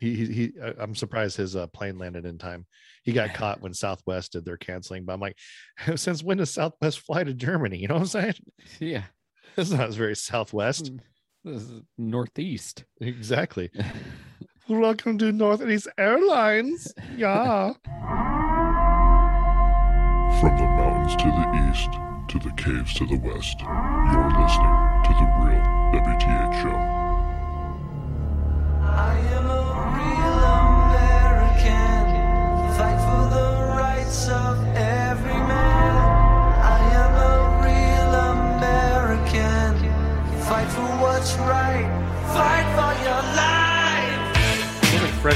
He, 0.00 0.14
he, 0.16 0.26
he 0.32 0.52
I- 0.62 0.74
I'm 0.78 0.94
surprised 0.94 1.36
his 1.36 1.54
uh, 1.54 1.66
plane 1.68 1.98
landed 1.98 2.24
in 2.26 2.38
time. 2.38 2.66
He 3.04 3.12
got 3.12 3.34
caught 3.34 3.60
when 3.60 3.74
Southwest 3.74 4.32
did 4.32 4.44
their 4.44 4.56
canceling, 4.56 5.04
but 5.04 5.12
I'm 5.12 5.20
like, 5.20 5.36
since 5.96 6.22
when 6.22 6.38
does 6.38 6.50
Southwest 6.50 6.98
fly 7.06 7.22
to 7.22 7.34
Germany? 7.34 7.78
You 7.78 7.88
know 7.88 7.94
what 7.94 8.00
I'm 8.00 8.06
saying? 8.08 8.34
Yeah. 8.80 9.04
It's 9.56 9.70
not 9.70 9.90
very 9.90 10.16
Southwest. 10.16 10.90
This 11.44 11.62
is 11.62 11.82
northeast. 11.98 12.84
Exactly. 13.00 13.70
Welcome 14.68 15.18
to 15.18 15.32
Northeast 15.32 15.88
Airlines. 15.98 16.92
Yeah. 17.16 17.72
From 20.40 20.56
the 20.56 20.64
mountains 20.64 21.16
to 21.16 21.24
the 21.24 21.68
east, 21.70 21.90
to 22.28 22.38
the 22.38 22.54
caves 22.56 22.94
to 22.94 23.06
the 23.06 23.16
west, 23.18 23.60
you're 23.60 24.30
listening 24.40 24.76
to 25.04 25.12
the 25.18 25.26
real 25.44 25.79
for 45.20 45.28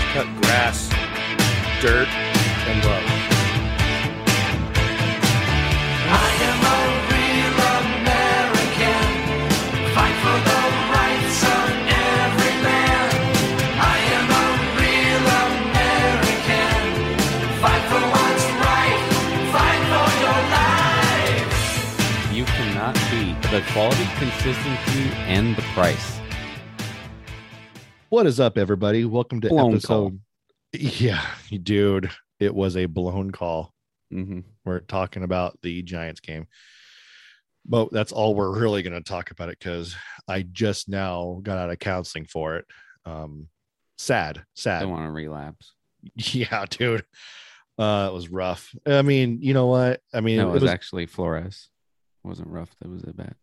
your 20.25 20.41
life. 20.57 22.33
You 22.33 22.45
cannot 22.45 22.95
beat 23.11 23.37
the 23.51 23.63
quality, 23.73 24.07
consistency, 24.19 25.11
and 25.29 25.57
the 25.57 25.63
price. 25.75 26.24
What 28.15 28.29
is 28.29 28.39
up, 28.39 28.59
everybody? 28.59 29.05
Welcome 29.05 29.41
to 29.41 29.49
Blown 29.49 29.73
episode. 29.73 30.21
Yeah, 30.73 31.21
dude, 31.51 32.13
it 32.39 32.55
was 32.55 32.77
a 32.77 32.87
blown 32.87 33.33
call. 33.33 33.75
Mm-hmm. 34.13 34.39
We're 34.65 34.79
talking 34.79 35.25
about 35.25 35.59
the 35.63 35.83
Giants 35.83 36.21
game. 36.21 36.47
But 37.67 37.91
that's 37.91 38.13
all 38.13 38.37
we're 38.37 38.57
really 38.57 38.85
going 38.85 38.93
to 38.93 39.01
talk 39.01 39.33
about 39.33 39.49
it 39.49 39.59
because 39.59 39.97
I 40.29 40.43
just 40.43 40.89
now 40.89 41.41
got 41.43 41.59
out 41.59 41.71
of 41.71 41.81
counseling 41.81 42.27
for 42.27 42.59
it. 42.59 42.67
Um, 43.05 43.49
sad, 43.99 44.39
I 44.39 44.43
sad. 44.55 44.83
don't 44.83 44.91
want 44.91 45.07
to 45.07 45.11
relapse. 45.11 45.75
Yeah, 46.15 46.67
dude. 46.71 47.05
Uh, 47.77 48.11
it 48.13 48.15
was 48.15 48.29
rough. 48.29 48.73
I 48.87 49.03
mean, 49.03 49.41
you 49.43 49.55
know 49.55 49.67
what? 49.67 50.03
I 50.15 50.21
mean, 50.21 50.37
No, 50.37 50.47
it 50.47 50.51
it 50.51 50.53
was, 50.53 50.63
was, 50.63 50.71
actually 50.71 51.07
Flores. 51.07 51.69
It 52.25 52.29
wasn't 52.29 52.47
rough. 52.47 52.71
That 52.81 52.91
was 52.91 53.03
it 53.03 53.17
bad. 53.17 53.35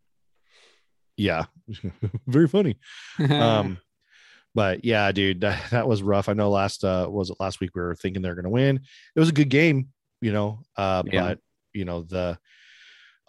yeah, 1.18 1.48
very 2.26 2.48
funny. 2.48 2.78
Um, 3.20 3.78
but 4.56 4.84
yeah, 4.86 5.12
dude, 5.12 5.42
that, 5.42 5.70
that 5.72 5.88
was 5.88 6.02
rough. 6.04 6.30
I 6.30 6.34
know 6.34 6.50
last 6.50 6.84
uh 6.84 7.08
was 7.10 7.30
it 7.30 7.38
last 7.40 7.60
week 7.60 7.72
we 7.76 7.82
were 7.82 7.96
thinking 7.96 8.22
they're 8.22 8.36
gonna 8.36 8.50
win. 8.50 8.78
It 9.16 9.20
was 9.20 9.30
a 9.30 9.34
good 9.34 9.50
game, 9.50 9.90
you 10.22 10.32
know. 10.32 10.60
Uh, 10.78 11.04
Yeah. 11.06 11.22
but 11.22 11.40
you 11.74 11.86
know, 11.86 12.02
the 12.02 12.38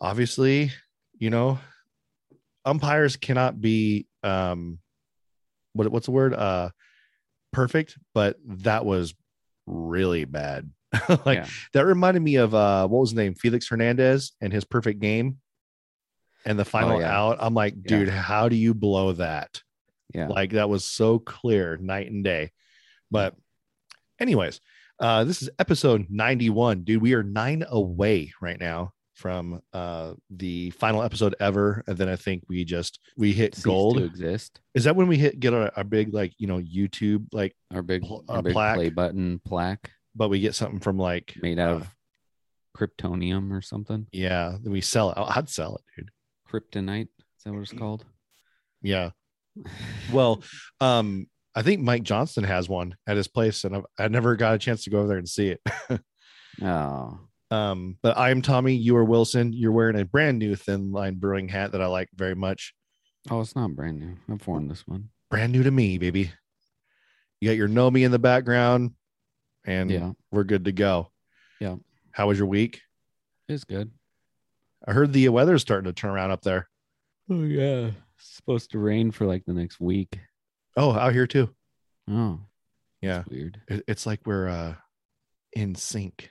obviously, 0.00 0.72
you 1.18 1.30
know, 1.30 1.58
umpires 2.64 3.16
cannot 3.16 3.60
be 3.60 4.06
um 4.22 4.78
what 5.74 5.88
what's 5.90 6.06
the 6.06 6.12
word? 6.12 6.34
Uh 6.34 6.70
perfect, 7.52 7.98
but 8.14 8.36
that 8.44 8.84
was 8.84 9.14
really 9.66 10.24
bad. 10.24 10.70
like 11.24 11.38
Yeah. 11.38 11.46
that 11.72 11.86
reminded 11.86 12.22
me 12.22 12.36
of 12.36 12.54
uh 12.54 12.86
what 12.88 13.00
was 13.00 13.10
his 13.10 13.16
name? 13.16 13.34
Felix 13.34 13.68
Hernandez 13.68 14.32
and 14.40 14.52
his 14.52 14.64
perfect 14.64 15.00
game. 15.00 15.38
And 16.44 16.58
the 16.58 16.64
final 16.64 16.96
Oh, 16.96 17.00
yeah. 17.00 17.16
out, 17.16 17.36
I'm 17.40 17.54
like, 17.54 17.80
dude, 17.84 18.08
how 18.08 18.48
do 18.48 18.56
you 18.56 18.74
blow 18.74 19.12
that? 19.12 19.62
Yeah. 20.14 20.28
like 20.28 20.52
that 20.52 20.68
was 20.68 20.84
so 20.84 21.18
clear 21.18 21.76
night 21.76 22.10
and 22.10 22.24
day 22.24 22.50
but 23.10 23.34
anyways 24.20 24.60
uh 25.00 25.24
this 25.24 25.42
is 25.42 25.50
episode 25.58 26.06
91 26.10 26.82
dude 26.84 27.02
we 27.02 27.14
are 27.14 27.22
nine 27.22 27.64
away 27.68 28.32
right 28.40 28.58
now 28.60 28.92
from 29.14 29.60
uh 29.72 30.14
the 30.30 30.70
final 30.70 31.02
episode 31.02 31.34
ever 31.38 31.82
and 31.86 31.96
then 31.98 32.08
i 32.08 32.16
think 32.16 32.42
we 32.48 32.64
just 32.64 32.98
we 33.16 33.32
hit 33.32 33.54
Cease 33.54 33.64
gold 33.64 33.98
to 33.98 34.04
exist. 34.04 34.60
is 34.74 34.84
that 34.84 34.96
when 34.96 35.06
we 35.06 35.16
hit 35.18 35.38
get 35.38 35.52
our, 35.54 35.70
a 35.76 35.84
big 35.84 36.12
like 36.14 36.32
you 36.38 36.46
know 36.46 36.58
youtube 36.58 37.26
like 37.32 37.54
Our 37.72 37.82
big, 37.82 38.02
Pl- 38.02 38.24
our 38.28 38.42
big 38.42 38.52
plaque. 38.54 38.76
play 38.76 38.88
button 38.90 39.40
plaque 39.44 39.90
but 40.14 40.28
we 40.28 40.40
get 40.40 40.54
something 40.54 40.80
from 40.80 40.98
like 40.98 41.34
made 41.42 41.58
out 41.58 41.72
uh, 41.72 41.76
of 41.76 41.88
kryptonium 42.76 43.52
or 43.52 43.60
something. 43.60 44.06
yeah 44.12 44.56
then 44.62 44.72
we 44.72 44.80
sell 44.80 45.10
it 45.10 45.14
Oh, 45.18 45.24
i'd 45.36 45.48
sell 45.48 45.76
it 45.76 45.82
dude 45.96 46.10
Kryptonite. 46.50 47.08
Is 47.38 47.44
that 47.44 47.52
what 47.52 47.60
it's 47.62 47.72
called? 47.72 48.04
yeah 48.82 49.10
well 50.12 50.42
um 50.80 51.26
i 51.54 51.60
think 51.62 51.80
mike 51.80 52.02
johnston 52.02 52.44
has 52.44 52.68
one 52.68 52.94
at 53.06 53.16
his 53.16 53.28
place 53.28 53.64
and 53.64 53.76
I've, 53.76 53.84
i 53.98 54.08
never 54.08 54.34
got 54.36 54.54
a 54.54 54.58
chance 54.58 54.84
to 54.84 54.90
go 54.90 54.98
over 55.00 55.08
there 55.08 55.18
and 55.18 55.28
see 55.28 55.48
it 55.48 55.60
oh, 56.62 57.18
Um, 57.50 57.98
but 58.02 58.16
I 58.16 58.30
am 58.30 58.40
Tommy. 58.40 58.74
You 58.74 58.96
are 58.96 59.04
Wilson. 59.04 59.52
You're 59.52 59.72
wearing 59.72 60.00
a 60.00 60.06
brand 60.06 60.38
new 60.38 60.56
thin 60.56 60.90
line 60.90 61.16
brewing 61.16 61.48
hat 61.48 61.72
that 61.72 61.82
I 61.82 61.86
like 61.86 62.08
very 62.14 62.34
much. 62.34 62.72
oh, 63.30 63.42
it's 63.42 63.54
not 63.54 63.74
brand 63.76 64.00
new. 64.00 64.16
I've 64.32 64.46
worn 64.46 64.68
this 64.68 64.86
one. 64.86 65.10
Brand 65.30 65.52
new 65.52 65.62
to 65.62 65.70
me, 65.70 65.98
baby. 65.98 66.32
You 67.40 67.48
got 67.50 67.56
your 67.58 67.68
Nomi 67.68 68.04
in 68.06 68.10
the 68.10 68.18
background, 68.18 68.92
and 69.66 69.90
Yeah, 69.90 70.12
we're 70.30 70.44
good 70.44 70.64
to 70.64 70.72
go. 70.72 71.10
Yeah. 71.60 71.76
How 72.12 72.28
was 72.28 72.38
your 72.38 72.48
week? 72.48 72.80
it's 73.48 73.64
good. 73.64 73.90
I 74.88 74.92
heard 74.94 75.12
the 75.12 75.28
weather's 75.28 75.60
starting 75.60 75.84
to 75.86 75.92
turn 75.92 76.10
around 76.10 76.30
up 76.30 76.40
there. 76.40 76.68
Oh 77.30 77.42
yeah, 77.42 77.88
it's 77.88 77.96
supposed 78.22 78.70
to 78.72 78.78
rain 78.78 79.10
for 79.10 79.26
like 79.26 79.44
the 79.46 79.52
next 79.52 79.80
week. 79.80 80.18
Oh, 80.76 80.92
out 80.92 81.12
here 81.12 81.26
too. 81.26 81.50
Oh, 82.10 82.40
Yeah. 83.00 83.18
that's 83.18 83.28
weird. 83.28 83.60
It- 83.68 83.84
it's 83.88 84.06
like 84.06 84.20
we're 84.26 84.48
uh 84.48 84.74
in 85.54 85.74
sync. 85.74 86.30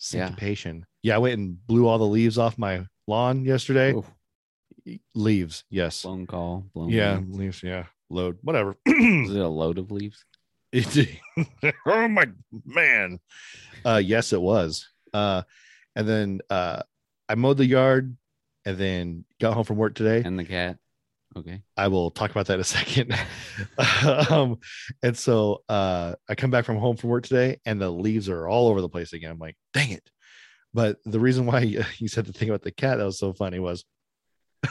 Syncopation. 0.00 0.86
Yeah. 1.02 1.16
I 1.16 1.18
went 1.18 1.38
and 1.38 1.66
blew 1.66 1.86
all 1.86 1.98
the 1.98 2.06
leaves 2.06 2.38
off 2.38 2.56
my 2.58 2.86
lawn 3.06 3.44
yesterday. 3.44 3.92
Oof, 3.94 4.10
Leaves, 5.14 5.64
yes. 5.70 6.02
blown 6.02 6.26
call. 6.26 6.64
Blown 6.74 6.88
Yeah, 6.88 7.16
leaves. 7.18 7.38
leaves. 7.38 7.62
Yeah, 7.62 7.84
load, 8.08 8.38
whatever. 8.42 8.76
Is 8.86 9.34
it 9.34 9.40
a 9.40 9.48
load 9.48 9.78
of 9.78 9.90
leaves? 9.90 10.24
Oh 11.86 12.08
my 12.08 12.26
man. 12.64 13.18
Uh 13.84 14.00
yes, 14.04 14.32
it 14.32 14.40
was. 14.40 14.88
Uh 15.12 15.42
and 15.96 16.08
then 16.08 16.40
uh 16.50 16.82
I 17.28 17.34
mowed 17.34 17.56
the 17.58 17.66
yard 17.66 18.16
and 18.68 18.76
then 18.76 19.24
got 19.40 19.54
home 19.54 19.64
from 19.64 19.78
work 19.78 19.94
today. 19.94 20.22
And 20.22 20.38
the 20.38 20.44
cat. 20.44 20.76
Okay. 21.34 21.62
I 21.76 21.88
will 21.88 22.10
talk 22.10 22.30
about 22.30 22.46
that 22.46 22.54
in 22.54 22.60
a 22.60 22.64
second. 22.64 23.14
um 24.30 24.58
and 25.02 25.16
so 25.16 25.62
uh 25.70 26.14
I 26.28 26.34
come 26.34 26.50
back 26.50 26.66
from 26.66 26.76
home 26.76 26.96
from 26.96 27.08
work 27.08 27.24
today 27.24 27.60
and 27.64 27.80
the 27.80 27.90
leaves 27.90 28.28
are 28.28 28.46
all 28.46 28.68
over 28.68 28.82
the 28.82 28.88
place 28.88 29.14
again. 29.14 29.30
I'm 29.30 29.38
like, 29.38 29.56
dang 29.72 29.92
it. 29.92 30.10
But 30.74 30.98
the 31.06 31.18
reason 31.18 31.46
why 31.46 31.60
you 31.98 32.08
said 32.08 32.26
the 32.26 32.32
thing 32.34 32.50
about 32.50 32.62
the 32.62 32.70
cat 32.70 32.98
that 32.98 33.04
was 33.04 33.18
so 33.18 33.32
funny 33.32 33.58
was 33.58 33.86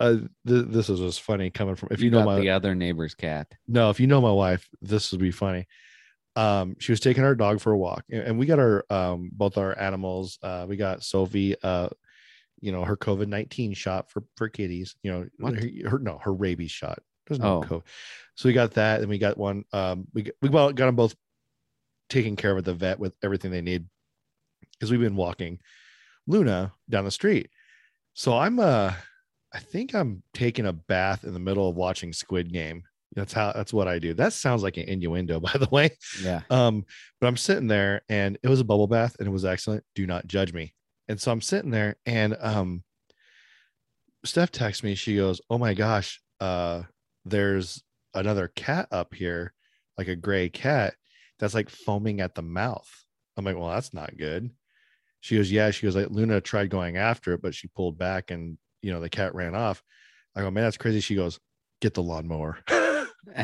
uh 0.00 0.16
th- 0.46 0.66
this 0.66 0.88
is 0.88 0.98
just 0.98 1.22
funny 1.22 1.48
coming 1.50 1.76
from 1.76 1.90
if 1.92 2.00
you, 2.00 2.10
know 2.10 2.24
my 2.24 2.40
the 2.40 2.50
other 2.50 2.74
neighbor's 2.74 3.14
cat. 3.14 3.46
no, 3.68 3.90
if 3.90 4.00
you 4.00 4.08
know 4.08 4.20
my 4.20 4.32
wife, 4.32 4.68
this 4.82 5.12
would 5.12 5.20
be 5.20 5.30
funny. 5.30 5.68
Um, 6.34 6.76
she 6.78 6.92
was 6.92 7.00
taking 7.00 7.24
our 7.24 7.34
dog 7.34 7.60
for 7.60 7.72
a 7.72 7.78
walk, 7.78 8.04
and, 8.10 8.22
and 8.22 8.38
we 8.38 8.46
got 8.46 8.58
our 8.58 8.84
um 8.90 9.30
both 9.32 9.58
our 9.58 9.78
animals. 9.78 10.38
Uh, 10.42 10.64
we 10.68 10.76
got 10.76 11.02
Sophie, 11.02 11.56
uh, 11.62 11.88
you 12.60 12.72
know, 12.72 12.84
her 12.84 12.96
COVID 12.96 13.28
nineteen 13.28 13.72
shot 13.74 14.10
for 14.10 14.22
for 14.36 14.48
kitties. 14.48 14.94
You 15.02 15.12
know, 15.12 15.26
What? 15.38 15.54
her, 15.54 15.90
her 15.90 15.98
no, 15.98 16.18
her 16.22 16.32
rabies 16.32 16.70
shot. 16.70 16.98
There's 17.26 17.38
no 17.40 17.58
Oh. 17.58 17.60
COVID, 17.62 17.82
so 18.34 18.48
we 18.48 18.52
got 18.52 18.72
that, 18.74 19.00
and 19.00 19.08
we 19.08 19.18
got 19.18 19.38
one. 19.38 19.64
Um, 19.72 20.06
we 20.12 20.22
got, 20.22 20.34
we 20.42 20.48
got 20.48 20.74
got 20.74 20.86
them 20.86 20.96
both 20.96 21.14
taken 22.08 22.34
care 22.36 22.52
of 22.52 22.58
at 22.58 22.64
the 22.64 22.74
vet 22.74 22.98
with 22.98 23.14
everything 23.22 23.50
they 23.50 23.60
need 23.60 23.86
because 24.72 24.90
we've 24.90 25.00
been 25.00 25.16
walking 25.16 25.60
Luna 26.26 26.72
down 26.88 27.04
the 27.04 27.10
street. 27.10 27.50
So 28.14 28.36
I'm 28.36 28.58
uh, 28.58 28.92
I 29.52 29.58
think 29.58 29.94
I'm 29.94 30.22
taking 30.34 30.66
a 30.66 30.72
bath 30.72 31.24
in 31.24 31.32
the 31.34 31.40
middle 31.40 31.68
of 31.68 31.76
watching 31.76 32.12
Squid 32.12 32.52
Game. 32.52 32.82
That's 33.14 33.32
how 33.32 33.52
that's 33.52 33.72
what 33.72 33.88
I 33.88 33.98
do. 33.98 34.14
That 34.14 34.32
sounds 34.32 34.62
like 34.62 34.76
an 34.76 34.84
innuendo, 34.84 35.40
by 35.40 35.52
the 35.52 35.68
way. 35.70 35.90
Yeah. 36.22 36.42
Um, 36.50 36.84
but 37.20 37.26
I'm 37.28 37.36
sitting 37.36 37.66
there 37.68 38.02
and 38.08 38.38
it 38.42 38.48
was 38.48 38.60
a 38.60 38.64
bubble 38.64 38.86
bath 38.86 39.16
and 39.18 39.28
it 39.28 39.30
was 39.30 39.44
excellent. 39.44 39.84
Do 39.94 40.06
not 40.06 40.26
judge 40.26 40.52
me. 40.52 40.74
And 41.10 41.20
so 41.20 41.32
I'm 41.32 41.40
sitting 41.40 41.72
there 41.72 41.96
and 42.06 42.36
um 42.40 42.84
Steph 44.24 44.52
texts 44.52 44.84
me, 44.84 44.94
she 44.94 45.16
goes, 45.16 45.40
Oh 45.50 45.58
my 45.58 45.74
gosh, 45.74 46.20
uh, 46.38 46.82
there's 47.24 47.82
another 48.14 48.48
cat 48.54 48.86
up 48.92 49.12
here, 49.14 49.52
like 49.98 50.06
a 50.06 50.14
gray 50.14 50.48
cat 50.48 50.94
that's 51.40 51.54
like 51.54 51.68
foaming 51.68 52.20
at 52.20 52.36
the 52.36 52.42
mouth. 52.42 52.88
I'm 53.36 53.44
like, 53.44 53.56
Well, 53.56 53.70
that's 53.70 53.92
not 53.92 54.16
good. 54.16 54.50
She 55.18 55.36
goes, 55.36 55.50
Yeah, 55.50 55.72
she 55.72 55.84
goes, 55.84 55.96
like 55.96 56.10
Luna 56.10 56.40
tried 56.40 56.70
going 56.70 56.96
after 56.96 57.32
it, 57.32 57.42
but 57.42 57.56
she 57.56 57.66
pulled 57.66 57.98
back 57.98 58.30
and 58.30 58.56
you 58.80 58.92
know 58.92 59.00
the 59.00 59.10
cat 59.10 59.34
ran 59.34 59.56
off. 59.56 59.82
I 60.36 60.42
go, 60.42 60.50
Man, 60.52 60.62
that's 60.62 60.76
crazy. 60.76 61.00
She 61.00 61.16
goes, 61.16 61.40
Get 61.80 61.94
the 61.94 62.04
lawnmower. 62.04 62.58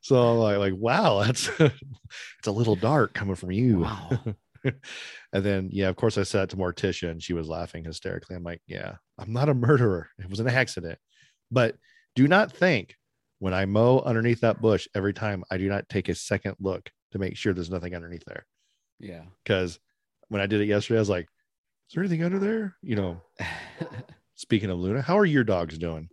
so 0.00 0.16
I'm 0.16 0.38
like, 0.38 0.58
like, 0.58 0.74
wow, 0.76 1.24
that's 1.24 1.48
it's 1.58 2.46
a 2.46 2.52
little 2.52 2.76
dark 2.76 3.14
coming 3.14 3.34
from 3.34 3.50
you. 3.50 3.80
wow. 3.80 4.36
and 5.32 5.44
then, 5.44 5.68
yeah, 5.72 5.88
of 5.88 5.96
course, 5.96 6.18
I 6.18 6.22
said 6.22 6.50
to 6.50 6.56
Morticia, 6.56 7.10
and 7.10 7.22
she 7.22 7.32
was 7.34 7.48
laughing 7.48 7.84
hysterically. 7.84 8.36
I'm 8.36 8.42
like, 8.42 8.62
yeah, 8.66 8.94
I'm 9.18 9.32
not 9.32 9.48
a 9.48 9.54
murderer. 9.54 10.08
It 10.18 10.30
was 10.30 10.40
an 10.40 10.48
accident. 10.48 10.98
But 11.50 11.76
do 12.14 12.26
not 12.28 12.52
think 12.52 12.96
when 13.38 13.54
I 13.54 13.66
mow 13.66 14.00
underneath 14.00 14.40
that 14.40 14.60
bush 14.60 14.88
every 14.94 15.12
time, 15.12 15.44
I 15.50 15.58
do 15.58 15.68
not 15.68 15.88
take 15.88 16.08
a 16.08 16.14
second 16.14 16.56
look 16.60 16.90
to 17.12 17.18
make 17.18 17.36
sure 17.36 17.52
there's 17.52 17.70
nothing 17.70 17.94
underneath 17.94 18.24
there. 18.26 18.46
Yeah. 18.98 19.22
Because 19.44 19.78
when 20.28 20.40
I 20.40 20.46
did 20.46 20.60
it 20.60 20.66
yesterday, 20.66 20.98
I 20.98 21.00
was 21.00 21.10
like, 21.10 21.26
is 21.88 21.94
there 21.94 22.02
anything 22.02 22.24
under 22.24 22.38
there? 22.38 22.76
You 22.82 22.96
know, 22.96 23.20
speaking 24.34 24.70
of 24.70 24.78
Luna, 24.78 25.02
how 25.02 25.18
are 25.18 25.26
your 25.26 25.44
dogs 25.44 25.78
doing? 25.78 26.08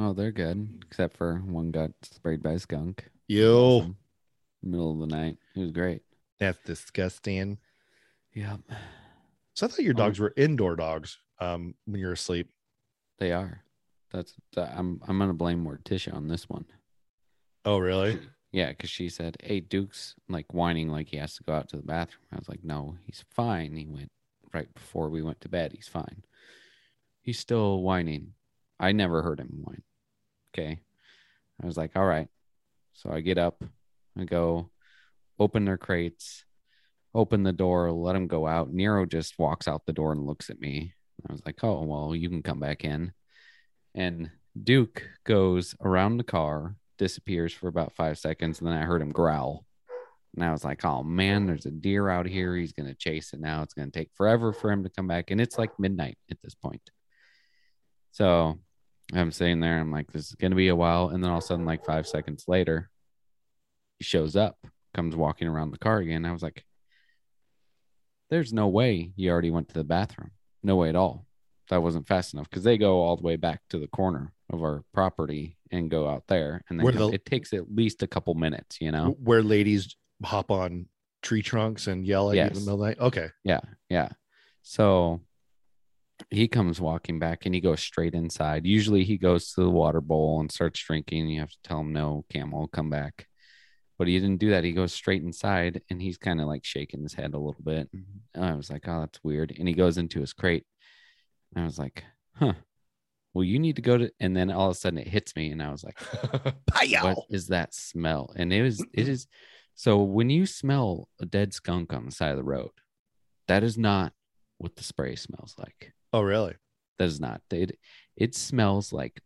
oh, 0.00 0.12
they're 0.12 0.30
good, 0.30 0.84
except 0.86 1.16
for 1.16 1.38
one 1.44 1.72
got 1.72 1.90
sprayed 2.02 2.40
by 2.40 2.52
a 2.52 2.58
skunk. 2.60 3.04
Yo, 3.26 3.78
Awesome. 3.78 3.96
Middle 4.62 4.92
of 4.92 5.08
the 5.10 5.16
night. 5.16 5.36
It 5.56 5.60
was 5.60 5.72
great. 5.72 6.02
that's 6.38 6.58
disgusting. 6.64 7.58
Yeah, 8.38 8.56
So 9.54 9.66
I 9.66 9.68
thought 9.68 9.80
your 9.80 9.94
Oh. 9.94 9.96
dogs 9.96 10.20
were 10.20 10.32
indoor 10.36 10.76
dogs 10.76 11.18
um, 11.40 11.74
when 11.86 12.00
you're 12.00 12.12
asleep. 12.12 12.48
they 13.18 13.32
are. 13.32 13.64
That's 14.12 14.34
that, 14.54 14.72
I'm 14.78 15.00
I'm 15.08 15.18
gonna 15.18 15.34
blame 15.34 15.64
Morticia 15.64 16.14
on 16.14 16.28
this 16.28 16.48
one. 16.48 16.64
Oh, 17.64 17.78
really? 17.78 18.18
Yeah, 18.52 18.68
because 18.68 18.90
she 18.90 19.08
said, 19.08 19.36
"Hey, 19.42 19.58
Duke's 19.60 20.14
like 20.28 20.54
whining 20.54 20.88
like 20.88 21.08
he 21.08 21.16
has 21.16 21.34
to 21.34 21.42
go 21.42 21.52
out 21.52 21.68
to 21.70 21.76
the 21.76 21.82
bathroom." 21.82 22.24
I 22.32 22.36
was 22.36 22.48
like, 22.48 22.62
"No, 22.62 22.96
he's 23.04 23.24
fine." 23.34 23.74
He 23.76 23.86
went 23.86 24.12
right 24.54 24.72
before 24.72 25.10
we 25.10 25.20
went 25.20 25.40
to 25.42 25.48
bed. 25.48 25.72
He's 25.72 25.88
fine. 25.88 26.22
He's 27.20 27.38
still 27.40 27.82
whining. 27.82 28.34
I 28.78 28.92
never 28.92 29.22
heard 29.22 29.40
him 29.40 29.62
whine. 29.64 29.82
Okay, 30.54 30.80
I 31.60 31.66
was 31.66 31.76
like, 31.76 31.96
"All 31.96 32.06
right." 32.06 32.28
So 32.92 33.10
I 33.10 33.20
get 33.20 33.36
up, 33.36 33.62
I 34.16 34.24
go, 34.24 34.70
open 35.38 35.64
their 35.64 35.76
crates, 35.76 36.44
open 37.18 37.42
the 37.42 37.52
door, 37.52 37.90
let 37.92 38.16
him 38.16 38.26
go 38.26 38.46
out. 38.46 38.72
Nero 38.72 39.04
just 39.06 39.38
walks 39.38 39.68
out 39.68 39.84
the 39.86 39.92
door 39.92 40.12
and 40.12 40.26
looks 40.26 40.50
at 40.50 40.60
me. 40.60 40.94
I 41.28 41.32
was 41.32 41.42
like, 41.44 41.62
"Oh, 41.64 41.82
well, 41.82 42.14
you 42.14 42.28
can 42.28 42.42
come 42.42 42.60
back 42.60 42.84
in." 42.84 43.12
And 43.94 44.30
Duke 44.62 45.02
goes 45.24 45.74
around 45.80 46.16
the 46.16 46.24
car, 46.24 46.76
disappears 46.98 47.52
for 47.52 47.68
about 47.68 47.94
five 47.94 48.18
seconds, 48.18 48.58
and 48.58 48.68
then 48.68 48.76
I 48.76 48.84
heard 48.84 49.02
him 49.02 49.10
growl. 49.10 49.66
And 50.34 50.44
I 50.44 50.52
was 50.52 50.64
like, 50.64 50.84
oh 50.84 51.02
man, 51.02 51.46
there's 51.46 51.66
a 51.66 51.70
deer 51.70 52.08
out 52.08 52.26
here. 52.26 52.54
He's 52.54 52.72
going 52.72 52.88
to 52.88 52.94
chase 52.94 53.32
it 53.32 53.40
now. 53.40 53.62
It's 53.62 53.74
going 53.74 53.90
to 53.90 53.98
take 53.98 54.10
forever 54.14 54.52
for 54.52 54.70
him 54.70 54.84
to 54.84 54.90
come 54.90 55.08
back. 55.08 55.30
And 55.30 55.40
it's 55.40 55.58
like 55.58 55.78
midnight 55.78 56.18
at 56.30 56.38
this 56.42 56.54
point. 56.54 56.82
So 58.12 58.58
I'm 59.12 59.32
sitting 59.32 59.60
there. 59.60 59.80
I'm 59.80 59.90
like, 59.90 60.12
this 60.12 60.28
is 60.28 60.34
going 60.34 60.52
to 60.52 60.56
be 60.56 60.68
a 60.68 60.76
while. 60.76 61.08
And 61.08 61.24
then 61.24 61.30
all 61.30 61.38
of 61.38 61.44
a 61.44 61.46
sudden, 61.46 61.64
like 61.64 61.84
five 61.84 62.06
seconds 62.06 62.44
later, 62.46 62.90
he 63.98 64.04
shows 64.04 64.36
up, 64.36 64.58
comes 64.94 65.16
walking 65.16 65.48
around 65.48 65.70
the 65.70 65.78
car 65.78 65.98
again. 65.98 66.24
I 66.24 66.32
was 66.32 66.42
like, 66.42 66.64
there's 68.30 68.52
no 68.52 68.68
way 68.68 69.12
he 69.16 69.28
already 69.30 69.50
went 69.50 69.68
to 69.68 69.74
the 69.74 69.84
bathroom. 69.84 70.30
No 70.62 70.76
way 70.76 70.88
at 70.88 70.96
all. 70.96 71.26
That 71.70 71.82
wasn't 71.82 72.06
fast 72.06 72.32
enough 72.34 72.48
because 72.48 72.64
they 72.64 72.78
go 72.78 73.00
all 73.02 73.16
the 73.16 73.22
way 73.22 73.36
back 73.36 73.60
to 73.70 73.78
the 73.78 73.88
corner 73.88 74.32
of 74.50 74.62
our 74.62 74.84
property 74.94 75.56
and 75.70 75.90
go 75.90 76.08
out 76.08 76.24
there. 76.28 76.62
And 76.68 76.78
then 76.80 76.84
the- 76.96 77.08
it 77.12 77.24
takes 77.26 77.52
at 77.52 77.74
least 77.74 78.02
a 78.02 78.06
couple 78.06 78.34
minutes, 78.34 78.80
you 78.80 78.90
know? 78.90 79.16
Where 79.22 79.42
ladies 79.42 79.94
hop 80.24 80.50
on 80.50 80.86
tree 81.22 81.42
trunks 81.42 81.86
and 81.86 82.06
yell 82.06 82.30
at 82.30 82.36
you 82.36 82.42
in 82.42 82.48
the 82.54 82.60
middle 82.60 82.74
of 82.74 82.80
the 82.80 82.86
night? 82.86 82.98
Okay. 83.00 83.28
Yeah, 83.44 83.60
yeah. 83.90 84.08
So 84.62 85.20
he 86.30 86.48
comes 86.48 86.80
walking 86.80 87.18
back 87.18 87.46
and 87.46 87.54
he 87.54 87.60
goes 87.60 87.80
straight 87.80 88.14
inside. 88.14 88.66
Usually 88.66 89.04
he 89.04 89.16
goes 89.18 89.52
to 89.52 89.62
the 89.62 89.70
water 89.70 90.00
bowl 90.00 90.40
and 90.40 90.50
starts 90.50 90.82
drinking. 90.82 91.28
You 91.28 91.40
have 91.40 91.50
to 91.50 91.58
tell 91.62 91.80
him 91.80 91.92
no, 91.92 92.24
camel, 92.30 92.66
come 92.68 92.90
back. 92.90 93.27
But 93.98 94.06
he 94.06 94.18
didn't 94.18 94.38
do 94.38 94.50
that. 94.50 94.64
He 94.64 94.72
goes 94.72 94.92
straight 94.92 95.22
inside 95.22 95.82
and 95.90 96.00
he's 96.00 96.18
kind 96.18 96.40
of 96.40 96.46
like 96.46 96.64
shaking 96.64 97.02
his 97.02 97.14
head 97.14 97.34
a 97.34 97.38
little 97.38 97.62
bit. 97.62 97.88
Mm-hmm. 97.94 98.18
And 98.34 98.44
I 98.44 98.54
was 98.54 98.70
like, 98.70 98.86
oh, 98.86 99.00
that's 99.00 99.22
weird. 99.24 99.52
And 99.58 99.66
he 99.66 99.74
goes 99.74 99.98
into 99.98 100.20
his 100.20 100.32
crate. 100.32 100.64
And 101.54 101.64
I 101.64 101.66
was 101.66 101.78
like, 101.78 102.04
huh. 102.36 102.54
Well, 103.34 103.44
you 103.44 103.58
need 103.58 103.76
to 103.76 103.82
go 103.82 103.98
to 103.98 104.10
and 104.20 104.36
then 104.36 104.50
all 104.50 104.70
of 104.70 104.76
a 104.76 104.78
sudden 104.78 104.98
it 104.98 105.08
hits 105.08 105.36
me 105.36 105.50
and 105.50 105.62
I 105.62 105.70
was 105.70 105.84
like, 105.84 106.00
what 107.02 107.18
is 107.28 107.48
that 107.48 107.74
smell? 107.74 108.32
And 108.36 108.52
it 108.52 108.64
is 108.64 108.84
it 108.92 109.08
is 109.08 109.26
so 109.74 109.98
when 110.02 110.28
you 110.28 110.44
smell 110.44 111.08
a 111.20 111.26
dead 111.26 111.54
skunk 111.54 111.92
on 111.92 112.04
the 112.06 112.10
side 112.10 112.32
of 112.32 112.36
the 112.36 112.42
road, 112.42 112.70
that 113.46 113.62
is 113.62 113.78
not 113.78 114.12
what 114.58 114.74
the 114.74 114.82
spray 114.82 115.14
smells 115.14 115.54
like. 115.56 115.92
Oh, 116.12 116.22
really? 116.22 116.54
That 116.98 117.04
is 117.04 117.20
not. 117.20 117.42
It 117.50 117.78
it 118.16 118.34
smells 118.34 118.92
like 118.92 119.20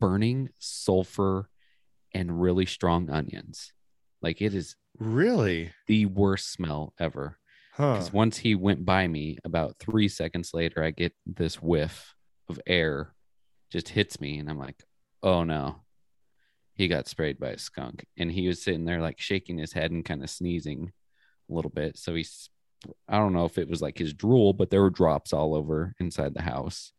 burning 0.00 0.50
sulfur 0.58 1.48
and 2.12 2.42
really 2.42 2.66
strong 2.66 3.10
onions. 3.10 3.72
Like 4.22 4.40
it 4.40 4.54
is 4.54 4.76
Really? 4.98 5.72
the 5.88 6.06
worst 6.06 6.52
smell 6.52 6.94
ever. 6.98 7.38
Huh. 7.74 7.94
Because 7.94 8.12
once 8.12 8.36
he 8.38 8.54
went 8.54 8.84
by 8.84 9.08
me, 9.08 9.38
about 9.44 9.76
three 9.78 10.08
seconds 10.08 10.52
later, 10.54 10.82
I 10.82 10.90
get 10.90 11.12
this 11.26 11.56
whiff 11.62 12.14
of 12.48 12.60
air 12.66 13.14
just 13.70 13.88
hits 13.88 14.20
me, 14.20 14.38
and 14.38 14.50
I'm 14.50 14.58
like, 14.58 14.82
oh 15.22 15.44
no. 15.44 15.76
He 16.74 16.88
got 16.88 17.08
sprayed 17.08 17.38
by 17.38 17.50
a 17.50 17.58
skunk. 17.58 18.06
And 18.18 18.30
he 18.32 18.46
was 18.48 18.62
sitting 18.62 18.84
there 18.84 19.00
like 19.00 19.20
shaking 19.20 19.58
his 19.58 19.72
head 19.72 19.90
and 19.90 20.04
kind 20.04 20.22
of 20.22 20.30
sneezing 20.30 20.92
a 21.50 21.54
little 21.54 21.70
bit. 21.70 21.96
So 21.98 22.14
he's 22.14 22.48
I 23.08 23.18
don't 23.18 23.32
know 23.32 23.44
if 23.44 23.58
it 23.58 23.68
was 23.68 23.80
like 23.80 23.96
his 23.98 24.12
drool, 24.14 24.52
but 24.52 24.70
there 24.70 24.82
were 24.82 24.90
drops 24.90 25.32
all 25.32 25.54
over 25.54 25.94
inside 26.00 26.34
the 26.34 26.42
house. 26.42 26.92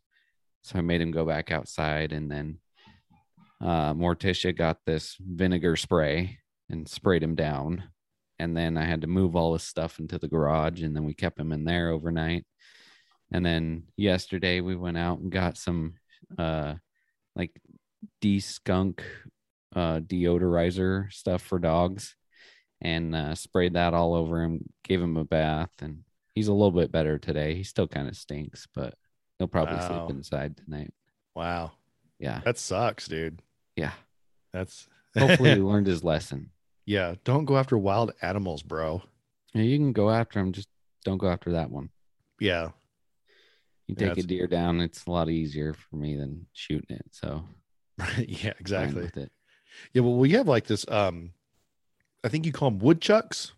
So 0.61 0.77
I 0.79 0.81
made 0.81 1.01
him 1.01 1.11
go 1.11 1.25
back 1.25 1.51
outside 1.51 2.13
and 2.13 2.31
then 2.31 2.59
uh 3.61 3.93
Morticia 3.93 4.55
got 4.55 4.77
this 4.85 5.15
vinegar 5.19 5.75
spray 5.75 6.37
and 6.69 6.87
sprayed 6.87 7.23
him 7.23 7.35
down 7.35 7.83
and 8.39 8.57
then 8.57 8.77
I 8.77 8.83
had 8.85 9.01
to 9.01 9.07
move 9.07 9.35
all 9.35 9.53
his 9.53 9.63
stuff 9.63 9.99
into 9.99 10.17
the 10.17 10.27
garage, 10.27 10.81
and 10.81 10.95
then 10.95 11.03
we 11.05 11.13
kept 11.13 11.39
him 11.39 11.51
in 11.51 11.63
there 11.65 11.89
overnight. 11.91 12.45
And 13.31 13.45
then 13.45 13.83
yesterday 13.95 14.59
we 14.59 14.75
went 14.75 14.97
out 14.97 15.19
and 15.19 15.31
got 15.31 15.55
some 15.57 15.93
uh 16.37 16.73
like 17.35 17.51
de-skunk 18.21 19.03
uh 19.75 19.99
deodorizer 19.99 21.11
stuff 21.13 21.41
for 21.41 21.59
dogs 21.59 22.15
and 22.81 23.15
uh 23.15 23.35
sprayed 23.35 23.73
that 23.73 23.93
all 23.93 24.13
over 24.15 24.41
him, 24.43 24.65
gave 24.83 25.01
him 25.01 25.15
a 25.17 25.23
bath, 25.23 25.71
and 25.81 25.99
he's 26.35 26.47
a 26.47 26.53
little 26.53 26.71
bit 26.71 26.91
better 26.91 27.17
today. 27.19 27.53
He 27.55 27.63
still 27.63 27.87
kind 27.87 28.07
of 28.09 28.17
stinks, 28.17 28.67
but 28.73 28.95
he'll 29.37 29.47
probably 29.47 29.75
Wow. 29.77 29.87
sleep 30.07 30.17
inside 30.17 30.57
tonight. 30.57 30.91
wow. 31.35 31.71
Yeah. 32.19 32.41
That 32.45 32.57
sucks, 32.57 33.07
dude. 33.07 33.41
Yeah. 33.75 33.93
That's 34.53 34.87
Hopefully 35.17 35.51
he 35.51 35.59
learned 35.61 35.87
his 35.87 36.03
lesson. 36.03 36.51
yeah. 36.85 37.15
Don't 37.23 37.45
go 37.45 37.57
after 37.57 37.77
wild 37.77 38.11
animals, 38.21 38.63
bro. 38.63 39.01
Yeah, 39.53 39.61
You 39.63 39.77
can 39.77 39.93
go 39.93 40.09
after 40.09 40.39
them, 40.39 40.51
just 40.51 40.67
don't 41.05 41.17
go 41.19 41.27
after 41.29 41.51
that 41.51 41.69
one. 41.69 41.89
Yeah. 42.39 42.69
You 43.87 43.95
Yeah, 43.97 44.09
take 44.13 44.23
a 44.23 44.27
deer 44.27 44.47
down, 44.47 44.79
it's 44.81 45.05
a 45.05 45.11
lot 45.11 45.29
easier 45.29 45.73
for 45.73 45.95
me 45.97 46.15
than 46.15 46.47
shooting 46.53 46.95
it. 46.97 47.05
So 47.11 47.43
Right. 47.97 48.27
Yeah, 48.43 48.53
exactly. 48.59 49.03
with 49.03 49.17
it. 49.17 49.31
Yeah, 49.93 50.01
well, 50.01 50.15
we 50.15 50.31
have 50.31 50.47
like 50.47 50.65
this. 50.65 50.85
Um, 50.87 51.31
I 52.23 52.29
think 52.29 52.45
you 52.45 52.51
call 52.51 52.71
them 52.71 52.79
woodchucks. 52.79 53.53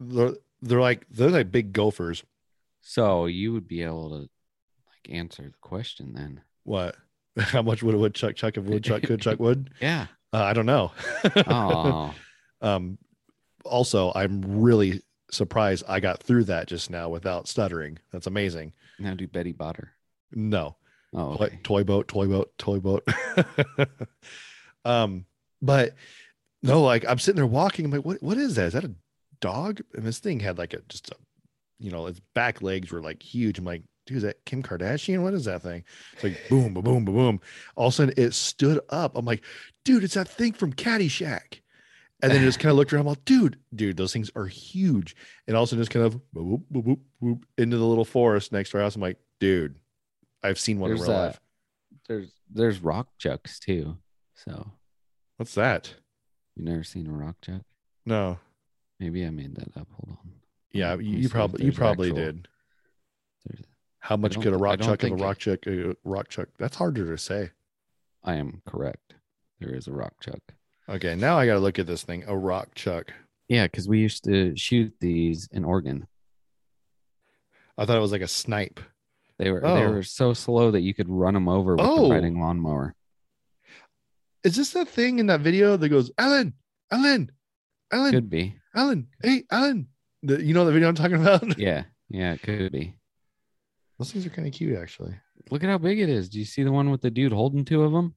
They're, 0.00 0.32
they're 0.62 0.80
like 0.80 1.06
they're 1.10 1.30
like 1.30 1.50
big 1.52 1.72
gophers. 1.72 2.24
So 2.80 3.26
you 3.26 3.52
would 3.52 3.68
be 3.68 3.82
able 3.82 4.08
to 4.10 4.16
like 4.16 5.08
answer 5.10 5.42
the 5.44 5.52
question 5.60 6.14
then. 6.14 6.40
What? 6.64 6.96
How 7.38 7.62
much 7.62 7.82
would 7.82 7.94
a 7.94 7.98
woodchuck 7.98 8.34
chuck 8.36 8.56
if 8.56 8.66
a 8.66 8.70
woodchuck 8.70 9.02
could 9.02 9.20
chuck 9.20 9.38
wood? 9.38 9.70
Yeah. 9.80 10.06
Uh, 10.32 10.42
I 10.42 10.52
don't 10.52 10.66
know. 10.66 10.92
Oh, 11.46 12.14
um, 12.60 12.98
also, 13.64 14.12
I'm 14.14 14.42
really 14.60 15.02
surprised 15.30 15.84
I 15.88 16.00
got 16.00 16.22
through 16.22 16.44
that 16.44 16.68
just 16.68 16.90
now 16.90 17.08
without 17.08 17.48
stuttering. 17.48 17.98
That's 18.12 18.26
amazing. 18.26 18.72
now 18.98 19.14
do 19.14 19.26
Betty 19.26 19.52
Botter. 19.52 19.88
No, 20.32 20.76
Oh, 21.14 21.36
toy, 21.36 21.44
okay. 21.46 21.58
toy 21.62 21.84
boat, 21.84 22.08
toy 22.08 22.26
boat, 22.26 22.52
toy 22.58 22.78
boat. 22.78 23.06
um, 24.84 25.24
but 25.62 25.94
no, 26.62 26.82
like 26.82 27.04
I'm 27.08 27.18
sitting 27.18 27.36
there 27.36 27.46
walking. 27.46 27.84
I'm 27.86 27.90
like, 27.90 28.04
what? 28.04 28.22
What 28.22 28.38
is 28.38 28.56
that? 28.56 28.66
Is 28.66 28.72
that 28.74 28.84
a 28.84 28.94
dog? 29.40 29.80
And 29.94 30.04
this 30.04 30.18
thing 30.18 30.40
had 30.40 30.58
like 30.58 30.74
a 30.74 30.80
just 30.88 31.10
a, 31.10 31.14
you 31.78 31.90
know, 31.90 32.06
its 32.06 32.20
back 32.34 32.60
legs 32.62 32.90
were 32.90 33.00
like 33.00 33.22
huge. 33.22 33.58
I'm 33.58 33.64
like, 33.64 33.82
dude, 34.06 34.18
is 34.18 34.22
that 34.22 34.44
Kim 34.44 34.62
Kardashian? 34.62 35.22
What 35.22 35.34
is 35.34 35.44
that 35.44 35.62
thing? 35.62 35.84
It's 36.14 36.24
like 36.24 36.48
boom, 36.48 36.72
boom, 36.74 36.84
boom, 36.84 37.04
boom, 37.04 37.14
boom. 37.14 37.40
All 37.74 37.88
of 37.88 37.92
a 37.92 37.96
sudden, 37.96 38.14
it 38.16 38.32
stood 38.34 38.80
up. 38.88 39.16
I'm 39.16 39.24
like, 39.24 39.42
dude, 39.84 40.04
it's 40.04 40.14
that 40.14 40.28
thing 40.28 40.52
from 40.52 40.72
Caddyshack. 40.72 41.60
And 42.22 42.32
then 42.32 42.40
it 42.42 42.46
just 42.46 42.60
kind 42.60 42.70
of 42.70 42.76
looked 42.78 42.92
around. 42.94 43.02
I'm 43.02 43.08
like, 43.08 43.24
dude, 43.26 43.58
dude, 43.74 43.98
those 43.98 44.12
things 44.12 44.30
are 44.34 44.46
huge. 44.46 45.14
And 45.46 45.54
also 45.54 45.76
just 45.76 45.90
kind 45.90 46.06
of 46.06 46.14
boop, 46.34 46.62
boop, 46.72 46.82
boop, 46.82 46.98
boop, 47.22 47.42
into 47.58 47.76
the 47.76 47.84
little 47.84 48.06
forest 48.06 48.52
next 48.52 48.70
to 48.70 48.78
our 48.78 48.84
house. 48.84 48.96
I'm 48.96 49.02
like, 49.02 49.18
dude, 49.38 49.76
I've 50.42 50.58
seen 50.58 50.78
one 50.80 50.88
There's 50.90 51.02
in 51.02 51.08
real 51.08 51.16
uh, 51.16 51.22
life. 51.26 51.40
there's 52.08 52.32
there's 52.50 52.78
rock 52.80 53.08
chucks 53.18 53.58
too. 53.58 53.98
So 54.34 54.70
What's 55.36 55.54
that? 55.56 55.92
you 56.56 56.64
never 56.64 56.84
seen 56.84 57.06
a 57.06 57.12
rock 57.12 57.36
chuck? 57.42 57.60
No. 58.06 58.38
Maybe 58.98 59.26
I 59.26 59.30
made 59.30 59.54
that 59.56 59.76
up. 59.76 59.88
Hold 59.92 60.16
on. 60.18 60.32
Yeah, 60.72 60.94
you, 60.94 61.18
you 61.18 61.28
probably 61.28 61.66
you 61.66 61.72
probably 61.72 62.08
actual- 62.08 62.24
did. 62.24 62.48
How 64.06 64.16
much 64.16 64.40
could 64.40 64.52
a 64.52 64.56
rock 64.56 64.80
chuck 64.80 65.02
of 65.02 65.10
a 65.10 65.16
rock 65.16 65.38
chuck 65.38 65.66
uh, 65.66 65.94
rock 66.04 66.28
chuck? 66.28 66.48
That's 66.60 66.76
harder 66.76 67.06
to 67.10 67.18
say. 67.18 67.50
I 68.22 68.34
am 68.36 68.62
correct. 68.64 69.14
there 69.58 69.74
is 69.74 69.88
a 69.88 69.92
rock 69.92 70.14
chuck. 70.20 70.38
Okay, 70.88 71.16
now 71.16 71.36
I 71.36 71.44
got 71.46 71.54
to 71.54 71.58
look 71.58 71.80
at 71.80 71.88
this 71.88 72.04
thing. 72.04 72.22
A 72.28 72.36
rock 72.36 72.72
chuck. 72.76 73.12
Yeah, 73.48 73.66
because 73.66 73.88
we 73.88 73.98
used 73.98 74.22
to 74.22 74.56
shoot 74.56 74.92
these 75.00 75.48
in 75.50 75.64
Oregon. 75.64 76.06
I 77.76 77.84
thought 77.84 77.96
it 77.96 78.00
was 78.00 78.12
like 78.12 78.22
a 78.22 78.28
snipe. 78.28 78.78
They 79.38 79.50
were 79.50 79.60
they 79.60 79.66
Oh. 79.84 79.90
were 79.90 80.02
so 80.04 80.32
slow 80.34 80.70
that 80.70 80.82
you 80.82 80.94
could 80.94 81.08
run 81.08 81.34
them 81.34 81.48
over 81.48 81.74
with 81.74 81.84
Oh. 81.84 82.04
the 82.08 82.14
riding 82.14 82.40
lawnmower. 82.40 82.94
Is 84.44 84.54
this 84.54 84.70
that 84.70 84.88
thing 84.88 85.18
in 85.18 85.26
that 85.26 85.40
video 85.40 85.76
that 85.76 85.88
goes, 85.88 86.12
Alan, 86.16 86.54
Alan, 86.92 87.32
Alan, 87.92 88.12
Could 88.12 88.30
be. 88.30 88.54
Alan, 88.72 89.08
hey, 89.20 89.42
Alan? 89.50 89.88
The, 90.22 90.44
you 90.44 90.54
know 90.54 90.64
the 90.64 90.70
video 90.72 90.88
I'm 90.88 90.94
talking 90.94 91.20
about? 91.20 91.58
Yeah, 91.58 91.84
yeah, 92.08 92.34
it 92.34 92.42
could 92.42 92.70
be. 92.70 92.94
Those 93.98 94.12
things 94.12 94.26
are 94.26 94.30
kind 94.30 94.46
of 94.46 94.52
cute, 94.54 94.78
actually. 94.78 95.14
Look 95.50 95.62
at 95.64 95.70
how 95.70 95.78
big 95.78 95.98
it 96.00 96.08
is. 96.08 96.28
Do 96.28 96.38
you 96.38 96.44
see 96.44 96.62
the 96.62 96.72
one 96.72 96.90
with 96.90 97.00
the 97.00 97.10
dude 97.10 97.32
holding 97.32 97.64
two 97.64 97.82
of 97.82 97.92
them? 97.92 98.14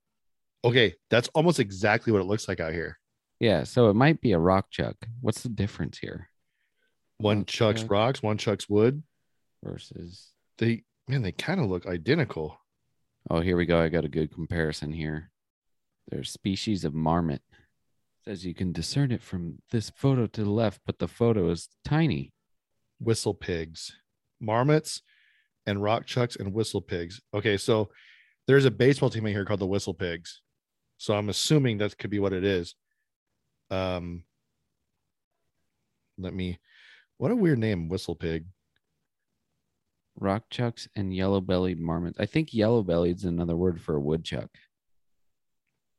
Okay, 0.65 0.95
that's 1.09 1.29
almost 1.29 1.59
exactly 1.59 2.11
what 2.11 2.21
it 2.21 2.25
looks 2.27 2.47
like 2.47 2.59
out 2.59 2.73
here. 2.73 2.99
Yeah, 3.39 3.63
so 3.63 3.89
it 3.89 3.93
might 3.93 4.19
be 4.19 4.33
a 4.33 4.39
rock 4.39 4.69
chuck. 4.69 4.95
What's 5.21 5.41
the 5.41 5.49
difference 5.49 5.97
here 5.99 6.27
One 7.19 7.39
Rock 7.39 7.47
chucks 7.47 7.81
chuck. 7.81 7.91
rocks, 7.91 8.21
one 8.23 8.37
chucks 8.37 8.67
wood. 8.67 9.01
versus? 9.63 10.31
They 10.57 10.83
man, 11.07 11.21
they 11.21 11.31
kind 11.31 11.61
of 11.61 11.67
look 11.69 11.85
identical. 11.85 12.59
Oh, 13.29 13.39
here 13.39 13.55
we 13.55 13.65
go. 13.65 13.79
I 13.81 13.87
got 13.87 14.03
a 14.05 14.09
good 14.09 14.33
comparison 14.33 14.91
here. 14.91 15.31
There's 16.09 16.29
species 16.31 16.83
of 16.83 16.93
marmot. 16.93 17.41
Says 18.25 18.45
you 18.45 18.53
can 18.53 18.73
discern 18.73 19.11
it 19.13 19.21
from 19.23 19.59
this 19.71 19.89
photo 19.89 20.27
to 20.27 20.43
the 20.43 20.49
left, 20.49 20.81
but 20.85 20.99
the 20.99 21.07
photo 21.07 21.49
is 21.49 21.69
tiny. 21.85 22.33
Whistle 22.99 23.33
pigs, 23.33 23.93
marmots, 24.41 25.01
and 25.65 25.81
rock 25.81 26.05
chucks 26.05 26.35
and 26.35 26.53
whistle 26.53 26.81
pigs. 26.81 27.21
Okay, 27.33 27.57
so 27.57 27.89
there's 28.47 28.65
a 28.65 28.71
baseball 28.71 29.09
team 29.09 29.25
in 29.25 29.33
here 29.33 29.45
called 29.45 29.59
the 29.59 29.67
Whistle 29.67 29.93
Pigs. 29.93 30.41
So 30.97 31.13
I'm 31.13 31.29
assuming 31.29 31.77
that 31.77 31.97
could 31.97 32.09
be 32.09 32.19
what 32.19 32.33
it 32.33 32.43
is. 32.43 32.75
Um, 33.69 34.23
let 36.17 36.33
me. 36.33 36.59
What 37.17 37.31
a 37.31 37.35
weird 37.35 37.59
name, 37.59 37.89
Whistle 37.89 38.15
Pig. 38.15 38.45
Rock 40.19 40.43
chucks 40.49 40.87
and 40.95 41.15
yellow 41.15 41.41
bellied 41.41 41.79
marmots. 41.79 42.19
I 42.19 42.25
think 42.25 42.53
yellow 42.53 42.81
bellied 42.81 43.17
is 43.17 43.25
another 43.25 43.55
word 43.55 43.81
for 43.81 43.95
a 43.95 44.01
woodchuck. 44.01 44.49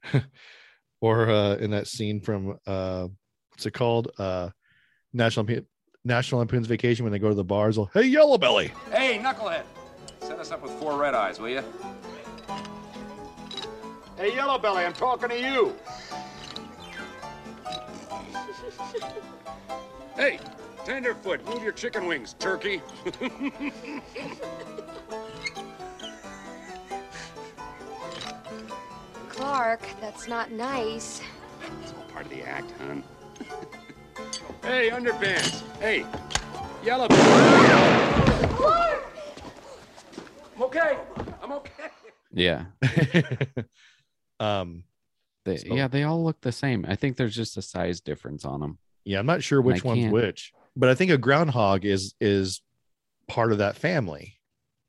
or 1.01 1.31
uh, 1.31 1.55
in 1.57 1.71
that 1.71 1.87
scene 1.87 2.21
from 2.21 2.59
uh, 2.67 3.09
what's 3.51 3.67
it 3.67 3.73
called? 3.73 4.11
Uh, 4.19 4.51
National 5.13 5.47
National 6.05 6.39
Lampoon's 6.39 6.67
Vacation 6.67 7.05
when 7.05 7.13
they 7.13 7.19
go 7.19 7.29
to 7.29 7.35
the 7.35 7.45
bars. 7.45 7.77
Well, 7.77 7.91
hey, 7.93 8.05
Yellow 8.05 8.39
Belly. 8.39 8.73
Hey, 8.91 9.19
knucklehead! 9.19 9.65
Set 10.21 10.39
us 10.39 10.51
up 10.51 10.63
with 10.63 10.73
four 10.73 10.97
red 10.99 11.15
eyes, 11.15 11.39
will 11.39 11.51
you? 11.51 11.63
Hey, 14.17 14.35
Yellow 14.35 14.59
Belly, 14.59 14.85
I'm 14.85 14.95
talking 14.95 15.29
to 15.29 15.39
you. 15.39 15.75
Hey, 20.17 20.39
tenderfoot, 20.85 21.45
move 21.47 21.63
your 21.63 21.73
chicken 21.73 22.07
wings, 22.07 22.35
turkey. 22.39 22.81
Clark, 29.29 29.81
that's 30.01 30.29
not 30.29 30.51
nice. 30.51 31.21
It's 31.83 31.93
all 31.93 32.05
part 32.13 32.25
of 32.25 32.31
the 32.31 32.43
act, 32.43 32.73
hon. 32.79 33.05
Hey, 34.63 34.91
underpants. 34.91 35.63
Hey, 35.81 36.05
yellow. 36.85 37.07
I'm 40.57 40.63
okay. 40.63 40.99
I'm 41.43 41.53
okay. 41.53 41.71
Yeah. 42.33 42.65
um, 44.41 44.85
They, 45.45 45.57
So- 45.57 45.75
yeah, 45.75 45.89
they 45.89 46.03
all 46.05 46.23
look 46.23 46.41
the 46.41 46.53
same. 46.53 46.85
I 46.89 46.97
think 46.97 47.17
there's 47.17 47.35
just 47.35 47.57
a 47.57 47.63
size 47.63 48.01
difference 48.01 48.45
on 48.45 48.61
them. 48.61 48.79
yeah, 49.05 49.19
I'm 49.19 49.27
not 49.27 49.43
sure 49.43 49.61
which 49.63 49.83
one's 49.85 50.01
can't- 50.01 50.13
which, 50.13 50.53
but 50.77 50.89
I 50.89 50.95
think 50.95 51.11
a 51.11 51.19
groundhog 51.19 51.85
is 51.85 52.15
is 52.21 52.61
part 53.29 53.53
of 53.53 53.59
that 53.59 53.77
family. 53.77 54.39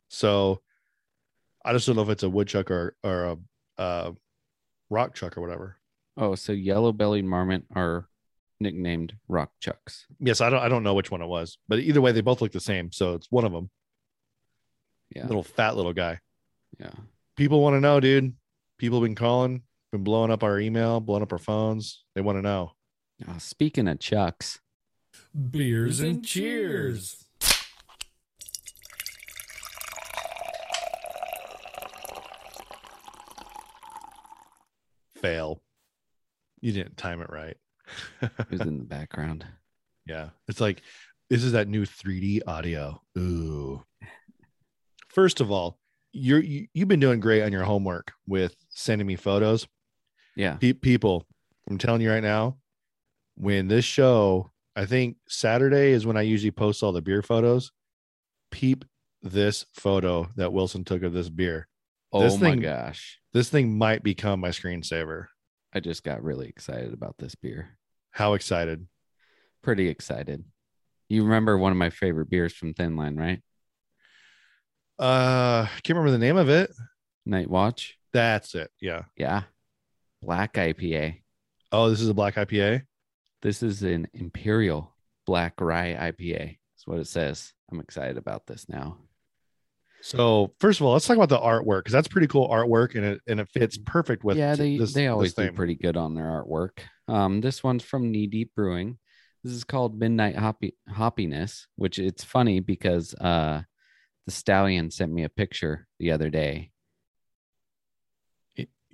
So 0.09 0.61
I 1.63 1.71
just 1.73 1.87
don't 1.87 1.95
know 1.95 2.01
if 2.01 2.09
it's 2.09 2.23
a 2.23 2.29
woodchuck 2.29 2.69
or 2.69 2.95
or 3.03 3.23
a, 3.25 3.37
uh 3.81 4.11
rock 4.89 5.15
chuck 5.15 5.37
or 5.37 5.41
whatever. 5.41 5.77
Oh, 6.17 6.35
so 6.35 6.51
yellow 6.51 6.91
bellied 6.91 7.23
marmot 7.25 7.63
are 7.73 8.07
nicknamed 8.61 9.15
rock 9.27 9.51
chucks. 9.59 10.05
Yes, 10.19 10.39
I 10.39 10.49
don't 10.49 10.61
I 10.61 10.69
don't 10.69 10.83
know 10.83 10.93
which 10.93 11.11
one 11.11 11.21
it 11.21 11.27
was, 11.27 11.57
but 11.67 11.79
either 11.79 12.01
way, 12.01 12.11
they 12.11 12.21
both 12.21 12.41
look 12.41 12.51
the 12.51 12.59
same. 12.59 12.91
So 12.91 13.13
it's 13.15 13.31
one 13.31 13.45
of 13.45 13.51
them. 13.51 13.69
Yeah. 15.15 15.25
Little 15.25 15.43
fat 15.43 15.75
little 15.75 15.93
guy. 15.93 16.19
Yeah. 16.79 16.91
People 17.35 17.61
want 17.61 17.75
to 17.75 17.81
know, 17.81 17.99
dude. 17.99 18.33
People 18.77 19.01
been 19.01 19.15
calling, 19.15 19.63
been 19.91 20.03
blowing 20.03 20.31
up 20.31 20.43
our 20.43 20.59
email, 20.59 20.99
blowing 20.99 21.23
up 21.23 21.33
our 21.33 21.37
phones. 21.37 22.03
They 22.15 22.21
want 22.21 22.37
to 22.37 22.41
know. 22.41 22.73
Uh, 23.27 23.37
speaking 23.37 23.87
of 23.87 23.99
chucks, 23.99 24.59
Beers 25.33 25.99
and 25.99 26.25
cheers. 26.25 27.25
Fail. 35.15 35.61
You 36.61 36.71
didn't 36.71 36.97
time 36.97 37.21
it 37.21 37.29
right. 37.29 37.57
Who's 38.49 38.61
in 38.61 38.77
the 38.79 38.83
background? 38.85 39.45
yeah. 40.05 40.29
It's 40.47 40.61
like 40.61 40.81
this 41.29 41.43
is 41.43 41.51
that 41.53 41.67
new 41.67 41.85
3D 41.85 42.41
audio. 42.47 43.01
Ooh. 43.17 43.83
First 45.09 45.41
of 45.41 45.51
all, 45.51 45.77
you're 46.13 46.39
you, 46.41 46.67
you've 46.73 46.87
been 46.87 46.99
doing 46.99 47.19
great 47.19 47.43
on 47.43 47.51
your 47.51 47.63
homework 47.63 48.11
with 48.27 48.55
sending 48.69 49.07
me 49.07 49.15
photos. 49.15 49.67
Yeah. 50.35 50.55
Pe- 50.55 50.73
people, 50.73 51.25
I'm 51.69 51.77
telling 51.77 52.01
you 52.01 52.11
right 52.11 52.23
now, 52.23 52.57
when 53.35 53.67
this 53.67 53.85
show, 53.85 54.51
I 54.75 54.85
think 54.85 55.17
Saturday 55.27 55.91
is 55.91 56.05
when 56.05 56.17
I 56.17 56.21
usually 56.21 56.51
post 56.51 56.83
all 56.83 56.91
the 56.91 57.01
beer 57.01 57.21
photos. 57.21 57.71
Peep 58.51 58.85
this 59.21 59.65
photo 59.73 60.27
that 60.35 60.51
Wilson 60.51 60.83
took 60.83 61.03
of 61.03 61.13
this 61.13 61.29
beer. 61.29 61.67
Oh 62.11 62.21
This 62.21 62.39
my 62.39 62.51
thing- 62.51 62.59
gosh. 62.61 63.19
This 63.33 63.49
thing 63.49 63.77
might 63.77 64.03
become 64.03 64.41
my 64.41 64.49
screensaver. 64.49 65.27
I 65.73 65.79
just 65.79 66.03
got 66.03 66.21
really 66.21 66.49
excited 66.49 66.93
about 66.93 67.15
this 67.17 67.33
beer. 67.35 67.77
How 68.11 68.33
excited! 68.33 68.87
Pretty 69.63 69.87
excited. 69.87 70.43
You 71.09 71.23
remember 71.23 71.57
one 71.57 71.71
of 71.71 71.77
my 71.77 71.89
favorite 71.89 72.29
beers 72.29 72.53
from 72.53 72.73
Thin 72.73 72.95
Line, 72.95 73.15
right? 73.15 73.41
Uh, 74.97 75.65
can't 75.83 75.97
remember 75.97 76.11
the 76.11 76.17
name 76.17 76.37
of 76.37 76.49
it. 76.49 76.71
Night 77.25 77.49
Watch. 77.49 77.97
That's 78.13 78.55
it. 78.55 78.69
Yeah. 78.79 79.03
Yeah. 79.17 79.43
Black 80.21 80.53
IPA. 80.53 81.21
Oh, 81.71 81.89
this 81.89 82.01
is 82.01 82.09
a 82.09 82.13
black 82.13 82.35
IPA. 82.35 82.83
This 83.41 83.63
is 83.63 83.81
an 83.83 84.07
Imperial 84.13 84.95
Black 85.25 85.59
Rye 85.59 86.11
IPA. 86.11 86.57
That's 86.75 86.85
what 86.85 86.99
it 86.99 87.07
says. 87.07 87.53
I'm 87.71 87.79
excited 87.79 88.17
about 88.17 88.45
this 88.45 88.69
now. 88.69 88.97
So 90.01 90.53
first 90.59 90.79
of 90.79 90.85
all, 90.85 90.93
let's 90.93 91.05
talk 91.05 91.17
about 91.17 91.29
the 91.29 91.39
artwork 91.39 91.79
because 91.79 91.93
that's 91.93 92.07
pretty 92.07 92.27
cool 92.27 92.49
artwork 92.49 92.95
and 92.95 93.05
it 93.05 93.21
and 93.27 93.39
it 93.39 93.49
fits 93.49 93.77
perfect 93.77 94.23
with 94.23 94.35
yeah, 94.35 94.55
they 94.55 94.77
this, 94.77 94.93
they 94.93 95.07
always 95.07 95.33
do 95.33 95.51
pretty 95.51 95.75
good 95.75 95.95
on 95.95 96.15
their 96.15 96.25
artwork. 96.25 96.79
Um, 97.11 97.41
this 97.41 97.61
one's 97.61 97.83
from 97.83 98.09
Knee 98.09 98.27
Deep 98.27 98.55
Brewing. 98.55 98.97
This 99.43 99.51
is 99.51 99.65
called 99.65 99.99
Midnight 99.99 100.37
Hoppy 100.37 100.75
Hoppiness, 100.89 101.65
which 101.75 101.99
it's 101.99 102.23
funny 102.23 102.61
because 102.61 103.13
uh, 103.15 103.63
the 104.25 104.31
stallion 104.31 104.89
sent 104.89 105.11
me 105.11 105.25
a 105.25 105.29
picture 105.29 105.87
the 105.99 106.11
other 106.11 106.29
day, 106.29 106.71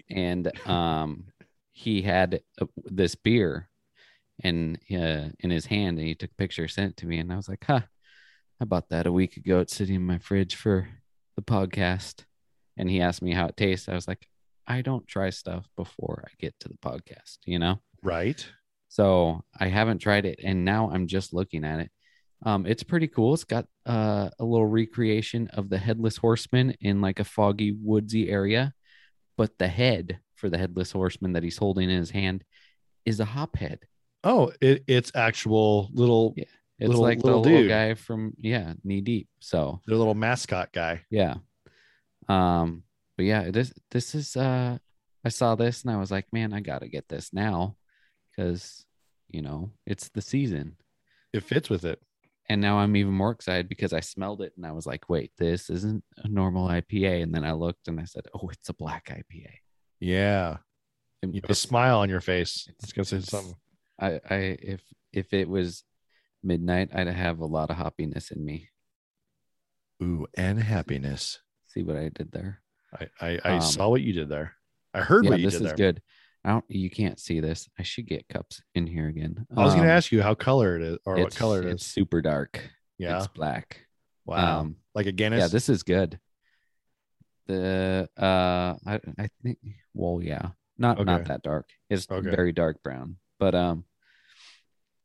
and 0.09 0.51
um, 0.67 1.25
he 1.73 2.01
had 2.01 2.41
uh, 2.59 2.65
this 2.85 3.13
beer 3.13 3.69
and 4.43 4.79
uh, 4.91 5.29
in 5.39 5.51
his 5.51 5.67
hand, 5.67 5.99
and 5.99 6.07
he 6.07 6.15
took 6.15 6.31
a 6.31 6.41
picture, 6.41 6.67
sent 6.67 6.93
it 6.93 6.97
to 6.97 7.05
me, 7.05 7.19
and 7.19 7.31
I 7.31 7.35
was 7.35 7.47
like, 7.47 7.63
"Huh, 7.67 7.81
I 8.59 8.65
bought 8.65 8.89
that 8.89 9.05
a 9.05 9.11
week 9.11 9.37
ago. 9.37 9.59
It's 9.59 9.75
sitting 9.75 9.95
in 9.95 10.05
my 10.05 10.17
fridge 10.17 10.55
for 10.55 10.89
the 11.35 11.43
podcast." 11.43 12.23
And 12.79 12.89
he 12.89 13.01
asked 13.01 13.21
me 13.21 13.33
how 13.33 13.45
it 13.47 13.57
tastes. 13.57 13.89
I 13.89 13.95
was 13.95 14.07
like, 14.07 14.27
I 14.67 14.81
don't 14.81 15.07
try 15.07 15.29
stuff 15.29 15.67
before 15.75 16.23
I 16.27 16.31
get 16.39 16.53
to 16.59 16.67
the 16.67 16.77
podcast, 16.77 17.37
you 17.45 17.57
know? 17.57 17.79
Right. 18.07 18.45
So 18.89 19.43
I 19.59 19.67
haven't 19.67 19.99
tried 19.99 20.25
it 20.25 20.39
and 20.43 20.65
now 20.65 20.89
I'm 20.91 21.07
just 21.07 21.33
looking 21.33 21.63
at 21.63 21.79
it. 21.81 21.91
Um, 22.43 22.65
it's 22.65 22.83
pretty 22.83 23.07
cool. 23.07 23.33
It's 23.33 23.43
got 23.43 23.65
uh, 23.85 24.29
a 24.39 24.45
little 24.45 24.65
recreation 24.65 25.47
of 25.53 25.69
the 25.69 25.77
headless 25.77 26.17
horseman 26.17 26.75
in 26.81 27.01
like 27.01 27.19
a 27.19 27.23
foggy, 27.23 27.71
woodsy 27.79 28.29
area, 28.29 28.73
but 29.37 29.57
the 29.57 29.67
head 29.67 30.19
for 30.35 30.49
the 30.49 30.57
headless 30.57 30.91
horseman 30.91 31.33
that 31.33 31.43
he's 31.43 31.57
holding 31.57 31.89
in 31.89 31.97
his 31.97 32.11
hand 32.11 32.43
is 33.05 33.19
a 33.19 33.25
hop 33.25 33.55
head. 33.57 33.79
Oh, 34.23 34.51
it, 34.61 34.83
it's 34.87 35.11
actual 35.15 35.89
little 35.93 36.33
Yeah. 36.37 36.45
It's 36.79 36.89
Little- 36.89 37.01
like 37.03 37.23
little 37.23 37.41
the 37.41 37.49
little 37.49 37.67
guy 37.67 37.95
from 37.95 38.33
yeah, 38.37 38.73
knee 38.83 39.01
deep. 39.01 39.27
So 39.39 39.81
their 39.87 39.97
little 39.97 40.13
mascot 40.13 40.71
guy. 40.71 41.01
yeah. 41.09 41.35
Um, 42.29 42.83
but 43.15 43.25
yeah, 43.25 43.49
this 43.51 43.73
this 43.89 44.13
is 44.15 44.35
uh 44.35 44.77
I 45.25 45.29
saw 45.29 45.55
this 45.55 45.83
and 45.83 45.91
I 45.91 45.97
was 45.97 46.11
like, 46.11 46.31
man, 46.31 46.53
I 46.53 46.59
gotta 46.59 46.87
get 46.87 47.07
this 47.09 47.33
now 47.33 47.75
because 48.37 48.85
you 49.29 49.41
know 49.41 49.71
it's 49.85 50.09
the 50.09 50.21
season. 50.21 50.75
It 51.33 51.43
fits 51.43 51.69
with 51.69 51.83
it. 51.85 51.99
And 52.49 52.61
now 52.61 52.77
I'm 52.77 52.95
even 52.95 53.11
more 53.13 53.31
excited 53.31 53.67
because 53.67 53.91
I 53.91 53.99
smelled 53.99 54.41
it 54.41 54.53
and 54.55 54.65
I 54.65 54.71
was 54.71 54.85
like, 54.85 55.09
wait, 55.09 55.31
this 55.37 55.69
isn't 55.69 56.01
a 56.19 56.29
normal 56.29 56.69
IPA. 56.69 57.21
And 57.23 57.33
then 57.35 57.43
I 57.43 57.51
looked 57.51 57.89
and 57.89 57.99
I 57.99 58.05
said, 58.05 58.23
oh, 58.33 58.47
it's 58.49 58.69
a 58.69 58.73
black 58.73 59.07
IPA. 59.09 59.49
Yeah. 59.99 60.57
It- 61.21 61.33
You 61.35 61.41
have 61.41 61.49
a 61.51 61.55
smile 61.55 61.99
on 61.99 62.09
your 62.09 62.21
face. 62.21 62.69
It's 62.81 62.93
gonna 62.93 63.03
say 63.05 63.17
it's- 63.17 63.29
something. 63.31 63.55
I, 63.99 64.19
I 64.29 64.35
if 64.61 64.81
if 65.11 65.33
it 65.33 65.49
was 65.49 65.83
midnight, 66.43 66.89
I'd 66.93 67.07
have 67.07 67.39
a 67.39 67.45
lot 67.45 67.71
of 67.71 67.77
happiness 67.77 68.29
in 68.31 68.45
me. 68.45 68.69
Ooh, 70.03 70.27
and 70.35 70.61
happiness. 70.61 71.39
See 71.65 71.83
what 71.83 71.97
I 71.97 72.09
did 72.09 72.31
there? 72.31 72.61
I 72.93 73.07
I, 73.19 73.39
I 73.43 73.51
Um, 73.55 73.61
saw 73.61 73.89
what 73.89 74.01
you 74.01 74.13
did 74.13 74.29
there. 74.29 74.53
I 74.93 75.01
heard 75.01 75.25
yeah, 75.25 75.31
what 75.31 75.39
you 75.39 75.45
did. 75.49 75.53
this 75.53 75.59
did 75.59 75.65
is 75.65 75.73
there. 75.75 75.91
good. 75.93 76.01
I 76.47 76.51
don't. 76.51 76.65
You 76.69 76.89
can't 76.89 77.19
see 77.19 77.41
this. 77.41 77.67
I 77.77 77.83
should 77.83 78.07
get 78.07 78.29
cups 78.29 78.61
in 78.73 78.87
here 78.87 79.09
again. 79.09 79.45
I 79.55 79.65
was 79.65 79.73
Um, 79.75 79.81
ask 79.81 80.13
you 80.13 80.21
how 80.21 80.33
color 80.33 80.77
it 80.77 80.81
is 80.81 80.97
or 81.05 81.17
what 81.17 81.35
color 81.35 81.59
it 81.61 81.65
It's 81.65 81.85
super 81.85 82.21
dark. 82.21 82.69
Yeah. 82.97 83.17
it's 83.17 83.27
black. 83.27 83.85
Wow. 84.25 84.61
Um, 84.61 84.77
like 84.95 85.07
a 85.07 85.11
Guinness. 85.11 85.41
yeah, 85.41 85.47
this 85.49 85.67
is 85.67 85.83
good. 85.83 86.17
The 87.47 88.09
uh, 88.17 88.75
I 88.85 88.99
I 89.19 89.29
think. 89.43 89.57
Well, 89.93 90.21
yeah, 90.23 90.49
not 90.77 91.03
not 91.05 91.25
that 91.25 91.43
dark. 91.43 91.69
It's 91.89 92.09
Okay. 92.09 92.29
very 92.29 92.53
dark 92.53 92.81
brown, 92.81 93.17
but 93.39 93.53
um, 93.53 93.83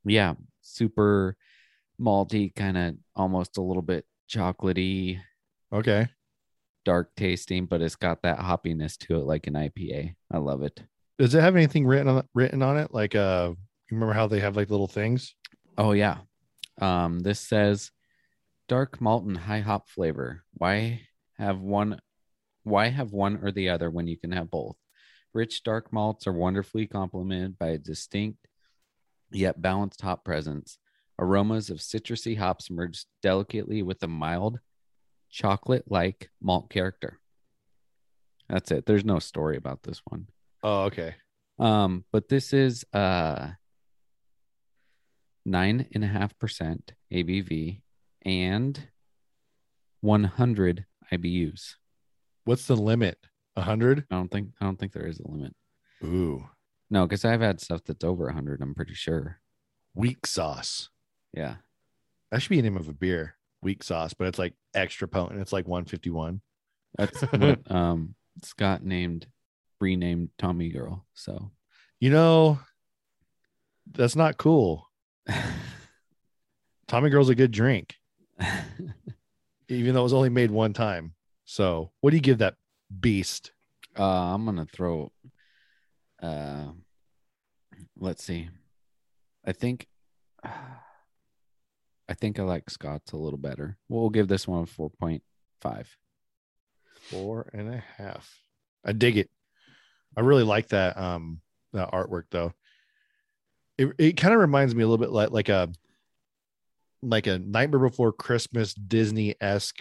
yeah, 0.04 0.34
super 0.60 1.36
malty, 2.00 2.54
kind 2.54 2.76
of 2.78 2.94
almost 3.16 3.58
a 3.58 3.62
little 3.62 3.82
bit 3.82 4.06
chocolatey, 4.28 5.20
okay. 5.72 6.06
dark 6.84 7.14
tasting, 7.16 7.66
but 7.66 7.80
it's 7.82 7.96
got 7.96 8.22
that 8.22 8.38
hoppiness 8.38 8.96
to 8.98 9.16
it, 9.16 9.24
like 9.24 9.46
an 9.48 9.54
IPA. 9.54 10.14
I 10.30 10.38
love 10.38 10.62
it. 10.62 10.82
Does 11.18 11.34
it 11.34 11.40
have 11.40 11.56
anything 11.56 11.86
written 11.86 12.08
on 12.08 12.28
written 12.34 12.62
on 12.62 12.78
it? 12.78 12.92
Like 12.92 13.14
uh 13.14 13.52
you 13.90 13.96
remember 13.96 14.14
how 14.14 14.26
they 14.26 14.40
have 14.40 14.56
like 14.56 14.70
little 14.70 14.88
things? 14.88 15.34
Oh 15.76 15.92
yeah. 15.92 16.18
Um, 16.80 17.20
this 17.20 17.40
says 17.40 17.90
dark 18.68 19.00
malt 19.00 19.24
and 19.24 19.36
high 19.36 19.60
hop 19.60 19.88
flavor. 19.88 20.44
Why 20.54 21.02
have 21.38 21.60
one 21.60 22.00
why 22.64 22.88
have 22.88 23.12
one 23.12 23.40
or 23.42 23.52
the 23.52 23.68
other 23.68 23.90
when 23.90 24.06
you 24.06 24.16
can 24.16 24.32
have 24.32 24.50
both? 24.50 24.76
Rich 25.34 25.62
dark 25.62 25.92
malts 25.92 26.26
are 26.26 26.32
wonderfully 26.32 26.86
complemented 26.86 27.58
by 27.58 27.68
a 27.68 27.78
distinct 27.78 28.46
yet 29.30 29.60
balanced 29.60 30.00
hop 30.00 30.24
presence. 30.24 30.78
Aromas 31.18 31.70
of 31.70 31.78
citrusy 31.78 32.36
hops 32.36 32.70
merge 32.70 33.04
delicately 33.22 33.82
with 33.82 34.02
a 34.02 34.08
mild 34.08 34.60
chocolate-like 35.30 36.30
malt 36.40 36.70
character. 36.70 37.18
That's 38.48 38.70
it. 38.70 38.86
There's 38.86 39.04
no 39.04 39.18
story 39.18 39.56
about 39.56 39.82
this 39.82 40.02
one. 40.06 40.28
Oh, 40.62 40.84
okay. 40.84 41.14
Um, 41.58 42.04
but 42.12 42.28
this 42.28 42.52
is 42.52 42.84
uh 42.92 43.50
nine 45.44 45.86
and 45.94 46.04
a 46.04 46.08
half 46.08 46.38
percent 46.38 46.92
ABV 47.12 47.80
and 48.24 48.88
100 50.00 50.86
IBUs. 51.12 51.74
What's 52.44 52.66
the 52.66 52.76
limit? 52.76 53.18
A 53.56 53.62
hundred? 53.62 54.04
I 54.10 54.14
don't 54.16 54.30
think 54.30 54.50
I 54.60 54.64
don't 54.64 54.78
think 54.78 54.92
there 54.92 55.06
is 55.06 55.20
a 55.20 55.28
limit. 55.30 55.54
Ooh. 56.02 56.48
No, 56.90 57.06
because 57.06 57.24
I've 57.24 57.40
had 57.40 57.60
stuff 57.60 57.82
that's 57.84 58.04
over 58.04 58.24
100. 58.26 58.60
I'm 58.60 58.74
pretty 58.74 58.94
sure. 58.94 59.40
Weak 59.94 60.26
sauce. 60.26 60.88
Yeah, 61.34 61.56
That 62.30 62.42
should 62.42 62.50
be 62.50 62.56
the 62.56 62.62
name 62.62 62.76
of 62.76 62.88
a 62.88 62.92
beer. 62.92 63.36
Weak 63.62 63.82
sauce, 63.82 64.12
but 64.12 64.26
it's 64.26 64.38
like 64.38 64.52
extra 64.74 65.08
potent. 65.08 65.40
It's 65.40 65.52
like 65.52 65.66
151. 65.66 66.40
that's 66.98 67.20
what 67.32 67.70
um 67.70 68.14
Scott 68.42 68.82
named 68.84 69.26
renamed 69.82 70.30
Tommy 70.38 70.70
Girl. 70.70 71.04
So 71.12 71.50
You 72.00 72.10
know, 72.10 72.60
that's 73.90 74.16
not 74.16 74.38
cool. 74.38 74.88
Tommy 76.88 77.10
Girl's 77.10 77.28
a 77.28 77.34
good 77.34 77.50
drink, 77.50 77.96
even 79.68 79.94
though 79.94 80.00
it 80.00 80.04
was 80.04 80.12
only 80.12 80.28
made 80.28 80.50
one 80.50 80.72
time. 80.72 81.14
So, 81.44 81.90
what 82.00 82.10
do 82.10 82.16
you 82.16 82.22
give 82.22 82.38
that 82.38 82.54
beast? 83.00 83.52
Uh, 83.98 84.34
I'm 84.34 84.44
gonna 84.44 84.66
throw. 84.66 85.12
Uh, 86.22 86.72
let's 87.98 88.24
see. 88.24 88.48
I 89.44 89.52
think. 89.52 89.86
I 92.08 92.14
think 92.14 92.38
I 92.38 92.42
like 92.42 92.68
Scott's 92.68 93.12
a 93.12 93.16
little 93.16 93.38
better. 93.38 93.78
We'll 93.88 94.10
give 94.10 94.28
this 94.28 94.46
one 94.46 94.64
a 94.64 94.66
four 94.66 94.90
point 94.90 95.22
five. 95.60 95.96
Four 97.10 97.48
and 97.54 97.72
a 97.72 97.82
half. 97.96 98.38
I 98.84 98.92
dig 98.92 99.16
it. 99.16 99.30
I 100.16 100.20
really 100.20 100.42
like 100.42 100.68
that 100.68 100.96
um 100.96 101.40
that 101.72 101.92
artwork 101.92 102.24
though. 102.30 102.52
It 103.78 103.92
it 103.98 104.16
kind 104.16 104.34
of 104.34 104.40
reminds 104.40 104.74
me 104.74 104.82
a 104.82 104.86
little 104.86 105.04
bit 105.04 105.12
like 105.12 105.30
like 105.30 105.48
a 105.48 105.70
like 107.02 107.26
a 107.26 107.38
Nightmare 107.38 107.80
Before 107.80 108.12
Christmas 108.12 108.74
Disney 108.74 109.34
esque 109.40 109.80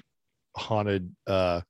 haunted 0.55 1.15
uh 1.27 1.61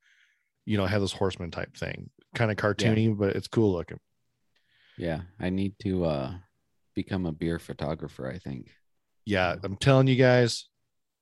you 0.65 0.77
know 0.77 0.85
have 0.85 1.01
this 1.01 1.13
horseman 1.13 1.51
type 1.51 1.75
thing. 1.75 2.09
Kind 2.35 2.51
of 2.51 2.57
cartoony, 2.57 3.17
but 3.17 3.35
it's 3.35 3.47
cool 3.47 3.73
looking. 3.73 3.99
Yeah, 4.97 5.21
I 5.39 5.49
need 5.49 5.73
to 5.79 6.05
uh 6.05 6.33
become 6.95 7.25
a 7.25 7.31
beer 7.31 7.59
photographer. 7.59 8.29
I 8.29 8.37
think. 8.37 8.69
Yeah, 9.25 9.55
I'm 9.63 9.75
telling 9.75 10.07
you 10.07 10.15
guys 10.15 10.67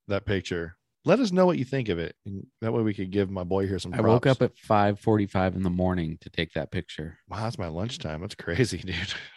that 0.08 0.24
picture. 0.26 0.76
Let 1.04 1.18
us 1.20 1.32
know 1.32 1.46
what 1.46 1.56
you 1.58 1.64
think 1.64 1.88
of 1.88 1.98
it. 1.98 2.14
And 2.26 2.46
that 2.60 2.72
way 2.72 2.82
we 2.82 2.92
could 2.92 3.10
give 3.10 3.30
my 3.30 3.44
boy 3.44 3.66
here 3.66 3.78
some 3.78 3.94
I 3.94 4.00
woke 4.02 4.26
up 4.26 4.42
at 4.42 4.56
five 4.58 5.00
forty 5.00 5.26
five 5.26 5.54
in 5.56 5.62
the 5.62 5.70
morning 5.70 6.18
to 6.20 6.30
take 6.30 6.52
that 6.52 6.70
picture. 6.70 7.18
Wow, 7.28 7.44
that's 7.44 7.58
my 7.58 7.68
lunchtime. 7.68 8.20
That's 8.20 8.34
crazy, 8.34 8.78
dude. 8.84 8.94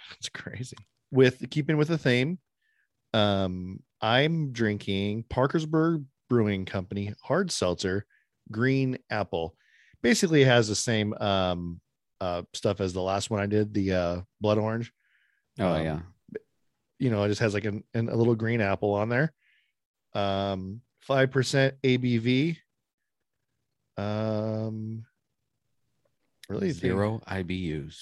That's 0.10 0.30
crazy. 0.34 0.76
With 1.12 1.50
keeping 1.50 1.78
with 1.78 1.88
the 1.88 1.98
theme, 1.98 2.40
um, 3.14 3.80
I'm 4.02 4.52
drinking 4.52 5.26
Parkersburg 5.30 6.04
Brewing 6.30 6.66
Company 6.66 7.14
hard 7.24 7.52
seltzer, 7.52 8.06
green 8.52 8.98
apple. 9.10 9.56
Basically, 10.02 10.42
it 10.42 10.48
has 10.48 10.68
the 10.68 10.76
same 10.76 11.14
um 11.16 11.80
uh 12.20 12.44
stuff 12.54 12.82
as 12.82 12.92
the 12.94 13.02
last 13.02 13.30
one 13.30 13.40
I 13.40 13.46
did, 13.46 13.74
the 13.74 13.94
uh 13.94 14.22
blood 14.42 14.58
orange. 14.58 14.92
Oh 15.60 15.68
Um, 15.68 15.84
yeah, 15.86 16.00
You 17.00 17.10
know, 17.10 17.24
it 17.24 17.30
just 17.30 17.42
has 17.42 17.54
like 17.54 17.66
an, 17.66 17.84
an- 17.94 18.10
a 18.10 18.16
little 18.16 18.36
green 18.36 18.60
apple 18.60 18.94
on 18.96 19.08
there. 19.10 19.32
Um, 20.14 20.82
five 21.08 21.32
percent 21.32 21.76
ABV. 21.84 22.58
Um, 23.98 25.06
really 26.50 26.70
think- 26.72 26.82
zero 26.82 27.22
IBUs. 27.28 27.96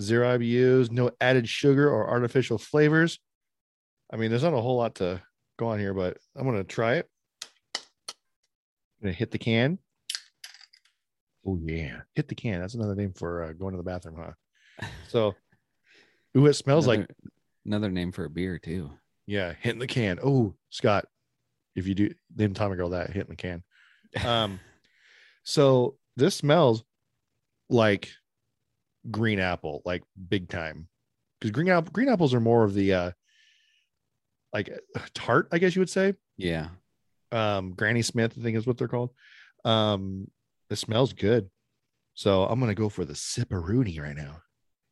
zero 0.00 0.38
IBUs, 0.38 0.90
no 0.90 1.10
added 1.20 1.48
sugar 1.48 1.88
or 1.88 2.08
artificial 2.08 2.58
flavors. 2.58 3.18
I 4.12 4.16
mean, 4.16 4.30
there's 4.30 4.42
not 4.42 4.54
a 4.54 4.60
whole 4.60 4.76
lot 4.76 4.96
to 4.96 5.22
go 5.58 5.68
on 5.68 5.78
here, 5.78 5.94
but 5.94 6.18
I'm 6.36 6.44
gonna 6.44 6.64
try 6.64 6.94
it. 6.96 7.08
I'm 7.76 9.02
gonna 9.02 9.12
hit 9.12 9.30
the 9.30 9.38
can. 9.38 9.78
Oh 11.46 11.58
yeah, 11.62 12.02
hit 12.14 12.28
the 12.28 12.34
can. 12.34 12.60
That's 12.60 12.74
another 12.74 12.94
name 12.94 13.12
for 13.14 13.42
uh, 13.44 13.52
going 13.52 13.72
to 13.72 13.76
the 13.78 13.82
bathroom, 13.82 14.16
huh? 14.18 14.86
So, 15.08 15.34
ooh, 16.36 16.46
it 16.46 16.54
smells 16.54 16.86
like 16.86 17.00
Another- 17.00 17.14
another 17.66 17.90
name 17.90 18.12
for 18.12 18.24
a 18.24 18.30
beer 18.30 18.58
too. 18.58 18.90
yeah, 19.26 19.54
hitting 19.60 19.78
the 19.80 19.86
can. 19.86 20.18
Oh, 20.22 20.54
Scott, 20.70 21.06
if 21.74 21.86
you 21.86 21.94
do 21.94 22.10
name 22.36 22.54
Tommy 22.54 22.76
Girl 22.76 22.90
that 22.90 23.10
hitting 23.10 23.30
the 23.30 23.36
can. 23.36 23.62
Um, 24.26 24.60
so 25.42 25.96
this 26.16 26.34
smells 26.34 26.84
like 27.70 28.10
green 29.10 29.38
apple, 29.40 29.80
like 29.86 30.02
big 30.28 30.50
time. 30.50 30.88
Because 31.40 31.50
green 31.50 31.70
apple, 31.70 31.92
green 31.92 32.10
apples 32.10 32.34
are 32.34 32.40
more 32.40 32.62
of 32.62 32.74
the 32.74 32.92
uh, 32.92 33.10
like 34.52 34.68
uh, 34.94 35.00
tart, 35.14 35.48
I 35.50 35.58
guess 35.58 35.74
you 35.74 35.80
would 35.80 35.88
say. 35.90 36.14
Yeah, 36.36 36.68
Um, 37.30 37.72
Granny 37.72 38.02
Smith, 38.02 38.34
I 38.38 38.42
think 38.42 38.56
is 38.56 38.66
what 38.66 38.76
they're 38.76 38.86
called. 38.88 39.14
Um, 39.64 40.28
it 40.68 40.76
smells 40.76 41.14
good. 41.14 41.48
So 42.14 42.44
I'm 42.44 42.60
gonna 42.60 42.74
go 42.74 42.90
for 42.90 43.04
the 43.06 43.14
sipperoonie 43.14 43.98
right 44.00 44.16
now. 44.16 44.42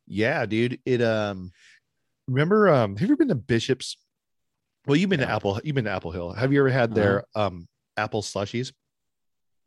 Yeah, 0.07 0.47
dude. 0.47 0.81
It 0.87 1.03
um 1.03 1.53
remember 2.27 2.71
um 2.71 2.97
have 2.97 3.07
you 3.07 3.13
ever 3.13 3.17
been 3.19 3.29
to 3.29 3.35
Bishop's? 3.35 3.99
Well, 4.87 4.97
you've 4.97 5.11
been 5.11 5.21
to 5.21 5.27
No. 5.27 5.33
Apple, 5.37 5.61
you've 5.63 5.75
been 5.75 5.85
to 5.85 5.91
Apple 5.91 6.11
Hill. 6.13 6.33
Have 6.33 6.53
you 6.53 6.61
ever 6.61 6.71
had 6.71 6.95
their 6.95 7.25
um 7.35 7.69
apple 7.97 8.23
slushies? 8.23 8.73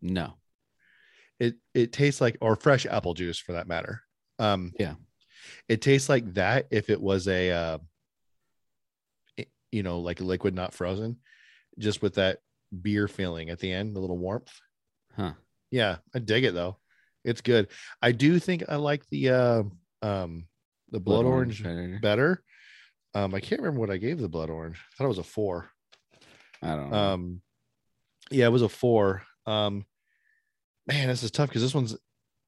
no, 0.02 0.34
It 1.40 1.56
it 1.74 1.94
tastes 1.94 2.20
like 2.20 2.38
or 2.42 2.56
fresh 2.56 2.86
apple 2.86 3.14
juice 3.14 3.38
for 3.38 3.54
that 3.54 3.68
matter. 3.68 4.02
Um 4.40 4.74
Yeah. 4.78 4.96
it 5.70 5.82
tastes 5.82 6.10
like 6.10 6.34
that 6.34 6.68
if 6.72 6.90
it 6.90 7.00
was 7.02 7.28
a 7.28 7.52
uh 7.52 7.78
you 9.72 9.82
know, 9.82 10.00
like 10.00 10.20
a 10.20 10.24
liquid 10.24 10.54
not 10.54 10.72
frozen, 10.74 11.18
just 11.80 12.02
with 12.04 12.14
that 12.16 12.40
beer 12.82 13.08
feeling 13.08 13.50
at 13.50 13.58
the 13.58 13.72
end, 13.72 13.96
the 13.96 14.00
little 14.00 14.18
warmth. 14.20 14.54
huh? 15.16 15.34
Yeah, 15.72 15.98
I 16.14 16.20
dig 16.20 16.44
it 16.44 16.54
though. 16.54 16.78
It's 17.24 17.42
good. 17.42 17.70
I 18.02 18.12
do 18.12 18.38
think 18.40 18.64
I 18.70 18.76
like 18.76 19.08
the 19.08 19.30
uh 19.30 19.64
um 20.02 20.48
the 20.92 21.00
blood, 21.00 21.26
orange, 21.26 21.64
better. 21.64 22.00
better. 22.02 22.44
Um 23.16 23.34
I 23.36 23.40
can't 23.40 23.62
remember 23.62 23.80
what 23.80 23.92
I 23.92 23.98
gave 23.98 24.20
the 24.20 24.30
blood 24.30 24.50
orange. 24.50 24.78
I 24.78 24.96
thought 24.96 25.06
it 25.06 25.10
was 25.10 25.18
a 25.18 25.24
4. 25.24 25.70
I 26.62 26.76
don't 26.76 26.90
know. 26.90 26.98
Um 26.98 27.42
yeah, 28.32 28.46
it 28.46 28.52
was 28.52 28.62
a 28.62 28.70
4. 28.70 29.24
Um 29.46 29.86
man, 30.88 31.08
this 31.08 31.24
is 31.24 31.32
tough 31.32 31.52
cuz 31.52 31.62
this 31.62 31.76
one's 31.76 31.96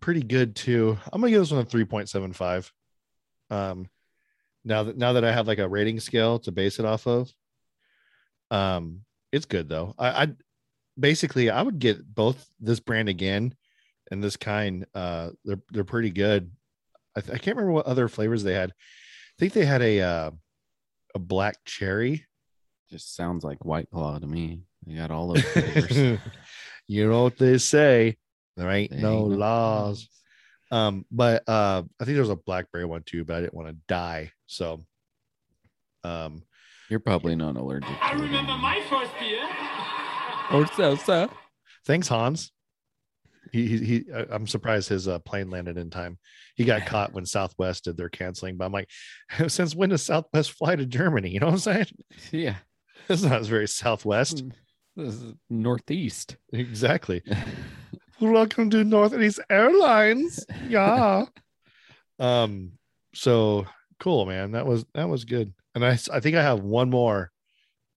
pretty 0.01 0.23
good 0.23 0.55
too. 0.55 0.97
I'm 1.11 1.21
going 1.21 1.31
to 1.31 1.35
give 1.35 1.41
this 1.41 1.51
one 1.51 1.61
a 1.61 1.65
3.75. 1.65 2.71
Um 3.49 3.87
now 4.63 4.83
that 4.83 4.97
now 4.97 5.13
that 5.13 5.23
I 5.23 5.31
have 5.31 5.47
like 5.47 5.59
a 5.59 5.69
rating 5.69 5.99
scale 5.99 6.39
to 6.39 6.51
base 6.51 6.79
it 6.79 6.85
off 6.85 7.07
of. 7.07 7.31
Um 8.51 9.01
it's 9.31 9.45
good 9.45 9.69
though. 9.69 9.93
I 9.97 10.23
I 10.23 10.27
basically 10.99 11.49
I 11.49 11.61
would 11.61 11.79
get 11.79 12.13
both 12.13 12.47
this 12.59 12.79
brand 12.79 13.09
again 13.09 13.53
and 14.11 14.23
this 14.23 14.37
kind 14.37 14.85
uh 14.95 15.31
they're 15.43 15.61
they're 15.71 15.83
pretty 15.83 16.11
good. 16.11 16.51
I, 17.15 17.21
th- 17.21 17.33
I 17.33 17.37
can't 17.37 17.55
remember 17.55 17.71
what 17.71 17.85
other 17.85 18.07
flavors 18.07 18.43
they 18.43 18.53
had. 18.53 18.71
I 18.71 19.35
think 19.39 19.53
they 19.53 19.65
had 19.65 19.81
a 19.81 20.01
uh, 20.01 20.31
a 21.15 21.19
black 21.19 21.55
cherry. 21.65 22.25
Just 22.89 23.15
sounds 23.15 23.43
like 23.43 23.65
White 23.65 23.89
Claw 23.89 24.19
to 24.19 24.27
me. 24.27 24.61
They 24.85 24.95
got 24.95 25.09
all 25.09 25.33
those 25.33 25.43
flavors. 25.43 26.19
you 26.87 27.09
know 27.09 27.23
what 27.23 27.37
they 27.37 27.57
say. 27.57 28.17
There 28.55 28.69
ain't 28.69 28.91
They 28.91 29.01
no 29.01 29.19
ain't 29.19 29.29
laws. 29.29 30.07
Um, 30.71 31.05
but 31.09 31.43
uh, 31.47 31.83
I 31.99 32.05
think 32.05 32.15
there 32.15 32.21
was 32.21 32.29
a 32.29 32.35
blackberry 32.35 32.85
one 32.85 33.03
too, 33.03 33.23
but 33.25 33.37
I 33.37 33.41
didn't 33.41 33.53
want 33.53 33.69
to 33.69 33.77
die. 33.87 34.31
So, 34.45 34.85
um, 36.03 36.43
You're 36.89 36.99
probably 36.99 37.35
not 37.35 37.55
allergic. 37.55 37.89
I 38.01 38.13
remember 38.13 38.53
my 38.57 38.83
first 38.89 39.11
beer. 39.19 39.47
Or 40.51 40.67
so, 40.67 40.95
so. 40.95 41.29
thanks, 41.85 42.07
Hans. 42.07 42.51
He, 43.55 43.67
he, 43.67 43.77
he 43.85 44.05
I- 44.13 44.25
I'm 44.31 44.47
surprised 44.47 44.89
his 44.89 45.07
uh, 45.07 45.19
plane 45.19 45.49
landed 45.49 45.77
in 45.77 45.89
time. 45.89 46.17
He 46.55 46.65
got 46.65 46.85
caught 46.87 47.13
when 47.13 47.25
Southwest 47.25 47.85
did 47.85 47.95
their 47.95 48.09
canceling, 48.09 48.57
but 48.57 48.65
I'm 48.65 48.73
like, 48.73 48.89
since 49.47 49.73
when 49.73 49.89
does 49.89 50.03
Southwest 50.03 50.51
fly 50.51 50.75
to 50.75 50.85
Germany? 50.85 51.29
You 51.29 51.39
know 51.39 51.45
what 51.45 51.53
I'm 51.53 51.59
saying? 51.59 51.85
Yeah. 52.31 52.55
It's 53.07 53.21
not 53.23 53.43
very 53.43 53.67
Southwest. 53.67 54.43
This 54.95 55.13
is 55.13 55.33
Northeast. 55.49 56.37
Exactly. 56.53 57.21
Welcome 58.19 58.69
to 58.71 58.83
Northeast 58.83 59.39
Airlines. 59.49 60.43
Yeah. 60.67 61.25
um. 62.19 62.71
So 63.13 63.65
cool, 63.99 64.25
man. 64.25 64.51
That 64.53 64.65
was 64.65 64.85
that 64.95 65.07
was 65.07 65.23
good. 65.25 65.53
And 65.75 65.85
I, 65.85 65.99
I 66.11 66.19
think 66.19 66.35
I 66.35 66.41
have 66.41 66.61
one 66.61 66.89
more 66.89 67.31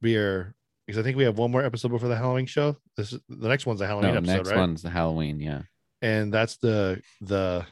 beer 0.02 0.54
because 0.88 0.98
I 0.98 1.02
think 1.02 1.18
we 1.18 1.24
have 1.24 1.36
one 1.36 1.50
more 1.50 1.62
episode 1.62 1.90
before 1.90 2.08
the 2.08 2.16
Halloween 2.16 2.46
show. 2.46 2.74
This 2.96 3.12
is 3.12 3.20
the 3.28 3.46
next 3.48 3.66
one's 3.66 3.82
a 3.82 3.86
Halloween 3.86 4.12
No, 4.12 4.16
episode, 4.16 4.32
next 4.36 4.48
right? 4.48 4.58
one's 4.58 4.80
the 4.80 4.88
Halloween. 4.88 5.38
Yeah. 5.38 5.62
And 6.00 6.32
that's 6.32 6.56
the 6.56 7.02
the 7.20 7.66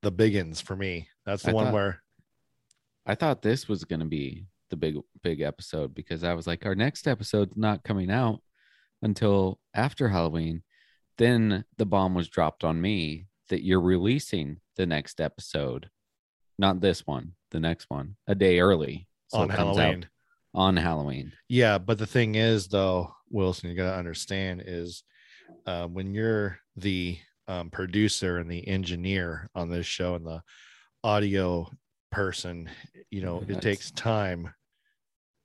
the 0.00 0.10
biggins 0.10 0.62
for 0.62 0.74
me. 0.74 1.06
That's 1.26 1.42
the 1.42 1.50
I 1.50 1.52
one 1.54 1.64
thought- 1.66 1.74
where 1.74 2.02
I 3.04 3.14
thought 3.14 3.42
this 3.42 3.68
was 3.68 3.84
going 3.84 4.00
to 4.00 4.06
be 4.06 4.46
the 4.70 4.76
big, 4.76 4.96
big 5.22 5.42
episode 5.42 5.94
because 5.94 6.24
I 6.24 6.32
was 6.32 6.46
like, 6.46 6.64
our 6.64 6.74
next 6.74 7.06
episode's 7.06 7.56
not 7.56 7.84
coming 7.84 8.10
out 8.10 8.40
until 9.02 9.60
after 9.74 10.08
Halloween. 10.08 10.62
Then 11.18 11.64
the 11.76 11.86
bomb 11.86 12.14
was 12.14 12.28
dropped 12.28 12.64
on 12.64 12.80
me 12.80 13.26
that 13.50 13.62
you're 13.64 13.80
releasing 13.82 14.60
the 14.76 14.86
next 14.86 15.20
episode, 15.20 15.88
not 16.58 16.80
this 16.80 17.06
one, 17.06 17.34
the 17.52 17.60
next 17.60 17.90
one, 17.90 18.16
a 18.26 18.34
day 18.34 18.58
early 18.60 19.06
so 19.28 19.38
on 19.40 19.48
comes 19.50 19.76
out 19.76 19.82
Halloween. 19.82 20.06
On 20.56 20.76
Halloween. 20.76 21.32
Yeah, 21.48 21.76
but 21.76 21.98
the 21.98 22.06
thing 22.06 22.34
is, 22.34 22.66
though, 22.66 23.12
Wilson, 23.30 23.68
you 23.68 23.76
got 23.76 23.92
to 23.92 23.98
understand 23.98 24.62
is 24.66 25.04
uh, 25.66 25.86
when 25.86 26.14
you're 26.14 26.58
the 26.76 27.18
um, 27.46 27.70
producer 27.70 28.38
and 28.38 28.50
the 28.50 28.66
engineer 28.66 29.50
on 29.54 29.68
this 29.68 29.86
show 29.86 30.14
and 30.14 30.26
the 30.26 30.42
audio 31.04 31.70
person, 32.10 32.70
you 33.10 33.20
know, 33.20 33.44
it 33.46 33.60
takes 33.60 33.90
time. 33.90 34.48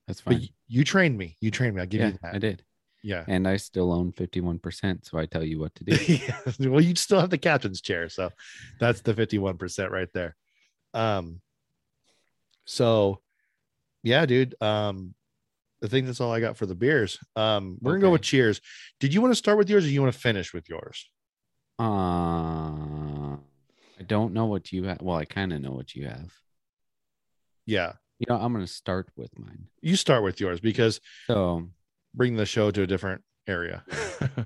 That's 0.08 0.22
But 0.22 0.36
fine. 0.36 0.42
y- 0.44 0.50
you 0.68 0.84
trained 0.86 1.18
me. 1.18 1.36
You 1.42 1.52
trained 1.52 1.76
me. 1.76 1.82
I'll 1.82 1.88
give 1.88 2.00
yeah, 2.02 2.08
you 2.08 2.18
that. 2.24 2.36
I 2.36 2.40
did. 2.40 2.64
Yeah. 3.04 3.26
And 3.28 3.48
I 3.48 3.58
still 3.58 3.92
own 3.92 4.14
51%. 4.14 5.06
So 5.06 5.18
I 5.18 5.26
tell 5.26 5.44
you 5.44 5.60
what 5.60 5.76
to 5.76 5.84
do. 5.84 5.96
yeah. 6.14 6.70
Well, 6.70 6.82
you 6.82 6.96
still 6.96 7.20
have 7.20 7.30
the 7.30 7.38
captain's 7.38 7.82
chair, 7.82 8.08
so 8.10 8.30
that's 8.80 9.02
the 9.02 9.14
fifty-one 9.14 9.58
percent 9.58 9.92
right 9.92 10.10
there. 10.14 10.36
Um. 10.94 11.42
So, 12.66 13.22
yeah, 14.04 14.26
dude. 14.26 14.56
Um, 14.62 15.14
I 15.84 15.88
think 15.88 16.06
that's 16.06 16.22
all 16.22 16.32
I 16.32 16.40
got 16.40 16.58
for 16.58 16.66
the 16.66 16.76
beers. 16.76 17.18
Um, 17.36 17.78
we're 17.82 17.94
gonna 17.94 18.02
go 18.02 18.12
with 18.12 18.22
cheers. 18.22 18.62
Did 19.00 19.14
you 19.14 19.22
want 19.22 19.32
to 19.32 19.36
start 19.36 19.58
with 19.58 19.70
yours, 19.70 19.86
or 19.86 19.90
you 19.90 20.02
want 20.02 20.14
to 20.14 20.20
finish 20.20 20.54
with 20.54 20.70
yours? 20.70 21.10
Uh, 21.80 23.36
I 24.00 24.04
don't 24.06 24.34
know 24.34 24.46
what 24.46 24.72
you 24.72 24.84
have. 24.86 25.02
Well, 25.02 25.18
I 25.18 25.26
kind 25.26 25.52
of 25.54 25.62
know 25.62 25.72
what 25.72 25.96
you 25.96 26.08
have. 26.08 26.32
Yeah, 27.66 27.94
You 28.20 28.26
know, 28.30 28.36
I'm 28.36 28.54
going 28.54 28.66
to 28.66 28.72
start 28.72 29.10
with 29.16 29.38
mine. 29.38 29.68
you 29.82 29.96
start 29.96 30.24
with 30.24 30.40
yours 30.40 30.60
because 30.60 31.00
So, 31.28 31.70
bring 32.14 32.36
the 32.36 32.46
show 32.46 32.72
to 32.72 32.82
a 32.84 32.88
different 32.88 33.22
area. 33.48 33.84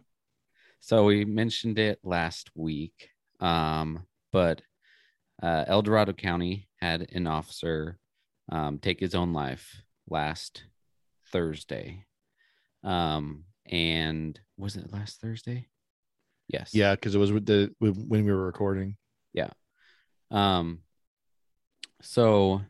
so 0.79 1.05
we 1.05 1.25
mentioned 1.25 1.79
it 1.79 1.99
last 2.03 2.49
week. 2.55 3.09
Um, 3.39 4.05
but 4.31 4.61
uh, 5.41 5.65
El 5.67 5.81
Dorado 5.81 6.13
County 6.13 6.67
had 6.81 7.09
an 7.13 7.25
officer 7.27 7.97
um, 8.49 8.79
take 8.79 8.99
his 8.99 9.15
own 9.15 9.33
life 9.33 9.81
last 10.09 10.63
Thursday. 11.31 12.05
Um, 12.83 13.45
and 13.69 14.39
was 14.57 14.75
it 14.75 14.93
last 14.93 15.19
Thursday? 15.19 15.67
Yes. 16.47 16.71
yeah, 16.73 16.93
because 16.93 17.15
it 17.15 17.19
was 17.19 17.31
with 17.31 17.45
the 17.47 17.73
when 17.79 18.07
we 18.09 18.31
were 18.31 18.45
recording. 18.45 18.97
Yeah. 19.33 19.49
Um, 20.29 20.81
so 22.01 22.61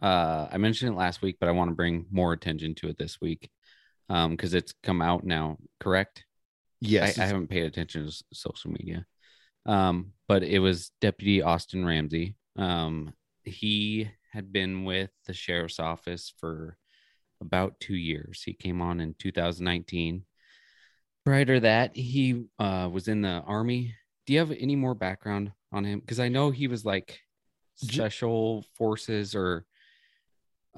uh, 0.00 0.48
I 0.50 0.58
mentioned 0.58 0.92
it 0.92 0.96
last 0.96 1.22
week, 1.22 1.36
but 1.40 1.48
I 1.48 1.52
want 1.52 1.70
to 1.70 1.76
bring 1.76 2.06
more 2.10 2.32
attention 2.32 2.74
to 2.76 2.88
it 2.88 2.98
this 2.98 3.20
week 3.20 3.50
um, 4.08 4.32
because 4.32 4.54
it's 4.54 4.74
come 4.82 5.02
out 5.02 5.24
now, 5.24 5.58
correct? 5.80 6.24
Yes, 6.80 7.18
I, 7.18 7.24
I 7.24 7.26
haven't 7.26 7.48
paid 7.48 7.64
attention 7.64 8.06
to 8.06 8.24
social 8.32 8.70
media. 8.70 9.06
Um, 9.66 10.12
but 10.28 10.42
it 10.42 10.58
was 10.58 10.90
Deputy 11.00 11.42
Austin 11.42 11.84
Ramsey. 11.84 12.34
Um, 12.56 13.12
he 13.44 14.10
had 14.32 14.52
been 14.52 14.84
with 14.84 15.10
the 15.26 15.34
sheriff's 15.34 15.78
office 15.80 16.32
for 16.38 16.76
about 17.40 17.80
two 17.80 17.96
years. 17.96 18.42
He 18.44 18.52
came 18.54 18.80
on 18.80 19.00
in 19.00 19.14
2019. 19.18 20.24
Prior 21.24 21.44
to 21.44 21.60
that, 21.60 21.96
he 21.96 22.44
uh, 22.58 22.88
was 22.92 23.08
in 23.08 23.22
the 23.22 23.42
army. 23.46 23.94
Do 24.26 24.32
you 24.32 24.38
have 24.40 24.52
any 24.52 24.76
more 24.76 24.94
background 24.94 25.52
on 25.72 25.84
him? 25.84 26.00
Because 26.00 26.20
I 26.20 26.28
know 26.28 26.50
he 26.50 26.66
was 26.68 26.84
like 26.84 27.20
special 27.76 28.64
forces 28.74 29.34
or 29.34 29.64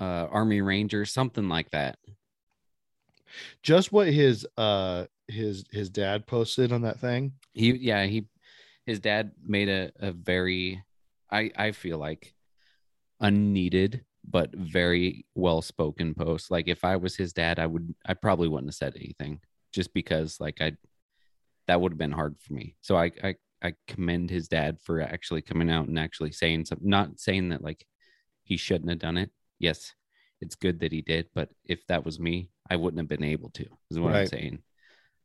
uh, 0.01 0.27
army 0.31 0.61
ranger, 0.61 1.05
something 1.05 1.49
like 1.49 1.71
that. 1.71 1.99
just 3.63 3.93
what 3.93 4.09
his 4.09 4.47
uh 4.57 5.05
his 5.29 5.65
his 5.71 5.89
dad 5.91 6.27
posted 6.27 6.73
on 6.73 6.83
that 6.83 7.01
thing. 7.01 7.33
he 7.53 7.73
yeah 7.73 8.05
he 8.05 8.27
his 8.87 9.01
dad 9.01 9.33
made 9.45 9.69
a, 9.69 9.91
a 9.99 10.13
very 10.13 10.83
i 11.31 11.51
i 11.57 11.73
feel 11.73 11.99
like 11.99 12.34
unneeded 13.21 14.05
but 14.27 14.55
very 14.55 15.27
well 15.35 15.61
spoken 15.61 16.15
post. 16.15 16.51
Like 16.51 16.69
if 16.69 16.85
i 16.85 16.97
was 16.97 17.17
his 17.17 17.33
dad 17.33 17.59
i 17.59 17.67
would 17.67 17.95
i 18.07 18.15
probably 18.15 18.49
wouldn't 18.49 18.69
have 18.71 18.75
said 18.75 18.95
anything 18.97 19.41
just 19.73 19.93
because 19.93 20.41
like 20.41 20.61
i 20.61 20.73
that 21.67 21.81
would 21.81 21.93
have 21.93 21.99
been 21.99 22.13
hard 22.13 22.37
for 22.41 22.55
me. 22.55 22.77
So 22.81 22.97
i 22.97 23.11
i 23.23 23.35
i 23.63 23.75
commend 23.87 24.31
his 24.31 24.49
dad 24.49 24.79
for 24.81 25.01
actually 25.01 25.43
coming 25.43 25.71
out 25.71 25.89
and 25.89 25.99
actually 25.99 26.33
saying 26.33 26.65
something 26.67 26.89
not 26.89 27.21
saying 27.21 27.51
that 27.51 27.63
like 27.63 27.87
he 28.45 28.57
shouldn't 28.57 28.91
have 28.91 28.99
done 28.99 29.17
it. 29.17 29.31
Yes 29.59 29.95
it's 30.41 30.57
good 30.57 30.81
that 30.81 30.93
he 30.93 31.01
did 31.01 31.27
but 31.33 31.49
if 31.65 31.87
that 31.87 32.05
was 32.05 32.19
me 32.19 32.51
i 32.69 32.77
wouldn't 32.77 32.99
have 32.99 33.09
been 33.09 33.23
able 33.23 33.49
to 33.51 33.65
is 33.91 34.01
what 34.01 34.15
i'm 34.15 34.27
saying. 34.27 34.59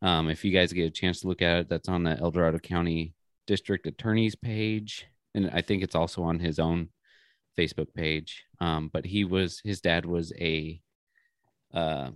Um, 0.01 0.29
if 0.29 0.45
you 0.45 0.51
guys 0.51 0.71
get 0.73 0.85
a 0.85 0.91
chance 0.91 1.21
to 1.21 1.27
look 1.27 1.41
at 1.41 1.59
it, 1.59 1.69
that's 1.69 1.89
on 1.89 2.03
the 2.03 2.17
El 2.17 2.31
Dorado 2.31 2.59
County 2.59 3.13
District 3.47 3.85
Attorney's 3.85 4.35
page, 4.35 5.07
and 5.35 5.49
I 5.51 5.61
think 5.61 5.83
it's 5.83 5.95
also 5.95 6.23
on 6.23 6.39
his 6.39 6.59
own 6.59 6.89
Facebook 7.59 7.93
page. 7.93 8.45
Um, 8.59 8.89
but 8.91 9.05
he 9.05 9.25
was 9.25 9.61
his 9.63 9.81
dad 9.81 10.05
was 10.05 10.31
a, 10.39 10.81
uh, 11.73 12.11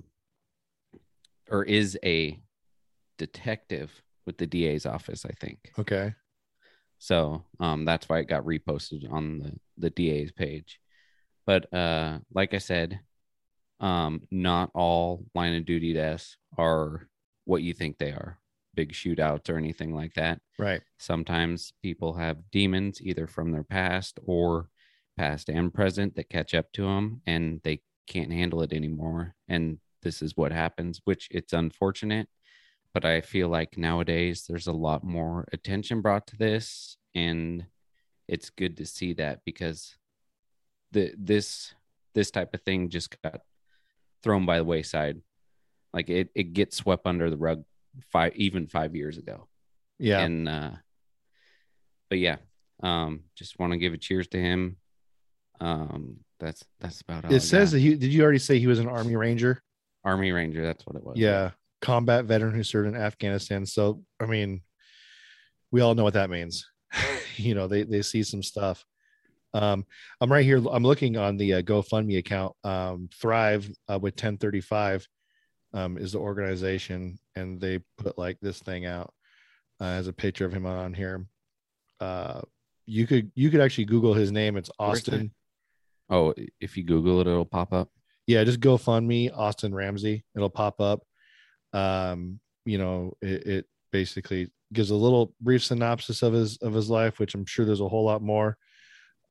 or 1.50 1.64
is 1.64 1.98
a 2.04 2.40
detective 3.18 3.92
with 4.26 4.38
the 4.38 4.48
DA's 4.48 4.86
office, 4.86 5.26
I 5.26 5.32
think. 5.32 5.72
Okay. 5.78 6.14
So 6.98 7.44
um, 7.60 7.84
that's 7.84 8.08
why 8.08 8.20
it 8.20 8.30
got 8.30 8.46
reposted 8.46 9.12
on 9.12 9.40
the, 9.40 9.52
the 9.78 9.90
DA's 9.90 10.32
page. 10.32 10.80
But 11.46 11.72
uh, 11.74 12.20
like 12.34 12.54
I 12.54 12.60
said, 12.60 13.02
um, 13.82 14.22
not 14.32 14.72
all 14.74 15.26
line 15.36 15.56
of 15.56 15.66
duty 15.66 15.94
deaths 15.94 16.38
are 16.58 17.10
what 17.44 17.62
you 17.62 17.74
think 17.74 17.98
they 17.98 18.12
are 18.12 18.40
big 18.76 18.94
shootouts 18.94 19.50
or 19.50 19.58
anything 19.58 19.94
like 19.94 20.14
that. 20.14 20.40
Right. 20.58 20.82
Sometimes 20.98 21.74
people 21.82 22.14
have 22.14 22.50
demons 22.52 23.02
either 23.02 23.28
from 23.28 23.52
their 23.52 23.64
past 23.64 24.20
or 24.26 24.70
past 25.18 25.50
and 25.50 25.74
present 25.74 26.16
that 26.16 26.30
catch 26.30 26.54
up 26.54 26.72
to 26.74 26.84
them 26.84 27.22
and 27.26 27.62
they 27.64 27.82
can't 28.08 28.32
handle 28.32 28.62
it 28.62 28.74
anymore. 28.74 29.36
And 29.48 29.80
this 30.02 30.22
is 30.22 30.36
what 30.36 30.52
happens, 30.52 31.02
which 31.06 31.28
it's 31.32 31.54
unfortunate. 31.54 32.28
But 32.94 33.06
I 33.06 33.22
feel 33.22 33.48
like 33.48 33.78
nowadays 33.78 34.46
there's 34.48 34.68
a 34.68 34.74
lot 34.74 35.04
more 35.04 35.48
attention 35.52 36.02
brought 36.02 36.28
to 36.28 36.38
this. 36.38 36.98
And 37.16 37.66
it's 38.28 38.50
good 38.50 38.78
to 38.78 38.86
see 38.86 39.14
that 39.14 39.42
because 39.46 39.96
the 40.92 41.14
this 41.18 41.74
this 42.14 42.30
type 42.30 42.54
of 42.54 42.62
thing 42.62 42.90
just 42.90 43.20
got 43.22 43.42
thrown 44.22 44.46
by 44.46 44.58
the 44.58 44.64
wayside. 44.64 45.22
Like 45.92 46.10
it, 46.10 46.30
it 46.36 46.54
gets 46.54 46.78
swept 46.78 47.08
under 47.08 47.30
the 47.30 47.38
rug 47.38 47.64
five 48.12 48.36
even 48.36 48.68
five 48.68 48.96
years 48.96 49.18
ago. 49.18 49.48
Yeah. 49.98 50.20
And 50.20 50.48
uh 50.48 50.72
but 52.10 52.20
yeah, 52.20 52.38
um 52.82 53.22
just 53.36 53.58
want 53.60 53.74
to 53.74 53.78
give 53.78 53.94
a 53.94 53.98
cheers 53.98 54.28
to 54.30 54.40
him. 54.40 54.78
Um 55.64 56.18
that's 56.40 56.64
that's 56.80 57.02
about 57.02 57.32
it 57.32 57.42
says 57.42 57.72
that 57.72 57.80
he 57.80 57.96
did 57.96 58.14
you 58.14 58.22
already 58.24 58.40
say 58.40 58.60
he 58.60 58.68
was 58.68 58.80
an 58.80 58.90
army 58.90 59.16
ranger? 59.16 59.62
Army 60.06 60.32
Ranger, 60.32 60.62
that's 60.62 60.86
what 60.86 60.96
it 60.96 61.04
was. 61.04 61.18
Yeah. 61.18 61.52
Combat 61.82 62.26
veteran 62.26 62.54
who 62.54 62.64
served 62.64 62.88
in 62.88 62.96
Afghanistan. 62.96 63.66
So 63.66 64.04
I 64.20 64.26
mean, 64.26 64.62
we 65.72 65.82
all 65.82 65.96
know 65.96 66.04
what 66.04 66.14
that 66.14 66.30
means. 66.30 66.70
you 67.38 67.56
know 67.56 67.68
they 67.68 67.84
they 67.84 68.02
see 68.02 68.24
some 68.24 68.44
stuff. 68.44 68.86
Um, 69.54 69.86
I'm 70.20 70.32
right 70.32 70.46
here. 70.46 70.62
I'm 70.72 70.84
looking 70.84 71.16
on 71.16 71.38
the 71.38 71.56
uh, 71.56 71.62
GoFundMe 71.62 72.18
account. 72.18 72.56
Um, 72.64 73.10
Thrive 73.14 73.70
uh, 73.88 74.00
with 74.00 74.16
1035 74.16 75.08
um, 75.74 75.98
is 75.98 76.14
the 76.14 76.20
organization, 76.20 77.20
and 77.36 77.62
they 77.62 77.80
put 77.98 78.18
like 78.18 78.38
this 78.42 78.60
thing 78.60 78.86
out 78.86 79.14
uh, 79.80 79.86
as 79.86 80.08
a 80.08 80.14
picture 80.14 80.46
of 80.46 80.54
him 80.54 80.66
on 80.66 80.94
here. 80.94 81.26
Uh, 82.00 82.42
you 82.86 83.06
could 83.06 83.32
you 83.36 83.50
could 83.50 83.62
actually 83.62 83.86
Google 83.86 84.14
his 84.14 84.32
name. 84.32 84.58
It's 84.58 84.72
Austin. 84.80 85.32
Oh, 86.14 86.34
if 86.62 86.78
you 86.78 86.84
Google 86.84 87.20
it, 87.22 87.28
it'll 87.28 87.46
pop 87.46 87.74
up. 87.74 87.90
yeah 88.28 88.44
just 88.44 88.60
gofundme 88.60 89.32
austin 89.36 89.74
ramsey 89.76 90.24
it'll 90.36 90.50
pop 90.62 90.80
up. 90.80 91.00
Um 91.74 92.40
you 92.66 92.78
know 92.78 93.14
it, 93.22 93.48
it 93.56 93.66
basically 93.92 94.50
gives 94.72 94.92
a 94.92 94.96
little 94.96 95.34
brief 95.42 95.64
synopsis 95.64 96.22
of 96.24 96.34
his 96.34 96.58
of 96.58 96.74
his 96.74 96.90
life 96.90 97.20
which 97.20 97.36
i'm 97.36 97.46
sure 97.46 97.66
there's 97.66 97.82
a 97.82 97.88
whole 97.94 98.06
lot 98.06 98.22
more. 98.22 98.58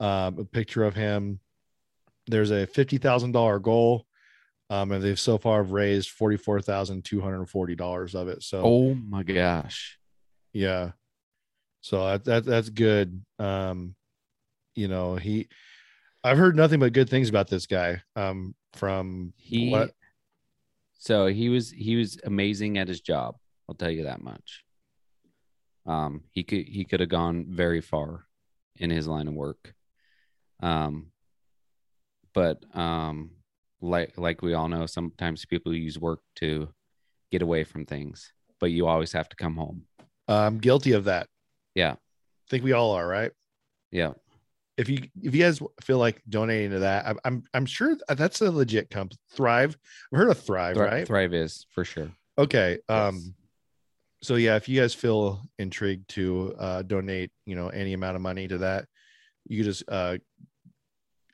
Um 0.00 0.38
a 0.38 0.44
picture 0.44 0.84
of 0.84 0.94
him. 0.94 1.40
There's 2.28 2.50
a 2.52 2.66
$50000 2.66 3.62
goal 3.62 4.06
um 4.70 4.92
and 4.92 5.02
they've 5.04 5.18
so 5.20 5.38
far 5.38 5.62
raised 5.62 6.10
$44240 6.18 8.14
of 8.14 8.28
it 8.28 8.42
so 8.42 8.62
Oh 8.64 8.94
my 8.94 9.22
gosh. 9.22 9.98
yeah. 10.52 10.92
So 11.80 12.06
that, 12.06 12.24
that 12.24 12.44
that's 12.44 12.68
good. 12.70 13.22
Um 13.38 13.94
you 14.74 14.88
know 14.88 15.16
he 15.16 15.48
i've 16.24 16.38
heard 16.38 16.56
nothing 16.56 16.80
but 16.80 16.92
good 16.92 17.10
things 17.10 17.28
about 17.28 17.48
this 17.48 17.66
guy 17.66 18.00
um 18.16 18.54
from 18.74 19.32
He 19.36 19.70
what 19.70 19.92
so 21.02 21.26
he 21.26 21.48
was 21.48 21.70
he 21.72 21.96
was 21.96 22.16
amazing 22.22 22.78
at 22.78 22.86
his 22.86 23.00
job. 23.00 23.34
I'll 23.68 23.74
tell 23.74 23.90
you 23.90 24.04
that 24.04 24.22
much. 24.22 24.62
Um, 25.84 26.22
he 26.30 26.44
could 26.44 26.68
he 26.68 26.84
could 26.84 27.00
have 27.00 27.08
gone 27.08 27.46
very 27.48 27.80
far 27.80 28.24
in 28.76 28.90
his 28.90 29.08
line 29.08 29.26
of 29.26 29.34
work. 29.34 29.74
Um, 30.60 31.10
but 32.32 32.64
um, 32.72 33.32
like 33.80 34.16
like 34.16 34.42
we 34.42 34.54
all 34.54 34.68
know, 34.68 34.86
sometimes 34.86 35.44
people 35.44 35.74
use 35.74 35.98
work 35.98 36.20
to 36.36 36.68
get 37.32 37.42
away 37.42 37.64
from 37.64 37.84
things, 37.84 38.32
but 38.60 38.70
you 38.70 38.86
always 38.86 39.12
have 39.12 39.28
to 39.30 39.36
come 39.36 39.56
home. 39.56 39.86
I'm 40.28 40.58
guilty 40.58 40.92
of 40.92 41.04
that. 41.06 41.26
Yeah, 41.74 41.94
I 41.94 42.48
think 42.48 42.62
we 42.62 42.72
all 42.72 42.92
are, 42.92 43.08
right? 43.08 43.32
yeah. 43.90 44.12
If 44.76 44.88
you 44.88 44.98
if 45.22 45.34
you 45.34 45.42
guys 45.42 45.60
feel 45.82 45.98
like 45.98 46.22
donating 46.28 46.70
to 46.70 46.78
that, 46.80 47.06
I'm 47.06 47.18
I'm, 47.24 47.42
I'm 47.52 47.66
sure 47.66 47.96
that's 48.08 48.40
a 48.40 48.50
legit 48.50 48.90
comp. 48.90 49.12
Thrive. 49.30 49.76
I've 50.12 50.18
heard 50.18 50.30
of 50.30 50.40
Thrive, 50.42 50.76
Thri- 50.76 50.86
right? 50.86 51.06
Thrive 51.06 51.34
is 51.34 51.66
for 51.70 51.84
sure. 51.84 52.10
Okay. 52.38 52.78
Um 52.88 53.16
Yes. 53.16 53.30
so 54.22 54.34
yeah, 54.36 54.56
if 54.56 54.68
you 54.68 54.80
guys 54.80 54.94
feel 54.94 55.42
intrigued 55.58 56.08
to 56.10 56.54
uh 56.58 56.82
donate, 56.82 57.30
you 57.44 57.54
know, 57.54 57.68
any 57.68 57.92
amount 57.92 58.16
of 58.16 58.22
money 58.22 58.48
to 58.48 58.58
that, 58.58 58.86
you 59.46 59.62
just 59.62 59.82
uh 59.88 60.16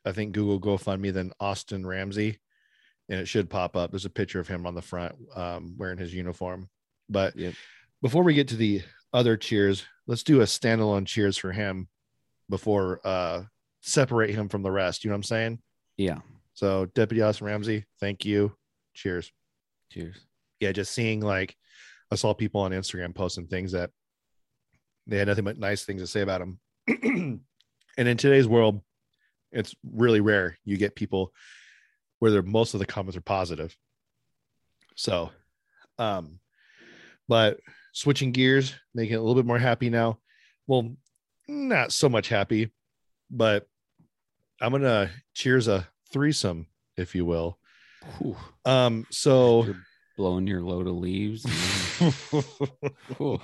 I 0.04 0.12
think 0.12 0.32
Google 0.32 0.60
GoFundMe 0.60 1.12
then 1.12 1.32
Austin 1.38 1.86
Ramsey 1.86 2.38
and 3.08 3.20
it 3.20 3.26
should 3.28 3.48
pop 3.50 3.76
up. 3.76 3.90
There's 3.90 4.04
a 4.04 4.10
picture 4.10 4.40
of 4.40 4.48
him 4.48 4.66
on 4.66 4.74
the 4.74 4.82
front 4.82 5.14
um 5.36 5.74
wearing 5.78 5.98
his 5.98 6.12
uniform. 6.12 6.68
But 7.08 7.36
Yep. 7.36 7.54
before 8.02 8.24
we 8.24 8.34
get 8.34 8.48
to 8.48 8.56
the 8.56 8.82
other 9.12 9.36
cheers, 9.36 9.84
let's 10.08 10.24
do 10.24 10.40
a 10.40 10.44
standalone 10.44 11.06
cheers 11.06 11.36
for 11.36 11.52
him 11.52 11.88
before 12.48 13.00
uh 13.04 13.42
separate 13.80 14.30
him 14.30 14.48
from 14.48 14.62
the 14.62 14.70
rest. 14.70 15.04
You 15.04 15.10
know 15.10 15.14
what 15.14 15.18
I'm 15.18 15.22
saying? 15.24 15.58
Yeah. 15.96 16.18
So 16.54 16.86
Deputy 16.86 17.22
Austin 17.22 17.46
Ramsey, 17.46 17.84
thank 18.00 18.24
you. 18.24 18.52
Cheers 18.94 19.30
Cheers. 19.90 20.16
yeah, 20.60 20.72
just 20.72 20.92
seeing 20.92 21.20
like 21.20 21.56
I 22.10 22.16
saw 22.16 22.34
people 22.34 22.60
on 22.60 22.72
Instagram 22.72 23.14
posting 23.14 23.46
things 23.46 23.72
that 23.72 23.90
they 25.06 25.16
had 25.18 25.28
nothing 25.28 25.44
but 25.44 25.58
nice 25.58 25.84
things 25.84 26.02
to 26.02 26.06
say 26.06 26.20
about 26.20 26.42
him. 26.42 26.58
and 26.88 28.08
in 28.08 28.16
today's 28.16 28.46
world, 28.46 28.82
it's 29.52 29.74
really 29.90 30.20
rare 30.20 30.58
you 30.64 30.76
get 30.76 30.94
people 30.94 31.32
where 32.18 32.30
they're, 32.30 32.42
most 32.42 32.74
of 32.74 32.80
the 32.80 32.86
comments 32.86 33.16
are 33.16 33.22
positive. 33.22 33.74
So, 34.96 35.30
um, 35.98 36.40
but 37.28 37.58
switching 37.92 38.32
gears, 38.32 38.74
making 38.94 39.14
it 39.14 39.18
a 39.18 39.20
little 39.20 39.34
bit 39.34 39.46
more 39.46 39.58
happy 39.58 39.88
now. 39.88 40.18
Well, 40.66 40.94
not 41.48 41.92
so 41.92 42.08
much 42.08 42.28
happy, 42.28 42.70
but 43.30 43.66
I'm 44.60 44.72
gonna 44.72 45.10
cheers 45.34 45.68
a 45.68 45.86
threesome, 46.12 46.66
if 46.96 47.14
you 47.14 47.24
will. 47.24 47.58
Whew. 48.18 48.36
Um, 48.64 49.06
so 49.10 49.64
You're 49.64 49.76
blowing 50.16 50.46
your 50.46 50.62
load 50.62 50.86
of 50.86 50.96
leaves. 50.96 51.44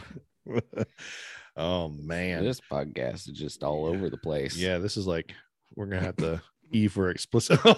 Oh 1.57 1.89
man. 1.89 2.45
This 2.45 2.61
podcast 2.61 3.29
is 3.29 3.39
just 3.39 3.63
all 3.63 3.87
over 3.87 4.11
the 4.11 4.17
place. 4.17 4.57
Yeah, 4.57 4.79
this 4.79 4.97
is 4.97 5.07
like 5.07 5.33
we're 5.77 5.87
gonna 5.87 6.03
have 6.03 6.17
to 6.17 6.43
E 6.73 6.89
for 6.89 7.11
explicit. 7.11 7.61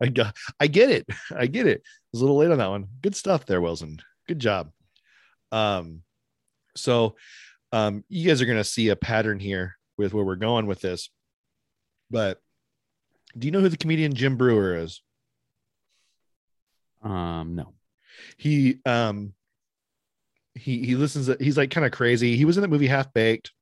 I 0.00 0.08
got 0.08 0.34
I 0.58 0.68
get 0.68 0.90
it. 0.90 1.06
I 1.36 1.46
get 1.46 1.66
it. 1.66 1.78
It 1.78 1.82
was 2.12 2.22
a 2.22 2.24
little 2.24 2.38
late 2.38 2.50
on 2.50 2.58
that 2.58 2.70
one. 2.70 2.86
Good 3.02 3.14
stuff 3.14 3.44
there, 3.46 3.60
Wilson. 3.60 3.98
Good 4.26 4.38
job. 4.38 4.70
Um 5.50 6.02
so 6.76 7.16
um 7.72 8.04
you 8.08 8.26
guys 8.28 8.40
are 8.42 8.46
gonna 8.46 8.64
see 8.64 8.88
a 8.88 8.96
pattern 8.96 9.38
here 9.40 9.76
with 9.98 10.14
where 10.14 10.24
we're 10.24 10.36
going 10.36 10.66
with 10.66 10.80
this. 10.80 11.10
But 12.10 12.38
do 13.38 13.46
you 13.46 13.52
know 13.52 13.60
who 13.60 13.68
the 13.68 13.76
comedian 13.76 14.14
Jim 14.14 14.36
Breuer 14.36 14.76
is? 14.76 15.02
Um, 17.02 17.56
no. 17.56 17.74
he 18.36 18.78
um 18.86 19.34
he 20.54 20.84
he 20.84 20.94
listens 20.96 21.26
to, 21.26 21.36
he's 21.40 21.56
like 21.56 21.70
kind 21.70 21.86
of 21.86 21.92
crazy 21.92 22.36
he 22.36 22.44
was 22.44 22.56
in 22.56 22.62
the 22.62 22.68
movie 22.68 22.86
half 22.86 23.12
baked 23.12 23.52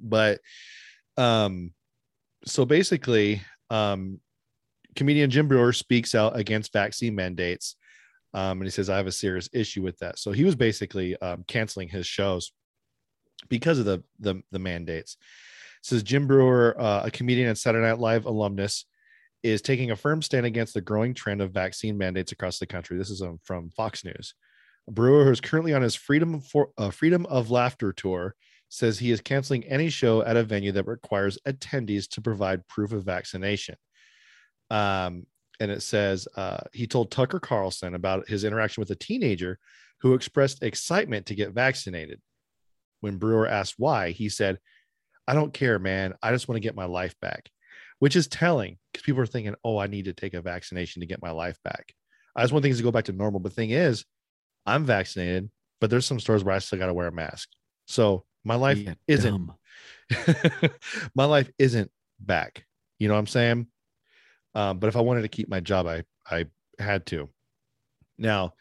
but 0.00 0.40
um 1.16 1.72
so 2.44 2.64
basically 2.64 3.40
um 3.70 4.20
comedian 4.96 5.30
jim 5.30 5.48
breuer 5.48 5.72
speaks 5.72 6.14
out 6.14 6.36
against 6.36 6.72
vaccine 6.72 7.14
mandates 7.14 7.76
um 8.34 8.58
and 8.58 8.64
he 8.64 8.70
says 8.70 8.90
i 8.90 8.96
have 8.96 9.06
a 9.06 9.12
serious 9.12 9.48
issue 9.52 9.82
with 9.82 9.98
that 9.98 10.18
so 10.18 10.32
he 10.32 10.44
was 10.44 10.54
basically 10.54 11.16
um 11.20 11.44
canceling 11.46 11.88
his 11.88 12.06
shows 12.06 12.52
because 13.48 13.78
of 13.78 13.84
the 13.84 14.02
the, 14.18 14.42
the 14.52 14.58
mandates 14.58 15.16
says 15.82 16.02
jim 16.02 16.26
breuer 16.26 16.74
uh, 16.80 17.02
a 17.04 17.10
comedian 17.10 17.48
and 17.48 17.58
saturday 17.58 17.86
night 17.86 17.98
live 17.98 18.26
alumnus 18.26 18.86
is 19.42 19.62
taking 19.62 19.90
a 19.90 19.96
firm 19.96 20.22
stand 20.22 20.46
against 20.46 20.74
the 20.74 20.80
growing 20.80 21.14
trend 21.14 21.40
of 21.40 21.52
vaccine 21.52 21.96
mandates 21.96 22.32
across 22.32 22.58
the 22.58 22.66
country. 22.66 22.98
This 22.98 23.10
is 23.10 23.22
um, 23.22 23.38
from 23.44 23.70
Fox 23.70 24.04
News. 24.04 24.34
Breuer, 24.88 25.24
who 25.24 25.30
is 25.30 25.40
currently 25.40 25.74
on 25.74 25.82
his 25.82 25.94
Freedom 25.94 26.40
for 26.40 26.70
uh, 26.78 26.90
Freedom 26.90 27.26
of 27.26 27.50
Laughter 27.50 27.92
tour, 27.92 28.34
says 28.68 28.98
he 28.98 29.10
is 29.10 29.20
canceling 29.20 29.64
any 29.64 29.88
show 29.88 30.22
at 30.22 30.36
a 30.36 30.42
venue 30.42 30.72
that 30.72 30.86
requires 30.86 31.38
attendees 31.46 32.08
to 32.08 32.20
provide 32.20 32.66
proof 32.66 32.92
of 32.92 33.04
vaccination. 33.04 33.76
Um, 34.70 35.26
and 35.60 35.70
it 35.70 35.82
says 35.82 36.28
uh, 36.36 36.60
he 36.72 36.86
told 36.86 37.10
Tucker 37.10 37.40
Carlson 37.40 37.94
about 37.94 38.28
his 38.28 38.44
interaction 38.44 38.80
with 38.80 38.90
a 38.90 38.96
teenager 38.96 39.58
who 40.00 40.14
expressed 40.14 40.62
excitement 40.62 41.26
to 41.26 41.34
get 41.34 41.52
vaccinated. 41.52 42.20
When 43.00 43.18
Breuer 43.18 43.46
asked 43.46 43.74
why, 43.78 44.10
he 44.10 44.28
said, 44.28 44.58
"I 45.26 45.34
don't 45.34 45.52
care, 45.52 45.78
man. 45.78 46.14
I 46.22 46.32
just 46.32 46.48
want 46.48 46.56
to 46.56 46.66
get 46.66 46.74
my 46.74 46.86
life 46.86 47.14
back." 47.20 47.50
which 47.98 48.16
is 48.16 48.26
telling 48.28 48.78
because 48.92 49.04
people 49.04 49.20
are 49.22 49.26
thinking, 49.26 49.54
oh, 49.64 49.78
I 49.78 49.86
need 49.86 50.06
to 50.06 50.12
take 50.12 50.34
a 50.34 50.42
vaccination 50.42 51.00
to 51.00 51.06
get 51.06 51.22
my 51.22 51.30
life 51.30 51.58
back. 51.64 51.92
I 52.34 52.42
just 52.42 52.52
want 52.52 52.62
things 52.62 52.76
to 52.76 52.82
go 52.82 52.90
back 52.90 53.04
to 53.04 53.12
normal. 53.12 53.40
But 53.40 53.50
the 53.50 53.54
thing 53.56 53.70
is, 53.70 54.04
I'm 54.66 54.84
vaccinated, 54.84 55.50
but 55.80 55.90
there's 55.90 56.06
some 56.06 56.20
stores 56.20 56.44
where 56.44 56.54
I 56.54 56.58
still 56.58 56.78
got 56.78 56.86
to 56.86 56.94
wear 56.94 57.06
a 57.06 57.12
mask. 57.12 57.48
So 57.86 58.24
my 58.44 58.56
life 58.56 58.78
Yeah, 58.78 58.94
isn't 59.08 59.50
my 61.14 61.24
life 61.24 61.50
isn't 61.58 61.90
back. 62.20 62.64
You 62.98 63.08
know 63.08 63.14
what 63.14 63.20
I'm 63.20 63.26
saying? 63.26 63.66
Um, 64.56 64.78
but 64.78 64.88
if 64.88 64.96
I 64.96 65.00
wanted 65.00 65.22
to 65.22 65.28
keep 65.28 65.48
my 65.48 65.60
job, 65.60 65.86
I 65.86 66.04
I 66.28 66.46
had 66.78 67.06
to. 67.06 67.28
Now, 68.18 68.54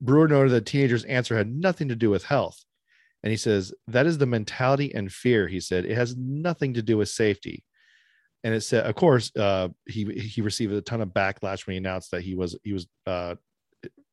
Breuer 0.00 0.28
noted 0.28 0.50
that 0.52 0.66
teenagers' 0.66 1.04
answer 1.04 1.36
had 1.36 1.54
nothing 1.54 1.88
to 1.88 1.96
do 1.96 2.10
with 2.10 2.24
health. 2.24 2.64
And 3.22 3.30
he 3.30 3.36
says, 3.36 3.72
that 3.86 4.06
is 4.06 4.18
the 4.18 4.26
mentality 4.26 4.94
and 4.94 5.10
fear. 5.10 5.48
He 5.48 5.60
said, 5.60 5.86
it 5.86 5.94
has 5.94 6.16
nothing 6.16 6.74
to 6.74 6.82
do 6.82 6.98
with 6.98 7.08
safety 7.08 7.64
and 8.44 8.54
it 8.54 8.60
said 8.60 8.86
of 8.86 8.94
course 8.94 9.32
uh 9.36 9.68
he 9.86 10.04
he 10.04 10.42
received 10.42 10.72
a 10.72 10.80
ton 10.80 11.00
of 11.00 11.08
backlash 11.08 11.66
when 11.66 11.72
he 11.72 11.78
announced 11.78 12.12
that 12.12 12.22
he 12.22 12.34
was 12.34 12.56
he 12.62 12.72
was 12.72 12.86
uh 13.06 13.34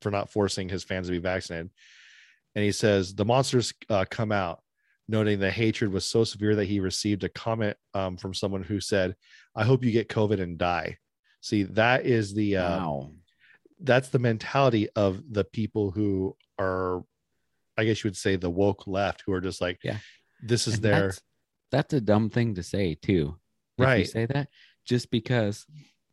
for 0.00 0.10
not 0.10 0.30
forcing 0.30 0.68
his 0.68 0.82
fans 0.82 1.06
to 1.06 1.12
be 1.12 1.18
vaccinated 1.18 1.70
and 2.54 2.64
he 2.64 2.72
says 2.72 3.14
the 3.14 3.24
monsters 3.24 3.72
uh, 3.88 4.04
come 4.10 4.32
out 4.32 4.60
noting 5.08 5.38
the 5.38 5.50
hatred 5.50 5.92
was 5.92 6.04
so 6.04 6.24
severe 6.24 6.56
that 6.56 6.64
he 6.64 6.80
received 6.80 7.22
a 7.24 7.28
comment 7.28 7.76
um, 7.94 8.16
from 8.16 8.34
someone 8.34 8.62
who 8.62 8.80
said 8.80 9.14
i 9.54 9.62
hope 9.62 9.84
you 9.84 9.92
get 9.92 10.08
covid 10.08 10.40
and 10.40 10.58
die 10.58 10.96
see 11.42 11.64
that 11.64 12.06
is 12.06 12.32
the 12.32 12.56
uh, 12.56 12.78
wow. 12.78 13.10
that's 13.80 14.08
the 14.08 14.18
mentality 14.18 14.88
of 14.96 15.22
the 15.30 15.44
people 15.44 15.90
who 15.90 16.34
are 16.58 17.02
i 17.76 17.84
guess 17.84 18.02
you 18.02 18.08
would 18.08 18.16
say 18.16 18.36
the 18.36 18.48
woke 18.48 18.86
left 18.86 19.22
who 19.26 19.32
are 19.32 19.40
just 19.40 19.60
like 19.60 19.78
Yeah. 19.84 19.98
this 20.42 20.66
is 20.66 20.74
And 20.76 20.82
their 20.84 21.00
That's, 21.08 21.20
that's 21.70 21.92
a 21.94 22.00
dumb 22.00 22.30
thing 22.30 22.54
to 22.54 22.62
say 22.62 22.94
too. 22.94 23.36
If 23.78 23.80
you 23.80 23.84
Right. 23.86 24.08
say 24.08 24.26
that 24.26 24.48
just 24.84 25.10
because, 25.10 25.66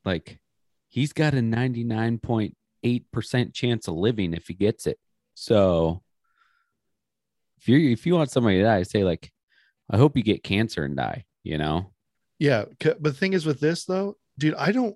like, 0.05 0.39
he's 0.87 1.11
got 1.13 1.33
a 1.33 1.41
ninety 1.41 1.83
nine 1.83 2.17
point 2.17 2.55
eight 2.83 3.05
percent 3.11 3.53
chance 3.53 3.87
of 3.87 3.95
living 3.95 4.33
if 4.33 4.47
he 4.47 4.53
gets 4.53 4.87
it. 4.87 4.97
So 5.35 6.01
If 7.59 7.67
you 7.67 7.91
if 7.91 8.05
you 8.05 8.13
want 8.15 8.31
somebody 8.31 8.57
to 8.57 8.63
die, 8.63 8.83
say 8.83 9.03
like, 9.03 9.31
I 9.91 9.97
hope 9.97 10.15
you 10.15 10.23
get 10.23 10.43
cancer 10.43 10.83
and 10.85 10.95
die. 10.95 11.25
You 11.43 11.57
know, 11.57 11.91
Yeah, 12.39 12.65
but 12.79 13.03
the 13.03 13.13
thing 13.13 13.33
is 13.33 13.45
with 13.45 13.59
this 13.59 13.85
though, 13.85 14.15
dude, 14.37 14.55
I 14.55 14.71
don't. 14.71 14.95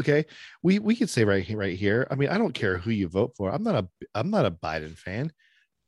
Okay, 0.00 0.24
we 0.62 0.78
we 0.78 0.96
could 0.96 1.10
say 1.10 1.24
right 1.24 1.44
here, 1.44 1.58
right 1.58 1.78
here. 1.78 2.06
I 2.10 2.14
mean, 2.14 2.30
I 2.30 2.38
don't 2.38 2.54
care 2.54 2.78
who 2.78 2.90
you 2.90 3.08
vote 3.08 3.34
for. 3.36 3.50
I'm 3.50 3.62
not 3.62 3.74
a 3.74 3.88
I'm 4.14 4.30
not 4.30 4.46
a 4.46 4.50
Biden 4.50 4.96
fan. 4.96 5.30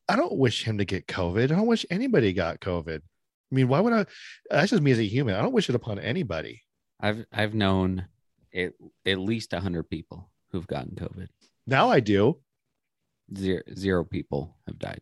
I 0.09 0.17
don't 0.17 0.37
wish 0.37 0.65
him 0.65 0.79
to 0.79 0.85
get 0.85 1.07
COVID. 1.07 1.45
I 1.45 1.57
don't 1.57 1.67
wish 1.67 1.87
anybody 1.89 2.35
got 2.35 2.61
COVID. 2.61 2.99
I 2.99 3.55
mean, 3.55 3.69
why 3.69 3.81
would 3.81 3.95
I? 3.95 4.05
That's 4.51 4.71
just 4.71 4.83
me 4.83 4.91
as 4.91 4.99
a 4.99 5.07
human. 5.07 5.35
I 5.35 5.41
don't 5.43 5.55
wish 5.55 5.71
it 5.71 5.75
upon 5.75 5.99
anybody. 5.99 6.63
I've 7.01 7.25
I've 7.33 7.55
known 7.55 8.07
at, 8.55 8.73
at 9.07 9.19
least 9.19 9.53
hundred 9.53 9.89
people 9.89 10.31
who've 10.53 10.67
gotten 10.67 10.95
COVID. 10.97 11.29
Now 11.67 11.91
I 11.91 12.01
do. 12.01 12.41
Zero 13.35 13.63
zero 13.75 14.05
people 14.05 14.59
have 14.67 14.79
died, 14.79 15.01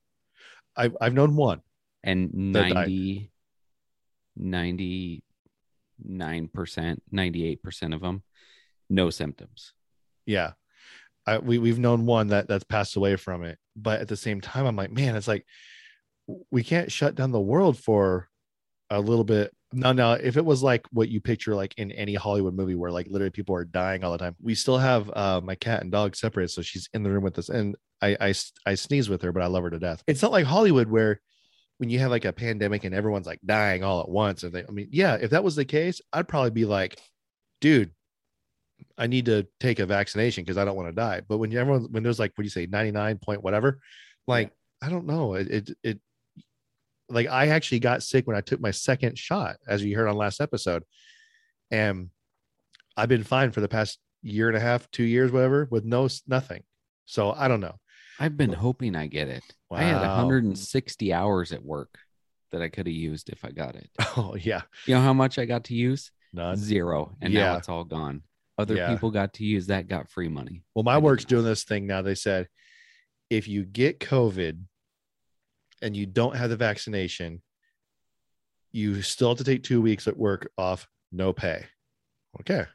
I've 0.76 0.96
I've 1.00 1.14
known 1.14 1.34
one. 1.34 1.60
and 2.04 2.54
That 2.54 2.72
died. 2.72 3.28
90 4.36 4.36
99 4.36 6.48
percent, 6.48 7.02
ninety 7.10 7.46
eight 7.46 7.62
percent 7.62 7.94
of 7.94 8.00
them, 8.00 8.22
no 8.92 9.11
symptoms. 9.11 9.72
Yeah, 10.26 10.52
I, 11.26 11.38
we 11.38 11.59
we've 11.59 11.78
known 11.78 12.07
one 12.07 12.28
that 12.28 12.48
that's 12.48 12.64
passed 12.64 12.96
away 12.96 13.16
from 13.16 13.44
it. 13.44 13.59
But 13.74 14.00
at 14.00 14.09
the 14.09 14.16
same 14.16 14.40
time, 14.40 14.66
I'm 14.66 14.76
like, 14.76 14.92
man, 14.92 15.16
it's 15.16 15.28
like 15.28 15.46
we 16.50 16.62
can't 16.62 16.92
shut 16.92 17.14
down 17.14 17.33
the 17.33 17.40
world 17.40 17.78
for 17.78 18.28
a 18.90 19.00
little 19.00 19.24
bit. 19.24 19.52
No, 19.72 19.92
no. 19.92 20.12
If 20.12 20.37
it 20.37 20.44
was 20.44 20.62
like 20.62 20.87
what 20.92 21.09
you 21.09 21.20
picture, 21.20 21.55
like 21.55 21.74
in 21.78 21.90
any 21.92 22.14
Hollywood 22.14 22.55
movie 22.55 22.74
where 22.74 22.90
like 22.90 23.07
literally 23.09 23.31
people 23.31 23.55
are 23.55 23.64
dying 23.64 24.05
all 24.05 24.12
the 24.12 24.18
time, 24.18 24.37
we 24.40 24.55
still 24.55 24.78
have 24.78 25.11
uh, 25.16 25.40
my 25.42 25.55
cat 25.55 25.83
and 25.83 25.90
dog 25.90 26.14
separated, 26.14 26.50
so 26.50 26.61
she's 26.62 26.88
in 26.92 27.02
the 27.02 27.11
room 27.11 27.24
with 27.24 27.38
us, 27.38 27.48
and 27.48 27.74
I, 28.02 28.16
I, 28.20 28.35
I 28.66 28.74
sneeze 28.74 29.09
with 29.09 29.22
her, 29.22 29.33
but 29.33 29.42
I 29.42 29.46
love 29.46 29.62
her 29.62 29.70
to 29.70 29.78
death. 29.78 30.02
It's 30.07 30.20
not 30.20 30.33
like 30.33 30.44
Hollywood 30.44 30.90
where 30.90 31.20
when 31.78 31.88
you 31.88 32.00
have 32.00 32.11
like 32.11 32.26
a 32.26 32.33
pandemic 32.33 32.85
and 32.85 32.94
everyone's 32.94 33.26
like 33.26 33.40
dying 33.44 33.83
all 33.83 34.00
at 34.00 34.09
once, 34.09 34.42
and 34.42 34.52
they, 34.52 34.64
I 34.64 34.70
mean, 34.70 34.88
yeah, 34.92 35.14
if 35.14 35.31
that 35.31 35.44
was 35.44 35.57
the 35.57 35.64
case, 35.64 36.00
I'd 36.12 36.28
probably 36.28 36.50
be 36.50 36.66
like, 36.66 37.00
dude, 37.62 37.92
I 38.98 39.07
need 39.07 39.26
to 39.26 39.46
take 39.61 39.78
a 39.78 39.87
vaccination 39.87 40.44
because 40.44 40.59
I 40.59 40.64
don't 40.64 40.76
want 40.76 40.88
to 40.88 40.94
die. 40.94 41.22
But 41.26 41.38
when 41.38 41.55
everyone, 41.57 41.88
when 41.90 42.02
there's 42.02 42.18
like, 42.18 42.33
what 42.35 42.42
do 42.42 42.44
you 42.44 42.50
say, 42.50 42.66
99 42.66 43.18
point 43.18 43.42
whatever, 43.42 43.81
like, 44.26 44.52
I 44.83 44.88
don't 44.88 45.07
know. 45.07 45.35
It, 45.35 45.48
it, 45.48 45.70
it, 45.83 46.00
like 47.09 47.28
I 47.28 47.48
actually 47.48 47.81
got 47.81 48.02
sick 48.02 48.26
when 48.26 48.37
I 48.37 48.40
took 48.40 48.61
my 48.61 48.70
second 48.70 49.18
shot, 49.18 49.57
as 49.66 49.85
you 49.85 49.96
heard 49.96 50.09
on 50.09 50.16
last 50.16 50.40
episode. 50.40 50.83
And 51.70 52.11
I've 52.96 53.09
been 53.09 53.24
fine 53.24 53.52
for 53.52 53.61
the 53.61 53.68
past 53.68 53.98
year 54.22 54.48
and 54.48 54.57
a 54.57 54.61
half, 54.61 54.90
two 54.90 55.05
years, 55.05 55.31
whatever, 55.33 55.68
with 55.70 55.85
no, 55.85 56.09
nothing. 56.26 56.62
So 57.05 57.33
I 57.33 57.48
don't 57.48 57.61
know. 57.61 57.76
I've 58.18 58.37
been 58.37 58.52
hoping 58.52 58.94
I 58.94 59.07
get 59.07 59.28
it. 59.28 59.42
I 59.70 59.83
had 59.83 60.00
160 60.00 61.12
hours 61.12 61.52
at 61.52 61.64
work 61.64 61.98
that 62.50 62.61
I 62.62 62.68
could 62.68 62.87
have 62.87 62.94
used 62.94 63.31
if 63.31 63.44
I 63.44 63.50
got 63.50 63.74
it. 63.74 63.90
Oh, 64.16 64.37
yeah. 64.38 64.62
You 64.87 64.94
know 64.94 65.00
how 65.00 65.14
much 65.14 65.38
I 65.38 65.46
got 65.46 65.64
to 65.64 65.74
use? 65.74 66.11
None. 66.35 66.57
Zero. 66.57 67.16
And 67.20 67.33
Yeah. 67.33 67.52
now 67.52 67.57
it's 67.57 67.68
all 67.68 67.85
gone. 67.85 68.22
Other 68.58 68.76
Yeah. 68.76 68.92
people 68.92 69.10
got 69.10 69.34
to 69.34 69.44
use 69.44 69.68
that, 69.68 69.88
got 69.88 70.10
free 70.10 70.28
money. 70.28 70.62
Well, 70.74 70.82
my 70.82 70.94
I 70.94 70.98
work's 70.98 71.24
not. 71.24 71.28
doing 71.30 71.44
this 71.44 71.64
thing 71.64 71.86
now. 71.86 72.02
They 72.02 72.14
said 72.14 72.48
if 73.30 73.48
you 73.48 73.64
get 73.64 73.98
COVID 74.00 74.62
and 75.80 75.96
you 75.96 76.06
don't 76.06 76.36
have 76.36 76.50
the 76.50 76.56
vaccination, 76.56 77.42
you 78.72 79.02
still 79.02 79.30
have 79.30 79.38
to 79.38 79.44
take 79.44 79.62
two 79.62 79.80
weeks 79.80 80.06
at 80.06 80.16
work 80.16 80.50
off, 80.58 80.86
no 81.10 81.32
pay. 81.32 81.64
Okay. 82.40 82.66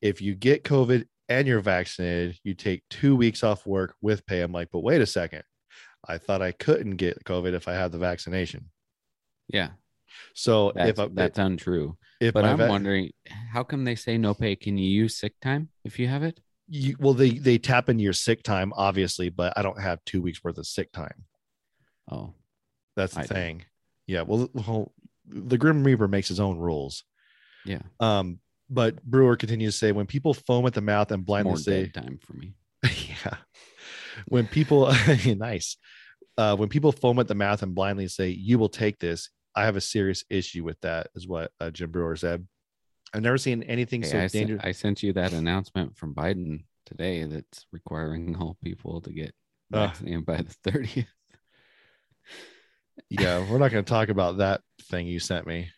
If 0.00 0.20
you 0.20 0.34
get 0.34 0.64
COVID 0.64 1.06
and 1.28 1.46
you're 1.46 1.60
vaccinated, 1.60 2.38
you 2.42 2.54
take 2.54 2.82
two 2.90 3.14
weeks 3.16 3.42
off 3.44 3.66
work 3.66 3.94
with 4.00 4.26
pay. 4.26 4.40
I'm 4.42 4.52
like, 4.52 4.68
but 4.72 4.80
wait 4.80 5.00
a 5.00 5.06
second. 5.06 5.42
I 6.06 6.18
thought 6.18 6.42
I 6.42 6.50
couldn't 6.52 6.96
get 6.96 7.22
COVID 7.24 7.52
if 7.52 7.68
I 7.68 7.74
had 7.74 7.92
the 7.92 7.98
vaccination. 7.98 8.70
Yeah. 9.48 9.70
So 10.34 10.72
That's, 10.74 10.90
if 10.90 10.98
I, 10.98 11.08
that's 11.12 11.38
untrue. 11.38 11.96
if 12.20 12.34
But 12.34 12.44
I'm 12.44 12.56
va- 12.58 12.68
wondering, 12.68 13.10
how 13.26 13.62
come 13.64 13.84
they 13.84 13.94
say 13.96 14.18
no 14.18 14.34
pay? 14.34 14.56
Can 14.56 14.78
you 14.78 14.88
use 14.88 15.16
sick 15.18 15.34
time 15.40 15.68
if 15.84 15.98
you 15.98 16.08
have 16.08 16.22
it? 16.22 16.40
you, 16.68 16.96
well, 16.98 17.12
they 17.12 17.30
they 17.30 17.58
tap 17.58 17.88
into 17.88 18.02
your 18.02 18.12
sick 18.14 18.42
time, 18.42 18.72
obviously, 18.76 19.28
but 19.28 19.52
I 19.56 19.62
don't 19.62 19.80
have 19.80 19.98
two 20.06 20.22
weeks 20.22 20.42
worth 20.42 20.58
of 20.58 20.66
sick 20.66 20.90
time. 20.92 21.24
Oh, 22.10 22.34
That's 22.96 23.14
the 23.14 23.20
I 23.20 23.26
thing. 23.26 23.64
Yeah. 24.06 24.22
Well, 24.22 24.48
well, 24.54 24.92
the 25.26 25.58
Grim 25.58 25.84
Reaper 25.84 26.08
makes 26.08 26.28
his 26.28 26.40
own 26.40 26.58
rules. 26.58 27.04
yeah. 27.64 27.82
Um, 28.00 28.38
but 28.70 29.02
Breuer 29.04 29.36
continues 29.36 29.74
to 29.74 29.78
say 29.78 29.92
when 29.92 30.06
people 30.06 30.32
foam 30.32 30.64
at 30.66 30.72
the 30.72 30.80
mouth 30.80 31.10
and 31.12 31.26
blindly 31.26 31.50
More 31.50 31.58
say, 31.58 31.88
time 31.88 32.18
for 32.22 32.32
me. 32.32 32.54
yeah, 32.84 33.36
when 34.28 34.46
people, 34.46 34.92
nice, 35.36 35.76
uh, 36.38 36.56
when 36.56 36.68
people 36.70 36.90
foam 36.90 37.18
at 37.18 37.28
the 37.28 37.34
mouth 37.34 37.62
and 37.62 37.74
blindly 37.74 38.08
say, 38.08 38.30
you 38.30 38.58
will 38.58 38.70
take 38.70 38.98
this, 38.98 39.28
I 39.54 39.64
have 39.64 39.76
a 39.76 39.80
serious 39.80 40.24
issue 40.30 40.64
with 40.64 40.80
that, 40.80 41.08
is 41.14 41.26
what 41.28 41.50
uh, 41.60 41.70
Jim 41.70 41.90
Breuer 41.90 42.16
said. 42.16 42.46
I've 43.14 43.22
never 43.22 43.38
seen 43.38 43.62
anything 43.64 44.02
Hey, 44.02 44.08
so 44.08 44.18
I, 44.18 44.26
sent, 44.26 44.32
dangerous. 44.32 44.60
I 44.64 44.72
sent 44.72 45.02
you 45.02 45.12
that 45.14 45.32
announcement 45.32 45.96
from 45.96 46.14
Biden 46.14 46.64
today 46.86 47.24
that's 47.24 47.66
requiring 47.72 48.36
all 48.36 48.56
people 48.62 49.00
to 49.02 49.12
get 49.12 49.34
Uh. 49.72 49.86
vaccinated 49.88 50.24
by 50.26 50.38
the 50.38 50.54
30th. 50.70 51.06
yeah, 53.08 53.38
we're 53.50 53.58
not 53.58 53.70
going 53.70 53.84
to 53.84 53.88
talk 53.88 54.08
about 54.08 54.38
that 54.38 54.62
thing 54.82 55.06
you 55.06 55.18
sent 55.18 55.46
me. 55.46 55.68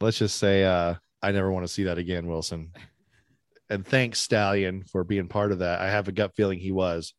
Let's 0.00 0.18
just 0.18 0.38
say 0.38 0.64
uh, 0.64 0.94
I 1.22 1.32
never 1.32 1.50
want 1.50 1.66
to 1.66 1.72
see 1.72 1.84
that 1.84 1.98
again, 1.98 2.26
Wilson. 2.28 2.72
And 3.68 3.84
thanks, 3.86 4.20
Stallion, 4.20 4.84
for 4.84 5.04
being 5.04 5.28
part 5.28 5.52
of 5.52 5.58
that. 5.58 5.80
I 5.80 5.90
have 5.90 6.08
a 6.08 6.12
gut 6.12 6.34
feeling 6.36 6.58
he 6.58 6.72
was. 6.72 7.12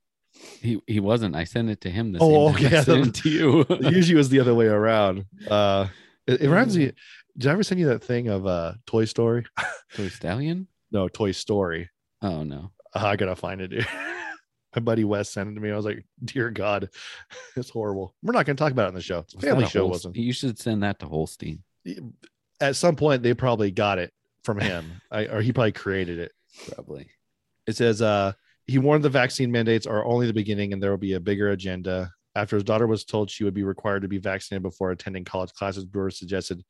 He 0.62 0.80
he 0.88 1.00
wasn't. 1.00 1.36
I 1.36 1.44
sent 1.44 1.70
it 1.70 1.82
to 1.82 1.90
him. 1.90 2.12
The 2.14 2.20
Oh, 2.22 2.50
okay. 2.54 2.78
I 2.78 2.82
sent 2.84 3.08
it 3.08 3.14
to 3.24 3.30
you. 3.30 3.66
Usually 3.90 4.16
it 4.16 4.18
was 4.18 4.30
the 4.30 4.40
other 4.40 4.56
way 4.56 4.68
around. 4.68 5.26
Uh, 5.50 5.88
it, 6.28 6.42
it 6.42 6.50
reminds 6.50 6.78
me. 6.78 6.92
Did 7.38 7.50
I 7.50 7.54
ever 7.54 7.64
send 7.64 7.80
you 7.80 7.88
that 7.88 8.04
thing 8.04 8.28
of 8.28 8.46
uh, 8.46 8.74
Toy 8.86 9.06
Story? 9.06 9.46
Toy 9.96 10.08
Stallion? 10.10 10.68
No, 10.92 11.08
Toy 11.08 11.32
Story. 11.32 11.90
Oh 12.22 12.44
no. 12.44 12.72
Uh, 12.94 13.06
I 13.06 13.16
gotta 13.16 13.36
find 13.36 13.62
it. 13.62 13.68
Dude. 13.70 13.88
My 14.76 14.82
buddy 14.82 15.04
Wes 15.04 15.30
sent 15.32 15.50
it 15.50 15.56
to 15.56 15.62
me. 15.62 15.72
I 15.72 15.76
was 15.76 15.86
like, 15.86 16.06
"Dear 16.24 16.52
God, 16.52 16.90
it's 17.56 17.70
horrible." 17.72 18.14
We're 18.22 18.34
not 18.34 18.46
gonna 18.46 18.56
talk 18.56 18.72
about 18.72 18.86
it 18.86 18.90
on 18.90 18.94
the 18.94 19.02
show. 19.02 19.20
It's 19.20 19.34
a 19.34 19.38
Was 19.38 19.46
family 19.46 19.66
show, 19.66 19.88
Holst- 19.88 20.06
wasn't? 20.06 20.16
You 20.18 20.32
should 20.32 20.60
send 20.60 20.84
that 20.84 21.00
to 21.00 21.08
Holstein. 21.08 21.64
At 22.62 22.76
some 22.76 22.96
point, 22.96 23.24
they 23.24 23.34
probably 23.34 23.72
got 23.72 23.98
it 23.98 24.14
from 24.44 24.60
him, 24.60 25.02
I, 25.12 25.26
or 25.26 25.42
he 25.42 25.52
probably 25.54 25.72
created 25.72 26.20
it. 26.20 26.34
Probably. 26.74 27.10
It 27.66 27.78
says, 27.78 28.02
uh, 28.02 28.34
he 28.70 28.78
warned 28.78 29.04
the 29.04 29.10
vaccine 29.10 29.52
mandates 29.52 29.88
are 29.88 30.06
only 30.06 30.28
the 30.28 30.34
beginning 30.34 30.74
and 30.74 30.82
there 30.82 30.92
will 30.92 30.98
be 30.98 31.14
a 31.14 31.20
bigger 31.20 31.50
agenda. 31.50 32.12
After 32.36 32.56
his 32.56 32.64
daughter 32.64 32.86
was 32.86 33.04
told 33.04 33.30
she 33.30 33.44
would 33.44 33.56
be 33.56 33.64
required 33.64 34.04
to 34.04 34.08
be 34.08 34.20
vaccinated 34.20 34.62
before 34.62 34.92
attending 34.92 35.26
college 35.26 35.52
classes, 35.54 35.86
Breuer 35.86 36.12
suggested 36.12 36.64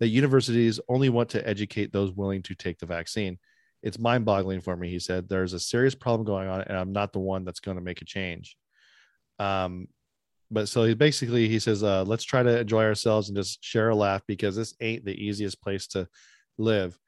that 0.00 0.08
universities 0.08 0.80
only 0.88 1.10
want 1.10 1.28
to 1.30 1.46
educate 1.46 1.92
those 1.92 2.12
willing 2.12 2.42
to 2.42 2.54
take 2.54 2.78
the 2.78 2.86
vaccine. 2.86 3.38
It's 3.82 3.98
mind 3.98 4.24
boggling 4.24 4.62
for 4.62 4.76
me, 4.76 4.88
he 4.88 4.98
said. 4.98 5.28
There's 5.28 5.52
a 5.52 5.60
serious 5.60 5.94
problem 5.94 6.26
going 6.26 6.48
on, 6.48 6.62
and 6.62 6.76
I'm 6.76 6.92
not 6.92 7.12
the 7.12 7.18
one 7.18 7.44
that's 7.44 7.60
going 7.60 7.76
to 7.76 7.82
make 7.84 8.00
a 8.00 8.06
change. 8.06 8.56
Um, 9.38 9.88
but 10.50 10.68
so 10.68 10.84
he 10.84 10.94
basically 10.94 11.48
he 11.48 11.58
says, 11.58 11.82
uh, 11.82 12.04
let's 12.04 12.24
try 12.24 12.42
to 12.42 12.60
enjoy 12.60 12.84
ourselves 12.84 13.28
and 13.28 13.36
just 13.36 13.62
share 13.62 13.90
a 13.90 13.94
laugh 13.94 14.22
because 14.26 14.56
this 14.56 14.74
ain't 14.80 15.04
the 15.04 15.14
easiest 15.14 15.60
place 15.60 15.86
to 15.88 16.08
live. 16.56 16.98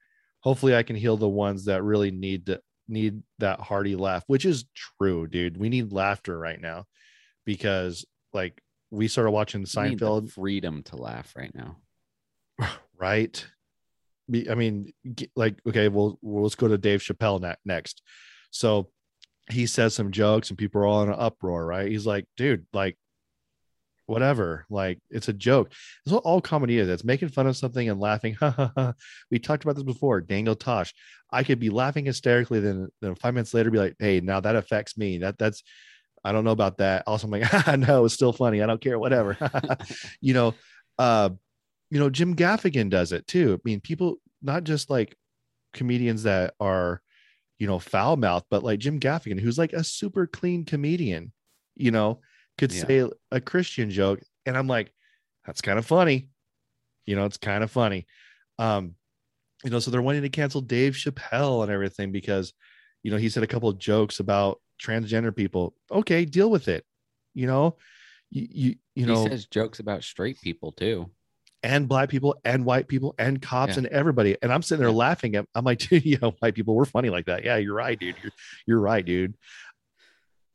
Hopefully, 0.40 0.76
I 0.76 0.82
can 0.82 0.96
heal 0.96 1.16
the 1.16 1.28
ones 1.28 1.64
that 1.64 1.82
really 1.82 2.10
need 2.10 2.46
to 2.46 2.60
need 2.88 3.22
that 3.38 3.60
hearty 3.60 3.96
laugh, 3.96 4.24
which 4.26 4.44
is 4.44 4.64
true, 4.74 5.26
dude. 5.26 5.56
We 5.56 5.68
need 5.68 5.92
laughter 5.92 6.38
right 6.38 6.60
now 6.60 6.86
because 7.44 8.04
like 8.32 8.60
we 8.90 9.08
started 9.08 9.30
watching 9.30 9.60
We 9.76 9.82
need 9.82 9.98
the 9.98 10.06
Seinfeld, 10.06 10.30
freedom 10.32 10.82
to 10.84 10.96
laugh 10.96 11.34
right 11.36 11.54
now. 11.54 11.76
right? 12.98 13.46
I 14.50 14.54
mean, 14.54 14.92
like, 15.36 15.58
okay, 15.66 15.88
well, 15.88 16.18
well, 16.20 16.42
let's 16.42 16.54
go 16.54 16.68
to 16.68 16.76
Dave 16.76 17.00
Chappelle 17.00 17.40
ne- 17.40 17.54
next. 17.64 18.02
So 18.50 18.90
he 19.50 19.66
says 19.66 19.94
some 19.94 20.10
jokes 20.10 20.50
and 20.50 20.58
people 20.58 20.82
are 20.82 20.86
all 20.86 21.02
in 21.02 21.08
an 21.08 21.14
uproar, 21.18 21.64
right? 21.64 21.90
He's 21.90 22.06
like, 22.06 22.26
dude, 22.36 22.66
like, 22.74 22.98
whatever, 24.08 24.64
like, 24.70 24.98
it's 25.10 25.28
a 25.28 25.32
joke. 25.32 25.70
That's 26.04 26.14
what 26.14 26.24
all 26.24 26.40
comedy 26.40 26.78
is. 26.78 26.88
It's 26.88 27.04
making 27.04 27.28
fun 27.28 27.46
of 27.46 27.56
something 27.56 27.88
and 27.88 28.00
laughing. 28.00 28.36
We 29.30 29.38
talked 29.38 29.64
about 29.64 29.76
this 29.76 29.84
before. 29.84 30.20
Daniel 30.20 30.56
Tosh. 30.56 30.94
I 31.30 31.44
could 31.44 31.60
be 31.60 31.68
laughing 31.68 32.06
hysterically, 32.06 32.60
then, 32.60 32.88
then 33.02 33.14
five 33.14 33.34
minutes 33.34 33.52
later, 33.52 33.70
be 33.70 33.78
like, 33.78 33.96
hey, 33.98 34.20
now 34.20 34.40
that 34.40 34.56
affects 34.56 34.96
me. 34.96 35.18
That 35.18 35.38
that's, 35.38 35.62
I 36.24 36.32
don't 36.32 36.44
know 36.44 36.52
about 36.52 36.78
that. 36.78 37.04
Also, 37.06 37.26
I'm 37.26 37.30
like, 37.30 37.78
no, 37.78 38.06
it's 38.06 38.14
still 38.14 38.32
funny. 38.32 38.62
I 38.62 38.66
don't 38.66 38.80
care, 38.80 38.98
whatever. 38.98 39.36
you 40.20 40.32
know, 40.32 40.54
uh, 40.98 41.30
you 41.90 41.98
know, 41.98 42.10
Jim 42.10 42.34
Gaffigan 42.34 42.88
does 42.88 43.12
it 43.12 43.26
too. 43.26 43.54
I 43.54 43.60
mean, 43.64 43.80
people 43.80 44.16
not 44.42 44.64
just 44.64 44.90
like 44.90 45.14
comedians 45.74 46.22
that 46.24 46.54
are, 46.60 47.02
you 47.58 47.66
know, 47.66 47.78
foul 47.78 48.16
mouthed, 48.16 48.46
but 48.50 48.62
like 48.62 48.78
Jim 48.78 49.00
Gaffigan, 49.00 49.40
who's 49.40 49.58
like 49.58 49.72
a 49.72 49.84
super 49.84 50.26
clean 50.26 50.64
comedian, 50.64 51.32
you 51.76 51.90
know, 51.90 52.20
could 52.58 52.72
Yeah. 52.72 52.84
say 52.86 53.10
a 53.30 53.40
Christian 53.40 53.90
joke. 53.90 54.20
And 54.46 54.56
I'm 54.56 54.66
like, 54.66 54.92
that's 55.46 55.60
kind 55.62 55.78
of 55.78 55.86
funny. 55.86 56.28
You 57.06 57.16
know, 57.16 57.24
it's 57.24 57.36
kind 57.38 57.64
of 57.64 57.70
funny. 57.70 58.06
Um, 58.58 58.96
you 59.64 59.70
know, 59.70 59.78
so 59.78 59.90
they're 59.90 60.02
wanting 60.02 60.22
to 60.22 60.28
cancel 60.28 60.60
Dave 60.60 60.92
Chappelle 60.94 61.62
and 61.62 61.72
everything 61.72 62.12
because, 62.12 62.52
you 63.02 63.10
know, 63.10 63.16
he 63.16 63.28
said 63.28 63.42
a 63.42 63.46
couple 63.46 63.68
of 63.68 63.78
jokes 63.78 64.20
about 64.20 64.60
transgender 64.82 65.34
people. 65.34 65.74
Okay, 65.90 66.24
deal 66.24 66.50
with 66.50 66.68
it. 66.68 66.84
You 67.34 67.46
know, 67.46 67.76
you 68.30 68.46
you, 68.50 68.74
you 68.94 69.06
know 69.06 69.22
he 69.24 69.28
says 69.30 69.46
jokes 69.46 69.78
about 69.80 70.02
straight 70.04 70.40
people 70.42 70.72
too. 70.72 71.10
and 71.62 71.88
black 71.88 72.08
people 72.08 72.36
and 72.44 72.64
white 72.64 72.86
people 72.88 73.14
and 73.18 73.40
cops 73.42 73.72
Yeah. 73.72 73.78
and 73.78 73.86
everybody. 73.88 74.36
And 74.42 74.52
I'm 74.52 74.62
sitting 74.62 74.80
there 74.80 74.90
Yeah. 74.90 74.96
laughing 74.96 75.34
at 75.36 75.46
I'm 75.54 75.64
like, 75.64 75.78
dude, 75.88 76.04
know, 76.20 76.32
white 76.40 76.54
people, 76.54 76.74
we're 76.76 76.84
funny 76.84 77.10
like 77.10 77.26
that. 77.26 77.44
Yeah, 77.44 77.56
you're 77.56 77.74
right, 77.74 77.98
dude. 77.98 78.16
You're 78.22 78.32
you're 78.66 78.80
right, 78.80 79.04
dude. 79.04 79.34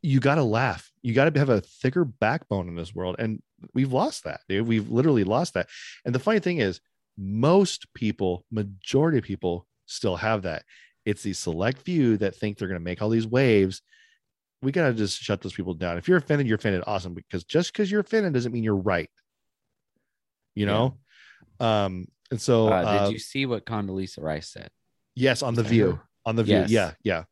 You 0.01 0.19
gotta 0.19 0.43
laugh. 0.43 0.91
You 1.03 1.13
gotta 1.13 1.37
have 1.37 1.49
a 1.49 1.61
thicker 1.61 2.05
backbone 2.05 2.67
in 2.67 2.75
this 2.75 2.95
world. 2.95 3.17
And 3.19 3.41
we've 3.73 3.91
lost 3.93 4.23
that, 4.23 4.41
dude. 4.49 4.67
We've 4.67 4.89
literally 4.89 5.23
lost 5.23 5.53
that. 5.53 5.67
And 6.05 6.15
the 6.15 6.19
funny 6.19 6.39
thing 6.39 6.57
is, 6.57 6.79
most 7.17 7.93
people, 7.93 8.45
majority 8.49 9.19
of 9.19 9.23
people 9.23 9.67
still 9.85 10.15
have 10.15 10.43
that. 10.43 10.63
It's 11.05 11.21
the 11.21 11.33
select 11.33 11.81
few 11.81 12.17
that 12.17 12.35
think 12.35 12.57
they're 12.57 12.67
gonna 12.67 12.79
make 12.79 13.01
all 13.01 13.09
these 13.09 13.27
waves. 13.27 13.81
We 14.61 14.71
gotta 14.71 14.93
just 14.93 15.19
shut 15.21 15.41
those 15.41 15.53
people 15.53 15.73
down. 15.73 15.97
If 15.97 16.07
you're 16.07 16.17
offended, 16.17 16.47
you're 16.47 16.55
offended. 16.55 16.83
Awesome. 16.87 17.13
Because 17.13 17.43
just 17.43 17.73
because 17.73 17.91
you're 17.91 18.01
offended 18.01 18.33
doesn't 18.33 18.51
mean 18.53 18.63
you're 18.63 18.75
right. 18.75 19.09
You 20.55 20.65
Yeah. 20.65 20.71
know? 20.71 20.97
Um, 21.59 22.07
and 22.31 22.41
so 22.41 22.67
uh, 22.67 22.71
uh, 22.81 23.03
did 23.05 23.13
you 23.13 23.19
see 23.19 23.45
what 23.45 23.65
Condoleezza 23.65 24.21
Rice 24.21 24.49
said? 24.49 24.69
yes, 25.15 25.43
on 25.43 25.53
the 25.53 25.63
view. 25.63 25.99
On 26.25 26.35
the 26.35 26.43
view. 26.43 26.55
Yes. 26.55 26.69
Yeah, 26.71 26.93
yeah. 27.03 27.23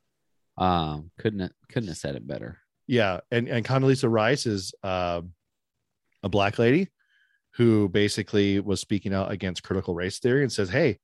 Um, 0.58 1.10
couldn't 1.18 1.40
have, 1.40 1.52
couldn't 1.72 1.88
have 1.88 1.98
said 1.98 2.16
it 2.16 2.28
better. 2.28 2.60
Yeah. 2.88 3.20
And 3.32 3.48
and 3.48 3.66
Condoleezza 3.66 4.10
Rice 4.12 4.46
is 4.46 4.74
uh, 4.84 5.22
a 6.24 6.30
black 6.30 6.60
lady 6.60 6.88
who 7.56 7.90
basically 7.90 8.60
was 8.60 8.80
speaking 8.80 9.14
out 9.14 9.32
against 9.32 9.64
critical 9.64 9.94
race 9.94 10.20
theory 10.20 10.42
and 10.44 10.52
says, 10.52 10.70
Hey, 10.70 11.00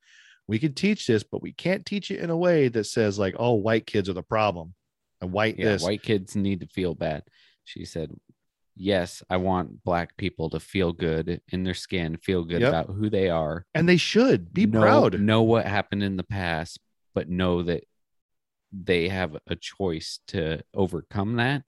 we 0.47 0.59
could 0.59 0.78
teach 0.78 1.05
this, 1.07 1.23
but 1.23 1.41
we 1.41 1.51
can't 1.53 1.86
teach 1.86 2.09
it 2.09 2.19
in 2.21 2.30
a 2.30 2.38
way 2.38 2.69
that 2.69 2.86
says 2.86 3.19
like, 3.19 3.36
oh, 3.38 3.53
white 3.55 3.86
kids 3.86 4.07
are 4.07 4.13
the 4.13 4.23
problem. 4.23 4.73
And 5.19 5.32
white 5.34 5.57
Yeah, 5.59 5.65
this. 5.73 5.84
white 5.84 6.03
kids 6.03 6.36
need 6.36 6.61
to 6.61 6.67
feel 6.67 6.95
bad. 6.95 7.23
She 7.65 7.84
said, 7.84 8.11
"Yes, 8.78 9.21
I 9.30 9.38
want 9.38 9.84
black 9.84 10.15
people 10.15 10.49
to 10.51 10.59
feel 10.61 10.93
good 10.93 11.41
in 11.49 11.63
their 11.63 11.73
skin, 11.73 12.15
feel 12.17 12.45
good 12.45 12.61
Yep. 12.61 12.69
about 12.69 12.95
who 12.95 13.09
they 13.09 13.30
are, 13.30 13.65
and 13.73 13.89
they 13.89 13.97
should 13.97 14.53
be 14.53 14.65
know, 14.65 14.80
proud. 14.80 15.19
know 15.19 15.41
what 15.41 15.65
happened 15.65 16.03
in 16.03 16.15
the 16.15 16.23
past, 16.23 16.80
but 17.13 17.28
know 17.28 17.63
that 17.63 17.84
they 18.72 19.07
have 19.09 19.38
a 19.47 19.55
choice 19.55 20.20
to 20.28 20.61
overcome 20.74 21.36
that 21.38 21.63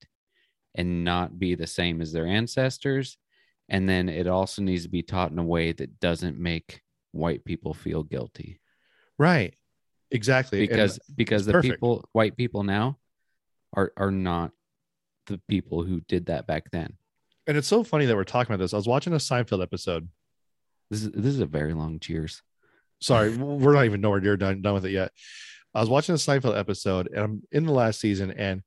and 0.76 1.04
not 1.04 1.40
be 1.40 1.56
the 1.56 1.68
same 1.68 2.02
as 2.02 2.12
their 2.12 2.26
ancestors. 2.28 3.18
And 3.70 3.88
then 3.88 4.10
it 4.10 4.28
also 4.28 4.62
needs 4.62 4.84
to 4.84 4.90
be 4.90 5.02
taught 5.04 5.32
in 5.32 5.40
a 5.40 5.44
way 5.44 5.72
that 5.72 6.00
doesn't 6.00 6.38
make 6.40 6.82
white 7.12 7.44
people 7.46 7.74
feel 7.74 8.04
guilty 8.04 8.60
Right. 9.18 9.54
Exactly. 10.12 10.62
And- 10.62 10.70
because 10.70 11.00
because 11.16 11.46
the 11.46 11.52
perfect. 11.54 11.74
people 11.76 12.08
white 12.14 12.38
people 12.38 12.64
now 12.64 12.98
are 13.74 13.92
are 13.98 14.12
not 14.12 14.52
the 15.28 15.40
people 15.50 15.84
who 15.84 16.00
did 16.02 16.28
that 16.28 16.48
back 16.48 16.72
then. 16.72 16.98
and 17.48 17.58
it's 17.58 17.68
so 17.68 17.84
funny 17.84 18.06
that 18.06 18.16
we're 18.16 18.24
talking 18.24 18.54
about 18.54 18.64
this. 18.64 18.74
I 18.74 18.78
was 18.78 18.88
watching 18.88 19.14
a 19.14 19.18
Seinfeld 19.18 19.62
episode. 19.62 20.10
This 20.90 21.04
is 21.04 21.12
this 21.12 21.26
is 21.34 21.40
a 21.40 21.46
very 21.46 21.74
long 21.74 22.00
cheers. 22.00 22.42
Sorry, 23.02 23.36
we're 23.38 23.74
not 23.74 23.86
even 23.86 24.02
nowhere 24.02 24.20
near 24.22 24.38
done, 24.38 24.62
done 24.62 24.74
with 24.74 24.86
it 24.86 24.92
yet. 24.92 25.12
I 25.74 25.82
was 25.82 25.90
watching 25.90 26.16
a 26.16 26.18
Seinfeld 26.18 26.58
episode 26.58 27.08
and 27.08 27.20
I'm 27.20 27.44
in 27.52 27.66
the 27.66 27.72
last 27.72 28.00
season, 28.00 28.32
and 28.32 28.64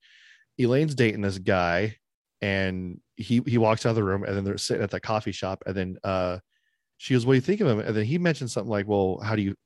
Elaine's 0.59 0.94
dating 0.94 1.22
this 1.22 1.38
guy, 1.38 1.96
and 2.40 3.00
he 3.16 3.42
he 3.46 3.59
walks 3.59 3.86
out 3.86 3.90
of 3.90 3.96
the 3.96 4.05
room, 4.05 4.24
and 4.24 4.36
then 4.36 4.44
they're 4.44 4.59
sitting 4.59 4.82
at 4.82 4.90
the 4.90 5.00
coffee 5.00 5.32
shop, 5.32 5.62
and 5.66 5.76
then 5.76 5.96
uh 6.05 6.38
she 7.03 7.14
goes, 7.14 7.26
What 7.26 7.32
do 7.32 7.36
you 7.36 7.40
think 7.40 7.61
of 7.61 7.66
him? 7.66 7.80
And 7.80 7.96
then 7.96 8.05
he 8.05 8.16
mentioned 8.16 8.53
something 8.53 8.70
like, 8.70 8.86
Well, 8.86 9.18
how 9.20 9.34
do 9.34 9.42
you 9.42 9.57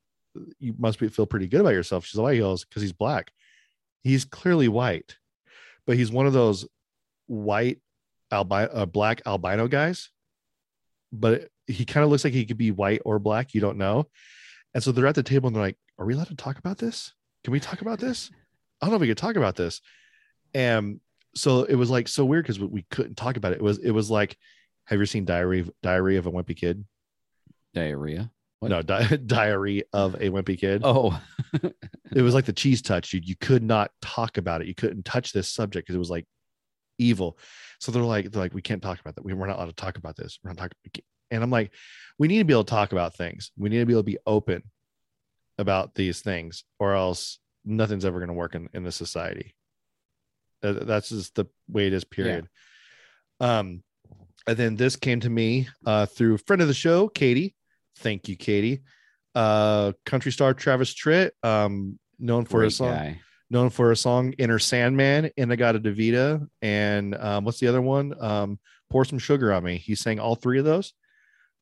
you 0.58 0.74
must 0.78 0.98
be 0.98 1.08
feel 1.08 1.26
pretty 1.26 1.46
good 1.46 1.60
about 1.60 1.74
yourself? 1.74 2.06
She's 2.06 2.16
like, 2.16 2.24
Why 2.24 2.32
he 2.32 2.40
goes, 2.40 2.64
because 2.64 2.80
he's 2.80 2.94
black. 2.94 3.30
He's 4.02 4.24
clearly 4.24 4.68
white, 4.68 5.16
but 5.86 5.98
he's 5.98 6.10
one 6.10 6.26
of 6.26 6.32
those 6.32 6.66
white 7.26 7.80
albino 8.32 8.70
uh, 8.72 8.86
black 8.86 9.20
albino 9.26 9.68
guys. 9.68 10.08
But 11.12 11.48
he 11.66 11.84
kind 11.84 12.04
of 12.04 12.10
looks 12.10 12.24
like 12.24 12.32
he 12.32 12.46
could 12.46 12.56
be 12.56 12.70
white 12.70 13.02
or 13.04 13.18
black, 13.18 13.52
you 13.52 13.60
don't 13.60 13.76
know. 13.76 14.06
And 14.72 14.82
so 14.82 14.90
they're 14.90 15.06
at 15.06 15.14
the 15.14 15.22
table 15.22 15.48
and 15.48 15.56
they're 15.56 15.62
like, 15.62 15.78
Are 15.98 16.06
we 16.06 16.14
allowed 16.14 16.28
to 16.28 16.36
talk 16.36 16.56
about 16.56 16.78
this? 16.78 17.12
Can 17.46 17.52
we 17.52 17.60
talk 17.60 17.80
about 17.80 18.00
this? 18.00 18.32
I 18.80 18.86
don't 18.86 18.90
know 18.90 18.96
if 18.96 19.02
we 19.02 19.06
could 19.06 19.16
talk 19.16 19.36
about 19.36 19.54
this. 19.54 19.80
And 20.52 20.98
so 21.36 21.62
it 21.62 21.76
was 21.76 21.90
like 21.90 22.08
so 22.08 22.24
weird 22.24 22.42
because 22.42 22.58
we, 22.58 22.66
we 22.66 22.86
couldn't 22.90 23.14
talk 23.14 23.36
about 23.36 23.52
it. 23.52 23.58
It 23.58 23.62
was 23.62 23.78
it 23.78 23.92
was 23.92 24.10
like, 24.10 24.36
have 24.86 24.98
you 24.98 25.06
seen 25.06 25.24
Diary 25.24 25.60
of 25.60 25.70
Diary 25.80 26.16
of 26.16 26.26
a 26.26 26.32
Wimpy 26.32 26.56
Kid? 26.56 26.84
Diarrhea. 27.72 28.32
What? 28.58 28.70
No, 28.72 28.82
di- 28.82 29.16
Diary 29.26 29.84
of 29.92 30.16
a 30.16 30.28
Wimpy 30.28 30.58
Kid. 30.58 30.82
Oh, 30.84 31.22
It 32.12 32.22
was 32.22 32.34
like 32.34 32.46
the 32.46 32.52
cheese 32.52 32.82
touch. 32.82 33.12
You, 33.12 33.20
you 33.22 33.36
could 33.36 33.62
not 33.62 33.92
talk 34.02 34.38
about 34.38 34.60
it. 34.60 34.66
You 34.66 34.74
couldn't 34.74 35.04
touch 35.04 35.32
this 35.32 35.48
subject 35.48 35.86
because 35.86 35.94
it 35.94 36.00
was 36.00 36.10
like 36.10 36.26
evil. 36.98 37.38
So 37.78 37.92
they're 37.92 38.02
like, 38.02 38.32
they're 38.32 38.42
like, 38.42 38.54
we 38.54 38.62
can't 38.62 38.82
talk 38.82 38.98
about 38.98 39.14
that. 39.14 39.24
We, 39.24 39.34
we're 39.34 39.46
not 39.46 39.58
allowed 39.58 39.66
to 39.66 39.72
talk 39.72 39.98
about 39.98 40.16
this. 40.16 40.40
We're 40.42 40.50
not 40.50 40.56
talking. 40.56 40.78
we. 40.82 41.04
And 41.30 41.44
I'm 41.44 41.50
like, 41.50 41.70
we 42.18 42.26
need 42.26 42.38
to 42.38 42.44
be 42.44 42.54
able 42.54 42.64
to 42.64 42.70
talk 42.70 42.90
about 42.90 43.14
things. 43.14 43.52
We 43.56 43.68
need 43.68 43.78
to 43.78 43.86
be 43.86 43.92
able 43.92 44.02
to 44.02 44.10
be 44.10 44.18
open 44.26 44.64
about 45.58 45.94
these 45.94 46.20
things, 46.20 46.64
or 46.78 46.94
else 46.94 47.38
nothing's 47.64 48.04
ever 48.04 48.18
going 48.18 48.28
to 48.28 48.34
work 48.34 48.54
in, 48.54 48.68
in 48.72 48.84
this 48.84 48.96
society. 48.96 49.54
That's 50.62 51.10
just 51.10 51.34
the 51.34 51.46
way 51.68 51.86
it 51.86 51.92
is, 51.92 52.04
period. 52.04 52.48
Um, 53.40 53.82
and 54.46 54.56
then 54.56 54.76
this 54.76 54.96
came 54.96 55.20
to 55.20 55.30
me 55.30 55.68
uh, 55.84 56.06
through 56.06 56.38
friend 56.38 56.62
of 56.62 56.68
the 56.68 56.74
show, 56.74 57.08
Katie. 57.08 57.54
Thank 57.98 58.28
you, 58.28 58.36
Katie. 58.36 58.82
Uh, 59.34 59.92
country 60.04 60.32
star 60.32 60.54
Travis 60.54 60.94
Tritt, 60.94 61.32
um, 61.42 61.98
known 62.18 62.44
for 62.46 62.60
great 62.60 62.68
a 62.68 62.70
song, 62.70 62.94
guy. 62.94 63.20
known 63.50 63.70
for 63.70 63.92
a 63.92 63.96
song 63.96 64.34
"Enter 64.38 64.58
Sandman," 64.58 65.30
In-A-Gadda-Da-Vida, 65.36 66.48
and 66.62 67.14
um, 67.14 67.44
what's 67.44 67.60
the 67.60 67.66
other 67.66 67.82
one? 67.82 68.14
Um, 68.18 68.58
"Pour 68.88 69.04
Some 69.04 69.18
Sugar 69.18 69.52
on 69.52 69.64
Me." 69.64 69.76
He 69.76 69.94
sang 69.94 70.18
all 70.18 70.36
three 70.36 70.58
of 70.58 70.64
those. 70.64 70.94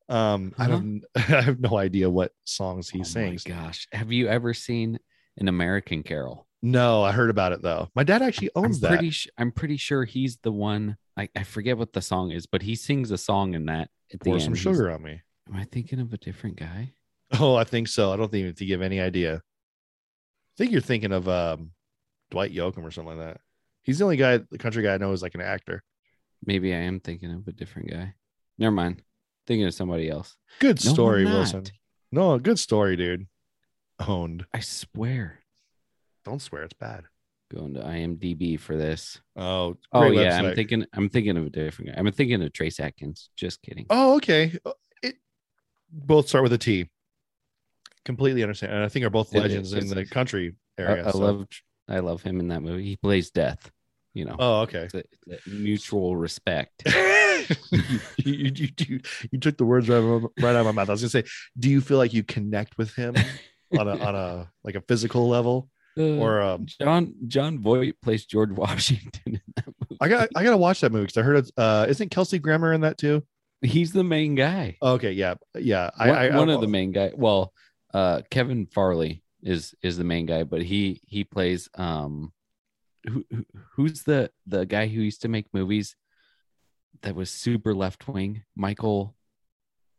Um, 0.07 0.53
I 0.57 0.67
don't, 0.67 1.03
I 1.15 1.19
have 1.21 1.59
no 1.59 1.77
idea 1.77 2.09
what 2.09 2.31
songs 2.45 2.89
he 2.89 2.99
oh 3.01 3.03
sings. 3.03 3.43
gosh, 3.43 3.87
have 3.91 4.11
you 4.11 4.27
ever 4.27 4.53
seen 4.53 4.99
an 5.37 5.47
American 5.47 6.03
Carol? 6.03 6.47
No, 6.61 7.03
I 7.03 7.11
heard 7.11 7.29
about 7.29 7.51
it 7.53 7.61
though. 7.61 7.89
My 7.95 8.03
dad 8.03 8.21
actually 8.21 8.49
owns 8.55 8.77
I'm 8.77 8.81
that. 8.81 8.97
pretty. 8.97 9.09
Sh- 9.11 9.27
I'm 9.37 9.51
pretty 9.51 9.77
sure 9.77 10.03
he's 10.03 10.37
the 10.37 10.51
one. 10.51 10.97
I, 11.17 11.29
I 11.35 11.43
forget 11.43 11.77
what 11.77 11.93
the 11.93 12.01
song 12.01 12.31
is, 12.31 12.45
but 12.45 12.61
he 12.61 12.75
sings 12.75 13.11
a 13.11 13.17
song 13.17 13.53
in 13.53 13.65
that 13.65 13.89
at 14.13 14.19
the 14.19 14.25
Pour 14.25 14.33
end. 14.35 14.43
some 14.43 14.53
He's- 14.53 14.63
sugar 14.63 14.91
on 14.91 15.01
me. 15.03 15.21
Am 15.49 15.55
I 15.55 15.63
thinking 15.65 15.99
of 15.99 16.11
a 16.13 16.17
different 16.17 16.57
guy? 16.57 16.93
Oh, 17.39 17.55
I 17.55 17.63
think 17.63 17.87
so. 17.87 18.13
I 18.13 18.17
don't 18.17 18.31
think 18.31 18.45
if 18.47 18.61
you 18.61 18.71
have 18.73 18.83
any 18.83 18.99
idea. 19.01 19.37
I 19.37 19.41
think 20.57 20.71
you're 20.71 20.79
thinking 20.79 21.11
of 21.11 21.27
um, 21.27 21.71
Dwight 22.29 22.53
Yoakam 22.53 22.83
or 22.83 22.91
something 22.91 23.17
like 23.17 23.27
that. 23.27 23.41
He's 23.81 23.97
the 23.97 24.03
only 24.05 24.15
guy, 24.17 24.37
the 24.37 24.59
country 24.59 24.83
guy 24.83 24.93
I 24.93 24.97
know 24.97 25.11
is 25.11 25.23
like 25.23 25.33
an 25.33 25.41
actor. 25.41 25.83
Maybe 26.45 26.71
I 26.73 26.77
am 26.77 26.99
thinking 26.99 27.31
of 27.33 27.47
a 27.47 27.51
different 27.51 27.89
guy. 27.89 28.13
Never 28.59 28.71
mind. 28.71 29.01
Thinking 29.47 29.65
of 29.67 29.73
somebody 29.73 30.09
else. 30.09 30.35
Good 30.59 30.83
No, 30.85 30.93
story. 30.93 31.25
Wilson. 31.25 31.65
No, 32.11 32.39
good 32.39 32.59
story, 32.59 32.95
dude. 32.95 33.27
Owned. 34.07 34.45
I 34.53 34.59
swear. 34.59 35.39
Don't 36.23 36.41
swear, 36.41 36.63
it's 36.63 36.73
bad. 36.73 37.03
Going 37.53 37.75
to 37.75 37.81
IMDb 37.81 38.59
for 38.59 38.75
this. 38.75 39.21
Oh, 39.35 39.77
Oh 39.93 40.09
yeah, 40.11 40.39
I'm 40.39 40.55
thinking. 40.55 40.85
I'm 40.93 41.09
thinking 41.09 41.37
of 41.37 41.45
a 41.45 41.49
different 41.49 41.91
guy. 41.91 41.95
I'm 41.99 42.11
thinking 42.11 42.41
of 42.41 42.51
Trace 42.53 42.79
Atkins. 42.79 43.29
Just 43.35 43.61
kidding. 43.61 43.85
Oh, 43.91 44.15
okay. 44.15 44.57
Uh, 44.65 44.71
It 45.03 45.17
both 45.91 46.27
start 46.27 46.43
with 46.43 46.53
a 46.53 46.57
T. 46.57 46.89
Completely 48.03 48.41
understand, 48.43 48.73
and 48.73 48.83
I 48.83 48.87
think 48.89 49.05
are 49.05 49.09
both 49.11 49.33
It 49.35 49.39
legends 49.41 49.73
in 49.73 49.87
the 49.87 50.05
country 50.05 50.55
I, 50.77 50.81
area. 50.81 51.07
I 51.07 51.11
so- 51.11 51.17
love. 51.19 51.47
I 51.87 51.99
love 51.99 52.23
him 52.23 52.39
in 52.39 52.47
that 52.47 52.63
movie. 52.63 52.83
He 52.83 52.95
plays 52.95 53.29
Death. 53.29 53.71
You 54.15 54.25
know, 54.25 54.35
Oh, 54.39 54.61
okay. 54.61 54.79
it's 54.85 54.93
a, 54.95 55.03
it's 55.27 55.45
a 55.45 55.49
mutual 55.49 56.15
respect. 56.15 56.81
you, 57.71 57.99
you, 58.23 58.69
you, 58.79 58.99
you, 59.31 59.39
took 59.39 59.57
the 59.57 59.65
words 59.65 59.89
right, 59.89 59.97
out 59.97 60.03
of- 60.03 60.23
right 60.41 60.55
out 60.55 60.61
of 60.61 60.65
my 60.65 60.71
mouth. 60.71 60.89
I 60.89 60.93
was 60.93 61.01
gonna 61.01 61.09
say, 61.09 61.25
do 61.59 61.69
you 61.69 61.81
feel 61.81 61.97
like 61.97 62.13
you 62.13 62.23
connect 62.23 62.77
with 62.77 62.95
him 62.95 63.13
on 63.77 63.87
a 63.87 63.97
on 64.07 64.15
a 64.15 64.51
like 64.63 64.75
a 64.75 64.81
physical 64.81 65.27
level, 65.27 65.69
Uh, 65.97 66.15
or 66.17 66.41
um? 66.41 66.65
John 66.65 67.13
Jon 67.27 67.59
Voight 67.59 67.95
plays 68.01 68.25
George 68.25 68.51
Washington 68.63 69.21
in 69.25 69.41
that 69.57 69.65
movie. 69.67 69.97
I 70.01 70.07
got 70.07 70.29
I 70.35 70.43
gotta 70.43 70.57
watch 70.57 70.81
that 70.81 70.91
movie 70.91 71.03
because 71.05 71.17
I 71.17 71.21
heard 71.23 71.37
it's 71.37 71.51
uh, 71.57 71.85
isn't 71.89 72.09
Kelsey 72.09 72.39
Grammer 72.39 72.73
in 72.73 72.81
that 72.81 72.97
too? 72.97 73.21
He's 73.61 73.91
the 73.91 74.03
main 74.03 74.35
guy. 74.35 74.77
Okay, 74.81 75.11
yeah, 75.11 75.35
yeah. 75.57 75.89
I, 75.97 76.07
one, 76.09 76.17
I, 76.17 76.27
I 76.29 76.37
one 76.37 76.49
of 76.49 76.61
the 76.61 76.67
main 76.67 76.91
guy. 76.91 77.11
Well, 77.15 77.51
uh, 77.93 78.21
Kevin 78.29 78.65
Farley 78.67 79.23
is 79.43 79.75
is 79.81 79.97
the 79.97 80.03
main 80.03 80.25
guy, 80.25 80.43
but 80.43 80.61
he 80.61 81.01
he 81.05 81.23
plays 81.23 81.67
um, 81.75 82.31
who, 83.07 83.25
who 83.31 83.45
who's 83.73 84.03
the 84.03 84.31
the 84.45 84.65
guy 84.65 84.87
who 84.87 85.01
used 85.01 85.21
to 85.21 85.27
make 85.27 85.53
movies 85.53 85.95
that 87.01 87.15
was 87.15 87.29
super 87.29 87.73
left 87.73 88.07
wing? 88.07 88.43
Michael 88.55 89.15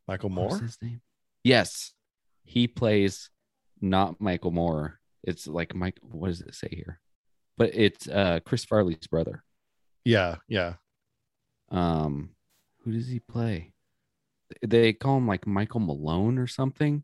Michael 0.09 0.31
Moore. 0.31 0.59
his 0.59 0.79
name? 0.81 1.01
Yes, 1.43 1.93
he 2.45 2.69
plays 2.69 3.31
not 3.81 4.21
Michael 4.21 4.51
Moore. 4.51 5.01
It's 5.23 5.47
like 5.47 5.75
Mike. 5.75 5.99
What 6.03 6.29
does 6.29 6.41
it 6.41 6.55
say 6.55 6.69
here? 6.71 7.01
But 7.59 7.75
it's 7.75 8.09
uh 8.09 8.41
Chris 8.45 8.65
Farley's 8.65 9.07
brother. 9.07 9.43
Yeah, 10.05 10.37
yeah. 10.49 10.75
Um, 11.71 12.31
who 12.85 12.93
does 12.93 13.09
he 13.09 13.19
play? 13.19 13.73
They 14.65 14.93
call 14.93 15.17
him 15.17 15.27
like 15.27 15.47
Michael 15.47 15.81
Malone 15.81 16.39
or 16.39 16.47
something. 16.47 17.03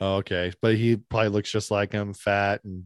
Oh, 0.00 0.16
okay, 0.16 0.52
but 0.62 0.76
he 0.76 0.96
probably 0.96 1.28
looks 1.28 1.50
just 1.50 1.70
like 1.70 1.92
him, 1.92 2.14
fat 2.14 2.62
and 2.64 2.84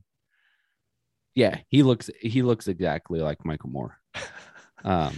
Yeah, 1.34 1.58
he 1.68 1.82
looks 1.82 2.10
he 2.20 2.42
looks 2.42 2.68
exactly 2.68 3.20
like 3.20 3.44
Michael 3.44 3.70
Moore. 3.70 3.98
Um, 4.84 5.16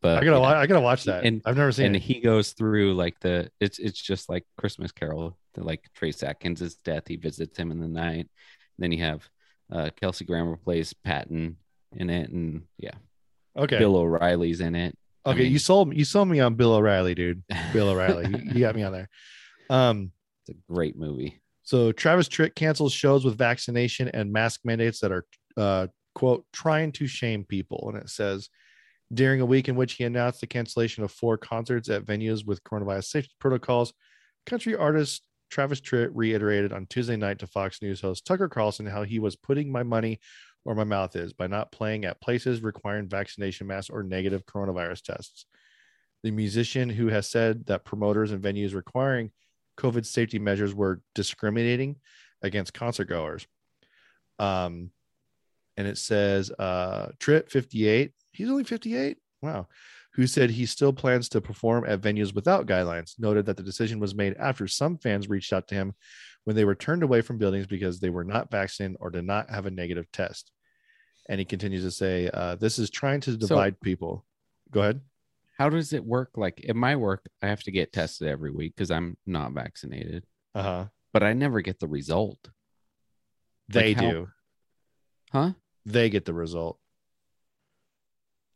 But 0.00 0.18
I 0.18 0.24
gotta, 0.24 0.36
yeah. 0.36 0.38
wa- 0.38 0.48
I 0.60 0.66
gotta 0.68 0.80
watch 0.80 1.04
that. 1.04 1.24
And- 1.24 1.42
I've 1.44 1.56
never 1.56 1.72
seen 1.72 1.86
and 1.86 1.96
it. 1.96 2.02
he 2.02 2.20
goes 2.20 2.52
through 2.52 2.94
like 2.94 3.18
the 3.20 3.50
it's 3.60 3.78
it's 3.78 4.00
just 4.00 4.28
like 4.28 4.44
Christmas 4.56 4.92
Carol, 4.92 5.36
the, 5.54 5.64
like 5.64 5.82
Trace 5.94 6.22
Atkins' 6.22 6.76
death. 6.84 7.08
He 7.08 7.16
visits 7.16 7.58
him 7.58 7.70
in 7.72 7.80
the 7.80 7.88
night. 7.88 8.28
then 8.78 8.92
you 8.92 9.02
have 9.02 9.28
uh, 9.72 9.90
Kelsey 10.00 10.24
Grammer 10.24 10.56
plays 10.56 10.92
Patton 10.94 11.56
in 11.96 12.08
it, 12.08 12.30
and 12.30 12.62
yeah, 12.78 12.94
Okay, 13.58 13.78
Bill 13.78 13.96
O'Reilly's 13.96 14.60
in 14.60 14.74
it. 14.76 14.96
I 15.24 15.30
okay, 15.30 15.40
mean- 15.40 15.52
you 15.52 15.58
sold 15.58 15.94
you 15.94 16.04
sold 16.04 16.28
me 16.28 16.38
on 16.40 16.54
Bill 16.54 16.72
O'Reilly, 16.74 17.14
dude. 17.16 17.42
Bill 17.72 17.88
O'Reilly, 17.90 18.28
you, 18.30 18.52
you 18.54 18.60
got 18.60 18.76
me 18.76 18.84
on 18.84 18.92
there. 18.92 19.08
Um, 19.68 20.12
It's 20.46 20.56
a 20.56 20.72
great 20.72 20.96
movie. 20.96 21.39
So 21.70 21.92
Travis 21.92 22.28
Tritt 22.28 22.56
cancels 22.56 22.92
shows 22.92 23.24
with 23.24 23.38
vaccination 23.38 24.08
and 24.08 24.32
mask 24.32 24.62
mandates 24.64 24.98
that 24.98 25.12
are 25.12 25.24
uh, 25.56 25.86
quote 26.16 26.44
trying 26.52 26.90
to 26.90 27.06
shame 27.06 27.44
people, 27.44 27.88
and 27.88 28.02
it 28.02 28.10
says 28.10 28.48
during 29.14 29.40
a 29.40 29.46
week 29.46 29.68
in 29.68 29.76
which 29.76 29.92
he 29.92 30.02
announced 30.02 30.40
the 30.40 30.48
cancellation 30.48 31.04
of 31.04 31.12
four 31.12 31.38
concerts 31.38 31.88
at 31.88 32.04
venues 32.04 32.44
with 32.44 32.64
coronavirus 32.64 33.04
safety 33.04 33.30
protocols, 33.38 33.92
country 34.46 34.74
artist 34.74 35.22
Travis 35.48 35.80
Tritt 35.80 36.10
reiterated 36.12 36.72
on 36.72 36.86
Tuesday 36.86 37.14
night 37.14 37.38
to 37.38 37.46
Fox 37.46 37.80
News 37.80 38.00
host 38.00 38.26
Tucker 38.26 38.48
Carlson 38.48 38.86
how 38.86 39.04
he 39.04 39.20
was 39.20 39.36
putting 39.36 39.70
my 39.70 39.84
money 39.84 40.18
where 40.64 40.74
my 40.74 40.82
mouth 40.82 41.14
is 41.14 41.32
by 41.32 41.46
not 41.46 41.70
playing 41.70 42.04
at 42.04 42.20
places 42.20 42.64
requiring 42.64 43.08
vaccination 43.08 43.68
masks 43.68 43.90
or 43.90 44.02
negative 44.02 44.44
coronavirus 44.44 45.02
tests. 45.02 45.46
The 46.24 46.32
musician 46.32 46.90
who 46.90 47.06
has 47.06 47.30
said 47.30 47.66
that 47.66 47.84
promoters 47.84 48.32
and 48.32 48.42
venues 48.42 48.74
requiring 48.74 49.30
COVID 49.80 50.04
safety 50.04 50.38
measures 50.38 50.74
were 50.74 51.00
discriminating 51.14 51.96
against 52.42 52.74
concert 52.74 53.06
goers. 53.06 53.46
Um, 54.38 54.90
and 55.76 55.86
it 55.86 55.98
says 55.98 56.50
uh, 56.50 57.08
Tritt 57.18 57.50
58. 57.50 58.12
He's 58.32 58.50
only 58.50 58.64
58. 58.64 59.18
Wow. 59.42 59.68
Who 60.14 60.26
said 60.26 60.50
he 60.50 60.66
still 60.66 60.92
plans 60.92 61.28
to 61.30 61.40
perform 61.40 61.84
at 61.86 62.00
venues 62.00 62.34
without 62.34 62.66
guidelines? 62.66 63.18
Noted 63.18 63.46
that 63.46 63.56
the 63.56 63.62
decision 63.62 64.00
was 64.00 64.14
made 64.14 64.36
after 64.38 64.66
some 64.66 64.98
fans 64.98 65.28
reached 65.28 65.52
out 65.52 65.68
to 65.68 65.74
him 65.74 65.94
when 66.44 66.56
they 66.56 66.64
were 66.64 66.74
turned 66.74 67.02
away 67.02 67.20
from 67.20 67.38
buildings 67.38 67.66
because 67.66 68.00
they 68.00 68.10
were 68.10 68.24
not 68.24 68.50
vaccinated 68.50 68.96
or 69.00 69.10
did 69.10 69.24
not 69.24 69.50
have 69.50 69.66
a 69.66 69.70
negative 69.70 70.10
test. 70.12 70.50
And 71.28 71.38
he 71.38 71.44
continues 71.44 71.84
to 71.84 71.90
say, 71.90 72.28
uh, 72.32 72.56
"This 72.56 72.78
is 72.78 72.90
trying 72.90 73.20
to 73.22 73.36
divide 73.36 73.80
people." 73.80 74.26
Go 74.70 74.80
ahead. 74.80 75.00
How 75.60 75.68
does 75.68 75.92
it 75.92 76.02
work? 76.06 76.30
Like 76.36 76.60
in 76.60 76.78
my 76.78 76.96
work, 76.96 77.26
I 77.42 77.48
have 77.48 77.62
to 77.64 77.70
get 77.70 77.92
tested 77.92 78.28
every 78.28 78.50
week 78.50 78.72
because 78.74 78.90
I'm 78.90 79.18
not 79.26 79.52
vaccinated, 79.52 80.24
Uh 80.54 80.62
huh. 80.62 80.84
but 81.12 81.22
I 81.22 81.34
never 81.34 81.60
get 81.60 81.78
the 81.78 81.86
result. 81.86 82.38
They 83.68 83.88
Like 83.94 83.96
how- 84.02 84.10
do. 84.10 84.28
Huh? 85.30 85.52
They 85.84 86.08
get 86.08 86.24
the 86.24 86.32
result. 86.32 86.78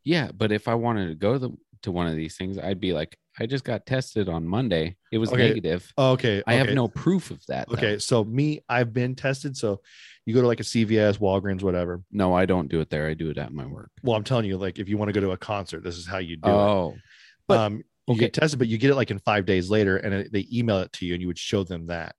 Yeah, 0.02 0.30
but 0.34 0.50
if 0.50 0.66
I 0.66 0.76
wanted 0.76 1.08
to 1.08 1.14
go 1.14 1.36
the, 1.36 1.50
to 1.82 1.92
one 1.92 2.06
of 2.06 2.16
these 2.16 2.38
things, 2.38 2.56
I'd 2.58 2.80
be 2.80 2.94
like, 2.94 3.18
I 3.38 3.46
just 3.46 3.64
got 3.64 3.84
tested 3.84 4.28
on 4.28 4.46
Monday. 4.46 4.96
It 5.10 5.18
was 5.18 5.32
Okay. 5.32 5.48
negative. 5.48 5.92
Okay. 5.98 6.42
I 6.46 6.54
have 6.54 6.70
no 6.70 6.86
proof 6.88 7.30
of 7.30 7.44
that. 7.46 7.68
though. 7.68 7.74
Okay, 7.74 7.98
so 7.98 8.22
me, 8.24 8.60
I've 8.68 8.92
been 8.92 9.14
tested. 9.16 9.56
So 9.56 9.80
you 10.24 10.34
go 10.34 10.40
to 10.40 10.46
like 10.46 10.60
a 10.60 10.64
CVS, 10.64 11.18
Walgreens, 11.18 11.62
whatever. 11.62 12.02
No, 12.12 12.32
I 12.32 12.46
don't 12.46 12.68
do 12.68 12.80
it 12.80 12.90
there. 12.90 13.08
I 13.08 13.14
do 13.14 13.30
it 13.30 13.38
at 13.38 13.52
my 13.52 13.66
work. 13.66 13.90
Well, 14.02 14.16
I'm 14.16 14.24
telling 14.24 14.44
you, 14.46 14.56
like 14.56 14.78
if 14.78 14.88
you 14.88 14.96
want 14.96 15.08
to 15.08 15.12
go 15.12 15.20
to 15.20 15.32
a 15.32 15.36
concert, 15.36 15.82
this 15.82 15.96
is 15.96 16.06
how 16.06 16.18
you 16.18 16.36
do 16.36 16.50
Oh, 16.50 16.92
it. 16.96 17.02
but- 17.48 17.58
um, 17.58 17.76
you 18.06 18.12
okay. 18.14 18.20
get 18.20 18.34
tested, 18.34 18.58
but 18.58 18.68
you 18.68 18.76
get 18.76 18.90
it 18.90 18.96
like 18.96 19.10
in 19.10 19.18
five 19.18 19.46
days 19.46 19.70
later, 19.70 19.96
and 19.96 20.12
it, 20.14 20.30
they 20.32 20.46
email 20.52 20.80
it 20.80 20.92
to 20.92 21.06
you, 21.06 21.14
and 21.14 21.22
you 21.22 21.26
would 21.26 21.38
show 21.38 21.64
them 21.64 21.86
that. 21.86 22.14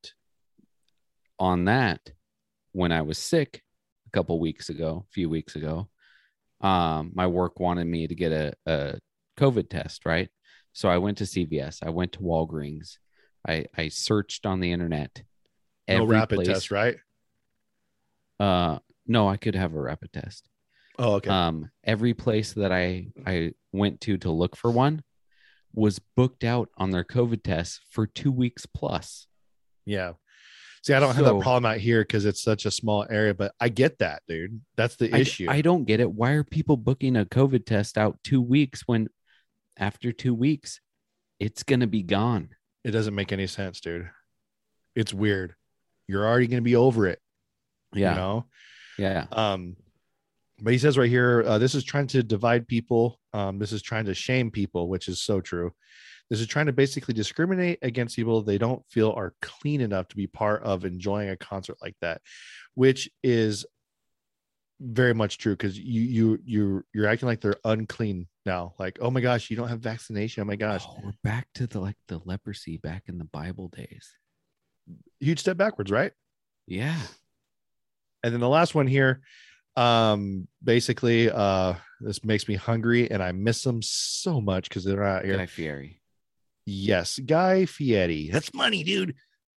on 1.37 1.65
that, 1.65 1.99
when 2.71 2.91
I 2.93 3.01
was 3.01 3.17
sick 3.17 3.61
a 4.07 4.09
couple 4.11 4.39
weeks 4.39 4.69
ago, 4.69 5.05
a 5.07 5.11
few 5.13 5.29
weeks 5.29 5.55
ago, 5.57 5.89
um, 6.61 7.11
my 7.13 7.27
work 7.27 7.59
wanted 7.59 7.85
me 7.87 8.07
to 8.07 8.15
get 8.15 8.31
a, 8.31 8.53
a 8.65 8.97
COVID 9.37 9.69
test, 9.69 10.05
right? 10.05 10.29
So 10.75 10.89
I 10.89 10.97
went 10.97 11.17
to 11.19 11.23
CVS, 11.23 11.79
I 11.81 11.89
went 11.89 12.11
to 12.13 12.19
Walgreens, 12.19 12.97
I 13.47 13.65
I 13.77 13.87
searched 13.87 14.45
on 14.45 14.59
the 14.59 14.73
internet. 14.73 15.23
No 15.87 16.05
rapid 16.05 16.35
place- 16.35 16.47
test, 16.47 16.69
right? 16.69 16.97
Uh, 18.39 18.79
no, 19.07 19.29
I 19.29 19.37
could 19.37 19.55
have 19.55 19.73
a 19.73 19.79
rapid 19.81 20.11
test. 20.11 20.49
Oh, 20.99 21.13
okay. 21.15 21.29
Um, 21.29 21.71
every 21.83 22.13
place 22.13 22.53
that 22.53 22.73
I 22.73 23.07
I 23.25 23.53
went 23.71 24.01
to 24.01 24.17
to 24.17 24.31
look 24.31 24.57
for 24.57 24.69
one 24.69 25.01
was 25.73 25.99
booked 26.17 26.43
out 26.43 26.69
on 26.77 26.91
their 26.91 27.05
COVID 27.05 27.43
tests 27.43 27.79
for 27.89 28.05
two 28.05 28.31
weeks 28.31 28.65
plus. 28.65 29.27
yeah. 29.85 30.13
See, 30.83 30.93
I 30.93 30.99
don't 30.99 31.15
have 31.15 31.25
that 31.25 31.41
problem 31.41 31.65
out 31.65 31.79
here 31.79 32.01
because 32.01 32.25
it's 32.25 32.43
such 32.43 32.67
a 32.67 32.71
small 32.71 33.07
area, 33.09 33.33
but 33.33 33.53
I 33.59 33.69
get 33.69 33.97
that, 33.99 34.21
dude. 34.27 34.61
That's 34.77 34.95
the 34.95 35.11
I, 35.11 35.21
issue. 35.21 35.47
I 35.49 35.61
don't 35.61 35.85
get 35.85 35.99
it. 35.99 36.11
Why 36.11 36.33
are 36.33 36.43
people 36.43 36.77
booking 36.77 37.15
a 37.15 37.25
COVID 37.25 37.65
test 37.65 37.97
out 37.97 38.19
two 38.23 38.39
weeks 38.39 38.83
when 38.85 39.07
after 39.77 40.11
two 40.11 40.33
weeks 40.33 40.79
it's 41.39 41.63
gonna 41.63 41.87
be 41.87 42.03
gone? 42.03 42.49
it 42.85 42.91
doesn't 42.91 43.15
make 43.15 43.33
any 43.33 43.47
sense, 43.47 43.81
dude. 43.81 44.07
It's 44.95 45.11
weird. 45.11 45.55
You're 46.07 46.25
already 46.25 46.45
going 46.45 46.61
to 46.61 46.65
be 46.65 46.75
over 46.75 47.07
it. 47.07 47.19
Yeah, 47.93 48.11
You 48.11 48.15
know? 48.15 48.45
yeah. 48.99 49.25
Um, 49.31 49.75
but 50.61 50.71
he 50.71 50.77
says 50.77 50.95
right 50.95 51.09
here, 51.09 51.43
uh, 51.45 51.57
this 51.57 51.73
is 51.73 51.83
trying 51.83 52.05
to 52.07 52.21
divide 52.21 52.67
people. 52.67 53.19
Um, 53.33 53.57
this 53.57 53.71
is 53.71 53.81
trying 53.81 54.05
to 54.05 54.13
shame 54.13 54.51
people, 54.51 54.87
which 54.87 55.07
is 55.07 55.19
so 55.19 55.41
true. 55.41 55.73
This 56.29 56.39
is 56.39 56.47
trying 56.47 56.67
to 56.67 56.73
basically 56.73 57.15
discriminate 57.15 57.79
against 57.81 58.15
people 58.15 58.43
they 58.43 58.59
don't 58.59 58.83
feel 58.91 59.11
are 59.11 59.33
clean 59.41 59.81
enough 59.81 60.07
to 60.09 60.15
be 60.15 60.27
part 60.27 60.61
of 60.61 60.85
enjoying 60.85 61.29
a 61.29 61.37
concert 61.37 61.77
like 61.81 61.95
that, 62.01 62.21
which 62.75 63.09
is 63.23 63.65
very 64.79 65.13
much 65.13 65.37
true 65.37 65.53
because 65.53 65.77
you 65.79 66.01
you 66.01 66.39
you 66.45 66.85
you're 66.93 67.07
acting 67.07 67.27
like 67.27 67.41
they're 67.41 67.55
unclean 67.63 68.27
now. 68.45 68.73
Like, 68.77 68.97
oh 69.01 69.09
my 69.09 69.21
gosh, 69.21 69.49
you 69.49 69.55
don't 69.57 69.69
have 69.69 69.79
vaccination. 69.79 70.41
Oh 70.41 70.45
my 70.45 70.55
gosh, 70.55 70.83
Oh, 70.87 70.99
we're 71.03 71.13
back 71.23 71.47
to 71.55 71.67
the 71.67 71.79
like 71.79 71.95
the 72.07 72.19
leprosy 72.25 72.77
back 72.77 73.03
in 73.07 73.17
the 73.17 73.25
Bible 73.25 73.69
days. 73.69 74.13
huge 75.19 75.39
step 75.39 75.57
backwards, 75.57 75.91
right? 75.91 76.11
Yeah. 76.67 76.99
and 78.23 78.33
then 78.33 78.41
the 78.41 78.49
last 78.49 78.73
one 78.75 78.87
here 78.87 79.21
um 79.77 80.47
basically 80.63 81.29
uh 81.29 81.73
this 81.99 82.23
makes 82.23 82.47
me 82.47 82.55
hungry 82.55 83.11
and 83.11 83.21
i 83.21 83.31
miss 83.33 83.61
them 83.61 83.81
so 83.83 84.39
much 84.41 84.69
because 84.69 84.83
they're 84.85 85.03
not 85.03 85.25
here 85.25 85.37
Guy 85.37 85.45
Fieri. 85.45 86.01
yes 86.65 87.19
guy 87.19 87.65
fieri 87.65 88.29
that's 88.31 88.53
money 88.53 88.83
dude 88.85 89.15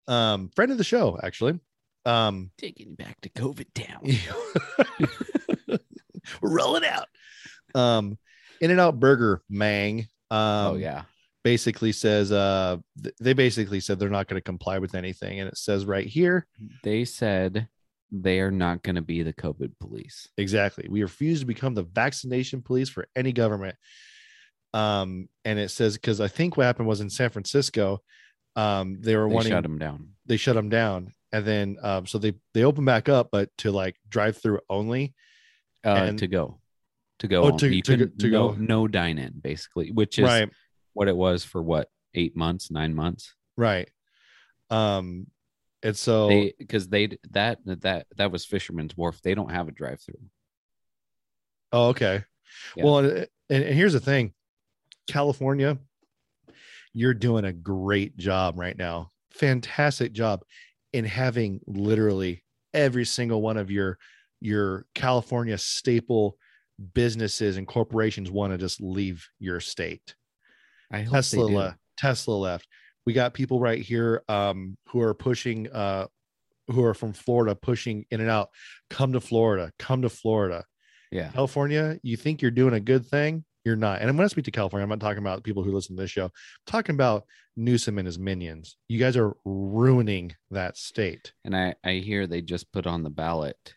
um 0.09 0.51
friend 0.57 0.73
of 0.73 0.77
the 0.77 0.83
show 0.85 1.19
actually 1.23 1.59
um 2.05 2.51
Taking 2.59 2.95
back 2.95 3.21
to 3.23 3.31
COVID 3.31 3.67
town. 3.75 5.69
roll 6.43 6.77
it 6.77 6.85
out 6.85 7.07
um 7.75 8.19
in 8.61 8.71
and 8.71 8.81
out 8.81 8.99
burger 9.01 9.43
mang 9.49 10.01
um 10.31 10.67
oh 10.67 10.77
yeah. 10.79 11.03
basically 11.43 11.93
says 11.93 12.31
uh 12.33 12.77
th- 13.03 13.15
they 13.21 13.33
basically 13.33 13.81
said 13.81 13.99
they're 13.99 14.11
not 14.11 14.29
going 14.29 14.41
to 14.41 14.45
comply 14.45 14.79
with 14.79 14.95
anything 14.95 15.41
and 15.41 15.49
it 15.49 15.57
says 15.57 15.87
right 15.87 16.07
here 16.07 16.47
They 16.83 17.05
said 17.05 17.69
they 18.11 18.41
are 18.41 18.51
not 18.51 18.83
gonna 18.83 19.03
be 19.03 19.23
the 19.23 19.35
COVID 19.35 19.73
police. 19.81 20.29
Exactly. 20.39 20.87
We 20.89 21.03
refuse 21.03 21.41
to 21.41 21.47
become 21.47 21.75
the 21.75 21.83
vaccination 21.83 22.63
police 22.63 22.89
for 22.89 23.07
any 23.15 23.33
government. 23.33 23.77
Um, 24.73 25.29
and 25.45 25.59
it 25.59 25.71
says 25.71 25.95
because 25.97 26.19
I 26.21 26.29
think 26.29 26.57
what 26.57 26.65
happened 26.65 26.89
was 26.89 27.03
in 27.03 27.11
San 27.11 27.29
Francisco, 27.29 28.01
um, 28.57 28.97
they 29.01 29.15
were 29.15 29.29
They 29.29 29.35
wanting 29.35 29.53
shut 29.53 29.63
them 29.63 29.79
down. 29.79 30.13
they 30.25 30.39
shut 30.39 30.57
them 30.57 30.71
down, 30.71 31.13
and 31.33 31.45
then 31.45 31.77
um, 31.83 32.07
so 32.07 32.19
they 32.19 32.35
they 32.55 32.65
open 32.65 32.85
back 32.85 33.09
up, 33.09 33.29
but 33.33 33.51
to 33.59 33.71
like 33.71 33.97
drive 34.09 34.37
through 34.37 34.61
only. 34.69 35.15
Uh, 35.85 35.91
And- 36.09 36.19
to 36.19 36.27
go. 36.27 36.61
To 37.21 37.29
go. 37.29 37.43
Oh, 37.45 37.59
to- 37.59 37.75
you 37.75 37.83
to 37.83 37.97
go- 37.97 38.07
to 38.07 38.29
no, 38.29 38.49
go. 38.51 38.55
no 38.59 38.89
dine 38.89 39.19
in, 39.19 39.35
basically, 39.41 39.91
which 39.91 40.19
is 40.19 40.25
right, 40.25 40.49
what 40.93 41.09
it 41.09 41.17
was 41.17 41.45
for 41.45 41.61
what, 41.63 41.89
eight 42.15 42.37
months, 42.37 42.71
nine 42.71 42.95
months? 42.95 43.35
right. 43.57 43.89
Um, 44.71 45.27
and 45.83 45.97
so 45.97 46.29
because 46.59 46.89
they 46.89 47.19
that 47.31 47.59
that 47.65 48.07
that 48.17 48.31
was 48.31 48.45
Fisherman's 48.45 48.97
Wharf. 48.97 49.21
They 49.23 49.35
don't 49.35 49.51
have 49.51 49.67
a 49.69 49.73
drive 49.73 50.01
through. 50.01 50.21
Oh, 51.73 51.89
okay. 51.89 52.25
Yeah. 52.77 52.85
Well, 52.85 52.99
and 52.99 53.27
and 53.51 53.65
here's 53.65 53.93
the 53.93 54.01
thing 54.01 54.35
California, 55.09 55.79
you're 56.93 57.15
doing 57.15 57.45
a 57.45 57.53
great 57.53 58.17
job 58.17 58.59
right 58.59 58.77
now. 58.77 59.11
Fantastic 59.31 60.13
job 60.13 60.43
in 60.93 61.05
having 61.05 61.61
literally 61.67 62.45
every 62.75 63.05
single 63.05 63.43
one 63.43 63.57
of 63.57 63.71
your 63.71 63.99
your 64.41 64.87
California 64.95 65.59
staple 65.59 66.37
businesses 66.95 67.57
and 67.57 67.67
corporations 67.67 68.31
want 68.31 68.53
to 68.53 68.59
just 68.59 68.81
leave 68.81 69.27
your 69.39 69.61
state. 69.61 70.15
I 70.93 71.03
hope 71.03 71.15
Tesla 71.15 71.45
left. 71.45 71.79
Tesla 71.97 72.35
left. 72.35 72.67
We 73.05 73.13
got 73.13 73.35
people 73.35 73.59
right 73.59 73.81
here 73.81 74.23
um, 74.29 74.77
who 74.89 75.01
are 75.01 75.15
pushing, 75.15 75.71
uh, 75.73 76.07
who 76.69 76.85
are 76.85 76.95
from 76.95 77.13
Florida, 77.13 77.55
pushing 77.55 78.05
in 78.11 78.21
and 78.21 78.31
out. 78.31 78.51
Come 78.91 79.13
to 79.15 79.21
Florida. 79.21 79.73
Come 79.79 80.03
to 80.03 80.09
Florida. 80.09 80.65
Yeah, 81.11 81.31
California, 81.31 81.99
you 82.03 82.17
think 82.17 82.43
you're 82.43 82.51
doing 82.51 82.75
a 82.75 82.81
good 82.81 83.07
thing, 83.07 83.45
you're 83.65 83.77
not. 83.77 84.01
And 84.01 84.17
when 84.17 84.25
I 84.25 84.29
speak 84.29 84.45
to 84.47 84.51
California, 84.51 84.83
I'm 84.85 84.89
not 84.89 85.01
talking 85.01 85.19
about 85.19 85.45
people 85.45 85.63
who 85.63 85.73
listen 85.73 85.97
to 85.97 86.03
this 86.03 86.11
show. 86.11 86.27
I'm 86.27 86.31
talking 86.67 86.95
about 86.95 87.25
Newsom 87.57 87.99
and 87.99 88.07
his 88.07 88.19
minions. 88.19 88.77
You 88.89 88.99
guys 88.99 89.17
are 89.17 89.37
ruining 89.45 90.35
that 90.51 90.77
state. 90.77 91.33
and 91.45 91.57
I 91.57 91.75
I 91.85 91.95
hear 91.95 92.27
they 92.27 92.41
just 92.41 92.73
put 92.73 92.87
on 92.87 93.03
the 93.03 93.11
ballot. 93.11 93.75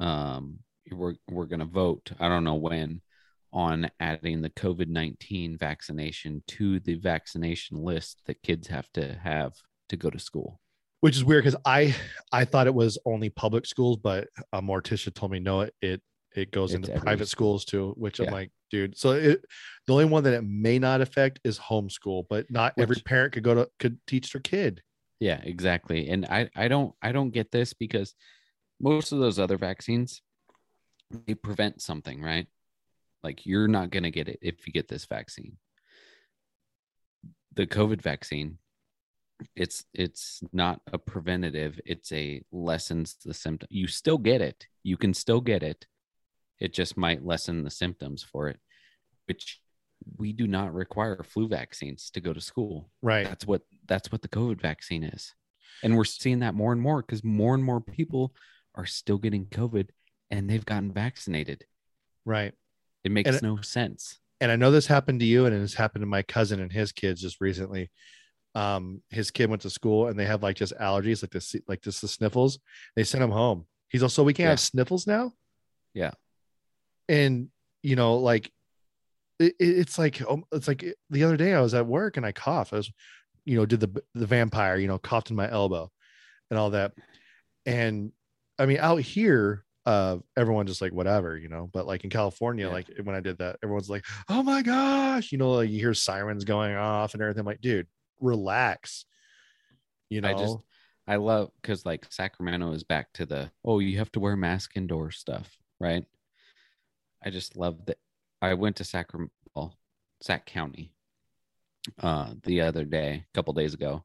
Um, 0.00 0.58
we're 0.90 1.14
we're 1.30 1.46
gonna 1.46 1.64
vote. 1.64 2.10
I 2.20 2.28
don't 2.28 2.44
know 2.44 2.56
when 2.56 3.00
on 3.52 3.88
adding 4.00 4.42
the 4.42 4.50
COVID 4.50 4.88
19 4.88 5.56
vaccination 5.56 6.42
to 6.48 6.80
the 6.80 6.94
vaccination 6.96 7.78
list 7.78 8.20
that 8.26 8.42
kids 8.42 8.66
have 8.66 8.90
to 8.94 9.14
have 9.22 9.52
to 9.88 9.96
go 9.96 10.10
to 10.10 10.18
school. 10.18 10.60
which 11.00 11.16
is 11.16 11.24
weird 11.24 11.44
because 11.44 11.60
I 11.64 11.94
I 12.32 12.44
thought 12.46 12.66
it 12.66 12.74
was 12.74 12.98
only 13.06 13.30
public 13.30 13.64
schools, 13.66 13.96
but 13.98 14.26
a 14.52 14.60
morticia 14.60 15.14
told 15.14 15.30
me 15.32 15.38
no, 15.38 15.60
it 15.62 15.74
it, 15.80 16.02
it 16.34 16.50
goes 16.50 16.70
It's 16.70 16.76
into 16.76 16.92
every 16.92 17.04
private 17.04 17.28
schools 17.28 17.64
too. 17.64 17.94
Which 17.96 18.20
I'm 18.20 18.32
like, 18.32 18.50
dude. 18.70 18.96
So 18.98 19.12
it 19.12 19.44
the 19.86 19.92
only 19.92 20.04
one 20.04 20.24
that 20.24 20.34
it 20.34 20.44
may 20.44 20.78
not 20.78 21.00
affect 21.00 21.40
is 21.44 21.58
homeschool, 21.58 22.24
but 22.28 22.50
not 22.50 22.74
every 22.78 22.96
parent 22.96 23.32
could 23.32 23.42
go 23.42 23.54
to 23.54 23.68
could 23.78 23.98
teach 24.06 24.32
their 24.32 24.40
kid. 24.40 24.82
Yeah, 25.20 25.40
exactly. 25.42 26.08
And 26.08 26.26
I 26.26 26.50
I 26.54 26.68
don't 26.68 26.94
I 27.00 27.12
don't 27.12 27.30
get 27.30 27.50
this 27.50 27.72
because 27.72 28.14
most 28.80 29.12
of 29.12 29.18
those 29.18 29.38
other 29.38 29.56
vaccines 29.56 30.22
they 31.26 31.34
prevent 31.34 31.80
something, 31.80 32.20
right? 32.20 32.46
Like 33.22 33.46
you're 33.46 33.68
not 33.68 33.90
going 33.90 34.02
to 34.02 34.10
get 34.10 34.28
it 34.28 34.38
if 34.42 34.66
you 34.66 34.72
get 34.72 34.88
this 34.88 35.06
vaccine. 35.06 35.56
The 37.54 37.66
COVID 37.66 38.02
vaccine 38.02 38.58
it's 39.56 39.84
it's 39.92 40.42
not 40.52 40.80
a 40.92 40.98
preventative, 40.98 41.80
it's 41.84 42.12
a 42.12 42.42
lessens 42.52 43.16
the 43.24 43.34
symptom. 43.34 43.68
You 43.70 43.86
still 43.86 44.18
get 44.18 44.40
it. 44.40 44.66
You 44.82 44.96
can 44.96 45.14
still 45.14 45.40
get 45.40 45.62
it. 45.62 45.86
It 46.64 46.72
just 46.72 46.96
might 46.96 47.22
lessen 47.26 47.62
the 47.62 47.70
symptoms 47.70 48.22
for 48.22 48.48
it, 48.48 48.58
which 49.26 49.60
we 50.16 50.32
do 50.32 50.46
not 50.46 50.72
require 50.72 51.22
flu 51.22 51.46
vaccines 51.46 52.10
to 52.14 52.20
go 52.22 52.32
to 52.32 52.40
school 52.40 52.90
Right. 53.02 53.26
that's 53.26 53.46
what 53.46 53.62
that's 53.86 54.10
what 54.12 54.20
the 54.22 54.28
covid 54.28 54.60
vaccine 54.60 55.02
is 55.02 55.32
and 55.82 55.96
we're 55.96 56.04
seeing 56.04 56.40
that 56.40 56.54
more 56.54 56.72
and 56.72 56.80
more 56.80 57.00
because 57.00 57.22
more 57.24 57.54
and 57.54 57.64
more 57.64 57.80
people 57.80 58.34
are 58.74 58.84
still 58.86 59.16
getting 59.18 59.46
covid 59.46 59.88
and 60.30 60.48
they've 60.48 60.64
gotten 60.66 60.92
vaccinated 60.92 61.64
Right. 62.26 62.52
it 63.04 63.12
makes 63.12 63.30
And 63.30 63.42
no 63.42 63.60
sense 63.62 64.18
and 64.40 64.50
I 64.52 64.56
know 64.56 64.70
this 64.70 64.86
happened 64.86 65.20
to 65.20 65.26
you, 65.26 65.46
and 65.46 65.54
it's 65.54 65.72
happened 65.74 66.02
to 66.02 66.06
my 66.06 66.22
cousin 66.22 66.60
and 66.60 66.70
his 66.72 66.92
kids 66.92 67.20
just 67.22 67.40
recently. 67.40 67.90
Um, 68.54 69.00
his 69.08 69.30
kid 69.30 69.48
went 69.48 69.62
to 69.62 69.70
school 69.70 70.08
and 70.08 70.18
they 70.18 70.26
have 70.26 70.42
like 70.42 70.56
just 70.56 70.74
allergies, 70.78 71.22
like 71.22 71.30
this, 71.30 71.54
like 71.68 71.80
just 71.82 72.02
the 72.02 72.08
sniffles. 72.08 72.58
They 72.94 73.04
sent 73.04 73.24
him 73.24 73.30
home. 73.30 73.64
He's 73.88 74.02
also, 74.02 74.22
we 74.22 74.34
can't 74.34 74.44
Yeah. 74.46 74.50
have 74.50 74.60
sniffles 74.60 75.06
now. 75.06 75.32
Yeah. 75.94 76.10
And 77.08 77.48
you 77.82 77.96
know, 77.96 78.16
like 78.16 78.50
it, 79.38 79.54
it- 79.60 79.78
it's 79.78 79.98
like 79.98 80.22
um, 80.28 80.44
it's 80.52 80.68
like 80.68 80.84
the 81.10 81.24
other 81.24 81.36
day 81.36 81.52
I 81.54 81.60
was 81.60 81.74
at 81.74 81.86
work 81.86 82.16
and 82.16 82.24
I 82.26 82.32
coughed. 82.32 82.72
I 82.72 82.76
was, 82.76 82.90
you 83.44 83.56
know, 83.56 83.66
did 83.66 83.80
the 83.80 84.02
the 84.14 84.26
vampire, 84.26 84.76
you 84.76 84.86
know, 84.88 84.98
coughed 84.98 85.30
in 85.30 85.36
my 85.36 85.50
elbow, 85.50 85.90
and 86.50 86.58
all 86.58 86.70
that. 86.70 86.92
And 87.66 88.12
I 88.58 88.66
mean, 88.66 88.78
out 88.78 89.00
here, 89.00 89.64
uh, 89.86 90.18
everyone 90.36 90.66
just 90.66 90.80
like 90.80 90.92
whatever, 90.92 91.36
you 91.36 91.48
know. 91.48 91.68
But 91.72 91.86
like 91.86 92.04
in 92.04 92.10
California, 92.10 92.66
Yeah. 92.66 92.72
like 92.72 92.88
when 93.02 93.16
I 93.16 93.20
did 93.20 93.38
that, 93.38 93.56
everyone's 93.62 93.90
like, 93.90 94.04
"Oh 94.28 94.42
my 94.42 94.62
gosh," 94.62 95.32
you 95.32 95.38
know, 95.38 95.52
like 95.52 95.70
you 95.70 95.78
hear 95.80 95.94
sirens 95.94 96.44
going 96.44 96.74
off 96.76 97.14
and 97.14 97.22
everything. 97.22 97.40
I'm 97.40 97.46
like, 97.46 97.60
dude, 97.60 97.86
relax. 98.20 99.04
You 100.10 100.20
know, 100.20 100.28
I 100.28 100.34
just- 100.34 100.56
i 101.06 101.16
love 101.16 101.50
because 101.60 101.84
like 101.84 102.06
sacramento 102.10 102.72
is 102.72 102.82
back 102.82 103.12
to 103.12 103.26
the 103.26 103.50
oh 103.62 103.78
you 103.78 103.98
have 103.98 104.10
to 104.10 104.18
wear 104.20 104.36
mask 104.36 104.70
indoor 104.74 105.10
stuff 105.10 105.58
right 105.78 106.06
i 107.24 107.30
just 107.30 107.56
love 107.56 107.84
that 107.86 107.98
i 108.42 108.54
went 108.54 108.76
to 108.76 108.84
sacramento 108.84 109.32
well, 109.54 109.76
sac 110.20 110.46
county 110.46 110.92
uh 112.02 112.32
the 112.44 112.60
other 112.60 112.84
day 112.84 113.24
a 113.28 113.36
couple 113.36 113.52
days 113.52 113.74
ago 113.74 114.04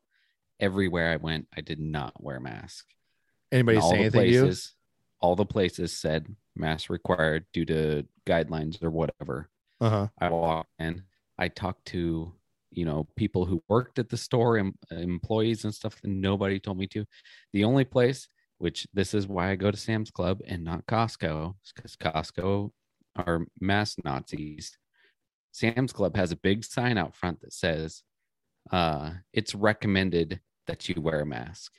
everywhere 0.60 1.12
i 1.12 1.16
went 1.16 1.48
i 1.56 1.62
did 1.62 1.80
not 1.80 2.14
wear 2.22 2.38
a 2.38 2.42
mask 2.42 2.86
anybody 3.52 3.80
say 3.82 4.00
anything 4.00 4.22
to 4.22 4.30
you? 4.30 4.54
all 5.22 5.36
the 5.36 5.46
places 5.46 5.92
said 5.92 6.36
mask 6.56 6.90
required 6.90 7.46
due 7.54 7.66
to 7.66 8.06
guidelines 8.26 8.82
or 8.84 8.90
whatever. 8.90 9.50
Uh 9.82 9.90
huh. 9.90 10.08
I 10.20 10.30
walked 10.30 10.70
in, 10.80 11.04
I 11.38 11.48
talked 11.48 11.86
to 11.88 12.34
you 12.72 12.86
know 12.86 13.08
people 13.16 13.46
who 13.46 13.64
worked 13.68 14.00
at 14.00 14.10
the 14.10 14.18
store 14.18 14.58
and 14.58 14.74
employees 14.92 15.64
and 15.64 15.74
stuff, 15.74 15.98
and 16.04 16.22
nobody 16.22 16.60
told 16.60 16.78
me 16.78 16.88
to. 16.88 17.06
The 17.54 17.64
only 17.64 17.86
place, 17.86 18.28
which 18.58 18.88
this 18.94 19.14
is 19.14 19.28
why 19.28 19.52
I 19.52 19.56
go 19.56 19.72
to 19.72 19.78
Sam's 19.78 20.12
Club 20.12 20.42
and 20.48 20.64
not 20.64 20.86
Costco, 20.86 21.56
because 21.76 21.96
Costco 21.96 22.72
are 23.16 23.46
mass 23.60 23.96
Nazis. 24.04 24.78
Sam's 25.52 25.92
Club 25.94 26.16
has 26.16 26.32
a 26.32 26.38
big 26.38 26.64
sign 26.64 26.98
out 26.98 27.16
front 27.16 27.42
that 27.42 27.54
says, 27.54 28.04
uh, 28.72 29.12
"It's 29.34 29.56
recommended 29.56 30.42
that 30.68 30.88
you 30.88 31.02
wear 31.02 31.22
a 31.22 31.26
mask." 31.26 31.74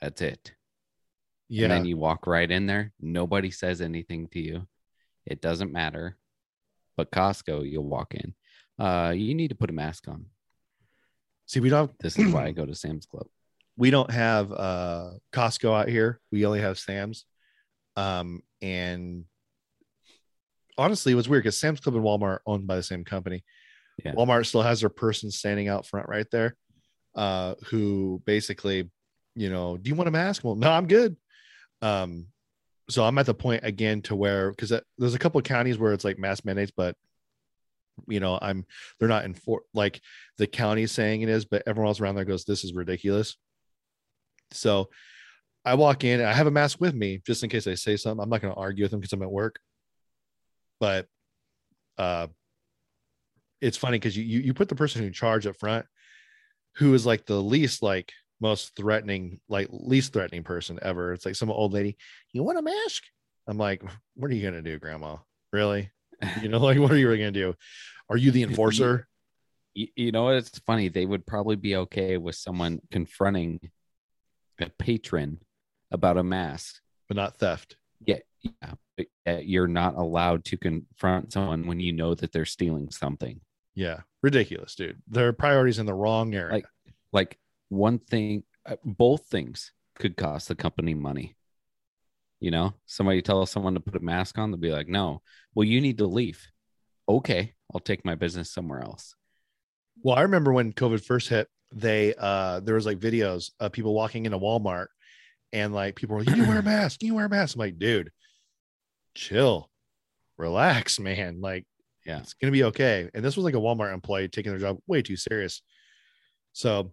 That's 0.00 0.20
it. 0.20 0.52
Yeah. 1.48 1.64
And 1.64 1.72
then 1.72 1.84
you 1.84 1.96
walk 1.96 2.26
right 2.26 2.50
in 2.50 2.66
there. 2.66 2.92
Nobody 3.00 3.50
says 3.50 3.80
anything 3.80 4.26
to 4.28 4.40
you. 4.40 4.66
It 5.26 5.40
doesn't 5.40 5.72
matter. 5.72 6.16
But 6.96 7.12
Costco, 7.12 7.70
you'll 7.70 7.84
walk 7.84 8.14
in. 8.14 8.34
Uh, 8.78 9.10
you 9.10 9.34
need 9.34 9.48
to 9.48 9.54
put 9.54 9.70
a 9.70 9.72
mask 9.72 10.08
on. 10.08 10.26
See, 11.46 11.60
we 11.60 11.68
don't. 11.68 11.96
This 11.98 12.18
is 12.18 12.32
why 12.32 12.46
I 12.46 12.50
go 12.60 12.66
to 12.66 12.74
Sam's 12.74 13.06
Club. 13.06 13.26
we 13.76 13.90
don't 13.90 14.10
have 14.10 14.52
uh 14.52 15.10
Costco 15.32 15.80
out 15.80 15.88
here. 15.88 16.20
We 16.30 16.46
only 16.46 16.60
have 16.60 16.78
Sam's. 16.78 17.24
Um, 17.96 18.42
and 18.60 19.24
honestly, 20.78 21.12
it 21.12 21.16
was 21.16 21.28
weird 21.28 21.42
because 21.42 21.58
Sam's 21.58 21.80
Club 21.80 21.96
and 21.96 22.04
Walmart 22.04 22.22
are 22.22 22.42
owned 22.46 22.66
by 22.66 22.76
the 22.76 22.82
same 22.82 23.04
company. 23.04 23.44
Yeah. 24.04 24.12
Walmart 24.12 24.46
still 24.46 24.62
has 24.62 24.80
their 24.80 24.88
person 24.88 25.30
standing 25.30 25.68
out 25.68 25.86
front 25.86 26.08
right 26.08 26.26
there, 26.30 26.56
uh, 27.14 27.54
who 27.66 28.22
basically, 28.24 28.90
you 29.34 29.50
know, 29.50 29.76
do 29.76 29.88
you 29.88 29.94
want 29.94 30.08
a 30.08 30.12
mask? 30.12 30.44
Well, 30.44 30.54
no, 30.54 30.70
I'm 30.70 30.86
good. 30.86 31.16
Um, 31.82 32.26
so 32.88 33.04
I'm 33.04 33.18
at 33.18 33.26
the 33.26 33.34
point 33.34 33.64
again 33.64 34.02
to 34.02 34.16
where 34.16 34.50
because 34.50 34.72
there's 34.98 35.14
a 35.14 35.18
couple 35.18 35.38
of 35.38 35.44
counties 35.44 35.78
where 35.78 35.92
it's 35.92 36.04
like 36.04 36.18
mask 36.18 36.44
mandates, 36.44 36.72
but 36.76 36.96
you 38.08 38.20
know, 38.20 38.38
I'm 38.40 38.66
they're 38.98 39.08
not 39.08 39.24
in 39.24 39.34
for 39.34 39.62
like 39.74 40.00
the 40.38 40.46
county 40.46 40.86
saying 40.86 41.22
it 41.22 41.28
is, 41.28 41.44
but 41.44 41.62
everyone 41.66 41.88
else 41.88 42.00
around 42.00 42.16
there 42.16 42.24
goes, 42.24 42.44
This 42.44 42.64
is 42.64 42.74
ridiculous. 42.74 43.36
So 44.52 44.88
I 45.64 45.74
walk 45.74 46.04
in 46.04 46.20
and 46.20 46.28
I 46.28 46.32
have 46.32 46.46
a 46.46 46.50
mask 46.50 46.80
with 46.80 46.94
me 46.94 47.20
just 47.26 47.42
in 47.42 47.50
case 47.50 47.66
I 47.66 47.74
say 47.74 47.96
something. 47.96 48.22
I'm 48.22 48.30
not 48.30 48.40
going 48.40 48.52
to 48.52 48.60
argue 48.60 48.84
with 48.84 48.90
them 48.90 49.00
because 49.00 49.12
I'm 49.12 49.22
at 49.22 49.30
work. 49.30 49.58
But 50.82 51.06
uh 51.96 52.26
it's 53.60 53.76
funny 53.76 54.00
because 54.00 54.16
you, 54.16 54.24
you 54.24 54.40
you 54.40 54.54
put 54.54 54.68
the 54.68 54.74
person 54.74 55.04
in 55.04 55.12
charge 55.12 55.46
up 55.46 55.56
front 55.56 55.86
who 56.76 56.92
is 56.94 57.06
like 57.06 57.24
the 57.26 57.40
least 57.40 57.82
like 57.82 58.12
most 58.40 58.74
threatening, 58.74 59.38
like 59.48 59.68
least 59.70 60.12
threatening 60.12 60.42
person 60.42 60.78
ever. 60.82 61.12
It's 61.12 61.24
like 61.24 61.36
some 61.36 61.50
old 61.50 61.72
lady, 61.72 61.96
you 62.32 62.42
want 62.42 62.58
a 62.58 62.62
mask? 62.62 63.04
I'm 63.46 63.58
like, 63.58 63.82
what 64.14 64.30
are 64.30 64.34
you 64.34 64.42
gonna 64.42 64.62
do, 64.62 64.78
grandma? 64.78 65.18
Really? 65.52 65.90
You 66.40 66.48
know, 66.48 66.58
like 66.58 66.78
what 66.80 66.90
are 66.90 66.96
you 66.96 67.06
really 67.06 67.20
gonna 67.20 67.30
do? 67.30 67.54
Are 68.10 68.16
you 68.16 68.32
the 68.32 68.42
enforcer? 68.48 69.06
You, 69.74 69.86
you 69.94 70.12
know 70.12 70.24
what? 70.24 70.34
It's 70.34 70.58
funny. 70.60 70.88
They 70.88 71.06
would 71.06 71.24
probably 71.24 71.56
be 71.56 71.76
okay 71.76 72.18
with 72.18 72.34
someone 72.34 72.80
confronting 72.90 73.60
a 74.60 74.68
patron 74.70 75.38
about 75.92 76.18
a 76.18 76.24
mask. 76.24 76.80
But 77.08 77.16
not 77.16 77.36
theft. 77.36 77.76
Yeah, 78.04 78.18
yeah. 78.42 78.74
You're 79.26 79.68
not 79.68 79.94
allowed 79.94 80.44
to 80.46 80.56
confront 80.56 81.32
someone 81.32 81.66
when 81.66 81.80
you 81.80 81.92
know 81.92 82.14
that 82.14 82.32
they're 82.32 82.44
stealing 82.44 82.90
something. 82.90 83.40
Yeah, 83.74 84.00
ridiculous, 84.22 84.74
dude. 84.74 85.02
Their 85.08 85.32
priorities 85.32 85.78
in 85.78 85.86
the 85.86 85.94
wrong 85.94 86.34
area. 86.34 86.54
Like, 86.54 86.66
like 87.12 87.38
one 87.68 87.98
thing, 87.98 88.44
uh, 88.66 88.76
both 88.84 89.26
things 89.26 89.72
could 89.98 90.16
cost 90.16 90.48
the 90.48 90.54
company 90.54 90.94
money. 90.94 91.36
You 92.40 92.50
know, 92.50 92.74
somebody 92.86 93.22
tell 93.22 93.46
someone 93.46 93.74
to 93.74 93.80
put 93.80 93.96
a 93.96 94.04
mask 94.04 94.36
on, 94.36 94.50
they'll 94.50 94.58
be 94.58 94.72
like, 94.72 94.88
"No, 94.88 95.22
well, 95.54 95.64
you 95.64 95.80
need 95.80 95.98
to 95.98 96.06
leave." 96.06 96.48
Okay, 97.08 97.54
I'll 97.72 97.80
take 97.80 98.04
my 98.04 98.14
business 98.14 98.50
somewhere 98.50 98.82
else. 98.82 99.14
Well, 100.02 100.16
I 100.16 100.22
remember 100.22 100.52
when 100.52 100.72
COVID 100.72 101.04
first 101.04 101.28
hit, 101.28 101.48
they 101.74 102.14
uh 102.18 102.60
there 102.60 102.74
was 102.74 102.86
like 102.86 102.98
videos 102.98 103.50
of 103.60 103.72
people 103.72 103.94
walking 103.94 104.26
into 104.26 104.38
Walmart 104.38 104.88
and 105.52 105.72
like 105.72 105.96
people 105.96 106.16
were 106.16 106.22
like, 106.22 106.30
You 106.30 106.36
need 106.36 106.44
to 106.44 106.48
wear 106.48 106.58
a 106.58 106.62
mask, 106.64 107.02
you 107.02 107.14
wear 107.14 107.26
a 107.26 107.28
mask. 107.28 107.56
I'm 107.56 107.60
like, 107.60 107.78
dude, 107.78 108.10
chill, 109.14 109.70
relax, 110.38 110.98
man. 111.00 111.40
Like, 111.40 111.66
Yeah. 112.06 112.18
it's 112.20 112.34
gonna 112.34 112.52
be 112.52 112.64
okay. 112.64 113.08
And 113.14 113.24
this 113.24 113.36
was 113.36 113.44
like 113.44 113.54
a 113.54 113.58
Walmart 113.58 113.92
employee 113.94 114.28
taking 114.28 114.52
their 114.52 114.60
job 114.60 114.78
way 114.86 115.02
too 115.02 115.16
serious. 115.16 115.62
So, 116.52 116.92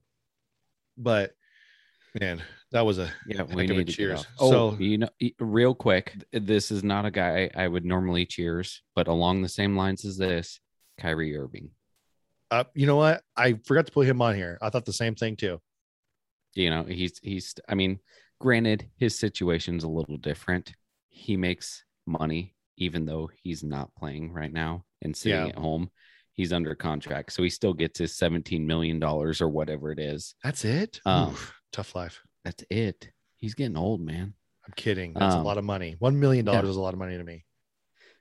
but 0.97 1.31
man, 2.19 2.41
that 2.71 2.85
was 2.85 2.97
a 2.97 3.11
Yeah, 3.27 3.37
heck 3.37 3.49
we 3.55 3.63
of 3.65 3.69
need 3.71 3.87
to 3.87 3.93
cheers. 3.93 4.19
off. 4.21 4.27
Oh, 4.39 4.51
So- 4.51 4.77
you 4.79 4.97
know, 4.99 5.09
real 5.39 5.73
quick, 5.75 6.15
this 6.31 6.71
is 6.71 6.83
not 6.83 7.05
a 7.05 7.11
guy 7.11 7.49
I 7.55 7.67
would 7.67 7.85
normally 7.85 8.25
cheers, 8.25 8.81
but 8.95 9.07
along 9.07 9.41
the 9.41 9.49
same 9.49 9.75
lines 9.75 10.05
as 10.05 10.17
this, 10.17 10.59
Kyrie 10.97 11.35
Irving. 11.37 11.71
uh, 12.51 12.63
you 12.73 12.85
know 12.87 12.95
what? 12.95 13.23
I 13.37 13.53
forgot 13.65 13.85
to 13.85 13.91
put 13.91 14.07
him 14.07 14.21
on 14.23 14.35
here. 14.35 14.57
I 14.61 14.69
thought 14.69 14.85
the 14.85 14.91
same 14.93 15.13
thing 15.15 15.35
too. 15.35 15.61
You 16.55 16.71
know, 16.71 16.83
he's 16.83 17.19
he's. 17.19 17.53
I 17.69 17.75
mean, 17.75 17.99
granted, 18.39 18.89
his 18.97 19.17
situation's 19.19 19.83
a 19.83 19.87
little 19.87 20.17
different. 20.17 20.73
He 21.09 21.37
makes 21.37 21.83
money 22.09 22.55
even 22.79 23.05
though 23.05 23.29
he's 23.43 23.63
not 23.63 23.93
playing 23.95 24.31
right 24.31 24.51
now 24.51 24.85
and 25.01 25.15
sitting 25.15 25.39
Yeah. 25.39 25.47
at 25.47 25.55
home. 25.55 25.91
He's 26.33 26.53
under 26.53 26.73
contract, 26.73 27.33
so 27.33 27.43
he 27.43 27.49
still 27.49 27.73
gets 27.73 27.99
his 27.99 28.17
seventeen 28.17 28.65
million 28.65 28.97
dollars 28.97 29.41
or 29.41 29.49
whatever 29.49 29.91
it 29.91 29.99
is. 29.99 30.35
That's 30.41 30.63
it. 30.63 31.01
Um, 31.05 31.31
Oof, 31.31 31.53
tough 31.73 31.93
life. 31.95 32.21
That's 32.45 32.63
it. 32.69 33.11
He's 33.35 33.55
getting 33.55 33.75
old, 33.75 33.99
man. 33.99 34.33
I'm 34.65 34.73
kidding. 34.77 35.13
That's 35.13 35.35
a 35.35 35.39
um, 35.39 35.43
lot 35.43 35.57
of 35.57 35.65
money. 35.65 35.97
One 35.99 36.17
million 36.17 36.45
dollars 36.45 36.63
yeah. 36.63 36.69
is 36.69 36.75
a 36.77 36.81
lot 36.81 36.93
of 36.93 36.99
money 36.99 37.17
to 37.17 37.23
me. 37.23 37.43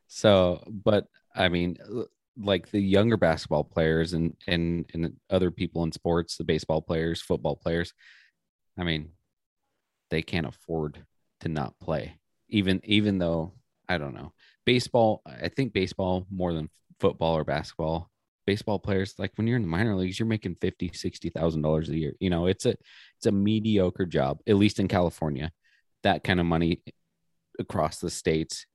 So, 0.09 0.65
but 0.67 1.07
I 1.33 1.49
mean, 1.49 1.77
like 2.37 2.69
the 2.73 2.81
younger 2.81 3.17
basketball 3.17 3.63
players 3.63 4.15
and 4.15 4.35
and 4.49 4.87
and 4.95 5.15
other 5.31 5.53
people 5.53 5.85
in 5.85 5.93
sports, 5.93 6.37
the 6.37 6.45
baseball 6.45 6.83
players, 6.83 7.23
football 7.23 7.55
players. 7.55 7.93
I 8.77 8.83
mean, 8.83 9.11
they 10.11 10.23
can't 10.23 10.47
afford 10.47 11.05
to 11.41 11.49
not 11.49 11.79
play. 11.79 12.19
Even 12.49 12.81
even 12.83 13.19
though 13.19 13.53
I 13.89 13.99
don't 13.99 14.15
know 14.15 14.33
baseball. 14.69 15.23
I 15.25 15.49
think 15.49 15.73
baseball 15.73 16.27
more 16.31 16.53
than 16.53 16.69
football 17.01 17.39
or 17.39 17.43
basketball. 17.43 18.11
Baseball 18.47 18.79
players, 18.79 19.15
like 19.17 19.33
when 19.37 19.47
you're 19.47 19.57
in 19.57 19.63
the 19.63 19.69
minor 19.69 19.97
leagues, 19.97 20.19
you're 20.19 20.27
making 20.27 20.57
fifty, 20.61 20.91
sixty 20.93 21.31
thousand 21.31 21.63
dollars 21.63 21.89
a 21.89 21.97
year. 21.97 22.13
You 22.21 22.29
know, 22.29 22.47
it's 22.47 22.67
a 22.67 22.75
it's 23.17 23.27
a 23.27 23.33
mediocre 23.33 24.05
job, 24.05 24.41
at 24.47 24.57
least 24.57 24.79
in 24.79 24.87
California. 24.87 25.53
That 26.03 26.23
kind 26.23 26.39
of 26.39 26.45
money 26.45 26.83
across 27.59 27.99
the 27.99 28.11
states 28.11 28.67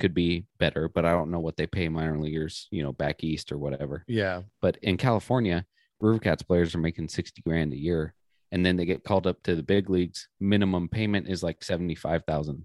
could 0.00 0.14
be 0.14 0.46
better, 0.58 0.88
but 0.88 1.04
I 1.04 1.12
don't 1.12 1.30
know 1.30 1.40
what 1.40 1.58
they 1.58 1.66
pay 1.66 1.90
minor 1.90 2.18
leaguers, 2.18 2.66
you 2.70 2.82
know, 2.82 2.92
back 2.92 3.22
east 3.22 3.52
or 3.52 3.58
whatever. 3.58 4.04
Yeah. 4.08 4.42
But 4.62 4.78
in 4.82 4.96
California, 4.96 5.66
River 6.00 6.18
Cats 6.18 6.42
players 6.42 6.74
are 6.74 6.78
making 6.78 7.08
60 7.08 7.42
grand 7.42 7.74
a 7.74 7.78
year. 7.78 8.14
And 8.50 8.66
then 8.66 8.76
they 8.76 8.84
get 8.84 9.04
called 9.04 9.26
up 9.26 9.42
to 9.44 9.54
the 9.54 9.62
big 9.62 9.88
leagues. 9.88 10.28
Minimum 10.40 10.88
payment 10.88 11.28
is 11.28 11.42
like 11.42 11.62
75,000 11.62 12.64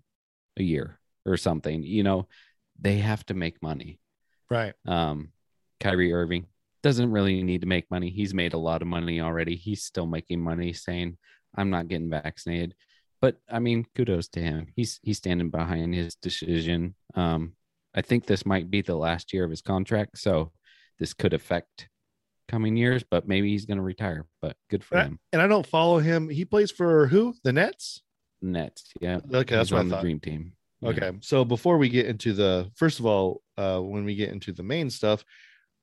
a 0.57 0.63
year 0.63 0.96
or 1.27 1.37
something. 1.37 1.83
You 1.83 2.03
know, 2.03 2.27
they 2.79 2.97
have 2.97 3.25
to 3.27 3.33
make 3.33 3.61
money. 3.61 3.99
Right. 4.49 4.73
Um, 4.87 5.29
Kyrie 5.79 6.13
Irving 6.13 6.47
doesn't 6.83 7.11
really 7.11 7.43
need 7.43 7.61
to 7.61 7.67
make 7.67 7.89
money. 7.91 8.09
He's 8.09 8.33
made 8.33 8.53
a 8.53 8.57
lot 8.57 8.81
of 8.81 8.87
money 8.87 9.19
already. 9.21 9.55
He's 9.55 9.83
still 9.83 10.05
making 10.05 10.39
money 10.41 10.73
saying, 10.73 11.17
I'm 11.55 11.69
not 11.69 11.87
getting 11.87 12.09
vaccinated. 12.09 12.75
But 13.21 13.37
I 13.49 13.59
mean, 13.59 13.85
kudos 13.95 14.27
to 14.29 14.39
him. 14.39 14.67
He's 14.75 14.99
he's 15.01 15.17
standing 15.17 15.49
behind 15.49 15.93
his 15.95 16.15
decision. 16.15 16.93
Um, 17.15 17.53
I 17.95 18.01
think 18.03 18.25
this 18.27 18.45
might 18.45 18.69
be 18.69 18.81
the 18.81 18.95
last 18.95 19.33
year 19.33 19.43
of 19.43 19.49
his 19.49 19.63
contract, 19.63 20.19
so 20.19 20.51
this 20.99 21.13
could 21.15 21.33
affect 21.33 21.89
coming 22.47 22.77
years, 22.77 23.03
but 23.09 23.27
maybe 23.27 23.49
he's 23.49 23.65
gonna 23.65 23.81
retire. 23.81 24.27
But 24.39 24.55
good 24.69 24.83
for 24.83 24.95
Right. 24.95 25.07
him. 25.07 25.19
And 25.33 25.41
I 25.41 25.47
don't 25.47 25.65
follow 25.65 25.97
him. 25.97 26.29
He 26.29 26.45
plays 26.45 26.69
for 26.69 27.07
who? 27.07 27.33
The 27.43 27.53
Nets? 27.53 28.03
Nets, 28.41 28.91
yeah. 29.01 29.17
Okay, 29.33 29.55
that's 29.55 29.69
He's 29.69 29.71
what 29.71 29.77
I 29.77 29.81
on 29.81 29.87
the 29.89 29.95
thought. 29.95 30.01
dream 30.03 30.19
team. 30.19 30.53
Okay. 30.83 31.11
So 31.21 31.43
before 31.43 31.77
we 31.77 31.89
get 31.89 32.05
into 32.05 32.33
the 32.33 32.69
first 32.75 32.99
of 32.99 33.05
all, 33.05 33.41
uh, 33.57 33.79
when 33.79 34.05
we 34.05 34.15
get 34.15 34.29
into 34.29 34.51
the 34.51 34.63
main 34.63 34.89
stuff, 34.89 35.23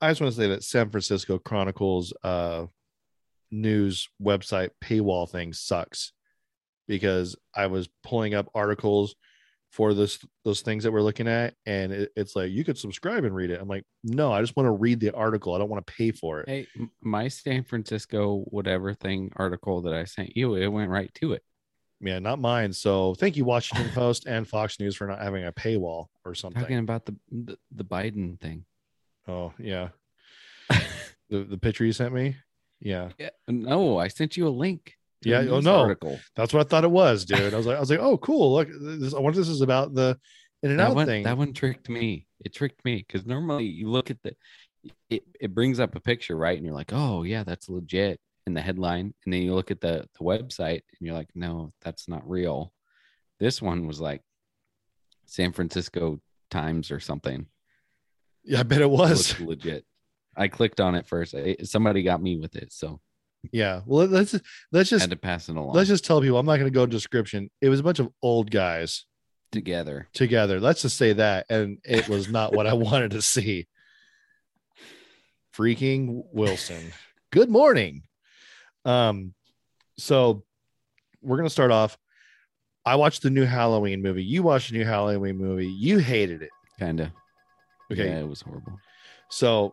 I 0.01 0.11
just 0.11 0.21
want 0.21 0.33
to 0.35 0.41
say 0.41 0.49
that 0.49 0.63
San 0.63 0.91
Francisco 0.91 1.39
Chronicles 1.39 2.13
uh 2.23 2.67
news 3.51 4.09
website 4.23 4.71
paywall 4.83 5.31
thing 5.31 5.53
sucks 5.53 6.13
because 6.89 7.37
I 7.55 7.67
was 7.67 7.89
pulling 8.03 8.35
up 8.35 8.49
articles 8.55 9.15
for 9.75 9.93
this 9.93 10.25
those 10.45 10.61
things 10.61 10.85
that 10.85 10.93
we're 10.93 11.03
looking 11.03 11.27
at, 11.27 11.55
and 11.67 11.93
it, 11.93 12.13
it's 12.15 12.37
like 12.37 12.53
you 12.53 12.63
could 12.63 12.79
subscribe 12.79 13.25
and 13.25 13.35
read 13.35 13.51
it. 13.51 13.61
I'm 13.61 13.67
like, 13.67 13.85
no, 14.05 14.33
I 14.33 14.41
just 14.41 14.57
want 14.57 14.69
to 14.69 14.71
read 14.71 15.01
the 15.01 15.11
article. 15.11 15.53
I 15.53 15.59
don't 15.59 15.69
want 15.69 15.85
to 15.85 15.93
pay 15.93 16.13
for 16.13 16.41
it. 16.41 16.49
Hey, 16.49 16.67
my 17.03 17.27
San 17.27 17.65
Francisco 17.65 18.45
whatever 18.51 18.95
thing 18.95 19.33
article 19.35 19.83
that 19.83 19.95
I 19.95 20.05
sent 20.05 20.37
you, 20.37 20.55
it 20.55 20.69
went 20.69 20.91
right 20.91 21.13
to 21.15 21.33
it. 21.33 21.43
Yeah, 22.05 22.19
not 22.19 22.39
mine. 22.39 22.73
So 22.73 23.15
thank 23.15 23.37
you, 23.37 23.45
Washington 23.45 23.91
Post 23.95 24.27
and 24.27 24.47
Fox 24.47 24.79
News, 24.79 24.95
for 24.95 25.07
not 25.07 25.21
having 25.23 25.47
a 25.47 25.53
paywall 25.53 26.09
or 26.25 26.35
something. 26.35 26.61
Talking 26.61 26.79
about 26.79 27.07
the 27.07 27.17
the, 27.31 27.59
the 27.75 27.85
Biden 27.85 28.39
thing. 28.39 28.65
Oh 29.27 29.53
yeah, 29.59 29.89
the 31.31 31.45
the 31.45 31.59
picture 31.59 31.85
you 31.85 31.93
sent 31.93 32.13
me. 32.13 32.37
Yeah, 32.81 33.11
Yeah, 33.19 33.31
no, 33.49 33.99
I 33.99 34.09
sent 34.09 34.37
you 34.37 34.47
a 34.47 34.51
link. 34.51 34.95
Yeah, 35.23 35.47
oh, 35.49 35.61
no. 35.61 35.77
article. 35.81 36.21
that's 36.37 36.53
what 36.53 36.67
I 36.67 36.69
thought 36.69 36.85
it 36.85 36.91
was, 36.91 37.25
dude. 37.25 37.55
I 37.55 37.57
was 37.57 37.65
like, 37.65 37.79
I 37.79 37.81
was 37.81 37.89
like, 37.89 38.01
oh 38.01 38.19
cool. 38.19 38.53
Look, 38.53 38.69
this, 38.69 39.15
I 39.15 39.21
wonder 39.21 39.41
if 39.41 39.47
this 39.47 39.55
is 39.55 39.63
about 39.63 39.95
the 39.95 40.19
in 40.63 40.71
and 40.71 40.81
That 40.81 40.91
out 40.91 40.97
one, 40.97 41.07
thing. 41.07 41.25
that 41.25 41.39
one 41.39 41.55
tricked 41.55 41.89
me. 41.89 42.27
It 42.45 42.55
tricked 42.55 42.85
me 42.85 42.97
because 42.97 43.25
normally 43.25 43.65
you 43.65 43.89
look 43.89 44.11
at 44.11 44.19
the, 44.23 44.37
it, 45.09 45.23
it 45.41 45.55
brings 45.55 45.81
up 45.81 45.97
a 45.97 46.01
picture, 46.01 46.37
right? 46.37 46.57
And 46.59 46.67
you're 46.67 46.75
like, 46.75 46.93
oh 46.93 47.23
yeah, 47.23 47.43
that's 47.43 47.71
legit 47.71 48.21
in 48.47 48.55
the 48.55 48.61
headline. 48.61 49.15
And 49.25 49.33
then 49.33 49.43
you 49.43 49.55
look 49.55 49.71
at 49.71 49.81
the 49.81 50.07
the 50.19 50.25
website 50.25 50.83
and 50.91 51.01
you're 51.01 51.15
like, 51.15 51.31
no, 51.35 51.73
that's 51.83 52.09
not 52.09 52.29
real. 52.29 52.73
This 53.41 53.61
one 53.63 53.87
was 53.87 54.01
like 54.01 54.23
San 55.27 55.53
Francisco 55.53 56.21
Times 56.51 56.91
or 56.91 57.01
something. 57.01 57.47
yeah, 58.45 58.61
I 58.61 58.63
bet 58.63 58.81
it 58.81 58.85
It 58.85 58.91
was. 58.91 59.39
looked 59.41 59.49
legit. 59.65 59.85
I 60.37 60.49
clicked 60.49 60.81
on 60.81 60.95
it 60.95 61.07
first. 61.07 61.35
I- 61.35 61.57
somebody 61.63 62.03
got 62.03 62.23
me 62.23 62.37
with 62.39 62.55
it, 62.57 62.73
so 62.73 63.01
Yeah. 63.53 63.81
Well, 63.87 64.07
let's 64.07 64.35
let's 64.73 64.91
just 64.91 65.03
had 65.03 65.11
to 65.11 65.17
pass 65.17 65.49
it 65.49 65.57
along 65.57 65.75
let's 65.75 65.89
just 65.89 66.05
tell 66.05 66.21
people. 66.21 66.39
I'm 66.39 66.47
not 66.47 66.57
going 66.59 66.71
to 66.71 66.75
go 66.75 66.87
description. 66.87 67.51
It 67.61 67.69
was 67.71 67.81
a 67.81 67.83
bunch 67.83 67.99
of 67.99 68.09
old 68.23 68.51
guys 68.51 69.05
together. 69.53 70.09
together. 70.13 70.61
Let's 70.61 70.83
just 70.83 70.97
say 70.97 71.13
that, 71.15 71.47
and 71.49 71.79
it 71.85 72.09
was 72.09 72.29
not 72.29 72.53
what 72.55 72.67
I 72.67 72.75
wanted 72.89 73.13
to 73.13 73.23
see. 73.23 73.67
Freaking 75.57 76.25
Wilson. 76.33 76.93
Good 77.31 77.49
morning. 77.49 78.03
Um, 78.85 79.35
so 79.99 80.43
we're 81.23 81.37
gonna 81.37 81.51
start 81.51 81.71
off. 81.71 81.97
I 82.87 82.97
watched 82.97 83.23
the 83.23 83.31
new 83.31 83.45
Halloween 83.45 84.03
movie. 84.03 84.23
You 84.23 84.43
watched 84.43 84.71
the 84.71 84.79
new 84.79 84.85
Halloween 84.85 85.39
movie. 85.39 85.67
You 85.67 85.99
hated 85.99 86.43
it. 86.43 86.51
Kind 86.79 87.01
of. 87.01 87.09
Okay. 87.91 88.09
Yeah, 88.09 88.21
it 88.21 88.29
was 88.29 88.43
horrible. 88.43 88.79
So, 89.31 89.73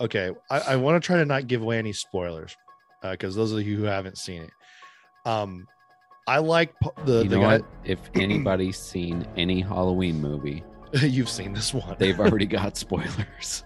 okay, 0.00 0.32
I, 0.50 0.60
I 0.60 0.76
want 0.76 1.00
to 1.00 1.06
try 1.06 1.16
to 1.16 1.24
not 1.24 1.46
give 1.46 1.62
away 1.62 1.78
any 1.78 1.92
spoilers 1.92 2.56
because 3.02 3.34
those 3.36 3.52
of 3.52 3.64
you 3.66 3.76
who 3.76 3.84
haven't 3.84 4.18
seen 4.18 4.42
it, 4.42 4.50
um, 5.24 5.66
I 6.26 6.38
like 6.38 6.74
the 7.04 7.22
you 7.22 7.28
the 7.28 7.36
know 7.36 7.42
guy. 7.42 7.56
what? 7.58 7.64
If 7.84 7.98
anybody's 8.14 8.78
seen 8.78 9.26
any 9.36 9.60
Halloween 9.60 10.20
movie, 10.20 10.64
You've 11.02 11.28
seen 11.28 11.52
this 11.52 11.72
one. 11.74 11.96
they've 11.98 12.18
already 12.26 12.46
got 12.46 12.76
spoilers. 12.76 13.64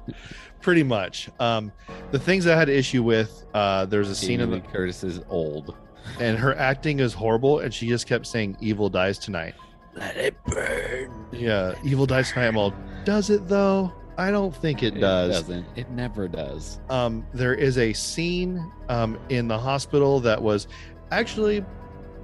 pretty 0.60 0.82
much. 0.82 1.28
Um, 1.40 1.72
the 2.10 2.18
things 2.18 2.46
I 2.46 2.56
had 2.56 2.68
issue 2.68 3.02
with, 3.02 3.44
uh, 3.54 3.86
there's 3.86 4.08
a 4.10 4.14
scene 4.14 4.40
in 4.40 4.50
the, 4.50 4.60
Curtis 4.60 5.04
is 5.04 5.20
old. 5.28 5.74
and 6.20 6.38
her 6.38 6.54
acting 6.56 7.00
is 7.00 7.12
horrible, 7.14 7.60
and 7.60 7.72
she 7.72 7.86
just 7.88 8.06
kept 8.06 8.26
saying 8.26 8.56
"Evil 8.60 8.88
dies 8.88 9.18
tonight." 9.18 9.54
Let 9.94 10.16
it 10.16 10.44
burn. 10.44 11.26
Yeah, 11.32 11.74
"Evil 11.84 12.06
dies 12.06 12.32
tonight." 12.32 12.48
I'm 12.48 12.56
all, 12.56 12.74
does 13.04 13.30
it 13.30 13.48
though? 13.48 13.92
I 14.18 14.30
don't 14.30 14.54
think 14.54 14.82
it, 14.82 15.00
does. 15.00 15.30
doesn't. 15.40 15.66
It 15.74 15.90
never 15.90 16.28
does. 16.28 16.80
um, 16.90 17.26
there 17.32 17.54
is 17.54 17.78
a 17.78 17.92
scene 17.94 18.70
um, 18.88 19.18
in 19.30 19.48
the 19.48 19.58
hospital 19.58 20.20
that 20.20 20.40
was 20.40 20.68
actually 21.10 21.64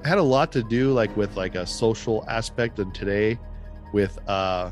had 0.05 0.19
a 0.19 0.23
lot 0.23 0.53
to 0.53 0.63
do 0.63 0.93
like 0.93 1.15
with 1.17 1.37
like 1.37 1.55
a 1.55 1.67
social 1.67 2.25
aspect 2.29 2.79
of 2.79 2.93
today 2.93 3.39
with 3.93 4.17
uh 4.29 4.71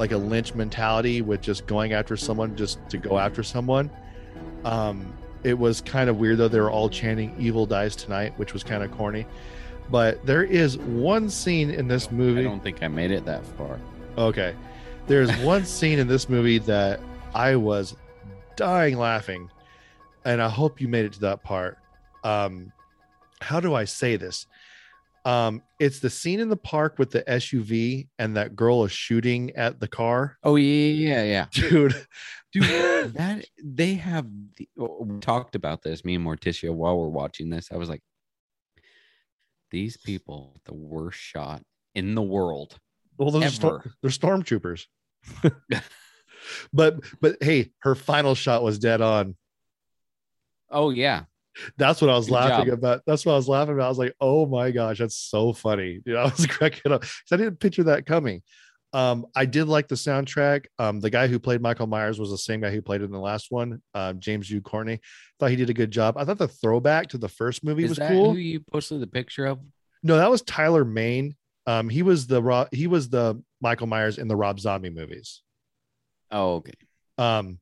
like 0.00 0.10
a 0.10 0.16
lynch 0.16 0.54
mentality 0.56 1.22
with 1.22 1.40
just 1.40 1.66
going 1.66 1.92
after 1.92 2.16
someone 2.16 2.56
just 2.56 2.78
to 2.88 2.98
go 2.98 3.18
after 3.18 3.44
someone 3.44 3.88
um 4.64 5.12
it 5.44 5.56
was 5.56 5.80
kind 5.80 6.10
of 6.10 6.18
weird 6.18 6.38
though 6.38 6.48
they 6.48 6.60
were 6.60 6.70
all 6.70 6.88
chanting 6.88 7.32
evil 7.38 7.66
dies 7.66 7.94
tonight 7.94 8.32
which 8.36 8.52
was 8.52 8.64
kind 8.64 8.82
of 8.82 8.90
corny 8.90 9.24
but 9.90 10.24
there 10.24 10.44
is 10.44 10.78
one 10.78 11.28
scene 11.28 11.70
in 11.70 11.88
this 11.88 12.12
movie. 12.12 12.40
I 12.40 12.44
don't 12.44 12.62
think 12.62 12.82
I 12.82 12.88
made 12.88 13.10
it 13.10 13.24
that 13.24 13.44
far. 13.44 13.78
Okay. 14.16 14.54
There's 15.06 15.34
one 15.38 15.64
scene 15.66 15.98
in 15.98 16.06
this 16.06 16.28
movie 16.28 16.58
that 16.58 17.00
I 17.34 17.56
was 17.56 17.96
dying 18.56 18.96
laughing, 18.98 19.50
and 20.24 20.40
I 20.40 20.48
hope 20.48 20.80
you 20.80 20.86
made 20.86 21.06
it 21.06 21.12
to 21.14 21.20
that 21.20 21.42
part. 21.42 21.78
Um, 22.22 22.72
how 23.40 23.58
do 23.58 23.74
I 23.74 23.84
say 23.84 24.16
this? 24.16 24.46
Um, 25.24 25.62
it's 25.78 26.00
the 26.00 26.08
scene 26.08 26.40
in 26.40 26.48
the 26.48 26.56
park 26.56 26.98
with 26.98 27.10
the 27.10 27.22
SUV 27.22 28.08
and 28.18 28.36
that 28.36 28.56
girl 28.56 28.84
is 28.84 28.92
shooting 28.92 29.54
at 29.56 29.78
the 29.78 29.88
car. 29.88 30.38
Oh 30.42 30.56
yeah, 30.56 30.92
yeah, 30.92 31.22
yeah. 31.24 31.46
Dude, 31.50 32.06
Dude, 32.52 32.64
that 33.14 33.44
they 33.62 33.94
have 33.94 34.26
the, 34.56 34.68
oh, 34.78 35.04
we 35.04 35.20
talked 35.20 35.54
about 35.54 35.82
this, 35.82 36.04
me 36.04 36.16
and 36.16 36.26
Morticia, 36.26 36.74
while 36.74 36.98
we're 36.98 37.08
watching 37.08 37.48
this. 37.48 37.68
I 37.72 37.76
was 37.76 37.88
like, 37.88 38.02
these 39.70 39.96
people, 39.96 40.60
the 40.64 40.74
worst 40.74 41.18
shot 41.18 41.62
in 41.94 42.14
the 42.14 42.22
world. 42.22 42.76
well, 43.16 43.30
stor- 43.50 43.84
they're 44.02 44.10
stormtroopers. 44.10 44.86
but 46.72 47.00
but 47.20 47.36
hey, 47.40 47.70
her 47.80 47.94
final 47.94 48.34
shot 48.34 48.64
was 48.64 48.78
dead 48.78 49.00
on. 49.00 49.36
Oh 50.70 50.90
yeah, 50.90 51.24
That's 51.76 52.00
what 52.00 52.10
I 52.10 52.16
was 52.16 52.26
Good 52.26 52.34
laughing 52.34 52.66
job. 52.68 52.78
about. 52.78 53.02
That's 53.06 53.26
what 53.26 53.32
I 53.32 53.36
was 53.36 53.48
laughing 53.48 53.74
about. 53.74 53.86
I 53.86 53.88
was 53.88 53.98
like, 53.98 54.14
oh 54.20 54.46
my 54.46 54.70
gosh, 54.70 54.98
that's 54.98 55.16
so 55.16 55.52
funny. 55.52 56.00
You 56.04 56.12
know, 56.14 56.18
I 56.20 56.24
was 56.24 56.46
cracking 56.46 56.92
up 56.92 57.02
'cause 57.02 57.12
I 57.32 57.36
didn't 57.36 57.60
picture 57.60 57.84
that 57.84 58.06
coming. 58.06 58.42
Um, 58.92 59.26
I 59.36 59.46
did 59.46 59.66
like 59.68 59.86
the 59.86 59.94
soundtrack. 59.94 60.64
Um, 60.78 60.98
the 61.00 61.10
guy 61.10 61.28
who 61.28 61.38
played 61.38 61.60
Michael 61.60 61.86
Myers 61.86 62.18
was 62.18 62.30
the 62.30 62.38
same 62.38 62.60
guy 62.60 62.70
who 62.70 62.82
played 62.82 63.02
in 63.02 63.12
the 63.12 63.20
last 63.20 63.46
one, 63.50 63.80
um, 63.94 64.18
James 64.18 64.50
U. 64.50 64.60
Courtney. 64.60 65.00
Thought 65.38 65.50
he 65.50 65.56
did 65.56 65.70
a 65.70 65.74
good 65.74 65.92
job. 65.92 66.16
I 66.16 66.24
thought 66.24 66.38
the 66.38 66.48
throwback 66.48 67.08
to 67.10 67.18
the 67.18 67.28
first 67.28 67.62
movie 67.62 67.84
is 67.84 67.90
was 67.90 67.98
that 67.98 68.10
cool. 68.10 68.32
who 68.32 68.38
you 68.38 68.58
posted 68.60 69.00
the 69.00 69.06
picture 69.06 69.46
of? 69.46 69.60
no, 70.02 70.16
that 70.16 70.30
was 70.30 70.42
Tyler 70.42 70.84
Mane. 70.84 71.36
Um, 71.66 71.88
he 71.88 72.02
was 72.02 72.26
the 72.26 72.42
Rob, 72.42 72.68
he 72.72 72.86
was 72.88 73.08
the 73.10 73.40
Michael 73.60 73.86
Myers 73.86 74.18
in 74.18 74.26
the 74.28 74.34
Rob 74.34 74.58
Zombie 74.58 74.90
movies. 74.90 75.42
Oh, 76.32 76.54
okay. 76.56 76.72
Um, 77.18 77.58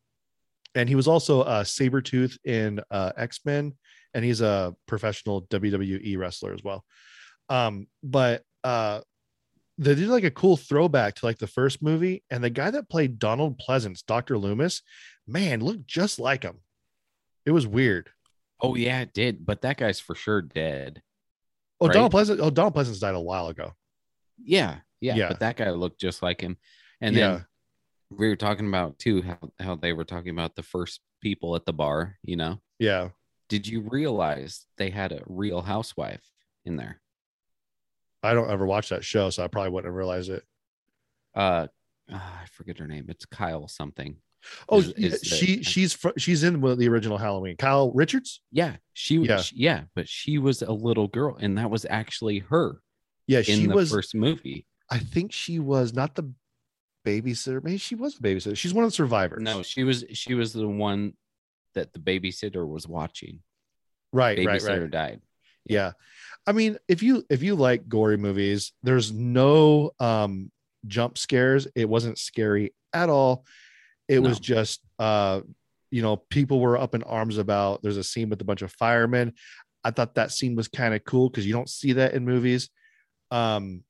and 0.78 0.88
he 0.88 0.94
was 0.94 1.08
also 1.08 1.42
a 1.42 1.64
saber 1.64 2.00
tooth 2.00 2.38
in 2.44 2.80
uh 2.90 3.12
X-Men, 3.16 3.74
and 4.14 4.24
he's 4.24 4.40
a 4.40 4.74
professional 4.86 5.42
WWE 5.42 6.16
wrestler 6.16 6.54
as 6.54 6.62
well. 6.62 6.84
Um, 7.48 7.86
but 8.02 8.42
uh 8.64 9.00
they 9.80 9.94
did 9.94 10.08
like 10.08 10.24
a 10.24 10.30
cool 10.30 10.56
throwback 10.56 11.14
to 11.16 11.26
like 11.26 11.38
the 11.38 11.46
first 11.46 11.82
movie, 11.82 12.24
and 12.30 12.42
the 12.42 12.50
guy 12.50 12.70
that 12.70 12.88
played 12.88 13.18
Donald 13.18 13.60
Pleasence, 13.60 14.04
Dr. 14.04 14.36
Loomis, 14.38 14.82
man, 15.26 15.60
looked 15.60 15.86
just 15.86 16.18
like 16.18 16.42
him. 16.42 16.58
It 17.46 17.52
was 17.52 17.66
weird. 17.66 18.10
Oh 18.60 18.74
yeah, 18.74 19.00
it 19.00 19.12
did. 19.12 19.44
But 19.46 19.62
that 19.62 19.76
guy's 19.76 20.00
for 20.00 20.14
sure 20.14 20.42
dead. 20.42 21.00
Oh, 21.80 21.86
Right? 21.86 21.94
Donald 21.94 22.12
Pleasence. 22.12 22.38
Oh, 22.40 22.50
Donald 22.50 22.74
Pleasence 22.74 22.98
died 23.00 23.14
a 23.14 23.20
while 23.20 23.46
ago. 23.48 23.72
Yeah, 24.42 24.78
yeah. 25.00 25.14
Yeah. 25.14 25.28
But 25.28 25.40
that 25.40 25.56
guy 25.56 25.70
looked 25.70 26.00
just 26.00 26.22
like 26.22 26.40
him. 26.40 26.56
And 27.00 27.14
Yeah. 27.14 27.30
then 27.30 27.46
we 28.10 28.28
were 28.28 28.36
talking 28.36 28.68
about 28.68 28.98
too 28.98 29.22
how, 29.22 29.38
how 29.60 29.74
they 29.74 29.92
were 29.92 30.04
talking 30.04 30.30
about 30.30 30.56
the 30.56 30.62
first 30.62 31.00
people 31.20 31.54
at 31.56 31.66
the 31.66 31.72
bar, 31.72 32.16
you 32.22 32.36
know. 32.36 32.60
Yeah. 32.78 33.10
Did 33.48 33.66
you 33.66 33.80
realize 33.82 34.66
they 34.76 34.90
had 34.90 35.12
a 35.12 35.22
real 35.26 35.62
housewife 35.62 36.24
in 36.64 36.76
there? 36.76 37.00
I 38.22 38.34
don't 38.34 38.50
ever 38.50 38.66
watch 38.66 38.88
that 38.90 39.04
show, 39.04 39.30
so 39.30 39.44
I 39.44 39.48
probably 39.48 39.70
wouldn't 39.70 39.90
have 39.90 39.96
realized 39.96 40.30
it. 40.30 40.42
Uh 41.34 41.66
ah, 42.10 42.40
I 42.42 42.46
forget 42.46 42.78
her 42.78 42.86
name. 42.86 43.06
It's 43.08 43.26
Kyle 43.26 43.68
something. 43.68 44.16
Oh, 44.68 44.78
Is- 44.80 44.88
is 44.92 45.20
the- 45.20 45.26
she 45.26 45.62
she's 45.62 45.92
fr- 45.92 46.16
she's 46.16 46.42
in 46.44 46.60
the 46.60 46.88
original 46.88 47.18
Halloween. 47.18 47.56
Kyle 47.56 47.92
Richards. 47.92 48.40
Yeah, 48.50 48.76
she 48.92 49.18
was 49.18 49.28
Yeah. 49.28 49.36
yeah. 49.36 49.42
yeah, 49.54 49.84
but 49.94 50.08
she 50.08 50.38
was 50.38 50.62
a 50.62 50.72
little 50.72 51.08
girl 51.08 51.36
and 51.40 51.58
that 51.58 51.70
was 51.70 51.86
actually 51.88 52.38
her 52.40 52.80
Yeah, 53.26 53.38
in 53.40 53.44
she 53.44 53.66
the 53.66 53.74
was. 53.74 53.90
first 53.90 54.14
movie. 54.14 54.66
I 54.90 54.98
think 54.98 55.32
she 55.32 55.58
was 55.58 55.92
not 55.92 56.14
the 56.14 56.32
babysitter. 57.06 57.62
Maybe 57.62 57.78
she 57.78 57.94
was 57.94 58.16
a 58.16 58.22
babysitter. 58.22 58.56
She's 58.56 58.74
one 58.74 58.84
of 58.84 58.90
the 58.90 58.96
survivors. 58.96 59.42
No, 59.42 59.62
she 59.62 59.84
was 59.84 60.04
she 60.12 60.34
was 60.34 60.52
the 60.52 60.68
one 60.68 61.14
that 61.74 61.92
the 61.92 61.98
babysitter 61.98 62.66
was 62.66 62.88
watching. 62.88 63.40
right, 64.12 64.38
right, 64.38 64.60
Babysitter 64.60 64.82
right. 64.82 64.90
died. 64.90 65.20
Yeah. 65.64 65.92
I 66.46 66.52
mean, 66.52 66.78
if 66.88 67.02
you 67.02 67.24
if 67.28 67.42
you 67.42 67.54
like 67.54 67.88
gory 67.88 68.16
movies, 68.16 68.72
there's 68.82 69.12
no 69.12 69.92
um 70.00 70.50
jump 70.86 71.18
scares. 71.18 71.68
It 71.74 71.88
wasn't 71.88 72.18
scary 72.18 72.74
at 72.92 73.10
all. 73.10 73.44
It 74.08 74.20
was 74.20 74.40
just 74.40 74.80
uh 74.98 75.42
you 75.90 76.02
know, 76.02 76.16
people 76.16 76.60
were 76.60 76.78
up 76.78 76.94
in 76.94 77.02
arms 77.02 77.38
about 77.38 77.82
there's 77.82 77.96
a 77.96 78.04
scene 78.04 78.28
with 78.28 78.40
a 78.40 78.44
bunch 78.44 78.62
of 78.62 78.72
firemen. 78.72 79.34
I 79.84 79.90
thought 79.90 80.14
that 80.16 80.32
scene 80.32 80.56
was 80.56 80.68
kind 80.68 80.94
of 80.94 81.04
cool 81.04 81.30
because 81.30 81.46
you 81.46 81.52
don't 81.52 81.68
see 81.68 81.92
that 81.94 82.14
in 82.14 82.24
movies. 82.24 82.70
Um 83.30 83.84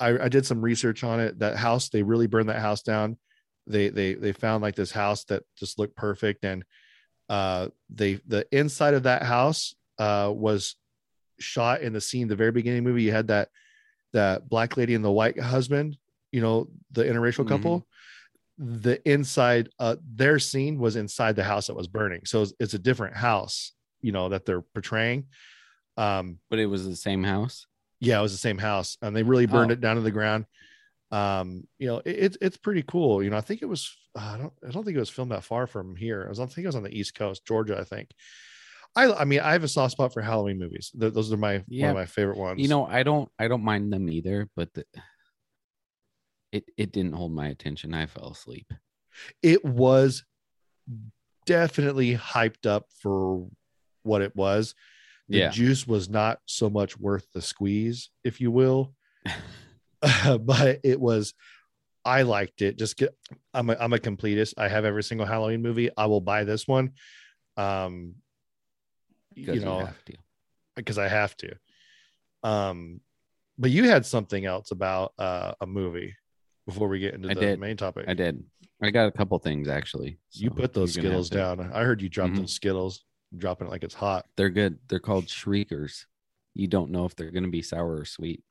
I, 0.00 0.24
I 0.24 0.28
did 0.28 0.44
some 0.46 0.60
research 0.60 1.02
on 1.04 1.20
it. 1.20 1.38
That 1.38 1.56
house, 1.56 1.88
they 1.88 2.02
really 2.02 2.26
burned 2.26 2.48
that 2.48 2.60
house 2.60 2.82
down. 2.82 3.16
They 3.66 3.88
they 3.88 4.14
they 4.14 4.32
found 4.32 4.62
like 4.62 4.74
this 4.74 4.90
house 4.92 5.24
that 5.24 5.44
just 5.56 5.78
looked 5.78 5.96
perfect 5.96 6.44
and 6.44 6.64
uh 7.28 7.68
they 7.88 8.14
the 8.26 8.44
inside 8.50 8.94
of 8.94 9.04
that 9.04 9.22
house 9.22 9.74
uh 9.98 10.30
was 10.34 10.74
shot 11.38 11.80
in 11.80 11.92
the 11.92 12.00
scene 12.00 12.26
the 12.26 12.34
very 12.34 12.50
beginning 12.50 12.80
of 12.80 12.84
the 12.84 12.90
movie 12.90 13.04
you 13.04 13.12
had 13.12 13.28
that 13.28 13.48
that 14.12 14.48
black 14.48 14.76
lady 14.76 14.94
and 14.96 15.04
the 15.04 15.10
white 15.10 15.38
husband 15.38 15.96
you 16.32 16.40
know 16.40 16.66
the 16.90 17.04
interracial 17.04 17.44
Mhm. 17.44 17.48
couple 17.48 17.86
the 18.58 19.00
inside 19.08 19.68
uh 19.78 19.94
their 20.04 20.40
scene 20.40 20.80
was 20.80 20.96
inside 20.96 21.36
the 21.36 21.44
house 21.44 21.68
that 21.68 21.76
was 21.76 21.86
burning 21.86 22.22
so 22.24 22.42
it's, 22.42 22.52
it's 22.58 22.74
a 22.74 22.78
different 22.78 23.16
house 23.16 23.72
you 24.00 24.10
know 24.10 24.28
that 24.28 24.44
they're 24.44 24.62
portraying 24.62 25.26
um 25.96 26.40
But 26.50 26.58
it 26.58 26.66
was 26.66 26.84
the 26.84 26.96
same 26.96 27.22
house. 27.22 27.66
Yeah 28.02 28.18
it 28.18 28.22
was 28.22 28.32
the 28.32 28.38
same 28.48 28.58
house 28.58 28.98
and 29.00 29.14
they 29.16 29.22
really 29.22 29.46
burned 29.46 29.70
Oh. 29.70 29.74
it 29.74 29.80
down 29.80 29.96
to 29.96 30.02
the 30.02 30.10
ground. 30.10 30.44
Um 31.10 31.66
you 31.78 31.86
know 31.88 31.98
it, 31.98 32.10
it's 32.24 32.36
it's 32.40 32.56
pretty 32.56 32.82
cool 32.82 33.22
you 33.22 33.28
know 33.30 33.36
i 33.36 33.42
think 33.42 33.60
it 33.62 33.66
was 33.68 33.94
i 34.16 34.36
don't 34.38 34.52
i 34.66 34.70
don't 34.70 34.82
think 34.84 34.96
it 34.96 35.00
was 35.00 35.10
filmed 35.10 35.30
that 35.32 35.44
far 35.44 35.66
from 35.66 35.94
here. 35.96 36.24
I 36.26 36.28
was 36.30 36.40
i 36.40 36.46
think 36.46 36.64
it 36.64 36.66
was 36.66 36.76
on 36.76 36.82
the 36.82 36.98
east 36.98 37.14
coast 37.14 37.44
georgia 37.46 37.78
i 37.78 37.84
think. 37.84 38.10
I 38.96 39.12
i 39.12 39.24
mean 39.24 39.40
i 39.40 39.52
have 39.52 39.64
a 39.64 39.68
soft 39.68 39.92
spot 39.92 40.12
for 40.12 40.20
halloween 40.22 40.58
movies. 40.58 40.90
Th- 40.98 41.12
those 41.12 41.32
are 41.32 41.36
my 41.36 41.62
one 41.68 41.90
of 41.90 41.96
my 41.96 42.06
favorite 42.06 42.38
ones. 42.38 42.60
You 42.60 42.68
know, 42.68 42.84
I 42.86 43.02
don't 43.02 43.28
I 43.38 43.48
don't 43.48 43.64
mind 43.64 43.92
them 43.92 44.08
either, 44.10 44.48
but 44.56 44.72
the, 44.74 44.84
it 46.50 46.64
it 46.76 46.92
didn't 46.92 47.12
hold 47.14 47.32
my 47.32 47.48
attention. 47.48 47.94
I 47.94 48.06
fell 48.06 48.30
asleep. 48.30 48.72
it 49.42 49.64
was 49.64 50.24
definitely 51.46 52.16
hyped 52.16 52.66
up 52.66 52.86
for 53.00 53.48
what 54.02 54.22
it 54.22 54.34
was 54.36 54.74
the 55.28 55.38
Yeah. 55.38 55.50
juice 55.50 55.86
was 55.86 56.08
not 56.08 56.38
so 56.46 56.68
much 56.68 56.98
worth 56.98 57.26
the 57.32 57.42
squeeze 57.42 58.10
if 58.24 58.40
you 58.40 58.50
will 58.50 58.94
but 60.40 60.80
it 60.82 61.00
was 61.00 61.34
i 62.04 62.22
liked 62.22 62.62
it 62.62 62.76
just 62.76 62.96
get 62.96 63.14
i'm 63.54 63.70
a, 63.70 63.76
I'm 63.78 63.92
a 63.92 63.98
completist 63.98 64.54
i 64.56 64.66
have 64.68 64.84
every 64.84 65.02
single 65.04 65.26
halloween 65.26 65.62
movie 65.62 65.90
i 65.96 66.06
will 66.06 66.20
buy 66.20 66.42
this 66.44 66.66
one 66.66 66.92
um 67.56 68.14
you 69.34 69.60
know 69.60 69.88
because 70.76 70.98
i 70.98 71.06
have 71.08 71.36
to 71.38 71.54
um 72.42 73.00
but 73.58 73.70
you 73.70 73.84
had 73.84 74.04
something 74.04 74.44
else 74.44 74.70
about 74.72 75.12
uh 75.18 75.52
a 75.60 75.66
movie 75.66 76.14
before 76.66 76.88
we 76.88 76.98
get 76.98 77.14
into 77.14 77.28
I 77.30 77.34
the 77.34 77.40
did. 77.40 77.60
main 77.60 77.76
topic 77.76 78.06
I 78.08 78.14
did. 78.14 78.42
I 78.82 78.90
got 78.90 79.06
a 79.06 79.12
couple 79.12 79.38
things 79.38 79.68
actually. 79.68 80.18
you 80.32 80.50
put 80.50 80.72
those 80.74 80.92
skittles 80.94 81.30
down 81.30 81.60
i 81.72 81.82
heard 81.84 82.02
you 82.02 82.08
dropped 82.08 82.34
Mhm. 82.34 82.38
those 82.38 82.54
skittles 82.54 83.04
dropping 83.36 83.66
it 83.66 83.70
like 83.70 83.84
it's 83.84 83.94
hot 83.94 84.26
They're 84.36 84.50
good. 84.50 84.78
They're 84.88 84.98
called 85.00 85.28
shriekers. 85.28 86.06
You 86.54 86.68
don't 86.68 86.90
know 86.90 87.04
if 87.06 87.16
they're 87.16 87.30
gonna 87.30 87.48
be 87.48 87.62
sour 87.62 87.96
or 87.96 88.04
sweet. 88.04 88.42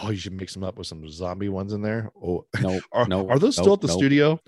oh 0.00 0.10
you 0.10 0.16
should 0.16 0.32
mix 0.34 0.54
them 0.54 0.64
up 0.64 0.76
with 0.78 0.86
some 0.86 1.08
zombie 1.08 1.48
ones 1.48 1.72
in 1.72 1.82
there 1.82 2.10
oh 2.22 2.46
No, 2.60 2.80
are, 2.92 3.06
no, 3.06 3.28
are 3.28 3.38
those 3.38 3.56
still 3.56 3.74
at 3.74 3.80
the 3.80 3.88
studio 3.88 4.40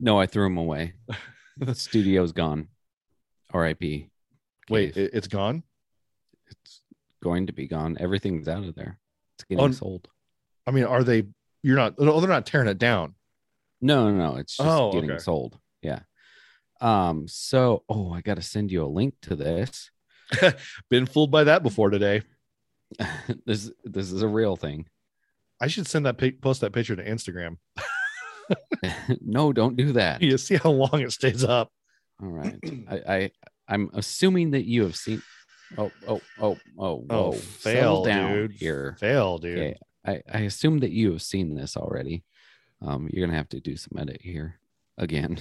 No, 0.00 0.18
I 0.18 0.26
threw 0.26 0.44
them 0.44 0.56
away. 0.58 0.94
the 1.58 1.74
studio's 1.74 2.32
gone. 2.32 2.68
R.I.P. 3.52 4.08
wait 4.70 4.96
it, 4.96 5.10
it's 5.14 5.28
gone 5.28 5.62
it's 6.48 6.82
going 7.22 7.46
to 7.46 7.52
be 7.52 7.66
gone. 7.68 7.96
Everything's 8.00 8.48
out 8.48 8.64
of 8.64 8.74
there. 8.74 8.98
It's 9.36 9.44
getting 9.44 9.72
sold. 9.72 10.08
i 10.66 10.70
mean 10.70 10.84
are 10.84 11.04
they 11.04 11.24
you're 11.62 11.76
not 11.76 11.94
oh 11.98 12.20
they're 12.20 12.28
not 12.28 12.46
tearing 12.46 12.68
it 12.68 12.78
down 12.78 13.14
No, 13.80 14.10
no, 14.10 14.16
no. 14.32 14.36
It's 14.38 14.56
just 14.56 14.68
Oh, 14.68 14.92
getting 14.92 15.10
okay. 15.10 15.18
sold. 15.22 15.58
Yeah. 15.82 16.00
Um, 16.82 17.26
so 17.28 17.84
oh, 17.88 18.12
I 18.12 18.20
gotta 18.20 18.42
send 18.42 18.70
you 18.72 18.84
a 18.84 18.86
link 18.86 19.14
to 19.22 19.36
this. 19.36 19.90
been 20.90 21.06
fooled 21.06 21.30
by 21.30 21.44
that 21.44 21.62
before 21.62 21.90
today 21.90 22.22
this 23.46 23.70
this 23.84 24.10
is 24.12 24.22
a 24.22 24.28
real 24.28 24.56
thing. 24.56 24.86
i 25.60 25.66
should 25.66 25.86
send 25.86 26.06
that 26.06 26.40
post 26.40 26.60
that 26.60 26.72
picture 26.72 26.96
to 26.96 27.04
instagram 27.04 27.56
no, 29.20 29.52
don't 29.52 29.76
do 29.76 29.92
that. 29.92 30.20
you 30.22 30.36
see 30.36 30.56
how 30.56 30.70
long 30.70 31.00
it 31.00 31.12
stays 31.12 31.44
up 31.44 31.70
All 32.22 32.28
right. 32.28 32.58
I, 32.90 33.14
I 33.14 33.30
I'm 33.68 33.90
assuming 33.94 34.50
that 34.52 34.64
you 34.64 34.82
have 34.82 34.96
seen 34.96 35.22
oh 35.78 35.90
oh 36.06 36.20
oh 36.40 36.58
oh 36.78 36.94
whoa. 36.96 37.06
oh 37.10 37.32
Settle 37.32 38.02
fail 38.02 38.04
down 38.04 38.32
dude 38.32 38.52
here. 38.52 38.96
fail 39.00 39.38
dude 39.38 39.58
Okay. 39.58 39.78
I, 40.04 40.22
I 40.32 40.38
assume 40.40 40.80
that 40.80 40.90
you 40.90 41.12
have 41.12 41.22
seen 41.22 41.54
this 41.54 41.76
already. 41.76 42.24
Um, 42.84 43.08
you're 43.10 43.24
gonna 43.24 43.38
have 43.38 43.48
to 43.50 43.60
do 43.60 43.76
some 43.76 43.96
edit 43.98 44.20
here 44.20 44.58
again. 44.98 45.38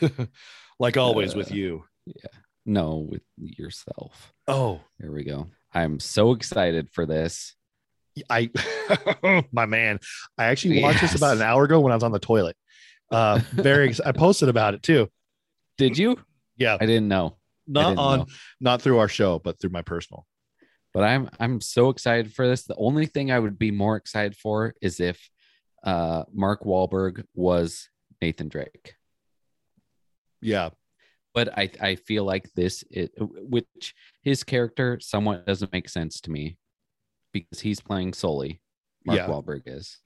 like 0.78 0.96
always 0.96 1.34
with 1.34 1.50
you. 1.50 1.84
Yeah. 2.06 2.38
No, 2.66 3.06
with 3.08 3.22
yourself. 3.36 4.32
oh 4.46 4.80
There 4.98 5.10
we 5.12 5.24
go. 5.24 5.48
I'm 5.72 6.00
so 6.00 6.32
excited 6.32 6.90
for 6.90 7.06
this. 7.06 7.54
I, 8.28 8.50
my 9.52 9.66
man, 9.66 10.00
I 10.36 10.46
actually 10.46 10.82
watched 10.82 11.00
this 11.00 11.14
about 11.14 11.36
an 11.36 11.42
hour 11.42 11.64
ago 11.64 11.80
when 11.80 11.92
I 11.92 11.96
was 11.96 12.02
on 12.02 12.12
the 12.12 12.18
toilet. 12.18 12.56
Uh, 13.10 13.40
very, 13.52 13.94
I 14.04 14.12
posted 14.12 14.48
about 14.48 14.74
it 14.74 14.82
too. 14.82 15.08
Did 15.78 15.96
you? 15.96 16.18
Yeah, 16.56 16.76
I 16.80 16.86
didn't 16.86 17.08
know. 17.08 17.38
not 17.66 17.90
didn't 17.90 17.98
on, 17.98 18.18
know. 18.20 18.26
not 18.60 18.82
through 18.82 18.98
our 18.98 19.08
show, 19.08 19.38
but 19.38 19.60
through 19.60 19.70
my 19.70 19.82
personal. 19.82 20.26
But 20.92 21.04
I'm 21.04 21.30
I'm 21.38 21.60
so 21.60 21.88
excited 21.88 22.34
for 22.34 22.46
this. 22.46 22.64
The 22.64 22.76
only 22.76 23.06
thing 23.06 23.30
I 23.30 23.38
would 23.38 23.58
be 23.58 23.70
more 23.70 23.96
excited 23.96 24.36
for 24.36 24.74
is 24.82 25.00
if 25.00 25.30
uh 25.84 26.24
Mark 26.32 26.64
Wahlberg 26.64 27.24
was 27.34 27.88
Nathan 28.20 28.48
Drake. 28.48 28.94
Yeah, 30.40 30.70
But 31.34 31.56
I 31.58 31.70
I 31.80 31.94
feel 31.96 32.24
like 32.24 32.50
this 32.54 32.84
it 32.90 33.12
which 33.18 33.94
his 34.22 34.42
character 34.44 34.98
somewhat 35.00 35.46
doesn't 35.46 35.72
make 35.72 35.88
sense 35.88 36.20
to 36.22 36.30
me 36.30 36.56
because 37.32 37.60
he's 37.60 37.80
playing 37.80 38.12
solely 38.14 38.60
Mark 39.04 39.18
Yeah. 39.18 39.26
Wahlberg 39.28 39.62
is. 39.66 39.98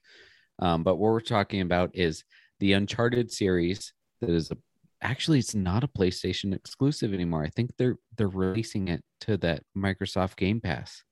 Um, 0.59 0.83
but 0.83 0.95
what 0.95 1.11
we're 1.11 1.19
talking 1.19 1.61
about 1.61 1.91
is 1.93 2.23
the 2.59 2.73
Uncharted 2.73 3.31
series 3.31 3.93
that 4.21 4.29
is 4.29 4.51
a 4.51 4.57
actually 5.01 5.39
it's 5.39 5.53
not 5.55 5.83
a 5.83 5.87
PlayStation 5.87 6.53
exclusive 6.55 7.13
anymore. 7.13 7.43
I 7.43 7.49
think 7.49 7.71
they're 7.77 7.97
they're 8.17 8.27
releasing 8.27 8.87
it 8.87 9.03
to 9.21 9.37
that 9.37 9.63
Microsoft 9.77 10.37
Game 10.37 10.61
Pass. 10.61 11.03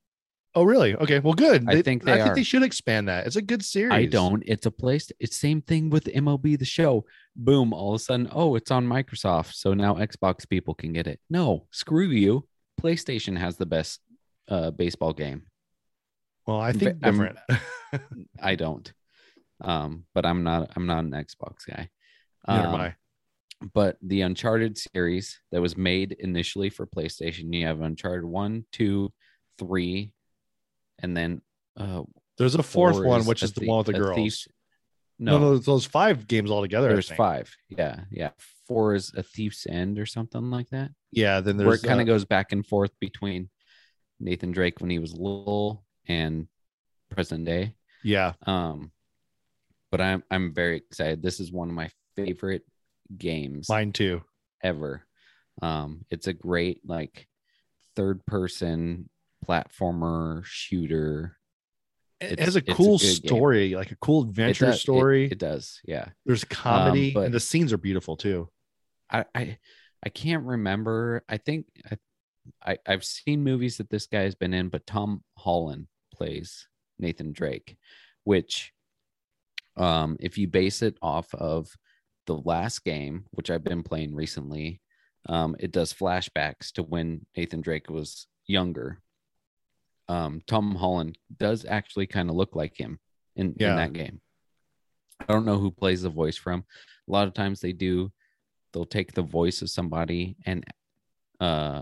Oh, 0.56 0.64
really? 0.64 0.96
Okay. 0.96 1.20
Well, 1.20 1.34
good. 1.34 1.68
I 1.68 1.82
think 1.82 2.04
they 2.04 2.12
I 2.12 2.18
they 2.18 2.24
think 2.24 2.36
they 2.36 2.44
should 2.44 2.64
expand 2.64 3.08
that. 3.08 3.26
It's 3.26 3.36
a 3.36 3.42
good 3.42 3.64
series. 3.66 3.94
I 3.94 4.06
don't. 4.06 4.44
It's 4.46 4.66
a 4.68 4.72
place. 4.72 5.12
It's 5.20 5.36
same 5.36 5.62
thing 5.62 5.90
with 5.90 6.06
MLB 6.06 6.60
the 6.60 6.66
show. 6.66 7.06
Boom! 7.36 7.74
All 7.74 7.96
of 7.96 8.02
a 8.02 8.04
sudden, 8.04 8.30
oh, 8.32 8.56
it's 8.56 8.70
on 8.70 8.86
Microsoft, 8.86 9.54
so 9.54 9.74
now 9.74 9.96
Xbox 9.96 10.48
people 10.48 10.76
can 10.76 10.94
get 10.94 11.08
it. 11.08 11.20
No, 11.30 11.66
screw 11.72 12.08
you. 12.08 12.48
PlayStation 12.80 13.38
has 13.38 13.58
the 13.58 13.66
best 13.66 14.02
uh, 14.48 14.70
baseball 14.72 15.14
game. 15.14 15.44
Well, 16.46 16.60
I 16.60 16.72
think 16.74 17.00
different. 17.02 17.38
I 18.42 18.56
don't. 18.56 18.92
Um, 19.62 20.06
but 20.14 20.26
I'm 20.26 20.44
not. 20.44 20.72
I'm 20.76 20.86
not 20.86 21.04
an 21.04 21.12
Xbox 21.12 21.66
guy. 21.68 21.90
Neither 22.48 22.68
am 22.68 22.74
Um, 22.76 22.82
I. 22.82 22.96
But 23.74 23.98
the 24.02 24.22
Uncharted 24.22 24.78
series 24.78 25.40
that 25.52 25.62
was 25.62 25.78
made 25.78 26.12
initially 26.20 26.70
for 26.70 26.86
PlayStation, 26.86 27.54
you 27.54 27.66
have 27.66 27.82
Uncharted 27.82 28.26
one, 28.26 28.66
two, 28.74 29.14
three, 29.58 30.12
and 31.00 31.16
then 31.16 31.42
uh, 31.78 32.04
There's 32.38 32.56
a 32.56 32.64
fourth 32.64 33.04
one, 33.04 33.26
which 33.26 33.44
is 33.44 33.54
the 33.54 33.62
thie- 33.62 33.68
one 33.68 33.78
with 33.80 33.88
the 33.88 33.94
girls. 33.94 34.16
thief's- 34.16 34.48
no, 35.20 35.38
No, 35.38 35.52
no, 35.54 35.58
those 35.58 35.86
five 35.86 36.28
games 36.28 36.50
altogether. 36.52 36.90
I 36.90 36.94
there's 36.94 37.10
five. 37.12 37.56
Yeah, 37.70 38.02
yeah. 38.12 38.32
Four 38.68 38.96
is 38.96 39.14
a 39.16 39.22
thief's 39.24 39.68
end 39.68 40.00
or 40.00 40.06
something 40.06 40.50
like 40.50 40.70
that. 40.70 40.92
Yeah, 41.12 41.40
then 41.40 41.58
where 41.58 41.76
it 41.76 41.84
kind 41.84 42.00
uh, 42.00 42.02
of 42.02 42.08
goes 42.08 42.26
back 42.26 42.52
and 42.52 42.66
forth 42.66 42.92
between 43.00 43.50
Nathan 44.20 44.52
Drake 44.52 44.80
when 44.82 44.90
he 44.90 45.00
was 45.00 45.14
little 45.14 45.86
and 46.08 46.48
present 47.12 47.46
day. 47.46 47.76
yeah, 48.04 48.34
Um, 48.48 48.92
but 49.92 50.02
I'm 50.02 50.24
I'm 50.32 50.54
very 50.54 50.78
excited. 50.78 51.22
This 51.22 51.40
is 51.40 51.52
one 51.52 51.70
of 51.70 51.76
my 51.76 51.90
favorite 52.16 52.64
games 53.16 53.70
mine 53.70 53.92
too. 53.94 54.24
ever. 54.64 55.06
Um, 55.62 56.06
it's 56.10 56.26
a 56.28 56.34
great 56.34 56.82
like 56.86 57.28
third 57.96 58.26
person 58.26 59.10
platformer 59.44 60.44
shooter. 60.46 61.38
It 62.20 62.34
It's- 62.34 62.46
has 62.46 62.56
a 62.56 62.60
it's 62.60 62.70
a 62.70 62.74
cool 62.74 62.98
game. 62.98 63.12
story, 63.16 63.76
like 63.76 63.92
a 63.92 63.96
cool 63.98 64.24
It 64.24 64.30
adventure 64.30 64.66
does- 64.68 64.82
story. 64.82 65.26
It, 65.32 65.38
does, 65.40 65.82
yeah. 65.84 66.10
there's 66.26 66.44
comedy, 66.46 67.12
but- 67.14 67.26
and 67.26 67.34
the 67.34 67.40
scenes 67.40 67.74
are 67.74 67.78
beautiful 67.78 68.16
too. 68.16 68.50
I 69.10 69.26
I, 69.36 69.58
I 70.06 70.10
can't 70.10 70.46
remember. 70.46 71.24
I 71.28 71.38
think 71.38 71.66
I, 71.92 71.98
I 72.66 72.78
I've 72.88 73.04
seen 73.04 73.44
movies 73.44 73.78
that 73.78 73.90
this 73.90 74.08
guy 74.08 74.22
has 74.22 74.36
been 74.36 74.54
in, 74.54 74.70
but 74.70 74.86
Tom 74.88 75.24
Holland 75.38 75.88
plays 76.14 76.68
Nathan 77.00 77.32
Drake, 77.34 77.78
which 78.24 78.74
um 79.76 80.18
if 80.20 80.38
you 80.38 80.48
base 80.48 80.82
it 80.82 80.98
off 81.02 81.34
of 81.34 81.76
the 82.26 82.36
last 82.38 82.84
game, 82.86 83.26
which 83.32 83.50
I've 83.50 83.64
been 83.66 83.84
playing 83.84 84.16
recently, 84.16 84.80
um, 85.28 85.56
it 85.60 85.72
does 85.72 85.94
flashbacks 85.94 86.72
to 86.74 86.84
when 86.84 87.26
Nathan 87.36 87.60
Drake 87.62 87.90
was 87.90 88.28
younger. 88.48 89.02
Um, 90.10 90.42
Tom 90.48 90.76
Holland 90.76 91.18
does 91.38 91.66
actually 91.66 92.08
kind 92.08 92.30
of 92.30 92.36
look 92.36 92.56
like 92.56 92.76
him 92.78 93.00
in, 93.36 93.56
Yeah. 93.58 93.70
in 93.70 93.76
that 93.78 93.94
game. 93.94 94.22
I 95.20 95.26
don't 95.32 95.46
know 95.46 95.58
who 95.58 95.72
plays 95.72 96.02
the 96.02 96.10
voice 96.10 96.36
from. 96.38 96.66
A 97.08 97.12
lot 97.12 97.28
of 97.28 97.34
times 97.34 97.62
they 97.62 97.72
do, 97.72 98.12
they'll 98.74 98.86
take 98.86 99.14
the 99.14 99.22
voice 99.22 99.62
of 99.62 99.70
somebody 99.70 100.36
and 100.46 100.64
uh 101.40 101.82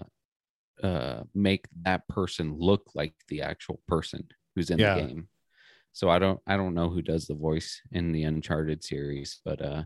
uh 0.84 1.24
make 1.34 1.66
that 1.84 2.08
person 2.08 2.56
look 2.58 2.90
like 2.96 3.14
the 3.28 3.42
actual 3.42 3.82
person 3.88 4.28
who's 4.56 4.70
in 4.70 4.80
Yeah. 4.80 4.96
the 4.96 5.02
game. 5.02 5.28
So 5.94 6.10
I 6.10 6.20
don't 6.20 6.40
I 6.48 6.58
don't 6.58 6.74
know 6.74 6.90
who 6.90 7.02
does 7.02 7.26
the 7.28 7.36
voice 7.36 7.82
in 7.92 8.12
the 8.12 8.24
Uncharted 8.24 8.84
series, 8.84 9.40
but 9.44 9.62
uh 9.62 9.84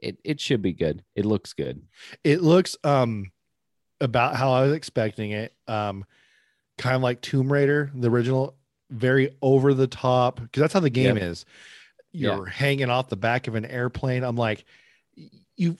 it 0.00 0.18
it 0.24 0.40
should 0.40 0.62
be 0.62 0.72
good. 0.72 1.02
It 1.14 1.24
looks 1.24 1.52
good. 1.52 1.82
It 2.24 2.42
looks 2.42 2.76
um 2.84 3.30
about 4.00 4.36
how 4.36 4.52
I 4.52 4.62
was 4.64 4.72
expecting 4.72 5.30
it. 5.32 5.54
Um, 5.68 6.04
kind 6.82 6.96
of 6.96 7.02
like 7.02 7.20
Tomb 7.20 7.50
Raider, 7.50 7.90
the 7.94 8.10
original, 8.10 8.56
very 8.90 9.36
over 9.40 9.72
the 9.72 9.86
top 9.86 10.40
because 10.40 10.60
that's 10.60 10.74
how 10.74 10.80
the 10.80 10.90
game 10.90 11.16
Yep. 11.16 11.24
is. 11.24 11.44
You're 12.10 12.44
hanging 12.44 12.90
off 12.90 13.08
the 13.08 13.16
back 13.16 13.48
of 13.48 13.54
an 13.54 13.64
airplane. 13.64 14.22
I'm 14.22 14.36
like, 14.36 14.64
you 15.56 15.78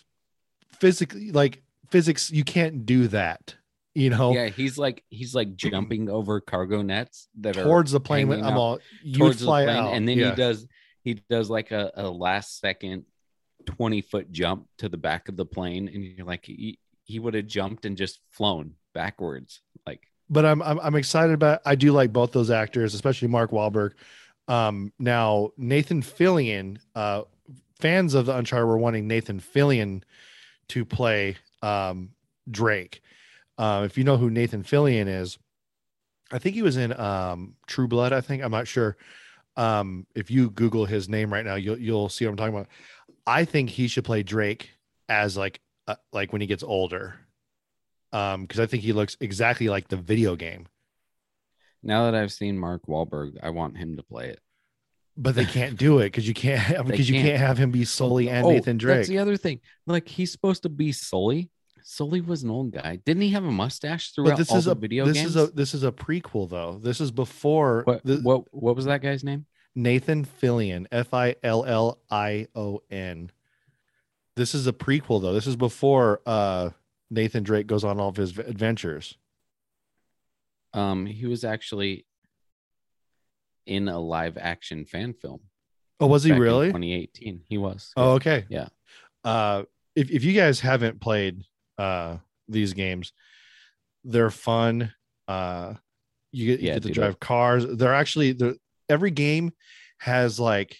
physically 0.80 1.30
like 1.32 1.62
physics. 1.90 2.30
You 2.30 2.44
can't 2.44 2.86
do 2.86 3.08
that. 3.08 3.56
You 3.94 4.08
know, 4.08 4.32
Yeah, 4.32 4.48
he's 4.48 4.78
like 4.78 5.04
he's 5.10 5.34
like 5.34 5.48
mm-hmm. 5.48 5.70
jumping 5.70 6.08
over 6.08 6.40
cargo 6.40 6.80
nets 6.80 7.28
that 7.40 7.58
are 7.58 7.64
towards 7.64 7.92
the 7.92 8.00
plane. 8.00 8.32
I'm 8.32 8.56
all 8.56 8.78
you 9.02 9.24
would 9.24 9.38
fly 9.38 9.64
plane, 9.64 9.76
out, 9.76 9.92
and 9.92 10.08
then 10.08 10.18
yeah. 10.18 10.30
he 10.30 10.36
does 10.36 10.66
he 11.02 11.14
does 11.28 11.50
like 11.50 11.72
a, 11.72 11.90
a 11.96 12.08
last 12.08 12.60
second 12.60 13.04
20 13.66 14.00
foot 14.02 14.32
jump 14.32 14.66
to 14.78 14.88
the 14.88 14.96
back 14.96 15.28
of 15.28 15.36
the 15.36 15.44
plane 15.44 15.88
and 15.92 16.02
you're 16.02 16.26
like 16.26 16.46
he, 16.46 16.78
he 17.04 17.18
would 17.18 17.34
have 17.34 17.46
jumped 17.46 17.84
and 17.84 17.96
just 17.96 18.20
flown 18.30 18.74
backwards 18.94 19.60
but 20.32 20.46
I'm, 20.46 20.62
I'm 20.62 20.80
I'm 20.80 20.94
excited 20.96 21.34
about. 21.34 21.60
I 21.66 21.74
do 21.74 21.92
like 21.92 22.12
both 22.12 22.32
those 22.32 22.50
actors, 22.50 22.94
especially 22.94 23.28
Mark 23.28 23.50
Wahlberg. 23.50 23.92
Um, 24.48 24.92
now 24.98 25.50
Nathan 25.58 26.02
Fillion, 26.02 26.78
uh, 26.94 27.22
fans 27.78 28.14
of 28.14 28.26
the 28.26 28.36
Uncharted 28.36 28.66
were 28.66 28.78
wanting 28.78 29.06
Nathan 29.06 29.40
Fillion 29.40 30.02
to 30.68 30.84
play 30.86 31.36
um, 31.60 32.10
Drake. 32.50 33.02
Uh, 33.58 33.82
if 33.84 33.98
you 33.98 34.04
know 34.04 34.16
who 34.16 34.30
Nathan 34.30 34.64
Fillion 34.64 35.06
is, 35.06 35.38
I 36.32 36.38
think 36.38 36.54
he 36.54 36.62
was 36.62 36.78
in 36.78 36.98
um, 36.98 37.54
True 37.66 37.86
Blood. 37.86 38.14
I 38.14 38.22
think 38.22 38.42
I'm 38.42 38.50
not 38.50 38.66
sure. 38.66 38.96
Um, 39.58 40.06
if 40.14 40.30
you 40.30 40.48
Google 40.48 40.86
his 40.86 41.10
name 41.10 41.30
right 41.30 41.44
now, 41.44 41.56
you'll 41.56 41.78
you'll 41.78 42.08
see 42.08 42.24
what 42.24 42.30
I'm 42.30 42.36
talking 42.38 42.54
about. 42.54 42.68
I 43.26 43.44
think 43.44 43.68
he 43.68 43.86
should 43.86 44.04
play 44.04 44.22
Drake 44.22 44.70
as 45.10 45.36
like 45.36 45.60
uh, 45.86 45.96
like 46.10 46.32
when 46.32 46.40
he 46.40 46.46
gets 46.46 46.62
older 46.62 47.16
um 48.12 48.42
because 48.42 48.60
i 48.60 48.66
think 48.66 48.82
he 48.82 48.92
looks 48.92 49.16
exactly 49.20 49.68
like 49.68 49.88
the 49.88 49.96
video 49.96 50.36
game. 50.36 50.66
Now 51.82 52.04
that 52.04 52.14
i've 52.14 52.32
seen 52.32 52.58
mark 52.58 52.86
Wahlberg, 52.86 53.38
i 53.42 53.50
want 53.50 53.76
him 53.76 53.96
to 53.96 54.02
play 54.02 54.28
it. 54.28 54.40
But 55.16 55.34
they 55.34 55.44
can't 55.44 55.76
do 55.76 55.98
it 55.98 56.06
because 56.06 56.26
you 56.26 56.34
can't 56.34 56.86
because 56.86 57.10
you 57.10 57.20
can't. 57.20 57.38
have 57.38 57.58
him 57.58 57.70
be 57.70 57.84
Sully 57.84 58.30
and 58.30 58.46
Oh, 58.46 58.50
nathan 58.50 58.78
drake. 58.78 58.98
that's 58.98 59.08
the 59.08 59.18
other 59.18 59.36
thing. 59.36 59.60
Like 59.86 60.08
he's 60.08 60.32
supposed 60.32 60.62
to 60.62 60.68
be 60.68 60.92
sully. 60.92 61.50
Sully 61.84 62.20
was 62.20 62.44
an 62.44 62.50
old 62.50 62.70
guy. 62.70 63.00
Didn't 63.04 63.22
he 63.22 63.30
have 63.30 63.44
a 63.44 63.50
mustache 63.50 64.12
throughout 64.12 64.30
but 64.30 64.38
this 64.38 64.50
all 64.50 64.58
is 64.58 64.66
the 64.66 64.70
a 64.70 64.74
video 64.76 65.04
this 65.04 65.16
games 65.16 65.36
is 65.36 65.36
a 65.36 65.48
this 65.48 65.74
is 65.74 65.84
a 65.84 65.92
prequel 65.92 66.48
though. 66.48 66.78
This 66.80 67.00
is 67.00 67.10
before 67.10 67.82
what, 67.84 68.04
the, 68.04 68.18
what 68.18 68.44
what 68.54 68.76
was 68.76 68.84
that 68.86 69.02
guy's 69.02 69.24
name? 69.24 69.46
Nathan 69.74 70.24
fillion. 70.24 70.86
F-i-l-l-i-o-n 70.92 71.32
this 74.34 74.54
is 74.54 74.66
a 74.66 74.72
prequel 74.72 75.20
though. 75.20 75.32
This 75.32 75.46
is 75.46 75.56
before 75.56 76.20
uh 76.26 76.70
nathan 77.12 77.42
drake 77.42 77.66
goes 77.66 77.84
on 77.84 78.00
all 78.00 78.08
of 78.08 78.16
his 78.16 78.36
adventures 78.38 79.16
um 80.74 81.06
he 81.06 81.26
was 81.26 81.44
actually 81.44 82.06
in 83.66 83.88
a 83.88 83.98
live 83.98 84.36
action 84.38 84.84
fan 84.84 85.12
film 85.12 85.40
oh 86.00 86.06
was 86.06 86.24
he 86.24 86.32
really 86.32 86.68
2018 86.68 87.42
he 87.48 87.58
was 87.58 87.92
Oh, 87.96 88.12
okay. 88.12 88.44
Yeah. 88.48 88.68
Uh, 89.24 89.64
if 89.94 90.10
if 90.10 90.24
you 90.24 90.32
guys 90.32 90.58
haven't 90.60 91.00
played 91.00 91.44
uh 91.78 92.16
these 92.48 92.72
games, 92.72 93.12
they're 94.04 94.30
fun. 94.30 94.92
Uh, 95.28 95.74
you 96.32 96.46
get, 96.46 96.60
you 96.60 96.66
Yeah, 96.68 96.74
get 96.74 96.82
to 96.82 96.88
dude, 96.88 96.94
drive 96.96 97.20
cars. 97.20 97.64
They're 97.66 97.94
actually 97.94 98.32
they're, 98.32 98.54
every 98.88 99.10
game 99.12 99.52
has 99.98 100.40
like 100.40 100.76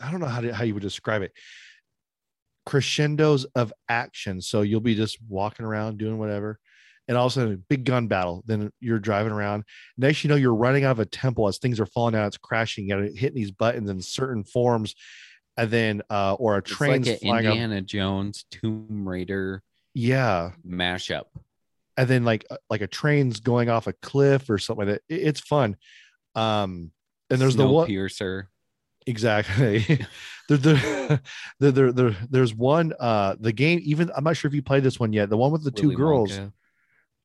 I 0.00 0.10
don't 0.10 0.20
know 0.20 0.26
how 0.26 0.40
to, 0.40 0.52
how 0.54 0.64
you 0.64 0.74
would 0.74 0.82
describe 0.82 1.22
it. 1.22 1.32
Crescendos 2.70 3.44
of 3.56 3.72
action. 3.88 4.40
So 4.40 4.62
you'll 4.62 4.80
be 4.80 4.94
just 4.94 5.18
walking 5.28 5.66
around 5.66 5.98
doing 5.98 6.18
whatever, 6.18 6.58
and 7.08 7.16
all 7.16 7.26
of 7.26 7.32
a 7.32 7.34
sudden, 7.34 7.54
a 7.54 7.56
big 7.56 7.84
gun 7.84 8.06
battle. 8.06 8.44
Then 8.46 8.70
you're 8.78 9.00
driving 9.00 9.32
around. 9.32 9.64
Next, 9.98 10.22
you 10.22 10.28
know, 10.28 10.36
you're 10.36 10.54
running 10.54 10.84
out 10.84 10.92
of 10.92 11.00
a 11.00 11.04
temple 11.04 11.48
as 11.48 11.58
things 11.58 11.80
are 11.80 11.86
falling 11.86 12.14
out. 12.14 12.28
It's 12.28 12.36
crashing. 12.38 12.84
You 12.88 12.94
got 12.94 13.00
to 13.08 13.12
hit 13.12 13.34
these 13.34 13.50
buttons 13.50 13.90
in 13.90 14.00
certain 14.00 14.44
forms, 14.44 14.94
and 15.56 15.68
then 15.68 16.02
uh, 16.10 16.34
or 16.34 16.54
a 16.54 16.58
It's 16.58 16.70
train's 16.70 17.08
like 17.08 17.20
flying 17.20 17.46
up. 17.46 17.52
Indiana 17.54 17.80
Jones 17.80 18.44
Tomb 18.52 19.08
Raider 19.08 19.64
Yeah, 19.94 20.52
mashup. 20.64 21.24
and 21.96 22.06
then 22.08 22.24
like 22.24 22.44
uh, 22.50 22.56
like 22.70 22.82
a 22.82 22.86
train's 22.86 23.40
going 23.40 23.68
off 23.68 23.88
a 23.88 23.94
cliff 23.94 24.48
or 24.48 24.58
something 24.58 24.86
like 24.86 24.94
that. 25.08 25.14
It- 25.14 25.26
it's 25.26 25.40
fun. 25.40 25.76
Um, 26.36 26.92
and 27.30 27.40
there's 27.40 27.56
the 27.56 27.66
one 27.66 27.86
Piercer. 27.88 28.48
Exactly. 29.10 29.78
there, 30.48 30.56
there, 30.58 31.20
there, 31.60 31.70
there, 31.72 31.92
there, 31.92 32.16
there's 32.30 32.54
one. 32.54 32.92
Uh, 32.98 33.36
the 33.38 33.52
game. 33.52 33.80
Even 33.82 34.10
I'm 34.16 34.24
not 34.24 34.36
sure 34.36 34.48
if 34.48 34.54
you 34.54 34.62
played 34.62 34.82
this 34.82 34.98
one 34.98 35.12
yet. 35.12 35.28
The 35.28 35.36
one 35.36 35.52
with 35.52 35.64
the 35.64 35.70
two 35.70 35.94
girls. 35.94 36.32
Wonka. 36.32 36.52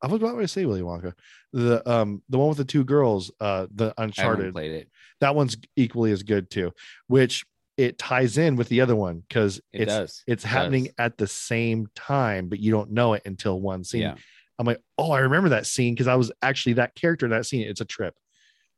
I 0.01 0.07
was 0.07 0.21
about 0.21 0.37
to 0.39 0.47
say 0.47 0.65
Willy 0.65 0.81
Wonka. 0.81 1.13
The 1.53 1.89
um 1.89 2.21
the 2.29 2.37
one 2.37 2.49
with 2.49 2.57
the 2.57 2.65
two 2.65 2.83
girls. 2.83 3.31
Uh, 3.39 3.67
the 3.73 3.93
I 3.97 4.03
Uncharted. 4.03 4.53
played 4.53 4.71
it. 4.71 4.89
That 5.21 5.35
one's 5.35 5.55
equally 5.75 6.11
as 6.11 6.23
good 6.23 6.49
too. 6.49 6.73
Which 7.07 7.45
it 7.77 7.97
ties 7.97 8.37
in 8.37 8.55
with 8.55 8.69
the 8.69 8.81
other 8.81 8.95
one 8.95 9.23
because 9.27 9.57
It 9.73 9.81
it's 9.83 9.93
does. 9.93 10.23
it's 10.27 10.43
It 10.45 10.47
happening 10.47 10.83
does. 10.85 10.93
at 10.97 11.17
the 11.17 11.27
same 11.27 11.87
time, 11.95 12.47
but 12.49 12.59
you 12.59 12.71
don't 12.71 12.91
know 12.91 13.13
it 13.13 13.23
until 13.25 13.59
one 13.59 13.83
scene. 13.83 14.01
Yeah. 14.01 14.15
I'm 14.57 14.65
like, 14.65 14.79
oh, 14.97 15.11
I 15.11 15.19
remember 15.19 15.49
that 15.49 15.65
scene 15.65 15.93
because 15.93 16.07
I 16.07 16.15
was 16.15 16.31
actually 16.41 16.73
that 16.73 16.95
character 16.95 17.25
in 17.25 17.31
that 17.31 17.45
scene. 17.45 17.67
It's 17.67 17.81
a 17.81 17.85
trip. 17.85 18.15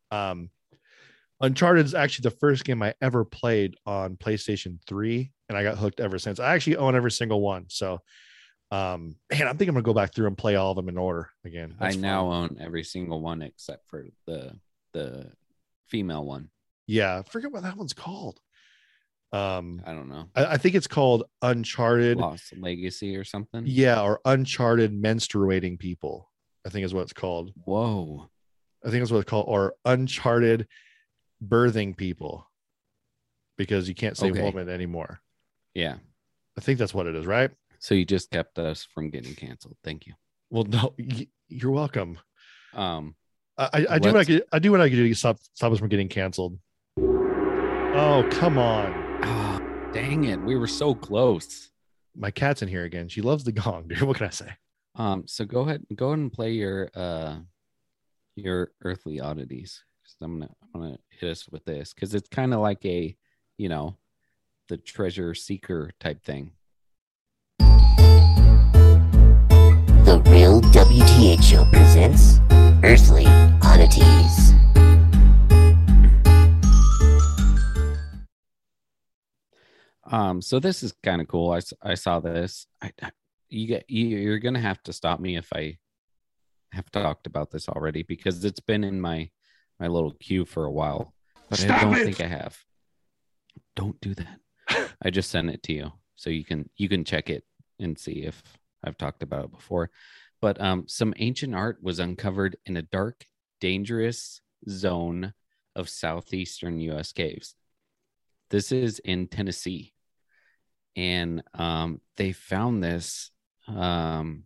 Um, 0.10 0.50
Uncharted 1.40 1.86
is 1.86 1.94
actually 1.94 2.24
the 2.24 2.36
first 2.38 2.66
game 2.66 2.82
I 2.82 2.96
ever 3.02 3.24
played 3.24 3.76
on 3.86 4.18
PlayStation 4.18 4.80
3, 4.88 5.32
and 5.50 5.58
I 5.58 5.64
got 5.64 5.78
hooked 5.78 6.00
ever 6.00 6.18
since. 6.18 6.40
I 6.40 6.56
actually 6.56 6.78
own 6.78 6.96
every 6.96 7.12
single 7.12 7.42
one. 7.42 7.66
So, 7.70 8.02
um, 8.72 9.16
man, 9.32 9.48
I'm 9.48 9.58
thinking 9.58 9.70
I'm 9.70 9.76
gonna 9.76 9.84
go 9.84 9.94
back 9.94 10.14
through 10.14 10.28
and 10.28 10.38
play 10.38 10.56
all 10.56 10.72
of 10.72 10.76
them 10.76 10.90
in 10.90 10.98
order 10.98 11.30
again. 11.46 11.76
I 11.80 11.86
That's 11.86 11.98
now 11.98 12.32
own 12.32 12.58
every 12.60 12.84
single 12.84 13.22
one 13.22 13.42
except 13.42 13.88
for 13.88 14.06
the 14.26 14.56
the 14.94 15.32
female 15.90 16.26
one. 16.26 16.50
yeah, 16.88 17.20
I 17.20 17.30
forget 17.30 17.52
what 17.52 17.64
that 17.64 17.78
one's 17.78 17.94
called. 17.94 18.40
Um, 19.32 19.82
I 19.86 19.94
don't 19.94 20.10
know. 20.10 20.30
I, 20.36 20.46
I 20.46 20.58
think 20.58 20.74
it's 20.76 20.88
called 20.88 21.26
Uncharted. 21.42 22.18
Lost 22.18 22.58
Legacy 22.58 23.16
or 23.16 23.24
something. 23.24 23.64
Yeah, 23.66 24.02
or 24.02 24.22
Uncharted 24.26 24.92
Menstruating 24.92 25.78
People. 25.78 26.32
I 26.66 26.70
think 26.70 26.86
is 26.86 26.94
what 26.94 27.04
it's 27.04 27.14
called. 27.14 27.52
Whoa. 27.66 28.30
I 28.86 28.90
think 28.90 29.02
that's 29.02 29.12
what 29.12 29.20
it's 29.20 29.30
called, 29.30 29.46
or 29.48 29.76
Uncharted 29.86 30.68
Birthing 31.46 31.96
People, 31.96 32.50
because 33.58 33.88
you 33.88 33.96
can't 33.96 34.18
say 34.18 34.32
Okay. 34.32 34.42
woman 34.42 34.70
anymore. 34.70 35.22
Yeah. 35.74 35.98
I 36.58 36.62
think 36.62 36.80
that's 36.80 36.94
what 36.94 37.08
it 37.08 37.16
is, 37.16 37.26
right? 37.26 37.52
So 37.80 37.94
you 37.94 38.06
just 38.06 38.32
kept 38.32 38.58
us 38.58 38.88
from 38.94 39.10
getting 39.10 39.36
canceled. 39.36 39.78
Thank 39.84 40.08
you. 40.08 40.14
Well, 40.50 40.64
no, 40.64 40.96
you're 41.50 41.72
welcome. 41.72 42.18
Um, 42.74 43.16
I, 43.58 43.86
I, 43.90 44.00
do 44.00 44.10
what 44.10 44.18
I 44.18 44.24
could. 44.24 44.44
I 44.52 44.60
do 44.60 44.72
what 44.72 44.82
I 44.82 44.90
could 44.90 44.96
do 44.96 45.08
to 45.08 45.16
stop 45.16 45.38
stop 45.54 45.72
us 45.72 45.80
from 45.80 45.90
getting 45.90 46.10
canceled. 46.10 46.60
Oh 47.00 48.28
come 48.32 48.58
on! 48.60 48.94
Ah, 49.24 49.60
dang 49.94 50.26
it. 50.26 50.40
We 50.42 50.56
were 50.56 50.68
so 50.68 50.94
close. 50.94 51.72
My 52.16 52.30
cat's 52.30 52.62
in 52.62 52.68
here 52.68 52.84
again. 52.84 53.10
She 53.10 53.22
loves 53.22 53.44
the 53.44 53.52
gong, 53.52 53.88
dude. 53.88 54.02
What 54.04 54.18
can 54.18 54.28
I 54.28 54.32
say? 54.32 54.52
Um, 54.96 55.24
so 55.28 55.46
go 55.46 55.62
ahead, 55.62 55.84
go 55.96 56.08
ahead 56.08 56.20
and 56.20 56.32
play 56.32 56.52
your 56.52 56.90
uh 56.96 57.38
your 58.36 58.72
earthly 58.84 59.20
oddities. 59.20 59.84
I'm 60.22 60.40
gonna 60.40 60.52
I'm 60.74 60.82
gonna 60.82 60.98
hit 61.10 61.30
us 61.30 61.48
with 61.50 61.66
this 61.66 61.94
because 61.94 62.14
it's 62.16 62.30
kind 62.30 62.54
of 62.54 62.60
like 62.60 62.84
a, 62.86 63.16
you 63.58 63.70
know, 63.70 63.96
the 64.68 64.78
treasure 64.78 65.34
seeker 65.34 65.92
type 66.00 66.24
thing. 66.24 66.52
The 70.06 70.22
Real 70.28 70.62
WTH 70.62 71.44
Show 71.44 71.66
presents 71.72 72.40
Earthly 72.84 73.26
Oddities. 73.62 74.54
Um, 80.06 80.42
so 80.42 80.60
this 80.60 80.84
is 80.84 80.94
kind 81.04 81.22
of 81.22 81.28
cool. 81.28 81.52
I, 81.52 81.60
I 81.82 81.96
saw 81.96 82.20
this. 82.20 82.68
I, 82.82 82.92
I- 83.02 83.12
you 83.50 83.66
get 83.66 83.90
you, 83.90 84.06
you're 84.08 84.40
gonna 84.40 84.60
have 84.60 84.84
to 84.84 84.92
stop 84.92 85.22
me 85.22 85.38
if 85.38 85.48
I 85.54 85.78
have 86.74 86.92
talked 86.92 87.28
about 87.28 87.50
this 87.50 87.70
already 87.70 88.04
because 88.04 88.44
it's 88.44 88.60
been 88.60 88.84
in 88.84 89.00
my 89.00 89.30
my 89.80 89.88
little 89.88 90.14
queue 90.14 90.46
for 90.46 90.66
a 90.66 90.72
while, 90.72 91.14
but 91.50 91.64
I 91.64 91.82
don't 91.82 91.96
it! 91.96 92.06
think 92.06 92.22
I 92.22 92.28
have. 92.28 92.58
Don't 93.76 94.00
do 94.02 94.14
that. 94.16 94.40
I 95.02 95.10
just 95.10 95.30
sent 95.30 95.50
it 95.50 95.64
to 95.64 95.74
you 95.74 95.92
so 96.16 96.30
you 96.30 96.44
can 96.44 96.70
you 96.76 96.90
can 96.90 97.04
check 97.04 97.30
it 97.30 97.44
and 97.80 97.98
see 97.98 98.24
if 98.24 98.42
I've 98.84 98.98
talked 98.98 99.24
about 99.24 99.46
it 99.46 99.52
before. 99.52 99.90
But 100.42 100.62
um, 100.62 100.86
some 100.88 101.14
ancient 101.18 101.56
art 101.56 101.78
was 101.82 102.00
uncovered 102.00 102.58
in 102.66 102.78
a 102.78 102.82
dark, 102.82 103.26
dangerous 103.60 104.42
zone 104.70 105.34
of 105.76 105.90
southeastern 105.90 106.80
U.S. 106.82 107.12
caves. 107.12 107.56
This 108.50 108.72
is 108.72 109.00
in 109.00 109.28
Tennessee, 109.28 109.94
and 110.96 111.44
um, 111.54 112.02
they 112.18 112.32
found 112.32 112.84
this 112.84 113.32
um, 113.68 114.44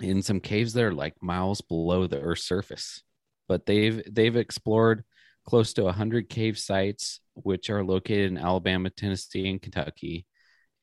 in 0.00 0.22
some 0.22 0.40
caves 0.40 0.72
that 0.72 0.84
are 0.84 0.94
like 0.94 1.22
miles 1.22 1.60
below 1.60 2.06
the 2.06 2.20
Earth's 2.20 2.44
surface. 2.44 3.02
But 3.48 3.66
they've 3.66 4.02
they've 4.12 4.36
explored 4.36 5.04
close 5.44 5.72
to 5.74 5.84
100 5.84 6.28
cave 6.28 6.58
sites 6.58 7.20
which 7.42 7.70
are 7.70 7.84
located 7.84 8.30
in 8.30 8.38
Alabama, 8.38 8.90
Tennessee, 8.90 9.48
and 9.48 9.62
Kentucky. 9.62 10.26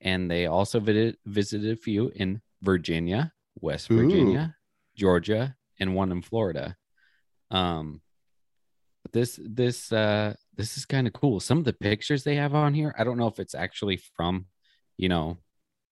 And 0.02 0.30
they 0.30 0.46
also 0.46 0.80
visited, 0.80 1.18
visited 1.26 1.72
a 1.72 1.82
few 1.82 2.12
in 2.16 2.42
Virginia, 2.62 3.32
West 3.60 3.92
Ooh. 3.92 3.98
Virginia, 3.98 4.56
Georgia, 4.96 5.56
and 5.80 5.96
one 5.96 6.12
in 6.12 6.22
Florida. 6.22 6.76
Um, 7.52 8.02
but 9.04 9.14
this 9.14 9.40
this 9.44 9.92
uh 9.92 10.34
this 10.56 10.78
is 10.78 10.86
kind 10.86 11.06
of 11.06 11.14
cool. 11.14 11.40
Some 11.40 11.60
of 11.60 11.66
the 11.66 11.74
pictures 11.74 12.24
they 12.24 12.36
have 12.36 12.56
on 12.56 12.74
here, 12.74 12.96
I 12.98 13.04
don't 13.04 13.18
know 13.18 13.28
if 13.28 13.40
it's 13.40 13.56
actually 13.56 13.98
from, 14.16 14.48
you 14.98 15.10
know, 15.10 15.38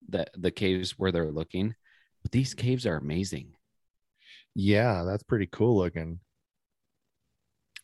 the 0.10 0.26
the 0.36 0.52
caves 0.52 0.98
where 0.98 1.12
they're 1.12 1.32
looking, 1.32 1.76
but 2.24 2.32
these 2.32 2.54
caves 2.54 2.88
are 2.88 2.98
amazing. 2.98 3.54
Yeah, 4.56 5.04
that's 5.04 5.24
pretty 5.24 5.48
cool 5.52 5.78
looking. 5.78 6.20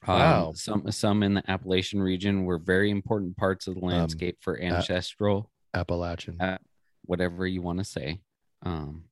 Um, 0.07 0.17
Wow. 0.17 0.51
some 0.55 0.91
some 0.91 1.23
in 1.23 1.33
the 1.33 1.51
Appalachian 1.51 2.01
region 2.01 2.45
were 2.45 2.57
very 2.57 2.89
important 2.89 3.35
parts 3.37 3.67
of 3.67 3.75
the 3.75 3.81
landscape 3.85 4.37
for 4.41 4.59
ancestral, 4.59 5.51
Appalachian. 5.73 6.39
uh, 6.41 6.57
whatever 7.05 7.45
you 7.45 7.61
want 7.61 7.79
to 7.79 7.83
say, 7.85 8.21
um, 8.63 9.03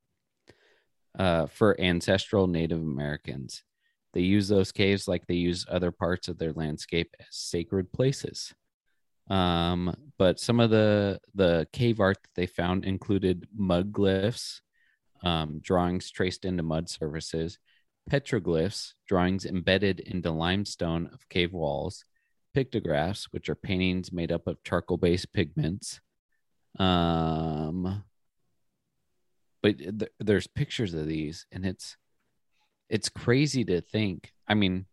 uh, 1.18 1.48
for 1.48 1.80
ancestral 1.80 2.48
Native 2.48 2.80
Americans. 2.80 3.64
They 4.14 4.22
use 4.22 4.48
those 4.48 4.72
caves 4.72 5.08
like 5.08 5.28
they 5.28 5.36
use 5.36 5.66
other 5.70 5.92
parts 5.92 6.28
of 6.28 6.38
their 6.38 6.54
landscape 6.54 7.14
as 7.20 7.28
sacred 7.32 7.92
places. 7.92 8.54
Um, 9.30 9.94
but 10.18 10.40
some 10.40 10.60
of 10.62 10.70
the 10.70 11.20
the 11.36 11.68
cave 11.74 12.00
art 12.00 12.18
that 12.24 12.30
they 12.36 12.48
found 12.48 12.86
included 12.86 13.48
mud 13.54 13.92
glyphs, 13.92 14.62
um, 15.22 15.60
drawings 15.60 16.10
traced 16.12 16.46
into 16.46 16.64
mud 16.64 16.88
surfaces, 16.90 17.60
petroglyphs, 18.10 18.94
drawings 19.08 19.46
embedded 19.46 20.00
into 20.00 20.32
limestone 20.32 21.10
of 21.14 21.28
cave 21.30 21.54
walls, 21.54 22.06
pictographs, 22.54 23.28
which 23.32 23.50
are 23.50 23.56
paintings 23.56 24.12
made 24.12 24.32
up 24.32 24.48
of 24.48 24.64
charcoal-based 24.64 25.32
pigments. 25.34 26.00
Um, 26.80 28.04
but 29.62 29.78
th- 29.78 30.12
there's 30.20 30.48
pictures 30.48 30.94
of 30.94 31.08
these, 31.08 31.46
and 31.52 31.66
it's 31.66 31.98
it's 32.90 33.10
crazy 33.10 33.66
to 33.66 33.82
think. 33.82 34.32
I 34.48 34.54
mean, 34.54 34.86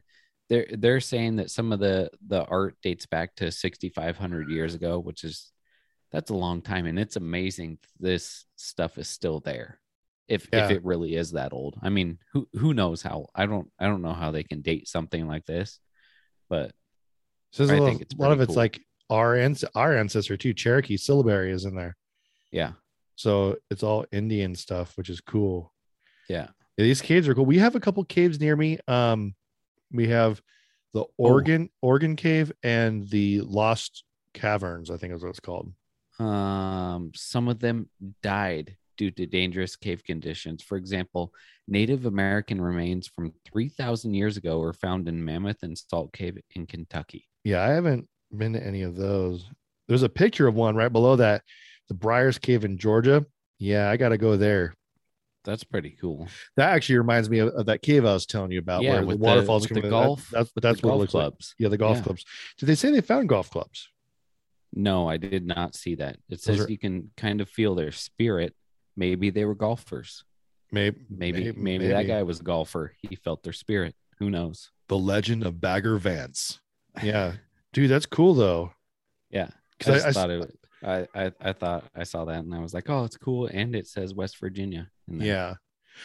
they're 0.49 0.67
they're 0.73 1.01
saying 1.01 1.37
that 1.37 1.51
some 1.51 1.73
of 1.73 1.81
the 1.81 2.11
the 2.27 2.45
art 2.45 2.77
dates 2.83 3.07
back 3.07 3.37
to 3.37 3.53
6,500 3.53 4.51
years 4.51 4.75
ago, 4.75 4.99
which 4.99 5.25
is 5.25 5.53
that's 6.11 6.31
a 6.31 6.35
long 6.35 6.63
time, 6.63 6.87
and 6.87 6.99
it's 6.99 7.17
amazing 7.17 7.79
this 7.99 8.47
stuff 8.57 8.99
is 8.99 9.09
still 9.09 9.41
there. 9.41 9.81
If 10.29 10.49
Yeah. 10.53 10.65
if 10.67 10.71
it 10.71 10.85
really 10.85 11.15
is 11.17 11.33
that 11.33 11.53
old, 11.53 11.79
I 11.83 11.91
mean, 11.91 12.19
who 12.33 12.49
who 12.55 12.73
knows 12.75 13.03
how? 13.03 13.27
I 13.35 13.47
don't 13.47 13.71
I 13.79 13.87
don't 13.87 14.03
know 14.03 14.13
how 14.15 14.31
they 14.31 14.43
can 14.43 14.63
date 14.63 14.89
something 14.89 15.27
like 15.29 15.45
this, 15.47 15.79
but 16.49 16.73
So 17.51 17.65
I 17.65 17.75
a, 17.77 17.81
think 17.85 18.01
it's 18.03 18.15
a 18.15 18.19
lot 18.19 18.33
of 18.33 18.41
it's 18.41 18.49
cool. 18.49 18.57
like 18.57 18.81
our 19.11 19.37
ans- 19.37 19.65
our 19.75 19.97
ancestor 19.97 20.37
too. 20.37 20.55
Cherokee 20.55 20.97
syllabary 20.97 21.53
is 21.53 21.67
in 21.67 21.75
there, 21.77 21.97
yeah, 22.51 22.73
so 23.17 23.57
it's 23.71 23.83
all 23.83 24.07
Indian 24.13 24.55
stuff, 24.55 24.97
which 24.97 25.11
is 25.11 25.21
cool. 25.21 25.73
yeah. 26.29 26.49
Yeah, 26.79 26.87
these 26.87 27.03
caves 27.03 27.29
are 27.29 27.35
cool. 27.37 27.47
We 27.47 27.59
have 27.59 27.77
a 27.77 27.81
couple 27.81 28.03
caves 28.05 28.41
near 28.41 28.57
me. 28.57 28.79
Um, 28.89 29.35
we 29.93 30.09
have 30.09 30.41
Oh. 30.97 31.01
the 31.01 31.05
Oregon 31.19 31.69
Oregon 31.83 32.17
Cave 32.17 32.51
and 32.63 33.09
the 33.11 33.43
Lost 33.43 34.05
Caverns. 34.33 34.91
I 34.91 34.97
think 34.97 35.13
is 35.13 35.23
what 35.23 35.29
it's 35.29 35.39
called. 35.41 35.73
Um, 36.19 37.13
some 37.15 37.47
of 37.49 37.59
them 37.61 37.91
died 38.23 38.77
due 38.97 39.11
to 39.13 39.27
dangerous 39.27 39.77
cave 39.77 40.03
conditions. 40.05 40.63
For 40.63 40.77
example, 40.77 41.33
Native 41.69 42.07
American 42.07 42.61
remains 42.61 43.07
from 43.09 43.33
3,000 43.47 44.15
years 44.15 44.37
ago 44.37 44.59
were 44.59 44.73
found 44.73 45.09
in 45.09 45.25
Mammoth 45.25 45.63
and 45.63 45.77
Salt 45.77 46.13
Cave 46.13 46.39
in 46.55 46.67
Kentucky. 46.67 47.27
Yeah, 47.45 47.63
I 47.63 47.69
haven't 47.71 48.09
been 48.37 48.53
to 48.55 48.63
any 48.65 48.83
of 48.83 48.97
those. 48.97 49.47
There's 49.89 50.03
a 50.03 50.09
picture 50.09 50.47
of 50.47 50.55
one 50.55 50.77
right 50.77 50.93
below 50.93 51.17
that, 51.17 51.43
the 51.89 51.95
Briars 51.95 52.39
Cave 52.39 52.65
in 52.65 52.79
Georgia. 52.79 53.25
Yeah, 53.59 53.91
I 53.91 53.97
got 53.97 54.11
to 54.11 54.19
go 54.19 54.37
there. 54.37 54.75
That's 55.45 55.63
pretty 55.65 55.91
cool. 56.01 56.27
That 56.57 56.71
actually 56.71 56.97
reminds 56.99 57.29
me 57.29 57.39
of, 57.41 57.49
of 57.51 57.67
that 57.67 57.83
cave 57.83 58.07
I 58.07 58.15
was 58.15 58.25
telling 58.25 58.51
you 58.51 58.59
about, 58.61 58.83
yeah, 58.83 59.01
where 59.03 59.15
the 59.15 59.17
waterfalls 59.19 59.67
the 59.67 59.75
in. 59.77 59.83
That- 59.83 59.91
golf. 59.91 60.29
that's 60.33 60.51
that's 60.63 60.81
the 60.81 60.87
what 60.87 60.95
it 60.95 60.97
golf 60.97 61.01
looks 61.01 61.15
like. 61.15 61.23
clubs. 61.25 61.55
Yeah, 61.59 61.69
the 61.69 61.77
golf 61.77 61.99
Yeah. 61.99 62.03
clubs. 62.05 62.25
Did 62.57 62.67
they 62.67 62.75
say 62.75 62.91
they 62.91 63.03
found 63.03 63.29
golf 63.29 63.51
clubs? 63.51 63.89
No, 64.73 65.07
I 65.09 65.19
did 65.19 65.47
not 65.47 65.75
see 65.75 65.97
that. 65.97 66.17
It 66.31 66.41
says 66.41 66.61
are- 66.61 66.71
you 66.71 66.79
can 66.79 67.11
kind 67.19 67.41
of 67.43 67.49
feel 67.51 67.75
their 67.75 67.93
spirit. 67.93 68.55
Maybe 68.97 69.31
they 69.31 69.45
were 69.45 69.55
golfers. 69.55 70.25
Maybe, 70.73 70.99
Maybe, 71.09 71.53
maybe, 71.53 71.87
that 71.89 72.07
guy 72.07 72.23
was 72.25 72.41
a 72.41 72.43
golfer. 72.43 72.95
He 73.03 73.15
felt 73.17 73.43
their 73.43 73.53
spirit. 73.53 73.95
Who 74.19 74.29
knows? 74.31 74.71
The 74.89 74.99
Legend 74.99 75.45
of 75.45 75.61
Bagger 75.61 75.99
Vance. 75.99 76.61
Yeah, 77.03 77.33
dude, 77.73 77.91
that's 77.91 78.07
cool 78.07 78.35
though. 78.35 78.71
Yeah. 79.31 79.49
I 79.81 79.85
'Cause 79.85 80.05
I- 80.05 80.09
I- 80.09 80.13
thought 80.13 80.31
it. 80.31 80.59
I, 80.85 81.07
I 81.15 81.33
I 81.41 81.53
thought 81.53 81.85
I 81.95 82.05
saw 82.05 82.25
that 82.27 82.39
and 82.45 82.55
I 82.55 82.59
was 82.61 82.73
like, 82.75 82.89
oh, 82.91 83.03
it's 83.05 83.17
cool, 83.17 83.47
and 83.47 83.75
it 83.75 83.87
says 83.89 84.15
West 84.15 84.39
Virginia. 84.39 84.89
in 85.09 85.19
there. 85.19 85.27
Yeah. 85.27 85.55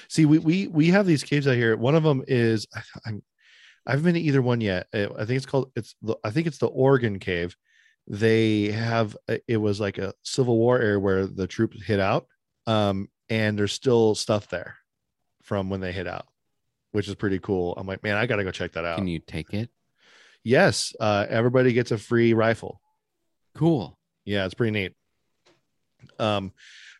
See, 0.07 0.26
we 0.26 0.40
we 0.40 0.68
we 0.68 0.88
have 0.88 1.06
these 1.06 1.24
caves 1.24 1.48
out 1.48 1.56
here. 1.57 1.76
One 1.78 1.94
of 1.95 2.02
them 2.03 2.24
is 2.28 2.66
I, 2.76 2.82
I'm 3.06 3.22
I 3.86 3.91
haven't 3.91 4.06
been 4.06 4.14
to 4.16 4.20
either 4.22 4.41
one 4.41 4.61
yet. 4.61 4.88
I 4.94 5.06
think 5.26 5.32
it's 5.32 5.45
called 5.45 5.72
it's 5.76 5.95
the 6.02 6.16
I 6.24 6.32
think 6.32 6.48
it's 6.48 6.57
the 6.60 6.68
Oregon 6.68 7.20
Cave. 7.20 7.56
They 8.07 8.72
have 8.72 9.16
it 9.48 9.57
was 9.57 9.80
like 9.80 9.98
a 9.99 10.14
Civil 10.24 10.57
War 10.57 10.80
area 10.80 10.99
where 10.99 11.28
the 11.28 11.45
troops 11.45 11.84
hit 11.86 11.99
out, 11.99 12.26
um, 12.69 13.09
and 13.29 13.57
there's 13.57 13.73
still 13.73 14.13
stuff 14.13 14.47
there 14.49 14.77
from 15.41 15.69
when 15.69 15.81
they 15.81 15.91
hit 15.91 16.07
out, 16.07 16.27
which 16.91 17.07
is 17.07 17.15
pretty 17.15 17.39
cool. 17.39 17.73
I'm 17.75 17.87
like, 17.87 18.03
man, 18.03 18.15
I 18.15 18.27
gotta 18.27 18.43
go 18.43 18.51
check 18.51 18.73
that 18.73 18.85
out. 18.85 18.97
Can 18.97 19.07
you 19.07 19.19
take 19.19 19.53
it? 19.53 19.69
yes, 20.43 20.93
uh, 20.99 21.25
everybody 21.29 21.73
gets 21.73 21.91
a 21.91 21.97
free 21.97 22.33
rifle. 22.33 22.79
Cool. 23.55 23.97
Yeah, 24.23 24.45
it's 24.45 24.53
pretty 24.53 24.71
neat. 24.71 24.93
Um, 26.19 26.53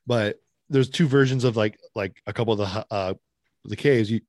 but 0.08 0.38
there's 0.70 0.90
two 0.90 1.08
versions 1.08 1.44
of 1.44 1.56
like 1.56 1.78
like 1.94 2.22
a 2.26 2.34
couple 2.34 2.54
of 2.54 2.60
the 2.60 2.86
uh 2.92 3.14
the 3.66 3.76
caves. 3.76 4.10
You 4.10 4.22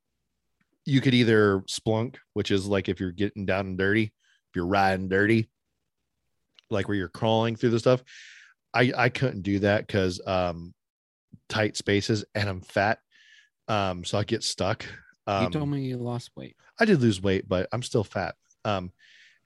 you 0.85 1.01
could 1.01 1.13
either 1.13 1.61
splunk, 1.61 2.17
which 2.33 2.51
is 2.51 2.67
like 2.67 2.87
if 2.87 2.99
you're 2.99 3.11
getting 3.11 3.45
down 3.45 3.65
and 3.65 3.77
dirty, 3.77 4.03
if 4.03 4.55
you're 4.55 4.67
riding 4.67 5.09
dirty, 5.09 5.49
like 6.69 6.87
where 6.87 6.97
you're 6.97 7.09
crawling 7.09 7.55
through 7.55 7.71
the 7.71 7.79
stuff. 7.79 8.03
I 8.73 8.93
I 8.95 9.09
couldn't 9.09 9.41
do 9.41 9.59
that 9.59 9.87
because 9.87 10.21
um 10.25 10.73
tight 11.49 11.77
spaces 11.77 12.25
and 12.35 12.49
I'm 12.49 12.61
fat. 12.61 12.99
Um, 13.67 14.03
so 14.03 14.17
I 14.17 14.23
get 14.23 14.43
stuck. 14.43 14.85
Um, 15.27 15.45
you 15.45 15.49
told 15.51 15.69
me 15.69 15.81
you 15.81 15.97
lost 15.97 16.31
weight. 16.35 16.55
I 16.79 16.85
did 16.85 17.01
lose 17.01 17.21
weight, 17.21 17.47
but 17.47 17.67
I'm 17.71 17.83
still 17.83 18.03
fat. 18.03 18.35
Um, 18.65 18.91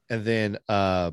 and 0.09 0.23
then 0.23 0.57
uh, 0.69 1.11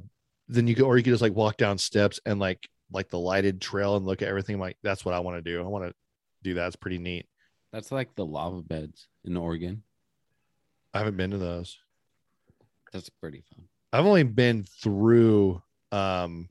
then 0.48 0.66
you 0.66 0.74
could 0.74 0.84
or 0.84 0.96
you 0.96 1.02
could 1.02 1.12
just 1.12 1.22
like 1.22 1.34
walk 1.34 1.56
down 1.56 1.78
steps 1.78 2.20
and 2.26 2.38
like 2.38 2.68
like 2.92 3.08
the 3.08 3.18
lighted 3.18 3.60
trail 3.60 3.96
and 3.96 4.06
look 4.06 4.22
at 4.22 4.28
everything. 4.28 4.58
Like 4.58 4.76
that's 4.82 5.04
what 5.04 5.14
I 5.14 5.20
want 5.20 5.42
to 5.42 5.50
do. 5.50 5.60
I 5.60 5.66
want 5.66 5.84
to 5.84 5.94
do 6.42 6.54
that. 6.54 6.66
It's 6.66 6.76
pretty 6.76 6.98
neat. 6.98 7.26
That's 7.72 7.90
like 7.90 8.14
the 8.14 8.26
lava 8.26 8.62
beds 8.62 9.08
in 9.24 9.36
Oregon. 9.36 9.82
I 10.92 10.98
haven't 10.98 11.16
been 11.16 11.30
to 11.30 11.38
those. 11.38 11.78
That's 12.92 13.08
pretty 13.08 13.42
fun. 13.54 13.64
I've 13.92 14.06
only 14.06 14.24
been 14.24 14.64
through 14.64 15.62
um 15.90 16.48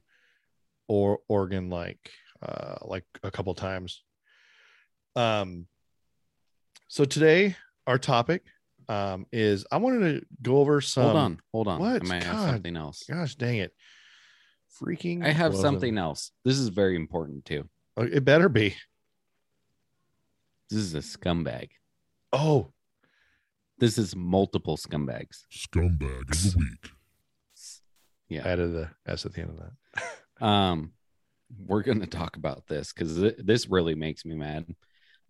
or 0.88 1.20
Oregon 1.28 1.70
like 1.70 2.12
uh 2.42 2.76
like 2.82 3.06
a 3.24 3.32
couple 3.32 3.54
times. 3.54 4.04
Um 5.16 5.68
so 6.88 7.06
today 7.06 7.56
our 7.88 7.98
topic 7.98 8.44
um 8.90 9.26
is 9.32 9.66
I 9.72 9.78
wanted 9.78 10.20
to 10.22 10.26
go 10.42 10.58
over 10.58 10.82
some 10.82 11.04
hold 11.04 11.16
on, 11.18 11.40
hold 11.52 11.68
on. 11.68 11.80
what? 11.80 12.02
I 12.04 12.08
might 12.08 12.24
have 12.24 12.36
God. 12.36 12.50
something 12.54 12.78
else. 12.78 13.04
gosh 13.10 13.36
dang 13.36 13.58
it. 13.58 13.74
Freaking 14.82 15.24
I 15.24 15.32
have 15.32 15.52
close 15.52 15.62
something 15.62 15.98
it. 15.98 16.00
else. 16.00 16.32
This 16.46 16.58
is 16.58 16.70
very 16.70 16.96
important 16.96 17.46
too. 17.46 17.68
Oh, 17.98 18.04
It 18.04 18.24
better 18.26 18.50
be. 18.50 18.76
This 20.70 20.80
is 20.80 20.96
a 20.96 21.00
scumbag. 21.00 21.70
Oh, 22.32 22.72
This 23.80 23.98
is 23.98 24.16
multiple 24.16 24.78
scumbags. 24.78 25.44
Scumbag 25.52 26.30
of 26.32 26.44
the 26.54 26.56
week. 26.58 26.92
Yeah. 28.30 28.48
added 28.48 28.72
the 28.74 28.90
S 29.06 29.26
at 29.26 29.34
the 29.34 29.42
end 29.42 29.50
of 29.52 29.58
that. 29.60 30.46
Um, 30.46 30.94
we're 31.68 31.84
gonna 31.84 32.08
talk 32.08 32.38
about 32.38 32.66
this 32.68 32.94
because 32.94 33.18
th- 33.18 33.36
this 33.40 33.68
really 33.68 33.94
makes 33.94 34.24
me 34.24 34.36
mad. 34.36 34.74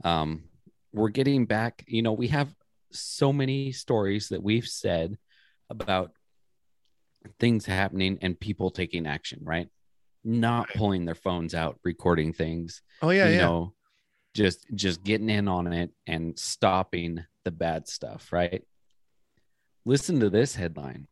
Um, 0.03 0.43
we're 0.93 1.09
getting 1.09 1.45
back. 1.45 1.83
You 1.87 2.01
know, 2.01 2.13
we 2.13 2.27
have 2.27 2.53
so 2.91 3.31
many 3.31 3.71
stories 3.71 4.29
that 4.29 4.43
we've 4.43 4.67
said 4.67 5.17
about 5.69 6.11
things 7.39 7.65
happening 7.65 8.17
and 8.21 8.39
people 8.39 8.71
taking 8.71 9.07
action, 9.07 9.39
right? 9.43 9.67
Not 10.23 10.69
pulling 10.69 11.05
their 11.05 11.15
phones 11.15 11.53
out, 11.53 11.79
recording 11.83 12.33
things. 12.33 12.81
Oh 13.01 13.09
yeah, 13.09 13.27
you 13.27 13.35
yeah. 13.35 13.41
know, 13.41 13.73
just 14.33 14.65
just 14.75 15.03
getting 15.03 15.29
in 15.29 15.47
on 15.47 15.71
it 15.71 15.91
and 16.05 16.37
stopping 16.37 17.23
the 17.43 17.51
bad 17.51 17.87
stuff, 17.87 18.31
right? 18.31 18.63
Listen 19.85 20.19
to 20.19 20.29
this 20.29 20.55
headline. 20.55 21.07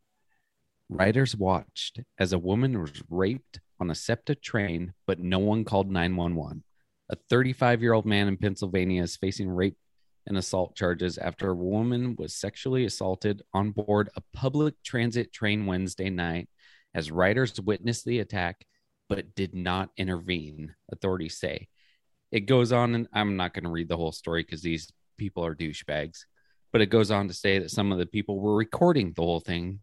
Riders 0.89 1.35
watched 1.35 1.99
as 2.17 2.33
a 2.33 2.39
woman 2.39 2.79
was 2.79 3.01
raped 3.09 3.59
on 3.79 3.89
a 3.89 3.95
SEPTA 3.95 4.35
train, 4.35 4.93
but 5.07 5.19
no 5.19 5.39
one 5.39 5.63
called 5.63 5.89
911. 5.89 6.63
A 7.09 7.15
35 7.29 7.81
year 7.81 7.93
old 7.93 8.05
man 8.05 8.27
in 8.27 8.37
Pennsylvania 8.37 9.01
is 9.03 9.17
facing 9.17 9.49
rape 9.49 9.77
and 10.27 10.37
assault 10.37 10.75
charges 10.75 11.17
after 11.17 11.49
a 11.49 11.55
woman 11.55 12.15
was 12.17 12.35
sexually 12.35 12.85
assaulted 12.85 13.41
on 13.53 13.71
board 13.71 14.09
a 14.15 14.21
public 14.33 14.75
transit 14.83 15.33
train 15.33 15.65
Wednesday 15.65 16.09
night 16.09 16.49
as 16.93 17.09
riders 17.11 17.59
witnessed 17.59 18.05
the 18.05 18.19
attack 18.19 18.65
but 19.07 19.33
did 19.33 19.55
not 19.55 19.89
intervene, 19.97 20.75
authorities 20.91 21.39
say. 21.39 21.67
It 22.31 22.41
goes 22.41 22.71
on, 22.71 22.93
and 22.93 23.07
I'm 23.11 23.37
not 23.37 23.55
going 23.55 23.63
to 23.63 23.71
read 23.71 23.89
the 23.89 23.97
whole 23.97 24.11
story 24.11 24.43
because 24.43 24.61
these 24.61 24.91
people 25.17 25.43
are 25.43 25.55
douchebags, 25.55 26.25
but 26.71 26.81
it 26.81 26.91
goes 26.91 27.09
on 27.09 27.27
to 27.27 27.33
say 27.33 27.57
that 27.57 27.71
some 27.71 27.91
of 27.91 27.97
the 27.97 28.05
people 28.05 28.39
were 28.39 28.55
recording 28.55 29.13
the 29.15 29.23
whole 29.23 29.39
thing. 29.39 29.79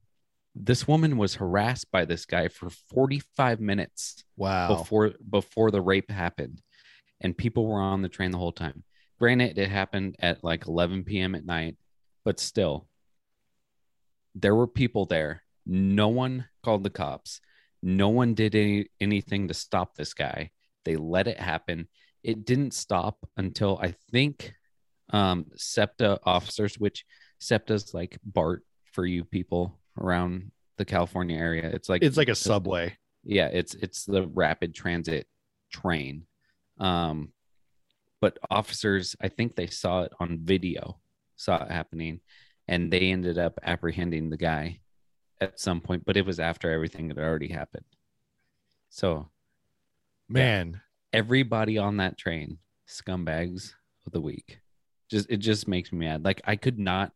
This 0.55 0.87
woman 0.87 1.17
was 1.19 1.35
harassed 1.35 1.91
by 1.91 2.05
this 2.05 2.25
guy 2.25 2.47
for 2.47 2.71
45 2.71 3.59
minutes 3.61 4.23
Wow. 4.37 4.69
before 4.69 5.15
before 5.29 5.73
the 5.73 5.81
rape 5.81 6.09
happened 6.09 6.63
and 7.21 7.37
people 7.37 7.67
were 7.67 7.81
on 7.81 8.03
the 8.03 8.09
train 8.09 8.31
the 8.31 8.39
whole 8.39 8.53
time. 8.53 8.85
Granted 9.19 9.59
it 9.59 9.69
happened 9.69 10.17
at 10.19 10.45
like 10.45 10.67
11 10.67 11.05
p.m 11.05 11.35
at 11.35 11.45
night 11.45 11.77
but 12.25 12.41
still 12.41 12.89
there 14.35 14.55
were 14.55 14.67
people 14.67 15.07
there. 15.07 15.43
No 15.65 16.09
one 16.09 16.47
called 16.63 16.85
the 16.85 16.91
cops. 16.91 17.41
No 17.83 18.11
one 18.11 18.35
did 18.35 18.55
any, 18.55 18.87
anything 19.01 19.49
to 19.49 19.55
stop 19.55 19.95
this 19.95 20.13
guy. 20.13 20.51
They 20.85 20.97
let 20.97 21.27
it 21.27 21.41
happen. 21.41 21.89
It 22.23 22.45
didn't 22.45 22.75
stop 22.75 23.19
until 23.37 23.79
i 23.81 23.95
think 24.11 24.53
um 25.11 25.47
septa 25.55 26.19
officers 26.25 26.77
which 26.77 27.05
septa's 27.39 27.95
like 27.95 28.19
bart 28.25 28.65
for 28.93 29.07
you 29.07 29.23
people 29.25 29.79
around 30.01 30.51
the 30.77 30.85
california 30.85 31.39
area. 31.39 31.71
It's 31.73 31.89
like 31.89 32.03
it's 32.03 32.17
like 32.17 32.29
a 32.29 32.35
subway. 32.35 32.97
yeah 33.23 33.47
it's 33.47 33.75
it's 33.75 34.05
the 34.05 34.27
rapid 34.27 34.75
transit 34.75 35.29
train 35.71 36.27
um 36.79 37.33
but 38.21 38.39
officers 38.51 39.17
i 39.21 39.29
think 39.29 39.55
they 39.55 39.67
saw 39.67 40.03
it 40.03 40.13
on 40.21 40.39
video 40.43 40.99
saw 41.37 41.63
it 41.63 41.71
happening 41.71 42.21
and 42.69 42.93
they 42.93 43.11
ended 43.11 43.39
up 43.39 43.59
apprehending 43.63 44.31
the 44.31 44.37
guy 44.37 44.81
at 45.41 45.61
some 45.61 45.81
point 45.81 46.05
but 46.05 46.17
it 46.17 46.27
was 46.27 46.41
after 46.41 46.71
everything 46.71 47.09
had 47.09 47.19
already 47.19 47.49
happened. 47.49 47.85
So 48.89 49.29
Man, 50.29 50.81
everybody 51.13 51.79
on 51.79 51.99
that 51.99 52.19
train 52.19 52.59
scumbags 52.89 53.75
of 54.07 54.13
the 54.13 54.21
week. 54.21 54.61
Just 55.11 55.31
it 55.31 55.39
just 55.39 55.69
makes 55.69 55.93
me 55.93 56.07
mad. 56.07 56.25
Like 56.25 56.41
i 56.45 56.57
could 56.57 56.79
not 56.79 57.13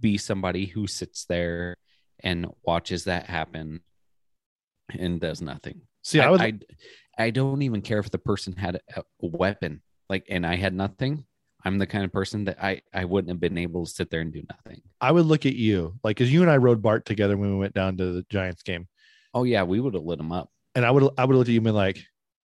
be 0.00 0.16
somebody 0.16 0.66
who 0.66 0.86
sits 0.86 1.24
there 1.24 1.76
and 2.20 2.46
watches 2.62 3.04
that 3.04 3.26
happen 3.26 3.80
and 4.90 5.20
does 5.20 5.42
nothing. 5.42 5.82
See, 6.02 6.20
I, 6.20 6.30
would 6.30 6.40
I, 6.40 6.52
I 7.18 7.30
don't 7.30 7.62
even 7.62 7.80
care 7.82 7.98
if 7.98 8.10
the 8.10 8.18
person 8.18 8.54
had 8.54 8.76
a, 8.96 9.00
a 9.00 9.04
weapon, 9.20 9.82
like, 10.08 10.24
and 10.28 10.46
I 10.46 10.56
had 10.56 10.74
nothing. 10.74 11.24
I'm 11.64 11.78
the 11.78 11.86
kind 11.86 12.04
of 12.04 12.12
person 12.12 12.44
that 12.44 12.62
I 12.62 12.82
I 12.94 13.06
wouldn't 13.06 13.30
have 13.30 13.40
been 13.40 13.58
able 13.58 13.86
to 13.86 13.90
sit 13.90 14.08
there 14.10 14.20
and 14.20 14.32
do 14.32 14.42
nothing. 14.48 14.82
I 15.00 15.10
would 15.10 15.26
look 15.26 15.46
at 15.46 15.54
you 15.56 15.98
like 16.04 16.16
because 16.16 16.32
you 16.32 16.42
and 16.42 16.50
I 16.50 16.58
rode 16.58 16.80
Bart 16.82 17.04
together 17.06 17.36
when 17.36 17.50
we 17.50 17.56
went 17.58 17.74
down 17.74 17.96
to 17.96 18.12
the 18.12 18.24
Giants 18.30 18.62
game, 18.62 18.86
Oh 19.34 19.42
yeah, 19.44 19.64
we 19.64 19.80
would 19.80 19.94
have 19.94 20.04
lit 20.04 20.18
them 20.18 20.30
up. 20.32 20.50
and 20.76 20.84
I 20.86 20.90
would 20.92 21.08
I 21.18 21.24
would 21.24 21.34
look 21.36 21.48
at 21.48 21.52
you 21.52 21.58
and 21.58 21.64
been 21.64 21.74
like, 21.74 21.96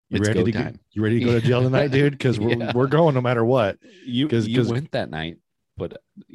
"You 0.08 0.18
It's 0.20 0.28
ready 0.28 0.40
go 0.40 0.46
to 0.46 0.52
go, 0.52 0.62
time. 0.62 0.80
you 0.92 1.02
ready 1.02 1.18
to 1.18 1.24
go 1.26 1.32
to 1.38 1.46
jail 1.46 1.62
tonight, 1.62 1.88
dude? 1.90 2.12
Because 2.12 2.40
we're 2.40 2.56
Yeah. 2.56 2.72
we're 2.74 2.86
going 2.86 3.14
no 3.14 3.20
matter 3.20 3.44
what." 3.44 3.76
You 4.06 4.26
'Cause- 4.28 4.48
you 4.48 4.56
'cause- 4.60 4.72
went 4.72 4.90
that 4.92 5.10
night, 5.10 5.36
but 5.76 6.00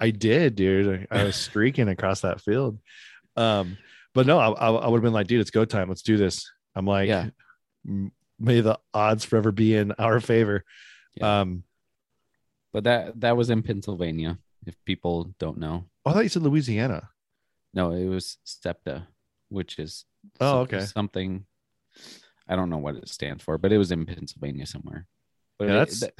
I 0.00 0.10
did, 0.10 0.54
dude. 0.54 1.06
I, 1.10 1.20
I 1.20 1.24
was 1.24 1.36
streaking 1.36 1.88
across 1.88 2.20
that 2.22 2.40
field. 2.40 2.78
Um, 3.36 3.78
but 4.14 4.26
no, 4.26 4.38
I, 4.38 4.50
I, 4.70 4.88
would 4.88 4.98
have 4.98 5.02
been 5.02 5.12
like, 5.12 5.26
dude, 5.26 5.40
it's 5.40 5.50
go 5.50 5.64
time. 5.64 5.88
Let's 5.88 6.02
do 6.02 6.16
this. 6.16 6.50
I'm 6.74 6.86
like, 6.86 7.08
Yeah. 7.08 7.30
May 7.84 8.60
the 8.60 8.78
odds 8.92 9.24
forever 9.24 9.52
be 9.52 9.74
in 9.76 9.92
our 9.92 10.20
favor. 10.20 10.64
Yeah. 11.14 11.40
Um, 11.40 11.64
but 12.72 12.84
that 12.84 13.20
that 13.20 13.36
was 13.36 13.50
in 13.50 13.62
Pennsylvania. 13.62 14.38
If 14.66 14.76
people 14.84 15.34
don't 15.38 15.58
know, 15.58 15.84
oh, 16.06 16.10
I 16.10 16.14
thought 16.14 16.22
you 16.22 16.28
said 16.28 16.42
Louisiana. 16.42 17.08
no, 17.74 17.90
it 17.92 18.06
was 18.06 18.38
SEPTA, 18.44 19.06
which 19.48 19.78
is 19.78 20.04
Oh, 20.40 20.60
okay. 20.60 20.80
something. 20.80 21.44
I 22.48 22.54
don't 22.56 22.70
know 22.70 22.78
what 22.78 22.96
it 22.96 23.08
stands 23.08 23.42
for, 23.42 23.58
but 23.58 23.72
it 23.72 23.78
was 23.78 23.90
in 23.92 24.06
Pennsylvania 24.06 24.66
somewhere. 24.66 25.06
But 25.58 25.66
Yeah, 25.68 25.74
it- 25.74 25.78
that's- 25.78 26.00
that- 26.00 26.18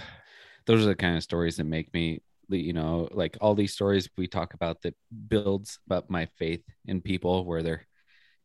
those 0.66 0.82
are 0.82 0.86
the 0.88 0.94
kind 0.94 1.16
of 1.16 1.22
stories 1.22 1.56
that 1.56 1.64
make 1.64 1.92
me, 1.94 2.22
you 2.58 2.72
know, 2.72 3.08
like 3.12 3.36
all 3.40 3.54
these 3.54 3.72
stories 3.74 4.08
we 4.16 4.26
talk 4.26 4.54
about 4.54 4.82
that 4.82 4.94
builds 5.28 5.78
up 5.90 6.10
my 6.10 6.26
faith 6.38 6.62
in 6.86 7.00
people 7.00 7.44
where 7.44 7.62
they're, 7.62 7.86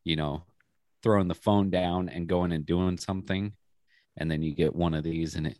you 0.04 0.16
know, 0.16 0.44
throwing 1.04 1.28
the 1.28 1.36
phone 1.36 1.70
down 1.70 2.10
and 2.10 2.28
going 2.28 2.52
and 2.52 2.66
doing 2.66 2.98
something, 2.98 3.54
and 4.18 4.30
then 4.32 4.42
you 4.42 4.54
get 4.54 4.76
one 4.76 4.94
of 4.94 5.04
these, 5.04 5.36
and 5.36 5.48
it 5.48 5.60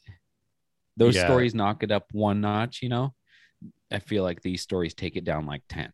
those 0.98 1.16
Yeah. 1.16 1.26
stories 1.26 1.54
knock 1.54 1.84
it 1.84 1.92
up 1.92 2.06
one 2.12 2.42
notch. 2.42 2.82
You 2.82 2.90
know, 2.90 3.14
I 3.92 4.00
feel 4.00 4.24
like 4.24 4.42
these 4.42 4.62
stories 4.62 4.94
take 4.94 5.16
it 5.16 5.24
down 5.24 5.46
like 5.46 5.64
ten. 5.70 5.92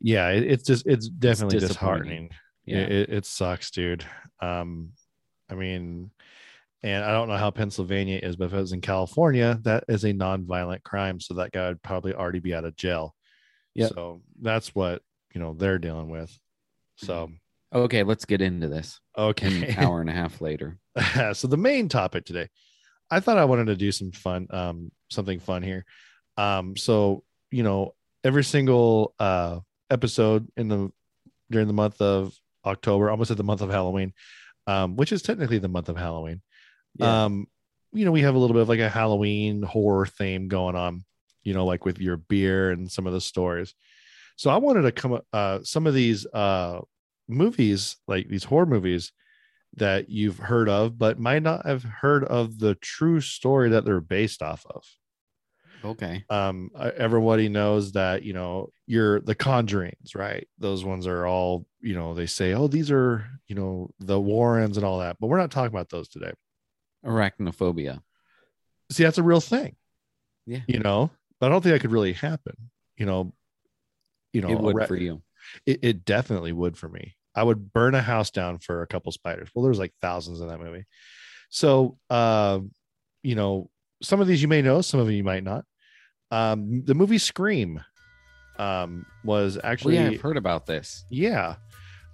Yeah, 0.00 0.28
it's 0.28 0.64
just 0.64 0.86
it's 0.86 1.08
definitely 1.08 1.56
disappointing. 1.56 2.30
disheartening. 2.30 2.30
Yeah, 2.66 2.78
it, 2.78 3.10
it 3.10 3.26
sucks, 3.26 3.70
dude. 3.70 4.04
Um, 4.40 4.92
I 5.50 5.54
mean, 5.54 6.10
and 6.82 7.04
I 7.04 7.12
don't 7.12 7.28
know 7.28 7.36
how 7.36 7.50
Pennsylvania 7.50 8.20
is, 8.22 8.36
but 8.36 8.46
if 8.46 8.52
it 8.54 8.56
was 8.56 8.72
in 8.72 8.80
California, 8.80 9.58
that 9.62 9.84
is 9.88 10.04
a 10.04 10.12
non-violent 10.12 10.82
crime, 10.82 11.20
so 11.20 11.34
that 11.34 11.52
guy 11.52 11.68
would 11.68 11.82
probably 11.82 12.14
already 12.14 12.40
be 12.40 12.54
out 12.54 12.64
of 12.64 12.76
jail. 12.76 13.14
Yep. 13.74 13.92
So 13.94 14.22
that's 14.40 14.74
what 14.74 15.02
you 15.34 15.40
know 15.40 15.54
they're 15.54 15.78
dealing 15.78 16.08
with. 16.08 16.36
So 16.96 17.30
okay, 17.72 18.02
let's 18.02 18.24
get 18.24 18.40
into 18.40 18.68
this. 18.68 19.00
Okay. 19.16 19.68
An 19.68 19.78
hour 19.78 20.00
and 20.00 20.10
a 20.10 20.14
half 20.14 20.40
later. 20.40 20.78
so 21.32 21.48
the 21.48 21.56
main 21.56 21.88
topic 21.88 22.24
today, 22.24 22.48
I 23.10 23.20
thought 23.20 23.38
I 23.38 23.44
wanted 23.44 23.66
to 23.66 23.76
do 23.76 23.92
some 23.92 24.12
fun, 24.12 24.46
um, 24.50 24.90
something 25.10 25.38
fun 25.38 25.62
here. 25.62 25.84
Um, 26.36 26.76
so 26.76 27.24
you 27.50 27.62
know, 27.62 27.94
every 28.24 28.44
single 28.44 29.14
uh 29.18 29.60
episode 29.90 30.48
in 30.56 30.68
the 30.68 30.90
during 31.50 31.66
the 31.66 31.74
month 31.74 32.00
of 32.00 32.32
October, 32.64 33.10
almost 33.10 33.30
at 33.30 33.36
the 33.36 33.44
month 33.44 33.60
of 33.60 33.70
Halloween, 33.70 34.12
um, 34.66 34.96
which 34.96 35.12
is 35.12 35.22
technically 35.22 35.58
the 35.58 35.68
month 35.68 35.88
of 35.88 35.96
Halloween. 35.96 36.42
Yeah. 36.96 37.24
Um, 37.24 37.46
you 37.92 38.04
know, 38.04 38.12
we 38.12 38.22
have 38.22 38.34
a 38.34 38.38
little 38.38 38.54
bit 38.54 38.62
of 38.62 38.68
like 38.68 38.80
a 38.80 38.88
Halloween 38.88 39.62
horror 39.62 40.06
theme 40.06 40.48
going 40.48 40.76
on, 40.76 41.04
you 41.42 41.54
know, 41.54 41.64
like 41.64 41.84
with 41.84 41.98
your 41.98 42.16
beer 42.16 42.70
and 42.70 42.90
some 42.90 43.06
of 43.06 43.12
the 43.12 43.20
stories. 43.20 43.74
So 44.36 44.50
I 44.50 44.56
wanted 44.56 44.82
to 44.82 44.92
come 44.92 45.12
up 45.12 45.26
uh 45.32 45.60
some 45.62 45.86
of 45.86 45.94
these 45.94 46.26
uh 46.26 46.80
movies, 47.28 47.96
like 48.06 48.28
these 48.28 48.44
horror 48.44 48.66
movies 48.66 49.12
that 49.76 50.08
you've 50.08 50.38
heard 50.38 50.68
of, 50.68 50.98
but 50.98 51.18
might 51.18 51.42
not 51.42 51.66
have 51.66 51.82
heard 51.82 52.24
of 52.24 52.58
the 52.58 52.74
true 52.76 53.20
story 53.20 53.70
that 53.70 53.84
they're 53.84 54.00
based 54.00 54.42
off 54.42 54.64
of. 54.68 54.84
Okay. 55.84 56.24
Um, 56.28 56.70
everybody 56.76 57.48
knows 57.48 57.92
that 57.92 58.22
you 58.22 58.32
know 58.32 58.70
you're 58.86 59.20
the 59.20 59.34
Conjurings, 59.34 60.14
right? 60.14 60.46
Those 60.58 60.84
ones 60.84 61.06
are 61.06 61.26
all 61.26 61.66
you 61.80 61.94
know. 61.94 62.14
They 62.14 62.26
say, 62.26 62.52
oh, 62.52 62.68
these 62.68 62.90
are 62.90 63.26
you 63.46 63.54
know 63.54 63.90
the 63.98 64.20
Warrens 64.20 64.76
and 64.76 64.84
all 64.84 64.98
that, 65.00 65.16
but 65.18 65.28
we're 65.28 65.38
not 65.38 65.50
talking 65.50 65.74
about 65.74 65.88
those 65.88 66.08
today. 66.08 66.32
Arachnophobia. 67.04 68.02
See, 68.90 69.04
that's 69.04 69.18
a 69.18 69.22
real 69.22 69.40
thing. 69.40 69.76
Yeah. 70.46 70.60
You 70.66 70.80
know, 70.80 71.10
but 71.38 71.46
I 71.46 71.48
don't 71.50 71.62
think 71.62 71.74
that 71.74 71.80
could 71.80 71.92
really 71.92 72.12
happen. 72.12 72.54
You 72.96 73.06
know, 73.06 73.32
you 74.32 74.40
know, 74.40 74.50
it 74.50 74.60
would 74.60 74.86
for 74.86 74.96
you. 74.96 75.22
it, 75.66 75.80
it 75.82 76.04
definitely 76.04 76.52
would 76.52 76.76
for 76.76 76.88
me. 76.88 77.14
I 77.34 77.42
would 77.42 77.72
burn 77.72 77.94
a 77.94 78.02
house 78.02 78.30
down 78.30 78.58
for 78.58 78.82
a 78.82 78.86
couple 78.86 79.12
spiders. 79.12 79.48
Well, 79.54 79.62
there's 79.64 79.78
like 79.78 79.94
thousands 80.00 80.40
in 80.40 80.48
that 80.48 80.60
movie. 80.60 80.84
So, 81.50 81.98
uh, 82.08 82.60
you 83.22 83.34
know, 83.34 83.70
some 84.02 84.20
of 84.20 84.26
these 84.26 84.42
you 84.42 84.48
may 84.48 84.62
know, 84.62 84.80
some 84.80 85.00
of 85.00 85.06
them 85.06 85.14
you 85.14 85.24
might 85.24 85.44
not. 85.44 85.64
Um, 86.30 86.84
the 86.84 86.94
movie 86.94 87.18
Scream 87.18 87.82
um, 88.58 89.06
was 89.24 89.58
actually, 89.62 89.96
yeah, 89.96 90.08
I've 90.08 90.20
heard 90.20 90.36
about 90.36 90.66
this. 90.66 91.04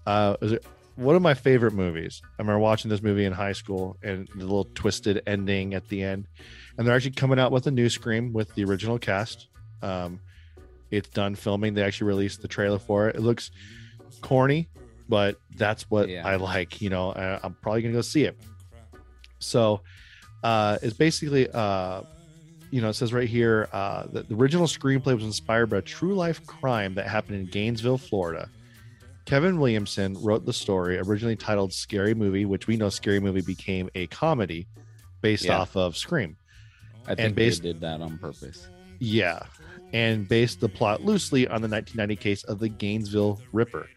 uh, 0.06 0.36
is 0.40 0.52
it 0.52 0.66
one 0.96 1.14
of 1.14 1.22
my 1.22 1.34
favorite 1.34 1.72
movies. 1.72 2.20
I 2.24 2.42
remember 2.42 2.58
watching 2.58 2.88
this 2.90 3.02
movie 3.02 3.24
in 3.24 3.32
high 3.32 3.52
school 3.52 3.96
and 4.02 4.28
the 4.34 4.42
little 4.44 4.64
twisted 4.74 5.22
ending 5.26 5.74
at 5.74 5.88
the 5.88 6.02
end. 6.02 6.26
And 6.76 6.86
they're 6.86 6.94
actually 6.94 7.12
coming 7.12 7.38
out 7.38 7.52
with 7.52 7.66
a 7.66 7.70
new 7.70 7.88
Scream 7.88 8.32
with 8.32 8.54
the 8.54 8.64
original 8.64 8.98
cast. 8.98 9.48
Um, 9.82 10.20
it's 10.90 11.08
done 11.08 11.34
filming. 11.34 11.74
They 11.74 11.82
actually 11.82 12.08
released 12.08 12.42
the 12.42 12.48
trailer 12.48 12.78
for 12.78 13.08
it. 13.08 13.16
It 13.16 13.20
looks 13.22 13.50
corny, 14.20 14.68
but 15.08 15.36
that's 15.56 15.90
what 15.90 16.08
Yeah. 16.08 16.26
I 16.26 16.36
like. 16.36 16.80
You 16.80 16.90
know, 16.90 17.12
I, 17.12 17.40
I'm 17.42 17.54
probably 17.54 17.82
gonna 17.82 17.94
go 17.94 18.00
see 18.02 18.24
it. 18.24 18.36
So, 19.38 19.82
uh, 20.42 20.78
it's 20.82 20.96
basically, 20.96 21.48
uh, 21.50 22.02
you 22.70 22.80
know, 22.80 22.88
it 22.88 22.94
says 22.94 23.12
right 23.12 23.28
here 23.28 23.68
uh, 23.72 24.06
that 24.12 24.28
the 24.28 24.34
original 24.34 24.66
screenplay 24.66 25.14
was 25.14 25.24
inspired 25.24 25.66
by 25.70 25.78
a 25.78 25.82
true 25.82 26.14
life 26.14 26.44
crime 26.46 26.94
that 26.94 27.06
happened 27.08 27.38
in 27.38 27.46
Gainesville, 27.46 27.98
Florida. 27.98 28.48
Kevin 29.26 29.58
Williamson 29.58 30.14
wrote 30.22 30.46
the 30.46 30.52
story, 30.52 30.98
originally 30.98 31.36
titled 31.36 31.72
Scary 31.72 32.14
Movie, 32.14 32.44
which 32.44 32.66
we 32.66 32.76
know 32.76 32.88
Scary 32.88 33.20
Movie 33.20 33.42
became 33.42 33.90
a 33.94 34.06
comedy 34.06 34.66
based 35.20 35.44
Yeah. 35.46 35.58
off 35.58 35.76
of 35.76 35.96
Scream. 35.96 36.36
I 37.06 37.14
think 37.16 37.34
based- 37.34 37.62
they 37.62 37.72
did 37.72 37.80
that 37.80 38.00
on 38.00 38.18
purpose. 38.18 38.68
Yeah. 39.00 39.40
And 39.92 40.28
based 40.28 40.60
the 40.60 40.68
plot 40.68 41.04
loosely 41.04 41.46
on 41.48 41.60
the 41.60 41.68
1990 41.68 42.16
case 42.16 42.44
of 42.44 42.58
the 42.60 42.68
Gainesville 42.68 43.40
Ripper. 43.52 43.88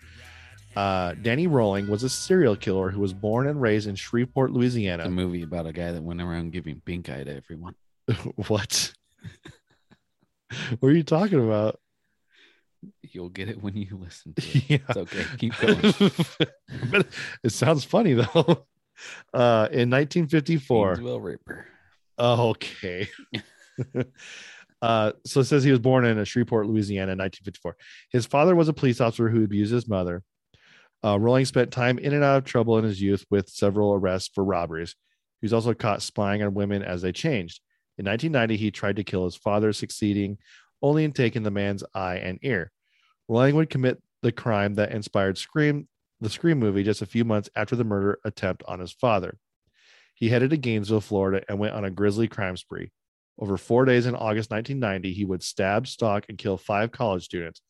Uh, 0.75 1.13
Danny 1.21 1.47
Rolling 1.47 1.87
was 1.87 2.03
a 2.03 2.09
serial 2.09 2.55
killer 2.55 2.89
who 2.91 2.99
was 2.99 3.13
born 3.13 3.47
and 3.47 3.59
raised 3.61 3.87
in 3.87 3.95
Shreveport, 3.95 4.51
It's 4.55 4.75
a 5.05 5.09
movie 5.09 5.41
about 5.41 5.65
a 5.65 5.73
guy 5.73 5.91
that 5.91 6.01
went 6.03 6.21
around 6.21 6.51
giving 6.51 6.81
pink 6.81 7.09
eye 7.09 7.23
to 7.23 7.35
everyone. 7.35 7.75
what? 8.47 8.93
what 10.79 10.89
are 10.89 10.95
you 10.95 11.03
talking 11.03 11.43
about? 11.43 11.79
You'll 13.11 13.29
get 13.29 13.49
it 13.49 13.61
when 13.61 13.75
you 13.75 13.87
listen 13.97 14.33
to 14.33 14.41
it. 14.41 14.63
Yeah. 14.69 14.77
It's 14.87 14.97
okay. 14.97 15.25
Keep 15.37 15.57
going. 15.59 16.11
but 16.91 17.07
it 17.43 17.51
sounds 17.51 17.83
funny 17.83 18.13
though. 18.13 18.65
Uh, 19.33 19.69
in 19.71 19.89
1954, 19.89 20.95
Gainesville 20.95 21.21
Ripper. 21.21 21.65
Oh, 22.17 22.49
okay. 22.49 23.07
uh, 24.81 25.13
so 25.25 25.39
it 25.39 25.45
says 25.45 25.63
he 25.63 25.71
was 25.71 25.79
born 25.79 26.03
in 26.03 26.21
Shreveport, 26.25 26.67
Louisiana, 26.67 27.13
in 27.13 27.17
1954. 27.17 27.77
His 28.11 28.25
father 28.25 28.57
was 28.57 28.67
a 28.67 28.73
police 28.73 28.99
officer 28.99 29.29
who 29.29 29.45
abused 29.45 29.71
his 29.71 29.87
mother. 29.87 30.21
Uh, 31.01 31.17
Rolling 31.17 31.45
spent 31.45 31.71
time 31.71 31.97
in 31.97 32.13
and 32.13 32.25
out 32.25 32.39
of 32.39 32.43
trouble 32.43 32.77
in 32.77 32.83
his 32.83 33.01
youth 33.01 33.25
with 33.29 33.47
several 33.47 33.93
arrests 33.93 34.31
for 34.35 34.43
robberies. 34.43 34.95
He 35.39 35.45
was 35.45 35.53
also 35.53 35.73
caught 35.73 36.01
spying 36.01 36.43
on 36.43 36.53
women 36.53 36.83
as 36.83 37.01
they 37.01 37.13
changed. 37.13 37.61
In 37.97 38.05
1990, 38.05 38.57
he 38.57 38.69
tried 38.69 38.97
to 38.97 39.05
kill 39.05 39.23
his 39.23 39.37
father, 39.37 39.71
succeeding 39.71 40.39
only 40.81 41.05
in 41.05 41.13
taking 41.13 41.43
the 41.43 41.51
man's 41.51 41.85
eye 41.93 42.17
and 42.17 42.39
ear. 42.41 42.71
Rolling 43.29 43.55
would 43.55 43.69
commit 43.69 44.01
the 44.23 44.31
crime 44.31 44.73
that 44.73 44.91
inspired 44.91 45.37
Scream, 45.37 45.87
the 46.19 46.29
Scream 46.29 46.57
movie, 46.57 46.83
just 46.83 47.03
a 47.03 47.05
few 47.05 47.23
months 47.23 47.47
after 47.55 47.75
the 47.75 47.83
murder 47.83 48.19
attempt 48.25 48.63
on 48.67 48.79
his 48.79 48.91
father. 48.91 49.37
He 50.15 50.29
headed 50.29 50.49
to 50.49 50.57
Gainesville, 50.57 50.99
Florida, 50.99 51.45
and 51.47 51.59
went 51.59 51.75
on 51.75 51.85
a 51.85 51.91
grisly 51.91 52.27
crime 52.27 52.57
spree. 52.57 52.91
Over 53.37 53.55
four 53.55 53.85
days 53.85 54.07
in 54.07 54.15
August 54.15 54.49
1990, 54.49 55.13
he 55.13 55.25
would 55.25 55.43
stab, 55.43 55.87
stalk, 55.87 56.25
and 56.27 56.39
kill 56.39 56.57
five 56.57 56.91
college 56.91 57.23
students 57.23 57.61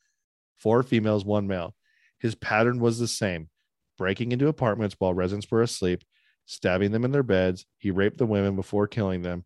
four 0.57 0.81
females, 0.81 1.25
one 1.25 1.45
male. 1.45 1.75
His 2.19 2.35
pattern 2.35 2.79
was 2.79 2.97
the 2.97 3.07
same 3.07 3.49
breaking 3.97 4.31
into 4.31 4.47
apartments 4.47 4.95
while 4.97 5.13
residents 5.13 5.51
were 5.51 5.61
asleep, 5.61 6.03
stabbing 6.45 6.91
them 6.91 7.03
in 7.03 7.11
their 7.11 7.21
beds. 7.21 7.65
He 7.77 7.91
raped 7.91 8.17
the 8.17 8.25
women 8.25 8.55
before 8.55 8.87
killing 8.87 9.23
them. 9.23 9.43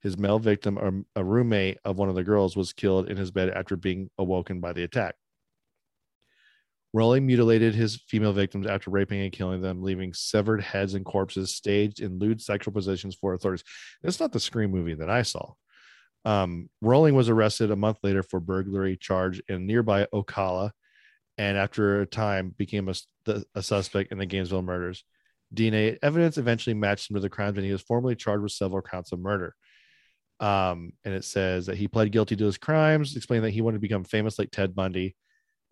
His 0.00 0.18
male 0.18 0.40
victim, 0.40 1.04
a 1.14 1.24
roommate 1.24 1.78
of 1.84 1.98
one 1.98 2.08
of 2.08 2.16
the 2.16 2.24
girls, 2.24 2.56
was 2.56 2.72
killed 2.72 3.08
in 3.08 3.16
his 3.16 3.30
bed 3.30 3.50
after 3.50 3.76
being 3.76 4.10
awoken 4.18 4.60
by 4.60 4.72
the 4.72 4.82
attack. 4.82 5.14
Rolling 6.94 7.26
mutilated 7.26 7.74
his 7.74 7.96
female 8.08 8.32
victims 8.32 8.66
after 8.66 8.90
raping 8.90 9.22
and 9.22 9.32
killing 9.32 9.62
them, 9.62 9.82
leaving 9.82 10.12
severed 10.12 10.60
heads 10.60 10.94
and 10.94 11.04
corpses 11.04 11.54
staged 11.54 12.00
in 12.00 12.18
lewd 12.18 12.40
sexual 12.40 12.74
positions 12.74 13.14
for 13.14 13.32
authorities. 13.32 13.64
It's 14.02 14.20
not 14.20 14.32
the 14.32 14.40
Scream 14.40 14.70
movie 14.70 14.94
that 14.94 15.08
I 15.08 15.22
saw. 15.22 15.52
Um, 16.24 16.68
Rolling 16.80 17.14
was 17.14 17.28
arrested 17.28 17.70
a 17.70 17.76
month 17.76 17.98
later 18.02 18.22
for 18.22 18.40
burglary 18.40 18.96
charge 18.96 19.42
in 19.48 19.66
nearby 19.66 20.06
Ocala, 20.12 20.70
and 21.38 21.56
after 21.56 22.02
a 22.02 22.06
time 22.06 22.54
became 22.56 22.88
a, 22.88 22.94
a 23.54 23.62
suspect 23.62 24.12
in 24.12 24.18
the 24.18 24.26
Gainesville 24.26 24.62
murders. 24.62 25.04
DNA 25.54 25.98
evidence 26.02 26.38
eventually 26.38 26.74
matched 26.74 27.10
him 27.10 27.14
to 27.14 27.20
the 27.20 27.28
crimes, 27.28 27.56
and 27.56 27.66
he 27.66 27.72
was 27.72 27.82
formally 27.82 28.16
charged 28.16 28.42
with 28.42 28.52
several 28.52 28.82
counts 28.82 29.12
of 29.12 29.18
murder. 29.18 29.54
Um, 30.40 30.92
and 31.04 31.14
it 31.14 31.24
says 31.24 31.66
that 31.66 31.76
he 31.76 31.88
pled 31.88 32.12
guilty 32.12 32.36
to 32.36 32.44
his 32.44 32.58
crimes, 32.58 33.16
explaining 33.16 33.44
that 33.44 33.50
he 33.50 33.62
wanted 33.62 33.76
to 33.76 33.82
become 33.82 34.04
famous 34.04 34.38
like 34.38 34.50
Ted 34.50 34.74
Bundy. 34.74 35.16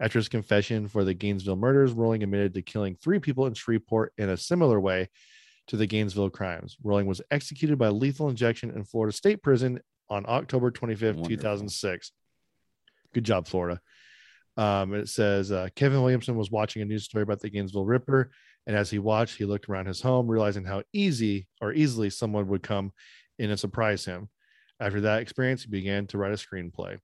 After 0.00 0.18
his 0.18 0.28
confession 0.30 0.88
for 0.88 1.04
the 1.04 1.12
Gainesville 1.12 1.56
murders, 1.56 1.92
Rolling 1.92 2.22
admitted 2.22 2.54
to 2.54 2.62
killing 2.62 2.94
three 2.94 3.18
people 3.18 3.46
in 3.46 3.52
Shreveport 3.52 4.14
in 4.16 4.30
a 4.30 4.36
similar 4.36 4.80
way 4.80 5.10
to 5.66 5.76
the 5.76 5.86
Gainesville 5.86 6.30
crimes. 6.30 6.76
Rolling 6.82 7.06
was 7.06 7.20
executed 7.30 7.78
by 7.78 7.88
lethal 7.88 8.30
injection 8.30 8.70
in 8.70 8.84
Florida 8.84 9.14
State 9.14 9.42
Prison 9.42 9.78
on 10.08 10.24
October 10.26 10.70
25th, 10.70 11.16
Wonderful. 11.16 11.26
2006. 11.26 12.12
Good 13.12 13.24
job, 13.24 13.46
Florida. 13.46 13.80
Um, 14.56 14.94
it 14.94 15.08
says 15.08 15.52
uh, 15.52 15.68
Kevin 15.76 16.00
Williamson 16.00 16.36
was 16.36 16.50
watching 16.50 16.82
a 16.82 16.84
news 16.84 17.04
story 17.04 17.22
about 17.22 17.40
the 17.40 17.50
Gainesville 17.50 17.84
Ripper, 17.84 18.30
and 18.66 18.76
as 18.76 18.90
he 18.90 18.98
watched, 18.98 19.36
he 19.36 19.44
looked 19.44 19.68
around 19.68 19.86
his 19.86 20.00
home, 20.00 20.28
realizing 20.28 20.64
how 20.64 20.82
easy 20.92 21.46
or 21.60 21.72
easily 21.72 22.10
someone 22.10 22.48
would 22.48 22.62
come 22.62 22.92
in 23.38 23.50
and 23.50 23.60
surprise 23.60 24.04
him. 24.04 24.28
After 24.80 25.02
that 25.02 25.20
experience, 25.20 25.62
he 25.62 25.70
began 25.70 26.06
to 26.08 26.18
write 26.18 26.32
a 26.32 26.36
screenplay, 26.36 26.98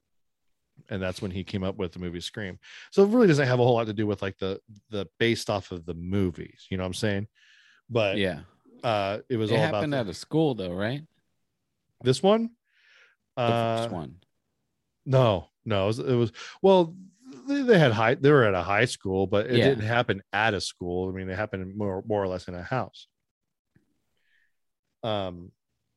and 0.90 1.02
that's 1.02 1.20
when 1.22 1.30
he 1.30 1.42
came 1.44 1.62
up 1.64 1.76
with 1.76 1.92
the 1.92 1.98
movie 1.98 2.20
Scream. 2.20 2.58
So 2.92 3.02
it 3.04 3.08
really 3.10 3.26
doesn't 3.26 3.46
have 3.46 3.60
a 3.60 3.64
whole 3.64 3.74
lot 3.74 3.86
to 3.86 3.92
do 3.92 4.06
with 4.06 4.22
like 4.22 4.38
the 4.38 4.60
the 4.90 5.08
based 5.18 5.50
off 5.50 5.70
of 5.72 5.84
the 5.86 5.94
movies. 5.94 6.66
You 6.70 6.76
know 6.76 6.82
what 6.84 6.88
I'm 6.88 6.94
saying? 6.94 7.28
But 7.90 8.18
Yeah. 8.18 8.40
uh, 8.84 9.18
it 9.28 9.36
was 9.36 9.50
It 9.50 9.54
all 9.54 9.60
about 9.64 9.74
happened 9.76 9.92
the- 9.92 9.98
at 9.98 10.06
a 10.08 10.14
school 10.14 10.54
though, 10.54 10.72
right? 10.72 11.02
this 12.02 12.22
one. 12.22 12.50
The 13.36 13.42
Uh, 13.42 13.76
first 13.82 13.90
one. 13.92 14.16
No, 15.06 15.48
no, 15.64 15.84
it 15.84 15.86
was, 15.86 15.98
it 15.98 16.14
was 16.14 16.32
well. 16.62 16.94
They, 17.48 17.62
they 17.62 17.78
had 17.78 17.92
high. 17.92 18.14
They 18.14 18.30
were 18.30 18.44
at 18.44 18.54
a 18.54 18.62
high 18.62 18.84
school, 18.86 19.26
but 19.26 19.46
it 19.46 19.56
Yeah. 19.58 19.68
didn't 19.68 19.84
happen 19.84 20.22
at 20.32 20.54
a 20.54 20.60
school. 20.60 21.08
I 21.08 21.12
mean, 21.12 21.28
it 21.28 21.36
happened 21.36 21.76
more 21.76 22.02
more 22.06 22.22
or 22.22 22.28
less 22.28 22.48
in 22.48 22.54
a 22.54 22.62
house. 22.62 23.08
Um, 25.02 25.52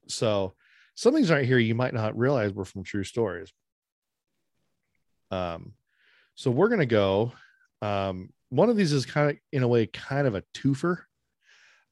so 0.07 0.53
some 0.95 1.13
things 1.13 1.31
right 1.31 1.45
here 1.45 1.57
you 1.57 1.75
might 1.75 1.93
not 1.93 2.17
realize 2.17 2.53
were 2.53 2.65
from 2.65 2.83
true 2.83 3.03
stories. 3.03 3.51
Um, 5.31 5.73
so 6.35 6.51
we're 6.51 6.69
gonna 6.69 6.85
go. 6.85 7.33
Um, 7.81 8.29
one 8.49 8.69
of 8.69 8.75
these 8.75 8.93
is 8.93 9.05
kind 9.05 9.29
of 9.29 9.37
in 9.51 9.63
a 9.63 9.67
way 9.67 9.85
kind 9.87 10.27
of 10.27 10.35
a 10.35 10.43
twofer, 10.53 11.03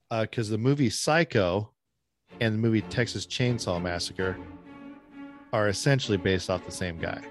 uh, 0.09 0.21
because 0.21 0.49
the 0.49 0.57
movie 0.57 0.89
Psycho 0.89 1.71
and 2.41 2.55
the 2.55 2.59
movie 2.59 2.81
Texas 2.81 3.25
Chainsaw 3.25 3.81
Massacre 3.81 4.37
are 5.53 5.69
essentially 5.69 6.17
based 6.17 6.49
off 6.49 6.65
the 6.65 6.71
same 6.71 6.97
guy. 6.97 7.21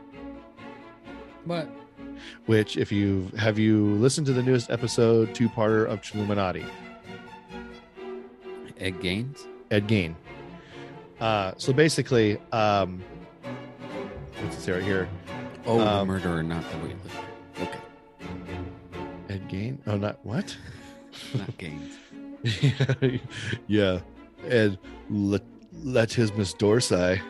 But 1.44 1.68
Which, 2.46 2.76
if 2.76 2.92
you 2.92 3.30
have 3.36 3.58
you 3.58 3.94
listened 3.94 4.26
to 4.28 4.32
the 4.32 4.42
newest 4.42 4.70
episode, 4.70 5.34
two-parter 5.34 5.86
of 5.86 6.00
Illuminati, 6.14 6.64
Ed 8.78 9.00
Gaines? 9.00 9.46
Ed 9.70 9.86
Gain. 9.86 10.16
Uh, 11.20 11.52
so 11.56 11.72
basically, 11.72 12.38
um, 12.52 13.02
what's 14.40 14.56
it 14.56 14.60
say 14.60 14.72
right 14.72 14.82
here? 14.82 15.08
Oh, 15.66 15.78
the 15.78 15.86
Um, 15.86 16.08
murderer, 16.08 16.42
not 16.42 16.62
the 16.70 16.76
weightlifter. 16.78 17.62
Okay. 17.62 17.80
Ed 19.28 19.48
Gein? 19.48 19.78
Oh, 19.86 19.96
not 19.96 20.24
what? 20.24 20.56
Not 21.34 21.56
Gaines. 21.58 21.94
yeah, 23.66 24.00
Ed 24.46 24.78
let 25.10 25.42
let 25.82 26.12
his 26.12 26.32
Miss 26.34 26.52
Dorsey. 26.52 27.20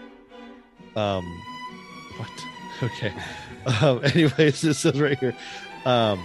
Um, 0.97 1.25
what? 2.17 2.31
Okay. 2.83 3.13
Um, 3.81 4.05
anyways, 4.05 4.61
this 4.61 4.85
is 4.85 5.01
right 5.01 5.19
here. 5.19 5.35
Um, 5.87 6.21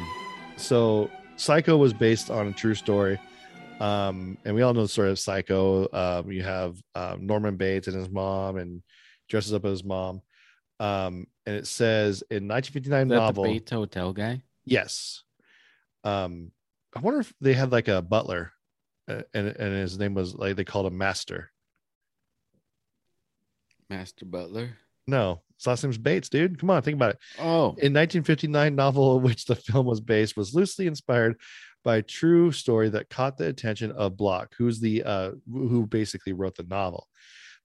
so 0.58 1.10
Psycho 1.38 1.78
was 1.78 1.94
based 1.94 2.30
on 2.30 2.48
a 2.48 2.52
true 2.52 2.76
story. 2.76 3.18
Um, 3.80 4.38
and 4.44 4.54
we 4.54 4.62
all 4.62 4.74
know 4.74 4.82
the 4.82 4.90
story 4.90 5.12
of 5.12 5.18
Psycho. 5.18 5.88
Um, 5.94 6.30
you 6.30 6.44
have 6.44 6.76
um, 6.94 7.26
Norman 7.26 7.56
Bates 7.56 7.88
and 7.88 7.96
his 7.96 8.10
mom, 8.10 8.58
and 8.58 8.84
dresses 9.30 9.54
up 9.54 9.64
as 9.64 9.72
his 9.72 9.84
mom. 9.86 10.22
Um, 10.82 11.26
and 11.46 11.56
it 11.56 11.68
says 11.68 12.24
in 12.30 12.48
1959 12.48 13.02
Is 13.04 13.10
that 13.10 13.16
novel. 13.16 13.44
the 13.44 13.50
Bates 13.54 13.72
Hotel 13.72 14.14
guy? 14.14 14.42
Yes. 14.66 15.24
Um, 16.04 16.52
I 16.96 17.00
wonder 17.00 17.20
if 17.22 17.34
they 17.42 17.54
had 17.54 17.72
like 17.72 17.88
a 17.88 18.02
butler, 18.02 18.52
uh, 19.08 19.22
and 19.34 19.48
and 19.48 19.76
his 19.76 19.98
name 19.98 20.14
was 20.14 20.36
like 20.36 20.56
they 20.56 20.64
called 20.64 20.86
him 20.88 20.98
Master. 20.98 21.52
Master 23.90 24.26
Butler? 24.26 24.78
No, 25.08 25.42
his 25.58 25.68
last 25.68 25.84
name's 25.84 25.98
Bates, 25.98 26.30
dude. 26.30 26.60
Come 26.60 26.70
on, 26.70 26.82
think 26.82 26.96
about 26.96 27.12
it. 27.12 27.20
Oh, 27.40 27.76
In 27.78 27.94
1959, 27.94 28.76
novel 28.76 29.18
of 29.18 29.24
which 29.24 29.46
the 29.46 29.56
film 29.56 29.86
was 29.86 30.00
based 30.00 30.38
was 30.38 30.54
loosely 30.56 30.88
inspired 30.88 31.40
by 31.84 31.98
a 31.98 32.02
true 32.02 32.52
story 32.52 32.90
that 32.90 33.10
caught 33.10 33.38
the 33.38 33.48
attention 33.48 33.92
of 33.92 34.16
Bloch, 34.16 34.54
who's 34.58 34.80
the 34.80 35.04
uh, 35.04 35.32
who 35.52 35.86
basically 35.88 36.34
wrote 36.34 36.56
the 36.56 36.64
novel. 36.64 37.08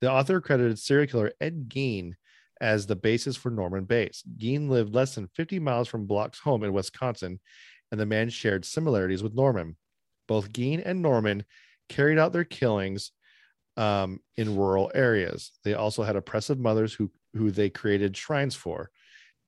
The 0.01 0.11
author 0.11 0.41
credited 0.41 0.79
serial 0.79 1.07
killer 1.07 1.33
Ed 1.41 1.69
Gein 1.69 2.13
as 2.61 2.87
the 2.87 2.97
basis 2.97 3.37
for 3.37 3.51
Norman 3.51 3.85
Bates. 3.85 4.23
Gein 4.39 4.69
lived 4.69 4.95
less 4.95 5.15
than 5.15 5.29
50 5.35 5.59
miles 5.59 5.89
from 5.89 6.07
Bloch's 6.07 6.39
home 6.39 6.65
in 6.65 6.73
Wisconsin, 6.73 7.41
and 7.91 8.01
the 8.01 8.07
man 8.07 8.29
shared 8.29 8.65
similarities 8.65 9.23
with 9.23 9.35
Norman. 9.35 9.77
Both 10.27 10.53
Gein 10.53 10.83
and 10.85 11.03
Norman 11.03 11.45
carried 11.89 12.19
out 12.19 12.33
their 12.33 12.45
killings 12.45 13.13
um, 13.77 14.21
in 14.37 14.57
rural 14.57 14.91
areas. 14.95 15.53
They 15.65 15.75
also 15.75 16.03
had 16.03 16.17
oppressive 16.17 16.59
mothers 16.59 16.95
who 16.95 17.11
who 17.35 17.51
they 17.51 17.69
created 17.69 18.17
shrines 18.17 18.55
for, 18.55 18.91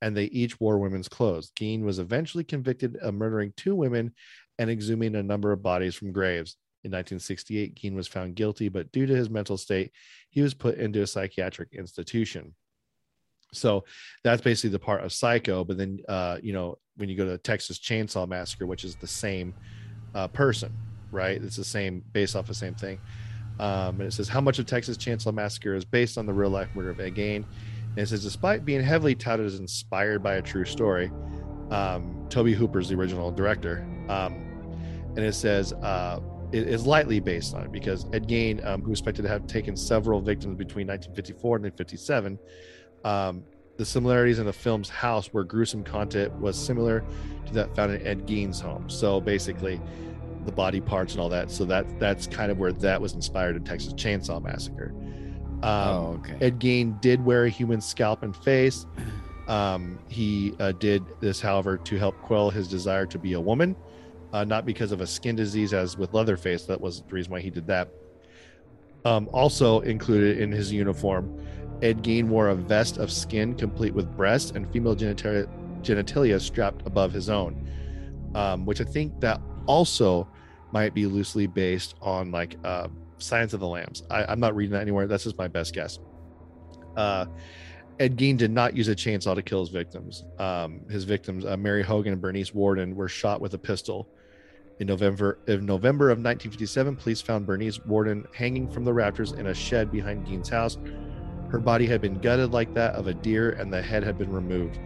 and 0.01 0.15
they 0.15 0.25
each 0.25 0.59
wore 0.59 0.77
women's 0.77 1.09
clothes. 1.09 1.51
Gein 1.59 1.83
was 1.83 1.99
eventually 1.99 2.43
convicted 2.43 2.95
of 2.97 3.15
murdering 3.15 3.53
two 3.57 3.75
women 3.75 4.13
and 4.59 4.69
exhuming 4.69 5.15
a 5.15 5.23
number 5.23 5.51
of 5.51 5.63
bodies 5.63 5.95
from 5.95 6.11
graves. 6.11 6.55
In 6.83 6.91
1968, 6.91 7.75
Gein 7.75 7.95
was 7.95 8.07
found 8.07 8.35
guilty, 8.35 8.69
but 8.69 8.91
due 8.91 9.05
to 9.05 9.15
his 9.15 9.29
mental 9.29 9.57
state, 9.57 9.91
he 10.29 10.41
was 10.41 10.53
put 10.53 10.77
into 10.77 11.01
a 11.01 11.07
psychiatric 11.07 11.73
institution. 11.73 12.53
So 13.53 13.83
that's 14.23 14.41
basically 14.41 14.71
the 14.71 14.79
part 14.79 15.03
of 15.03 15.11
Psycho. 15.11 15.63
But 15.63 15.77
then, 15.77 15.99
uh, 16.07 16.37
you 16.41 16.53
know, 16.53 16.77
when 16.97 17.09
you 17.09 17.15
go 17.15 17.25
to 17.25 17.37
Texas 17.37 17.79
Chainsaw 17.79 18.27
Massacre, 18.27 18.65
which 18.65 18.83
is 18.83 18.95
the 18.95 19.07
same 19.07 19.53
uh, 20.13 20.27
person, 20.27 20.73
right? 21.11 21.41
It's 21.41 21.55
the 21.55 21.63
same, 21.63 22.03
based 22.13 22.35
off 22.35 22.47
the 22.47 22.53
same 22.53 22.75
thing. 22.75 22.99
Um, 23.59 23.99
and 23.99 24.03
it 24.03 24.13
says 24.13 24.29
how 24.29 24.41
much 24.41 24.59
of 24.59 24.65
Texas 24.65 24.97
Chainsaw 24.97 25.33
Massacre 25.33 25.75
is 25.75 25.83
based 25.83 26.17
on 26.17 26.25
the 26.25 26.33
real 26.33 26.49
life 26.49 26.69
murder 26.75 26.91
of 26.91 26.99
Ed 26.99 27.15
Gein. 27.15 27.43
And 27.91 27.97
it 27.97 28.07
says, 28.07 28.23
despite 28.23 28.65
being 28.65 28.81
heavily 28.81 29.15
touted 29.15 29.45
as 29.45 29.59
inspired 29.59 30.23
by 30.23 30.35
a 30.35 30.41
true 30.41 30.65
story, 30.65 31.11
um, 31.71 32.25
Tobe 32.29 32.49
Hooper's 32.49 32.89
the 32.89 32.95
original 32.95 33.31
director. 33.31 33.85
Um, 34.07 34.45
and 35.15 35.19
it 35.19 35.33
says 35.33 35.73
uh, 35.73 36.19
it 36.51 36.67
is 36.67 36.85
lightly 36.85 37.19
based 37.19 37.53
on 37.53 37.63
it 37.63 37.71
because 37.71 38.05
Ed 38.13 38.27
Gein, 38.27 38.65
um, 38.65 38.81
who 38.81 38.91
expected 38.91 39.23
to 39.23 39.27
have 39.27 39.47
taken 39.47 39.75
several 39.75 40.21
victims 40.21 40.55
between 40.57 40.87
1954 40.87 41.57
and 41.57 41.65
1957, 41.65 42.39
um, 43.03 43.43
the 43.77 43.85
similarities 43.85 44.39
in 44.39 44.45
the 44.45 44.53
film's 44.53 44.89
house 44.89 45.27
where 45.27 45.43
gruesome 45.43 45.83
content 45.83 46.33
was 46.39 46.57
similar 46.57 47.03
to 47.45 47.53
that 47.53 47.75
found 47.75 47.93
in 47.93 48.05
Ed 48.05 48.25
Gein's 48.25 48.59
home. 48.59 48.89
So 48.89 49.21
basically, 49.21 49.79
the 50.45 50.51
body 50.51 50.81
parts 50.81 51.13
and 51.13 51.21
all 51.21 51.29
that. 51.29 51.51
So 51.51 51.65
that 51.65 51.99
that's 51.99 52.27
kind 52.27 52.51
of 52.51 52.57
where 52.57 52.73
that 52.73 52.99
was 52.99 53.13
inspired 53.13 53.55
in 53.55 53.63
Texas 53.63 53.93
Chainsaw 53.93 54.41
Massacre. 54.41 54.93
Um, 55.61 55.63
oh, 55.63 56.19
okay. 56.19 56.45
Ed 56.45 56.59
Gein 56.59 56.99
did 57.01 57.23
wear 57.23 57.45
a 57.45 57.49
human 57.49 57.81
scalp 57.81 58.23
and 58.23 58.35
face. 58.35 58.85
Um, 59.49 59.97
he 60.07 60.53
uh, 60.59 60.73
did 60.73 61.03
this, 61.21 61.41
however, 61.41 61.75
to 61.77 61.97
help 61.97 62.21
quell 62.21 62.51
his 62.51 62.67
desire 62.67 63.07
to 63.07 63.17
be 63.17 63.33
a 63.33 63.41
woman, 63.41 63.75
uh, 64.31 64.43
not 64.43 64.63
because 64.63 64.91
of 64.91 65.01
a 65.01 65.07
skin 65.07 65.35
disease, 65.35 65.73
as 65.73 65.97
with 65.97 66.13
Leatherface. 66.13 66.67
That 66.67 66.79
was 66.79 67.01
the 67.01 67.11
reason 67.11 67.31
why 67.31 67.39
he 67.39 67.49
did 67.49 67.65
that. 67.65 67.89
Um, 69.05 69.27
also 69.33 69.79
included 69.79 70.37
in 70.37 70.51
his 70.51 70.71
uniform, 70.71 71.35
Ed 71.81 72.03
Gein 72.03 72.27
wore 72.27 72.49
a 72.49 72.55
vest 72.55 72.97
of 72.97 73.11
skin 73.11 73.55
complete 73.55 73.93
with 73.93 74.15
breasts 74.17 74.51
and 74.51 74.69
female 74.71 74.95
genitalia, 74.95 75.47
genitalia 75.81 76.39
strapped 76.39 76.85
above 76.85 77.13
his 77.13 77.29
own, 77.29 77.69
um, 78.35 78.65
which 78.65 78.81
I 78.81 78.83
think 78.83 79.19
that 79.21 79.41
also 79.65 80.27
might 80.71 80.93
be 80.93 81.05
loosely 81.05 81.47
based 81.47 81.95
on 82.01 82.31
like 82.31 82.57
uh, 82.63 82.87
Science 83.17 83.53
of 83.53 83.59
the 83.59 83.67
Lambs. 83.67 84.03
I, 84.09 84.25
I'm 84.25 84.39
not 84.39 84.55
reading 84.55 84.73
that 84.73 84.81
anywhere. 84.81 85.07
That's 85.07 85.23
just 85.23 85.37
my 85.37 85.47
best 85.47 85.73
guess. 85.73 85.99
Uh, 86.95 87.25
Ed 87.99 88.17
Gein 88.17 88.37
did 88.37 88.51
not 88.51 88.75
use 88.75 88.87
a 88.87 88.95
chainsaw 88.95 89.35
to 89.35 89.41
kill 89.41 89.59
his 89.59 89.69
victims. 89.69 90.23
Um, 90.37 90.81
his 90.89 91.03
victims, 91.03 91.45
uh, 91.45 91.57
Mary 91.57 91.83
Hogan 91.83 92.13
and 92.13 92.21
Bernice 92.21 92.53
Worden, 92.53 92.95
were 92.95 93.09
shot 93.09 93.41
with 93.41 93.53
a 93.53 93.57
pistol. 93.57 94.07
In 94.79 94.87
November, 94.87 95.39
in 95.47 95.65
November 95.65 96.05
of 96.05 96.19
1957, 96.19 96.95
police 96.95 97.19
found 97.19 97.45
Bernice 97.45 97.79
Worden 97.85 98.25
hanging 98.33 98.69
from 98.69 98.85
the 98.85 98.93
rafters 98.93 99.33
in 99.33 99.47
a 99.47 99.53
shed 99.53 99.91
behind 99.91 100.25
Gein's 100.25 100.47
house. 100.47 100.77
Her 101.49 101.59
body 101.59 101.85
had 101.87 102.01
been 102.01 102.19
gutted 102.19 102.51
like 102.51 102.73
that 102.75 102.95
of 102.95 103.07
a 103.07 103.13
deer, 103.13 103.51
and 103.51 103.71
the 103.73 103.81
head 103.81 104.03
had 104.03 104.17
been 104.17 104.31
removed. 104.31 104.79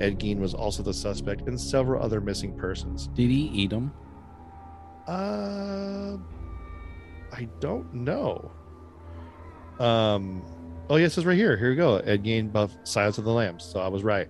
Ed 0.00 0.18
Gein 0.18 0.38
was 0.38 0.54
also 0.54 0.82
the 0.82 0.94
suspect 0.94 1.46
in 1.48 1.58
several 1.58 2.02
other 2.02 2.20
missing 2.20 2.56
persons. 2.56 3.08
Did 3.08 3.28
he 3.30 3.46
eat 3.48 3.70
them? 3.70 3.92
Uh, 5.06 6.16
I 7.32 7.44
don't 7.60 7.92
know. 7.94 8.50
Um, 9.78 10.42
oh 10.88 10.96
yes, 10.96 11.16
it's 11.18 11.26
right 11.26 11.36
here. 11.36 11.56
Here 11.56 11.70
we 11.70 11.76
go. 11.76 11.96
Ed 11.98 12.24
Gein 12.24 12.50
buff 12.50 12.76
Silence 12.84 13.18
of 13.18 13.24
the 13.24 13.32
Lambs. 13.32 13.64
So 13.64 13.80
I 13.80 13.88
was 13.88 14.02
right. 14.02 14.28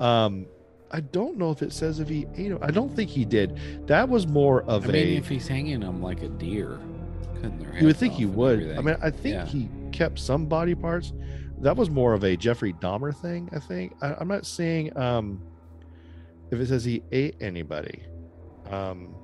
Um, 0.00 0.46
I 0.90 1.00
don't 1.00 1.38
know 1.38 1.50
if 1.50 1.62
it 1.62 1.72
says 1.72 1.98
if 2.00 2.08
he 2.08 2.26
ate 2.36 2.52
him. 2.52 2.58
I 2.62 2.70
don't 2.70 2.94
think 2.94 3.10
he 3.10 3.24
did. 3.24 3.86
That 3.88 4.08
was 4.08 4.26
more 4.26 4.62
of 4.64 4.84
I 4.84 4.88
a. 4.88 4.92
mean, 4.92 5.16
if 5.18 5.28
he's 5.28 5.48
hanging 5.48 5.80
them 5.80 6.02
like 6.02 6.22
a 6.22 6.28
deer, 6.28 6.78
you 7.78 7.86
would 7.86 7.96
think 7.96 8.12
he 8.12 8.26
would. 8.26 8.76
I 8.76 8.80
mean, 8.82 8.96
I 9.02 9.10
think 9.10 9.34
Yeah. 9.34 9.46
he 9.46 9.68
kept 9.94 10.18
some 10.18 10.46
body 10.46 10.74
parts. 10.74 11.12
That 11.60 11.76
was 11.76 11.88
more 11.88 12.12
of 12.12 12.24
a 12.24 12.36
Jeffrey 12.36 12.72
Dahmer 12.74 13.14
thing. 13.14 13.48
I 13.54 13.60
think. 13.60 13.94
I, 14.02 14.14
I'm 14.18 14.28
not 14.28 14.44
seeing 14.44 14.94
um, 14.98 15.40
if 16.50 16.58
it 16.58 16.66
says 16.66 16.84
he 16.84 17.02
ate 17.12 17.36
anybody. 17.40 18.02
Um, 18.70 19.14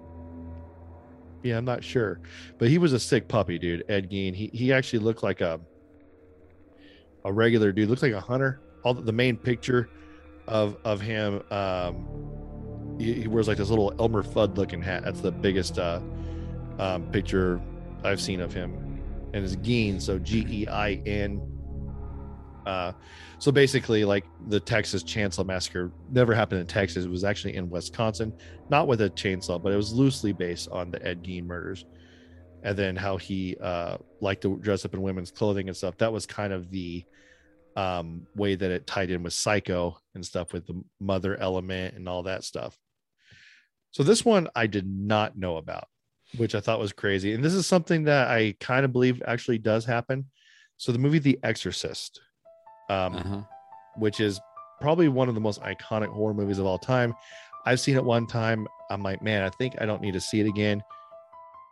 yeah, 1.43 1.57
I'm 1.59 1.65
not 1.65 1.83
sure, 1.83 2.21
but 2.59 2.69
he 2.69 2.79
was 2.79 2.93
a 2.93 3.01
sick 3.01 3.27
puppy, 3.29 3.59
dude. 3.59 3.85
Ed 3.89 4.11
Gein. 4.11 4.35
He 4.35 4.51
he 4.53 4.73
actually 4.73 5.01
looked 5.01 5.23
like 5.23 5.41
a 5.41 5.61
a 7.25 7.33
regular 7.33 7.73
dude. 7.73 7.89
Looks 7.91 8.03
like 8.03 8.13
a 8.13 8.21
hunter. 8.21 8.61
All 8.85 8.95
the, 8.95 9.03
the 9.03 9.13
main 9.13 9.37
picture 9.37 9.91
of 10.47 10.77
of 10.85 11.01
him. 11.01 11.43
Um, 11.51 12.97
he, 12.99 13.15
he 13.23 13.29
wears 13.29 13.49
like 13.49 13.57
this 13.57 13.71
little 13.71 13.93
Elmer 13.99 14.23
Fudd 14.23 14.57
looking 14.57 14.83
hat. 14.83 15.03
That's 15.05 15.21
the 15.21 15.33
biggest 15.33 15.79
uh, 15.79 16.01
um, 16.79 17.11
picture 17.11 17.61
I've 18.05 18.21
seen 18.21 18.41
of 18.41 18.53
him, 18.53 18.90
and 19.33 19.45
it's 19.45 19.57
Gein. 19.57 20.01
So 20.01 20.19
G 20.19 20.47
E 20.49 20.67
I 20.69 20.93
N. 21.07 21.41
Uh, 22.67 22.93
so 23.39 23.51
basically, 23.51 24.05
like 24.05 24.25
the 24.49 24.61
Texas 24.61 25.03
Chainsaw 25.03 25.47
Massacre 25.47 25.91
never 26.11 26.35
happened 26.35 26.61
in 26.61 26.67
Texas. 26.67 27.05
It 27.05 27.11
was 27.11 27.25
actually 27.25 27.57
in 27.57 27.71
Wisconsin, 27.71 28.33
not 28.69 28.87
with 28.87 29.01
a 29.01 29.11
chainsaw, 29.11 29.61
but 29.61 29.73
it 29.73 29.77
was 29.77 29.93
loosely 29.93 30.33
based 30.33 30.69
on 30.71 30.91
the 30.91 31.05
Ed 31.05 31.23
Gein 31.23 31.47
murders. 31.47 31.87
And 32.63 32.77
then 32.77 32.95
how 32.97 33.17
he 33.17 33.57
uh, 33.63 33.97
liked 34.21 34.43
to 34.43 34.59
dress 34.59 34.85
up 34.85 34.93
in 34.93 35.01
women's 35.01 35.31
clothing 35.31 35.69
and 35.69 35.77
stuff. 35.77 35.97
That 35.97 36.13
was 36.13 36.27
kind 36.27 36.53
of 36.53 36.71
the 36.71 37.03
um, 37.77 38.27
way 38.37 38.55
that 38.55 38.71
it 38.71 38.87
tied 38.87 39.11
in 39.11 39.23
with 39.23 39.33
Psycho 39.33 39.97
and 40.15 40.25
stuff 40.25 40.53
with 40.53 40.67
the 40.67 40.85
mother 41.01 41.39
element 41.39 41.95
and 41.97 42.07
all 42.07 42.25
that 42.25 42.45
stuff. 42.45 42.77
So 43.93 44.03
this 44.03 44.25
one 44.25 44.49
I 44.55 44.67
did 44.67 44.87
not 44.87 45.39
know 45.39 45.57
about, 45.57 45.89
which 46.37 46.55
I 46.55 46.61
thought 46.61 46.79
was 46.79 46.93
crazy. 46.93 47.33
And 47.35 47.45
this 47.45 47.55
is 47.55 47.67
something 47.67 48.05
that 48.05 48.29
I 48.29 48.55
kind 48.61 48.85
of 48.85 48.93
believe 48.93 49.23
actually 49.27 49.59
does 49.59 49.85
happen. 49.85 50.27
So 50.77 50.93
the 50.93 50.99
movie 50.99 51.19
The 51.19 51.39
Exorcist, 51.43 52.21
um, 52.89 53.15
Uh-huh. 53.17 53.41
which 53.97 54.21
is 54.21 54.41
probably 54.81 55.09
one 55.09 55.29
of 55.29 55.35
the 55.35 55.41
most 55.41 55.61
iconic 55.63 56.09
horror 56.09 56.35
movies 56.35 56.59
of 56.59 56.67
all 56.67 56.79
time. 56.79 57.15
I've 57.67 57.81
seen 57.81 57.97
it 57.97 58.05
one 58.05 58.27
time. 58.27 58.67
I'm 58.91 59.03
like, 59.03 59.21
man, 59.23 59.43
I 59.43 59.51
think 59.51 59.75
I 59.81 59.87
don't 59.87 60.01
need 60.01 60.15
to 60.15 60.21
see 60.21 60.41
it 60.41 60.47
again. 60.47 60.83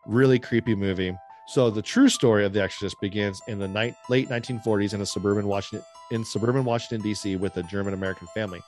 Really 0.06 0.38
creepy 0.38 0.74
movie. 0.74 1.16
So 1.48 1.70
the 1.70 1.80
true 1.80 2.10
story 2.10 2.44
of 2.44 2.52
The 2.52 2.62
Exorcist 2.62 3.00
begins 3.00 3.40
in 3.48 3.58
the 3.58 3.68
night, 3.68 3.94
late 4.10 4.28
1940s 4.28 4.92
in 4.92 5.00
a 5.00 5.06
suburban 5.06 5.46
Washington 5.46 5.84
in 6.10 6.24
suburban 6.24 6.64
Washington 6.64 7.02
D.C. 7.02 7.36
with 7.36 7.56
a 7.58 7.62
German 7.62 7.92
American 7.94 8.26
family. 8.28 8.60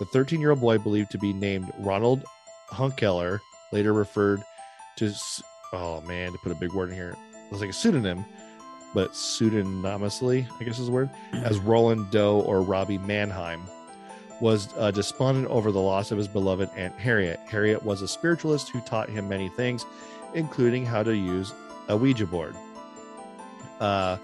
The 0.00 0.06
13 0.06 0.40
year 0.40 0.50
old 0.50 0.60
boy 0.60 0.78
believed 0.78 1.10
to 1.12 1.18
be 1.18 1.32
named 1.32 1.72
Ronald 1.78 2.24
Hunkeler, 2.70 3.38
later 3.72 3.92
referred 3.92 4.42
to. 5.00 5.14
Oh 5.72 6.00
man, 6.00 6.32
to 6.32 6.38
put 6.38 6.52
a 6.52 6.56
big 6.56 6.72
word 6.72 6.90
in 6.90 6.94
here, 6.94 7.10
it 7.10 7.52
was 7.52 7.60
like 7.60 7.70
a 7.70 7.72
pseudonym, 7.72 8.24
but 8.94 9.12
pseudonymously, 9.12 10.46
I 10.58 10.64
guess 10.64 10.78
is 10.78 10.86
the 10.86 10.92
word, 10.92 11.10
as 11.32 11.58
Roland 11.58 12.10
Doe 12.10 12.40
or 12.40 12.60
Robbie 12.60 12.98
Mannheim, 12.98 13.62
was 14.40 14.68
uh, 14.78 14.90
despondent 14.90 15.46
over 15.48 15.70
the 15.70 15.80
loss 15.80 16.10
of 16.10 16.18
his 16.18 16.28
beloved 16.28 16.70
Aunt 16.76 16.98
Harriet. 16.98 17.38
Harriet 17.48 17.82
was 17.82 18.02
a 18.02 18.08
spiritualist 18.08 18.70
who 18.70 18.80
taught 18.80 19.08
him 19.08 19.28
many 19.28 19.48
things, 19.50 19.86
including 20.34 20.84
how 20.84 21.02
to 21.02 21.14
use 21.14 21.52
a 21.88 21.96
Ouija 21.96 22.26
board. 22.26 22.56
Uh, 23.78 24.18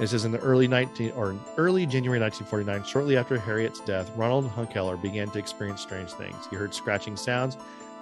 it 0.00 0.08
says 0.08 0.24
in 0.24 0.32
the 0.32 0.38
early 0.38 0.66
19 0.66 1.12
or 1.12 1.38
early 1.56 1.86
January 1.86 2.18
1949, 2.18 2.84
shortly 2.84 3.16
after 3.16 3.38
Harriet's 3.38 3.80
death, 3.80 4.10
Ronald 4.16 4.50
Hunkeler 4.50 5.00
began 5.00 5.30
to 5.30 5.38
experience 5.38 5.80
strange 5.80 6.10
things. 6.12 6.34
He 6.50 6.56
heard 6.56 6.74
scratching 6.74 7.16
sounds 7.16 7.56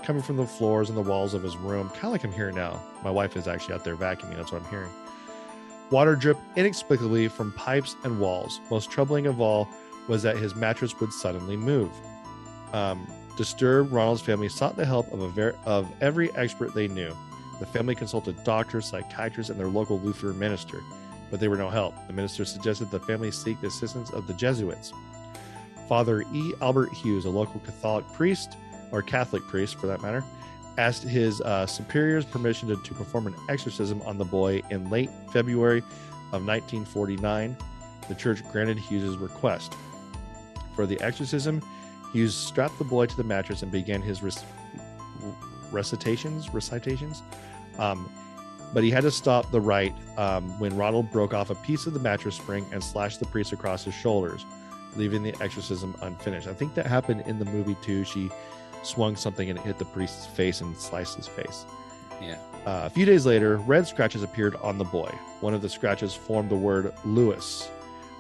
coming 0.05 0.22
from 0.22 0.36
the 0.36 0.47
floors 0.47 0.89
and 0.89 0.97
the 0.98 1.02
walls 1.02 1.35
of 1.35 1.43
his 1.43 1.56
room, 1.56 1.89
kind 1.90 2.05
of 2.05 2.12
like 2.12 2.24
I'm 2.24 2.32
hearing 2.32 2.56
now. 2.56 2.82
My 3.05 3.10
wife 3.10 3.36
is 3.36 3.47
actually 3.48 3.74
out 3.74 3.85
there 3.85 3.97
vacuuming. 3.97 4.36
That's 4.36 4.52
what 4.52 4.62
I'm 4.62 4.68
hearing. 4.70 4.90
Water 5.90 6.14
dripped 6.14 6.40
inexplicably 6.56 7.28
from 7.28 7.52
pipes 7.52 7.97
and 8.05 8.20
walls. 8.20 8.60
Most 8.70 8.90
troubling 8.90 9.27
of 9.27 9.40
all 9.40 9.68
was 10.09 10.22
that 10.22 10.36
his 10.36 10.55
mattress 10.55 10.98
would 11.01 11.12
suddenly 11.12 11.56
move. 11.56 11.90
Um, 12.72 13.06
disturbed, 13.36 13.90
Ronald's 13.93 14.22
family 14.22 14.48
sought 14.48 14.77
the 14.77 14.85
help 14.86 15.12
of 15.12 15.20
a 15.20 15.28
ver- 15.28 15.56
of 15.64 15.90
every 16.01 16.32
expert 16.36 16.74
they 16.74 16.89
knew. 16.89 17.16
The 17.59 17.66
family 17.66 17.94
consulted 17.94 18.43
doctors, 18.44 18.86
psychiatrists, 18.86 19.51
and 19.51 19.59
their 19.59 19.66
local 19.68 19.98
Lutheran 20.01 20.39
minister. 20.39 20.81
but 21.31 21.39
they 21.39 21.48
were 21.48 21.56
no 21.56 21.70
help. 21.70 21.94
The 22.09 22.12
minister 22.12 22.44
suggested 22.44 22.90
the 22.90 22.98
family 23.01 23.31
seek 23.31 23.60
the 23.60 23.68
assistance 23.68 24.10
of 24.10 24.27
the 24.27 24.35
Jesuits. 24.35 24.93
Father 25.89 26.22
E. 26.32 26.52
Albert 26.60 26.93
Hughes, 26.93 27.24
a 27.24 27.31
local 27.31 27.60
Catholic 27.60 28.06
priest, 28.12 28.56
or 28.92 29.02
Catholic 29.02 29.42
priest 29.44 29.76
for 29.76 29.86
that 29.86 30.02
matter, 30.02 30.24
asked 30.78 31.02
his 31.02 31.40
uh, 31.42 31.66
superiors 31.66 32.24
permission 32.24 32.68
to, 32.68 32.76
to 32.76 32.94
perform 32.94 33.26
an 33.26 33.34
exorcism 33.48 34.00
on 34.02 34.18
the 34.18 34.24
boy 34.24 34.62
in 34.70 34.88
late 34.90 35.10
February 35.32 35.78
of 36.32 36.46
1949. 36.46 37.56
The 38.08 38.14
church 38.14 38.42
granted 38.50 38.78
Hughes's 38.78 39.16
request. 39.16 39.74
For 40.74 40.86
the 40.86 41.00
exorcism, 41.00 41.62
Hughes 42.12 42.34
strapped 42.34 42.78
the 42.78 42.84
boy 42.84 43.06
to 43.06 43.16
the 43.16 43.24
mattress 43.24 43.62
and 43.62 43.70
began 43.70 44.02
his 44.02 44.22
rec- 44.22 44.34
recitations. 45.70 46.52
Recitations, 46.52 47.22
um, 47.78 48.10
but 48.72 48.84
he 48.84 48.90
had 48.90 49.02
to 49.02 49.10
stop 49.10 49.50
the 49.50 49.60
rite 49.60 49.94
um, 50.16 50.58
when 50.58 50.76
Ronald 50.76 51.10
broke 51.10 51.34
off 51.34 51.50
a 51.50 51.54
piece 51.56 51.86
of 51.86 51.94
the 51.94 52.00
mattress 52.00 52.36
spring 52.36 52.66
and 52.72 52.82
slashed 52.82 53.20
the 53.20 53.26
priest 53.26 53.52
across 53.52 53.84
his 53.84 53.94
shoulders, 53.94 54.44
leaving 54.96 55.22
the 55.22 55.34
exorcism 55.40 55.94
unfinished. 56.02 56.46
I 56.46 56.54
think 56.54 56.74
that 56.74 56.86
happened 56.86 57.24
in 57.26 57.38
the 57.38 57.44
movie 57.44 57.76
too. 57.82 58.04
She 58.04 58.30
swung 58.82 59.16
something 59.16 59.51
and 59.51 59.59
it 59.59 59.65
hit 59.65 59.78
the 59.78 59.85
priest's 59.85 60.27
face 60.27 60.61
and 60.61 60.77
sliced 60.77 61.16
his 61.16 61.27
face. 61.27 61.65
Yeah. 62.20 62.39
Uh, 62.66 62.82
a 62.85 62.90
few 62.90 63.07
days 63.07 63.24
later, 63.24 63.57
red 63.59 63.86
scratches 63.86 64.23
appeared 64.23 64.55
on 64.57 64.78
the 64.78 64.85
boy. 64.85 65.09
One 65.40 65.55
of 65.55 65.62
the 65.62 65.69
scratches 65.69 66.15
formed 66.15 66.51
the 66.51 66.57
word 66.57 66.93
Lewis, 67.05 67.69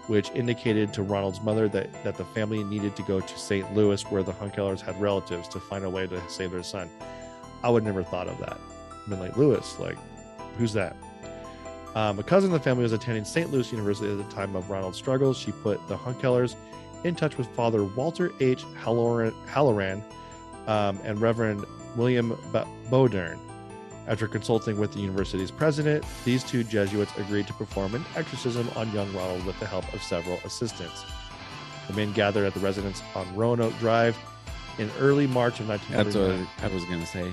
which 0.06 0.30
indicated 0.30 0.94
to 0.94 1.02
Ronald's 1.02 1.40
mother 1.42 1.68
that, 1.68 1.92
that 2.04 2.16
the 2.16 2.24
family 2.24 2.64
needed 2.64 2.96
to 2.96 3.02
go 3.02 3.20
to 3.20 3.38
St. 3.38 3.74
Louis, 3.74 4.02
where 4.10 4.22
the 4.22 4.32
Hunkelers 4.32 4.80
had 4.80 4.98
relatives, 5.00 5.46
to 5.48 5.60
find 5.60 5.84
a 5.84 5.90
way 5.90 6.06
to 6.06 6.20
save 6.30 6.52
their 6.52 6.62
son. 6.62 6.88
I 7.62 7.68
would 7.68 7.84
never 7.84 8.02
thought 8.02 8.28
of 8.28 8.38
that. 8.38 8.58
I've 8.90 9.10
been 9.10 9.20
like, 9.20 9.36
Lewis, 9.36 9.78
like, 9.78 9.98
who's 10.56 10.72
that? 10.72 10.96
Um, 11.94 12.18
a 12.18 12.22
cousin 12.22 12.52
of 12.52 12.58
the 12.58 12.64
family 12.64 12.84
was 12.84 12.92
attending 12.92 13.24
St. 13.24 13.50
Louis 13.50 13.70
University 13.70 14.10
at 14.10 14.16
the 14.16 14.34
time 14.34 14.56
of 14.56 14.70
Ronald's 14.70 14.96
struggles. 14.96 15.36
She 15.36 15.52
put 15.52 15.86
the 15.88 15.96
Hunkelers 15.96 16.54
in 17.04 17.14
touch 17.14 17.36
with 17.36 17.48
Father 17.48 17.84
Walter 17.84 18.32
H. 18.40 18.64
Halloran, 18.76 19.34
Halloran 19.46 20.02
um, 20.66 20.98
and 21.04 21.20
Reverend 21.20 21.64
William 21.96 22.30
Bowdern. 22.90 23.38
After 24.08 24.26
consulting 24.26 24.78
with 24.78 24.92
the 24.92 24.98
university's 25.00 25.50
president, 25.50 26.04
these 26.24 26.42
two 26.42 26.64
Jesuits 26.64 27.12
agreed 27.16 27.46
to 27.46 27.52
perform 27.52 27.94
an 27.94 28.04
exorcism 28.16 28.68
on 28.74 28.90
young 28.92 29.12
Ronald 29.14 29.44
with 29.44 29.58
the 29.60 29.66
help 29.66 29.92
of 29.94 30.02
several 30.02 30.38
assistants. 30.44 31.04
The 31.86 31.92
men 31.94 32.12
gathered 32.12 32.46
at 32.46 32.54
the 32.54 32.60
residence 32.60 33.02
on 33.14 33.34
Roanoke 33.36 33.76
Drive 33.78 34.16
in 34.78 34.90
early 34.98 35.26
March 35.26 35.60
of 35.60 35.66
That's 35.66 35.82
what 36.16 36.36
I 36.62 36.68
was 36.74 36.84
gonna 36.86 37.06
say. 37.06 37.30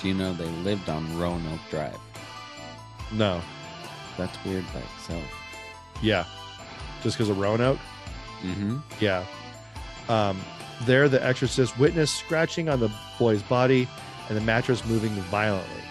Do 0.00 0.08
you 0.08 0.14
know 0.14 0.32
they 0.32 0.48
lived 0.62 0.88
on 0.88 1.18
Roanoke 1.18 1.60
Drive? 1.70 1.98
No, 3.12 3.40
That's 4.16 4.36
weird 4.44 4.64
by 4.72 4.80
itself. 4.80 5.22
yeah, 6.02 6.24
just 7.02 7.16
because 7.16 7.28
of 7.28 7.38
Roanoke. 7.38 7.78
Mm-hmm. 8.42 8.78
Yeah. 9.00 9.24
Um, 10.08 10.40
there, 10.82 11.08
the 11.08 11.24
exorcist 11.24 11.78
witnessed 11.78 12.16
scratching 12.16 12.68
on 12.68 12.80
the 12.80 12.90
boy's 13.18 13.42
body 13.42 13.88
and 14.28 14.36
the 14.36 14.42
mattress 14.42 14.84
moving 14.84 15.12
violently. 15.30 15.82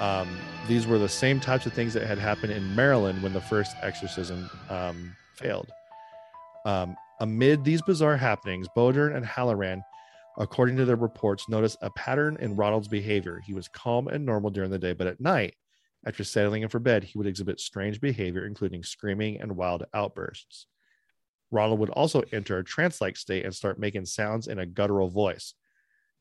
Um, 0.00 0.28
these 0.66 0.86
were 0.86 0.98
the 0.98 1.08
same 1.08 1.40
types 1.40 1.66
of 1.66 1.72
things 1.72 1.92
that 1.94 2.06
had 2.06 2.18
happened 2.18 2.52
in 2.52 2.74
Maryland 2.74 3.22
when 3.22 3.32
the 3.32 3.40
first 3.40 3.76
exorcism 3.82 4.48
um, 4.70 5.14
failed. 5.34 5.70
Um, 6.64 6.96
amid 7.20 7.64
these 7.64 7.82
bizarre 7.82 8.16
happenings, 8.16 8.66
Bowdern 8.74 9.14
and 9.14 9.24
Halloran, 9.24 9.82
according 10.38 10.76
to 10.78 10.84
their 10.84 10.96
reports, 10.96 11.48
noticed 11.48 11.78
a 11.82 11.90
pattern 11.90 12.36
in 12.40 12.56
Ronald's 12.56 12.88
behavior. 12.88 13.40
He 13.44 13.52
was 13.52 13.68
calm 13.68 14.08
and 14.08 14.24
normal 14.24 14.50
during 14.50 14.70
the 14.70 14.78
day, 14.78 14.94
but 14.94 15.06
at 15.06 15.20
night, 15.20 15.54
after 16.06 16.24
settling 16.24 16.62
in 16.62 16.68
for 16.68 16.80
bed, 16.80 17.04
he 17.04 17.18
would 17.18 17.26
exhibit 17.26 17.60
strange 17.60 18.00
behavior, 18.00 18.46
including 18.46 18.82
screaming 18.82 19.40
and 19.40 19.56
wild 19.56 19.84
outbursts. 19.94 20.66
Ronald 21.50 21.78
would 21.80 21.90
also 21.90 22.22
enter 22.32 22.58
a 22.58 22.64
trance 22.64 23.00
like 23.00 23.16
state 23.16 23.44
and 23.44 23.54
start 23.54 23.78
making 23.78 24.06
sounds 24.06 24.48
in 24.48 24.58
a 24.58 24.66
guttural 24.66 25.08
voice. 25.08 25.54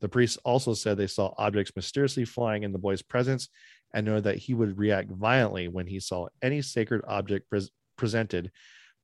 The 0.01 0.09
priests 0.09 0.37
also 0.43 0.73
said 0.73 0.97
they 0.97 1.07
saw 1.07 1.33
objects 1.37 1.71
mysteriously 1.75 2.25
flying 2.25 2.63
in 2.63 2.71
the 2.71 2.77
boy's 2.77 3.01
presence 3.01 3.47
and 3.93 4.05
noted 4.05 4.25
that 4.25 4.37
he 4.37 4.53
would 4.53 4.77
react 4.77 5.09
violently 5.09 5.67
when 5.67 5.87
he 5.87 5.99
saw 5.99 6.27
any 6.41 6.61
sacred 6.61 7.01
object 7.07 7.49
pres- 7.49 7.71
presented 7.95 8.51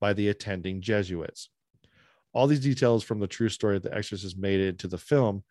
by 0.02 0.14
the 0.14 0.30
attending 0.30 0.82
Jesuits. 0.82 1.50
All 2.34 2.48
these 2.48 2.60
details 2.60 3.04
from 3.04 3.20
the 3.20 3.28
true 3.28 3.50
story 3.50 3.78
of 3.78 3.84
the 3.84 3.96
exorcist 3.96 4.38
made 4.38 4.60
it 4.60 4.80
to 4.80 4.88
the 4.88 4.98
film, 4.98 5.44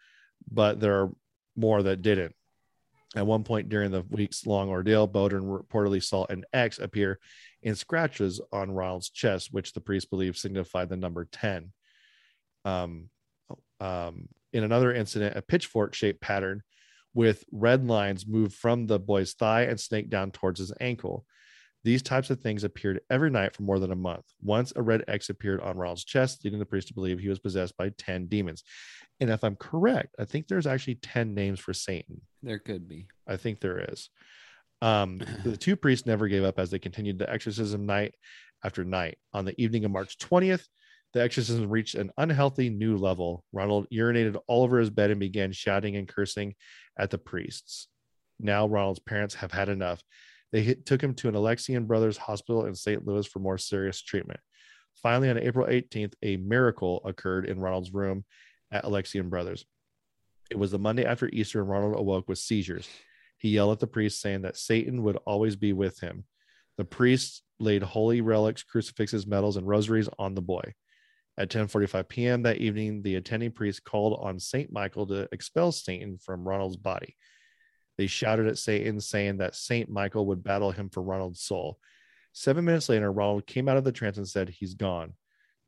but 0.50 0.80
there 0.80 1.00
are 1.02 1.10
more 1.56 1.82
that 1.82 2.02
didn't. 2.02 2.34
At 3.16 3.26
one 3.26 3.42
point 3.42 3.68
during 3.68 3.90
the 3.90 4.04
week's 4.10 4.46
long 4.46 4.68
ordeal, 4.68 5.08
Bowdern 5.08 5.44
reportedly 5.44 6.02
saw 6.02 6.26
an 6.26 6.44
X 6.52 6.78
appear 6.78 7.18
in 7.62 7.74
scratches 7.74 8.40
on 8.52 8.70
Ronald's 8.70 9.10
chest, 9.10 9.48
which 9.52 9.72
the 9.72 9.80
priest 9.80 10.10
believed 10.10 10.36
signified 10.36 10.89
the 10.89 10.97
number 10.97 11.26
10. 11.30 11.72
Um, 12.64 13.09
um, 13.80 14.28
in 14.52 14.64
another 14.64 14.93
incident, 14.93 15.36
a 15.36 15.43
pitchfork 15.43 15.94
shaped 15.94 16.20
pattern 16.20 16.62
with 17.14 17.44
red 17.51 17.86
lines 17.86 18.26
moved 18.26 18.55
from 18.55 18.86
the 18.86 18.98
boy's 18.98 19.35
thigh 19.35 19.62
and 19.62 19.78
snaked 19.80 20.10
down 20.10 20.30
towards 20.30 20.60
his 20.60 20.72
ankle. 20.80 21.24
These 21.85 22.02
types 22.02 22.28
of 22.30 22.40
things 22.40 22.64
appeared 22.64 23.01
every 23.09 23.30
night 23.30 23.55
for 23.55 23.62
more 23.62 23.78
than 23.78 23.93
a 23.93 23.97
month. 23.97 24.24
Once 24.43 24.72
a 24.74 24.82
red 24.82 25.05
X 25.09 25.30
appeared 25.30 25.60
on 25.60 25.76
Ronald's 25.76 26.05
chest, 26.05 26.44
leading 26.44 26.59
the 26.59 26.66
priest 26.66 26.89
to 26.89 26.94
believe 26.94 27.18
he 27.18 27.28
was 27.28 27.39
possessed 27.39 27.76
by 27.76 27.90
10 27.98 28.26
demons. 28.26 28.64
And 29.20 29.30
if 29.30 29.43
I'm 29.43 29.56
correct, 29.56 30.14
I 30.18 30.24
think 30.24 30.48
there's 30.48 30.66
actually 30.66 30.97
10 30.97 31.35
names 31.35 31.60
for 31.60 31.72
Satan. 31.72 32.20
There 32.43 32.59
could 32.59 32.89
be. 32.89 33.06
I 33.26 33.36
think 33.36 33.60
there 33.60 33.85
is. 33.90 34.10
Um, 34.82 35.20
the 35.44 35.56
two 35.56 35.76
priests 35.76 36.06
never 36.06 36.28
gave 36.28 36.44
up 36.44 36.59
as 36.59 36.70
they 36.70 36.78
continued 36.78 37.18
the 37.18 37.30
exorcism 37.30 37.86
night 37.86 38.14
after 38.64 38.84
night. 38.84 39.18
On 39.32 39.44
the 39.44 39.60
evening 39.60 39.84
of 39.84 39.90
March 39.90 40.18
20th, 40.18 40.64
the 41.14 41.22
exorcism 41.22 41.70
reached 41.70 41.94
an 41.94 42.10
unhealthy 42.18 42.68
new 42.68 42.96
level. 42.96 43.44
Ronald 43.52 43.86
urinated 43.92 44.38
all 44.46 44.64
over 44.64 44.78
his 44.78 44.90
bed 44.90 45.10
and 45.10 45.20
began 45.20 45.52
shouting 45.52 45.96
and 45.96 46.06
cursing 46.06 46.55
at 46.98 47.10
the 47.10 47.18
priests. 47.18 47.88
Now, 48.38 48.66
Ronald's 48.66 49.00
parents 49.00 49.34
have 49.36 49.52
had 49.52 49.68
enough. 49.68 50.02
They 50.52 50.62
hit, 50.62 50.86
took 50.86 51.02
him 51.02 51.14
to 51.14 51.28
an 51.28 51.34
Alexian 51.34 51.86
Brothers 51.86 52.16
hospital 52.16 52.66
in 52.66 52.74
St. 52.74 53.06
Louis 53.06 53.26
for 53.26 53.38
more 53.38 53.59
serious 53.59 54.02
treatment. 54.02 54.40
Finally, 55.02 55.30
on 55.30 55.38
April 55.38 55.66
18th, 55.66 56.14
a 56.22 56.36
miracle 56.36 57.00
occurred 57.05 57.46
in 57.46 57.60
Ronald's 57.60 57.92
room 57.92 58.24
at 58.70 58.84
Alexian 58.84 59.30
Brothers. 59.30 59.64
It 60.50 60.59
was 60.59 60.70
the 60.70 60.78
Monday 60.78 61.05
after 61.05 61.28
Easter, 61.32 61.60
and 61.60 61.68
Ronald 61.68 61.96
awoke 61.96 62.28
with 62.28 62.38
seizures. 62.38 62.88
He 63.39 63.51
yelled 63.51 63.73
at 63.73 63.78
the 63.78 63.86
priest, 63.86 64.20
saying 64.20 64.43
that 64.43 64.56
Satan 64.56 65.02
would 65.05 65.16
always 65.24 65.56
be 65.56 65.73
with 65.73 66.01
him. 66.01 66.24
The 66.77 66.85
priest 66.85 67.43
laid 67.59 67.82
holy 67.82 68.20
relics, 68.20 68.62
crucifixes, 68.62 69.27
medals, 69.27 69.56
and 69.56 69.66
rosaries 69.66 70.09
on 70.19 70.35
the 70.35 70.43
boy. 70.43 70.74
At 71.36 71.51
10:45 71.51 72.09
p.m. 72.09 72.43
that 72.43 72.59
evening, 72.59 73.02
the 73.02 73.15
attending 73.15 73.52
priest 73.52 73.85
called 73.85 74.19
on 74.20 74.40
Saint 74.40 74.73
Michael 74.73 75.06
to 75.06 75.28
expel 75.32 75.70
Satan 75.70 76.19
from 76.19 76.47
Ronald's 76.47 76.77
body. 76.77 77.16
They 77.97 78.06
shouted 78.06 78.47
at 78.47 78.59
Satan, 78.59 79.01
saying 79.01 79.39
that 79.39 79.55
Saint 79.55 79.89
Michael 79.89 80.27
would 80.27 80.44
battle 80.44 80.73
him 80.73 80.89
for 80.89 81.02
Ronald's 81.02 81.40
soul. 81.40 81.78
Seven 82.32 82.65
minutes 82.65 82.89
later, 82.89 83.10
Ronald 83.10 83.47
came 83.47 83.69
out 83.69 83.77
of 83.77 83.85
the 83.85 83.93
trance 83.93 84.19
and 84.19 84.28
said, 84.28 84.48
He's 84.48 84.74
gone. 84.74 85.15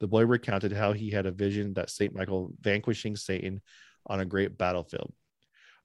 The 0.01 0.07
boy 0.07 0.25
recounted 0.25 0.73
how 0.73 0.93
he 0.93 1.11
had 1.11 1.27
a 1.27 1.33
vision 1.33 1.75
that 1.75 1.91
Saint 1.91 2.15
Michael 2.15 2.53
vanquishing 2.61 3.17
Satan 3.17 3.61
on 4.07 4.21
a 4.21 4.25
great 4.25 4.57
battlefield. 4.57 5.13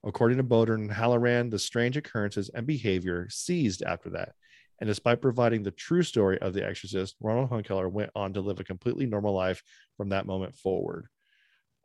According 0.05 0.37
to 0.37 0.43
Bowdern 0.43 0.75
and 0.81 0.91
Halloran, 0.91 1.49
the 1.49 1.59
strange 1.59 1.97
occurrences 1.97 2.49
and 2.49 2.67
behavior 2.67 3.27
ceased 3.29 3.81
after 3.81 4.11
that. 4.11 4.33
And 4.79 4.87
despite 4.87 5.21
providing 5.21 5.63
the 5.63 5.71
true 5.71 6.03
story 6.03 6.37
of 6.39 6.53
the 6.53 6.65
exorcist, 6.65 7.15
Ronald 7.21 7.49
Hunkeler 7.49 7.89
went 7.89 8.11
on 8.15 8.33
to 8.33 8.41
live 8.41 8.59
a 8.59 8.63
completely 8.63 9.05
normal 9.05 9.33
life 9.33 9.63
from 9.97 10.09
that 10.09 10.25
moment 10.25 10.55
forward. 10.55 11.07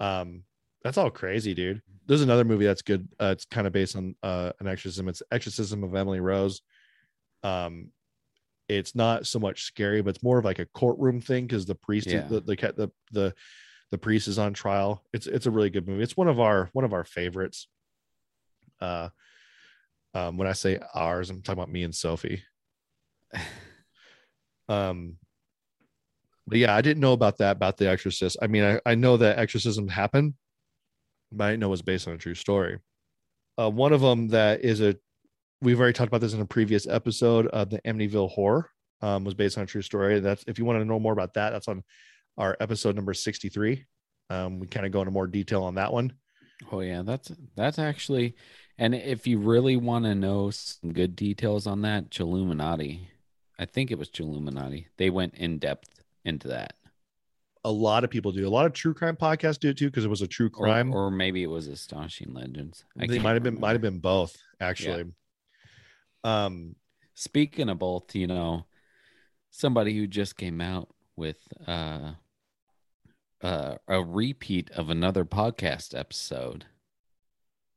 Um, 0.01 0.43
that's 0.83 0.99
all 0.99 1.11
crazy, 1.11 1.55
dude. 1.55 1.83
There's 2.07 2.23
another 2.23 2.45
movie 2.45 2.65
that's 2.67 2.83
good. 2.83 3.09
Uh, 3.21 3.27
it's 3.33 3.45
kind 3.45 3.67
of 3.67 3.73
based 3.73 3.97
on 3.97 4.17
uh, 4.23 4.53
an 4.61 4.67
exorcism. 4.67 5.09
It's 5.09 5.23
Exorcism 5.31 5.85
of 5.85 5.95
Emily 5.95 6.21
Rose. 6.21 6.63
Um, 7.43 7.91
it's 8.69 8.95
not 8.95 9.27
so 9.27 9.39
much 9.39 9.65
scary, 9.65 10.03
but 10.03 10.15
it's 10.17 10.23
more 10.23 10.39
of 10.39 10.45
like 10.45 10.59
a 10.59 10.67
courtroom 10.67 11.21
thing 11.21 11.47
because 11.47 11.67
the 11.67 11.75
priest, 11.75 12.07
Yeah. 12.09 12.27
the, 12.29 12.41
the 12.41 12.55
the 12.77 12.91
the 13.13 13.35
the 13.91 13.99
priest 13.99 14.29
is 14.29 14.39
on 14.39 14.53
trial. 14.53 15.05
It's 15.13 15.27
it's 15.27 15.47
a 15.47 15.51
really 15.51 15.71
good 15.71 15.87
movie. 15.89 16.03
It's 16.03 16.17
one 16.17 16.29
of 16.29 16.39
our 16.41 16.71
one 16.73 16.85
of 16.85 16.93
our 16.93 17.05
favorites. 17.05 17.69
Uh, 18.81 19.09
um, 20.15 20.37
when 20.37 20.49
I 20.49 20.53
say 20.53 20.79
ours, 20.95 21.31
I'm 21.31 21.43
talking 21.43 21.63
about 21.63 21.73
me 21.73 21.83
and 21.83 21.95
Sophie. 21.95 22.43
um, 24.69 25.17
but 26.47 26.59
yeah, 26.59 26.75
I 26.75 26.81
didn't 26.81 27.01
know 27.01 27.13
about 27.13 27.39
that 27.39 27.53
about 27.57 27.77
the 27.77 27.89
Exorcist. 27.89 28.37
I 28.43 28.49
mean, 28.49 28.65
I, 28.65 28.81
I 28.85 28.95
know 28.97 29.17
that 29.17 29.39
exorcism 29.39 29.87
happened, 29.87 30.35
but 31.31 31.45
I 31.45 31.51
didn't 31.51 31.61
know 31.61 31.69
it 31.69 31.71
was 31.71 31.83
based 31.83 32.09
on 32.09 32.15
a 32.15 32.19
true 32.19 32.35
story. 32.35 32.79
Uh, 33.59 33.71
one 33.71 33.93
of 33.93 34.01
them 34.01 34.29
that 34.29 34.65
is 34.65 34.81
a 34.81 34.97
we've 35.63 35.79
already 35.79 35.93
talked 35.93 36.09
about 36.09 36.21
this 36.21 36.33
in 36.33 36.41
a 36.41 36.47
previous 36.47 36.87
episode 36.87 37.47
of 37.49 37.71
the 37.71 37.81
Amityville 37.83 38.31
Horror 38.31 38.71
um, 39.03 39.25
was 39.25 39.35
based 39.35 39.59
on 39.59 39.65
a 39.65 39.67
true 39.67 39.83
story. 39.83 40.21
That's 40.21 40.45
if 40.47 40.59
you 40.59 40.65
want 40.65 40.81
to 40.81 40.85
know 40.85 40.99
more 40.99 41.13
about 41.13 41.35
that, 41.35 41.51
that's 41.51 41.69
on 41.69 41.83
our 42.37 42.57
episode 42.61 42.97
number 42.97 43.15
63. 43.15 43.85
Um, 44.31 44.59
we 44.59 44.67
kind 44.67 44.87
of 44.87 44.93
go 44.93 45.01
into 45.01 45.11
more 45.11 45.27
detail 45.27 45.65
on 45.65 45.75
that 45.75 45.93
one. 45.93 46.13
Oh 46.71 46.81
yeah, 46.81 47.03
that's 47.03 47.33
that's 47.57 47.79
actually, 47.79 48.37
and 48.81 48.95
if 48.95 49.27
you 49.27 49.39
really 49.39 49.77
want 49.77 50.07
to 50.07 50.15
know 50.15 50.51
some 50.51 50.93
good 50.93 51.15
details 51.15 51.67
on 51.67 51.83
that, 51.83 52.11
Chilluminati, 52.11 53.01
I 53.59 53.67
think 53.67 53.91
it 53.91 53.99
was 53.99 54.11
Illuminati. 54.19 54.89
They 54.97 55.11
went 55.11 55.35
in 55.35 55.59
depth 55.59 56.03
into 56.25 56.49
that. 56.49 56.75
A 57.63 57.71
lot 57.71 58.05
of 58.05 58.11
people 58.11 58.33
do. 58.33 58.49
A 58.49 58.49
lot 58.49 58.65
of 58.65 58.73
true 58.73 58.95
crime 58.95 59.17
podcasts 59.17 59.61
do 59.61 59.69
it 59.69 59.77
too 59.77 59.91
because 59.91 60.07
it 60.07 60.09
was 60.09 60.23
a 60.23 60.27
true 60.27 60.49
crime. 60.49 60.95
or, 60.95 61.11
maybe 61.11 61.43
it 61.43 61.51
was 61.51 61.69
Astonishing 61.69 62.33
Legends. 62.33 62.87
I 62.99 63.07
they 63.07 63.19
might 63.19 63.35
have 63.35 63.43
been 63.43 63.61
might 63.61 63.73
have 63.73 63.83
been 63.83 63.99
both 63.99 64.37
actually. 64.61 65.13
Um, 66.25 66.75
Speaking 67.21 67.69
of 67.69 67.79
both, 67.79 68.15
you 68.15 68.27
know, 68.27 68.65
somebody 69.51 69.95
who 69.95 70.07
just 70.07 70.39
came 70.39 70.59
out 70.63 70.89
with 71.17 71.37
uh, 71.67 72.13
uh, 73.43 73.75
a 73.87 74.03
repeat 74.03 74.71
of 74.71 74.89
another 74.89 75.27
podcast 75.27 75.95
episode 75.95 76.65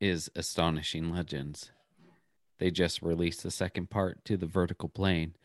is 0.04 0.30
Astonishing 0.36 1.14
Legends. 1.14 1.72
They 2.60 2.72
just 2.72 3.02
released 3.02 3.42
the 3.42 3.52
second 3.52 3.90
part 3.90 4.24
to 4.26 4.36
the 4.36 4.46
vertical 4.46 4.90
plane, 4.90 5.36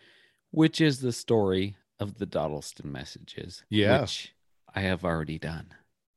which 0.50 0.80
is 0.80 1.00
the 1.00 1.12
story 1.12 1.76
of 2.00 2.18
the 2.18 2.26
Dodleston 2.26 2.90
messages. 2.90 3.62
Yeah. 3.70 4.00
Which 4.00 4.34
I 4.74 4.80
have 4.80 5.04
already 5.04 5.38
done. 5.38 5.68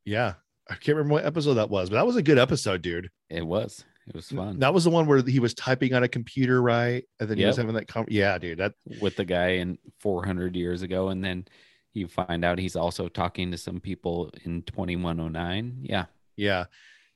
yeah, 0.06 0.34
I 0.68 0.74
can't 0.74 0.98
remember 0.98 1.14
what 1.14 1.26
episode 1.26 1.54
that 1.56 1.70
was, 1.70 1.90
but 1.90 1.98
that 1.98 2.06
was 2.08 2.16
a 2.16 2.24
good 2.24 2.40
episode, 2.40 2.82
dude. 2.82 3.12
It 3.30 3.46
was. 3.46 3.86
It 4.08 4.16
was 4.16 4.30
fun. 4.30 4.60
That 4.60 4.74
was 4.74 4.86
the 4.86 4.90
one 4.90 5.06
where 5.06 5.22
he 5.22 5.40
was 5.40 5.54
typing 5.54 5.94
on 5.94 6.04
a 6.04 6.08
computer, 6.08 6.62
right? 6.62 7.04
And 7.20 7.30
then 7.30 7.38
he 7.38 7.46
was 7.46 7.58
having 7.58 7.76
that. 7.76 7.88
Com- 7.88 8.08
yeah, 8.10 8.38
dude. 8.40 8.58
That 8.58 8.74
with 9.00 9.16
the 9.16 9.26
guy 9.26 9.50
in 9.50 9.78
400 10.00 10.56
years 10.56 10.82
ago 10.82 11.10
and 11.10 11.24
then 11.24 11.46
you 11.94 12.08
find 12.08 12.44
out 12.44 12.58
he's 12.58 12.76
also 12.76 13.08
talking 13.08 13.52
to 13.52 13.58
some 13.58 13.80
people 13.82 14.32
in 14.46 14.64
2109 14.64 15.80
yeah 15.84 16.06
yeah. 16.36 16.66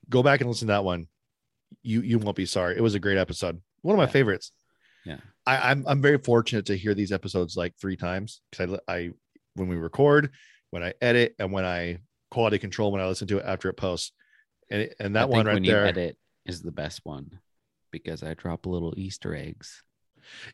Go 0.10 0.22
back 0.22 0.42
and 0.42 0.50
listen 0.50 0.68
to 0.68 0.74
that 0.74 0.84
one. 0.84 1.08
You 1.86 2.02
you 2.02 2.20
won't 2.20 2.36
be 2.36 2.46
sorry. 2.46 2.76
It 2.76 2.82
was 2.82 2.96
a 2.96 3.00
great 3.00 3.18
episode. 3.18 3.62
One 3.82 3.94
of 3.96 3.98
my 3.98 4.06
Yeah. 4.06 4.10
favorites. 4.12 4.52
yeah 5.06 5.18
I, 5.46 5.72
I'm 5.72 5.86
I'm 5.88 6.02
very 6.02 6.18
fortunate 6.18 6.66
to 6.68 6.76
hear 6.78 6.94
these 6.96 7.12
episodes 7.12 7.56
like 7.56 7.74
three 7.80 7.96
times 7.96 8.42
because 8.52 8.80
I 8.88 8.94
I 8.94 9.10
when 9.56 9.68
we 9.68 9.76
record, 9.76 10.32
when 10.72 10.84
I 10.84 10.94
edit, 11.02 11.36
and 11.40 11.52
when 11.52 11.64
I 11.66 12.00
quality 12.32 12.58
control 12.58 12.92
when 12.92 13.02
I 13.02 13.08
listen 13.08 13.28
to 13.28 13.38
it 13.38 13.46
after 13.46 13.70
it 13.70 13.76
posts, 13.78 14.12
and 14.70 14.90
and 15.00 15.16
that 15.16 15.30
one 15.30 15.46
right 15.46 15.54
when 15.54 15.64
there, 15.64 15.84
you 15.84 15.90
edit 15.90 16.18
is 16.46 16.62
the 16.62 16.72
best 16.72 17.02
one 17.04 17.40
because 17.92 18.22
i 18.24 18.34
drop 18.34 18.66
little 18.66 18.94
easter 18.98 19.34
eggs 19.34 19.82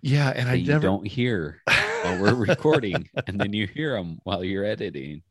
yeah, 0.02 0.30
and 0.36 0.48
I 0.50 0.54
you 0.56 0.68
never 0.68 0.84
don't 0.86 1.08
hear 1.08 1.62
while 1.66 2.22
we're 2.22 2.36
recording 2.36 3.10
and 3.28 3.40
then 3.40 3.52
you 3.54 3.68
hear 3.68 3.96
them 3.96 4.20
while 4.24 4.44
you're 4.44 4.64
editing 4.66 5.24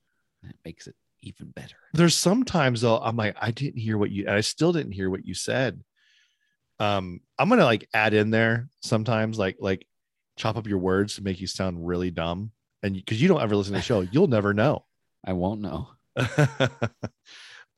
that 0.43 0.57
makes 0.65 0.87
it 0.87 0.97
even 1.23 1.51
better 1.51 1.77
there's 1.93 2.17
sometimes 2.17 2.81
though 2.81 2.99
I'm 2.99 3.17
like 3.17 3.37
I 3.41 3.51
didn't 3.53 3.79
hear 3.79 3.97
what 3.99 4.11
you 4.11 4.27
and 4.27 4.35
I 4.35 4.41
still 4.41 4.73
didn't 4.73 4.93
hear 4.93 5.09
what 5.11 5.25
you 5.27 5.35
said. 5.35 5.83
Um, 6.81 7.21
I'm 7.39 7.49
gonna 7.49 7.65
like 7.65 7.89
add 7.95 8.15
in 8.15 8.31
there 8.31 8.69
sometimes 8.83 9.39
like 9.39 9.59
like 9.61 9.87
chop 10.37 10.57
up 10.57 10.67
your 10.67 10.79
words 10.79 11.15
to 11.17 11.23
make 11.23 11.41
you 11.41 11.47
sound 11.47 11.87
really 11.87 12.11
dumb, 12.11 12.51
and 12.83 12.95
because 12.95 13.21
you 13.23 13.29
don't 13.29 13.41
ever 13.43 13.55
listen 13.55 13.75
to 13.75 13.79
the 13.79 13.83
show, 13.85 14.01
you'll 14.01 14.27
never 14.29 14.53
know. 14.55 14.85
i 15.27 15.35
won't 15.35 15.61
know 15.61 15.87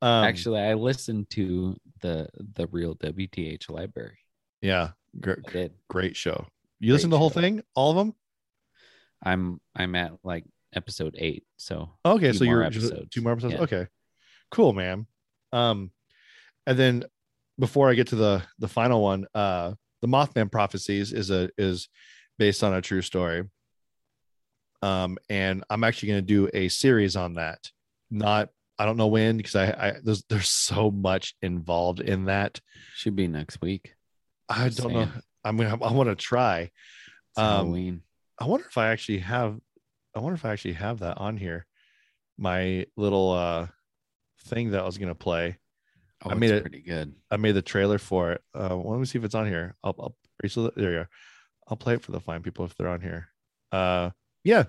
um, 0.01 0.25
actually 0.25 0.61
i 0.61 0.75
listened 0.75 1.29
to 1.31 1.77
the 2.03 2.29
the 2.55 2.67
real 2.69 2.95
wth 2.95 3.69
library 3.69 4.19
yeah, 4.61 4.91
gr- 5.21 5.41
great 5.89 6.17
show. 6.17 6.47
You 6.79 6.93
listen 6.93 7.11
to 7.11 7.15
the 7.15 7.19
whole 7.19 7.31
show. 7.31 7.41
thing, 7.41 7.63
all 7.75 7.91
of 7.91 7.97
them? 7.97 8.15
i'm 9.25 9.61
i'm 9.75 9.97
at 9.97 10.13
like 10.23 10.45
episode 10.73 11.17
eight 11.19 11.45
so 11.57 11.91
Okay, 12.07 12.33
so 12.33 12.45
you're 12.45 12.63
episodes. 12.63 13.09
two 13.11 13.23
more 13.23 13.33
episodes. 13.33 13.55
Yeah. 13.55 13.61
Okay, 13.63 13.87
cool, 14.53 14.73
man. 14.73 15.07
Um, 15.53 15.91
and 16.67 16.79
then 16.79 17.05
before 17.63 17.89
I 17.89 17.95
get 17.95 18.09
to 18.09 18.17
the 18.17 18.43
the 18.59 18.67
final 18.67 19.01
one, 19.01 19.25
uh, 19.37 19.75
the 20.01 20.09
Mothman 20.09 20.51
prophecies 20.51 21.13
is 21.13 21.31
a 21.31 21.49
is 21.57 21.89
based 22.37 22.65
on 22.65 22.75
a 22.75 22.83
true 22.83 23.03
story. 23.03 23.45
Um, 24.83 25.17
and 25.31 25.63
I'm 25.71 25.85
actually 25.85 26.09
going 26.09 26.23
to 26.23 26.27
do 26.27 26.51
a 26.53 26.69
series 26.69 27.15
on 27.15 27.35
that. 27.35 27.61
Not 28.11 28.49
I 28.81 28.85
don't 28.85 28.97
know 28.97 29.07
when 29.07 29.37
because 29.37 29.55
I, 29.55 29.67
I 29.67 29.95
there's 30.03 30.25
there's 30.29 30.51
so 30.51 30.91
much 30.91 31.37
involved 31.41 32.01
in 32.01 32.25
that. 32.25 32.61
should 32.97 33.15
be 33.15 33.29
next 33.29 33.61
week 33.63 33.95
I 34.49 34.69
don't 34.71 34.93
know. 34.93 35.09
I'm 35.45 35.57
gonna 35.57 35.79
I 35.85 35.93
want 35.93 36.09
to 36.09 36.17
try. 36.17 36.63
It's 36.63 37.39
Um, 37.39 37.45
halloween 37.45 38.03
I 38.41 38.47
wonder 38.47 38.67
if 38.67 38.77
I 38.77 38.89
actually 38.89 39.19
have 39.19 39.57
I 40.17 40.19
wonder 40.19 40.35
if 40.35 40.45
I 40.45 40.51
actually 40.51 40.75
have 40.75 40.99
that 40.99 41.19
on 41.19 41.37
here. 41.37 41.65
My 42.37 42.87
little 42.97 43.31
uh 43.31 43.69
thing 44.47 44.73
that 44.73 44.81
I 44.81 44.85
was 44.85 44.99
gonna 44.99 45.15
play. 45.15 45.59
Oh, 46.25 46.31
I 46.31 46.35
made 46.35 46.51
it- 46.51 46.63
pretty 46.63 46.83
good 46.83 47.15
I 47.31 47.37
made 47.37 47.53
the 47.53 47.63
trailer 47.63 47.99
for 47.99 48.33
it. 48.33 48.43
Uh 48.55 48.77
let 48.77 48.99
me 48.99 49.07
see 49.07 49.19
if 49.19 49.25
it's 49.25 49.35
on 49.35 49.47
here. 49.47 49.77
I'll, 49.85 49.95
I'll 49.99 50.17
there 50.77 50.93
you 50.93 50.99
are. 50.99 51.09
I'll 51.69 51.77
play 51.77 51.95
it 51.95 52.03
for 52.03 52.13
the 52.13 52.21
fine 52.21 52.43
people 52.43 52.65
if 52.65 52.75
they're 52.77 52.89
on 52.89 53.01
here. 53.01 53.29
Uh 53.71 54.11
yeah. 54.45 54.65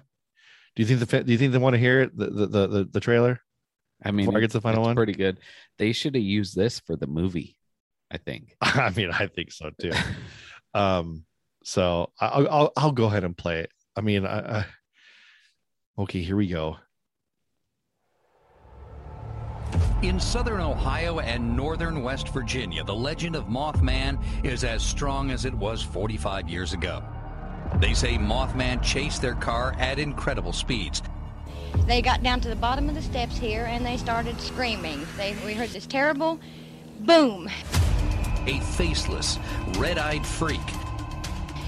Do 0.76 0.82
you 0.84 0.86
think 0.86 1.00
the 1.08 1.24
do 1.24 1.32
you 1.32 1.38
think 1.38 1.52
they 1.52 1.58
want 1.58 1.74
to 1.74 1.80
hear 1.80 2.02
it? 2.02 2.18
The 2.18 2.28
the 2.30 2.68
the, 2.68 2.90
the, 2.92 3.00
trailer? 3.00 3.40
I 4.04 4.12
mean, 4.12 4.26
Before 4.26 4.38
I 4.38 4.42
get 4.42 4.52
to 4.52 4.58
the 4.58 4.62
final 4.62 4.82
it's 4.82 4.88
one? 4.88 4.96
pretty 4.96 5.14
good. 5.14 5.40
They 5.78 5.92
should 5.94 6.16
have 6.16 6.24
used 6.24 6.56
this 6.56 6.80
for 6.80 6.96
the 6.96 7.08
movie. 7.08 7.58
I 8.12 8.18
think. 8.18 8.56
I 8.62 8.90
mean, 8.92 9.12
I 9.12 9.28
think 9.28 9.52
so 9.52 9.70
too. 9.80 9.92
um 10.74 11.26
so 11.64 12.12
I'll 12.20 12.48
I'll 12.50 12.72
I'll 12.76 12.92
go 12.92 13.06
ahead 13.06 13.24
and 13.24 13.38
play 13.38 13.60
it. 13.60 13.72
I 13.96 14.02
mean, 14.02 14.26
I, 14.26 14.60
I 14.60 14.66
okay, 16.00 16.22
here 16.22 16.36
we 16.36 16.48
go. 16.48 16.78
In 20.04 20.20
southern 20.20 20.60
Ohio 20.60 21.20
and 21.20 21.56
northern 21.56 22.04
West 22.04 22.28
Virginia, 22.28 22.84
the 22.84 22.94
legend 22.94 23.38
of 23.38 23.46
Mothman 23.46 24.22
is 24.44 24.66
as 24.66 24.84
strong 24.84 25.32
as 25.32 25.46
it 25.46 25.54
was 25.54 25.82
45 25.82 26.50
years 26.50 26.74
ago. 26.74 27.02
They 27.80 27.94
say 27.94 28.18
Mothman 28.18 28.84
chased 28.84 29.22
their 29.22 29.36
car 29.36 29.74
at 29.80 30.00
incredible 30.00 30.52
speeds. 30.52 31.02
They 31.88 32.02
got 32.02 32.22
down 32.22 32.42
to 32.42 32.50
the 32.50 32.56
bottom 32.58 32.90
of 32.90 32.96
the 32.96 33.02
steps 33.02 33.38
here 33.38 33.64
and 33.64 33.86
they 33.86 33.96
started 33.96 34.42
screaming. 34.42 35.08
They, 35.16 35.38
we 35.46 35.54
heard 35.54 35.70
this 35.70 35.88
terrible 35.88 36.38
boom. 37.00 37.48
A 38.46 38.60
faceless, 38.60 39.40
red 39.78 39.98
eyed 39.98 40.28
freak 40.28 40.60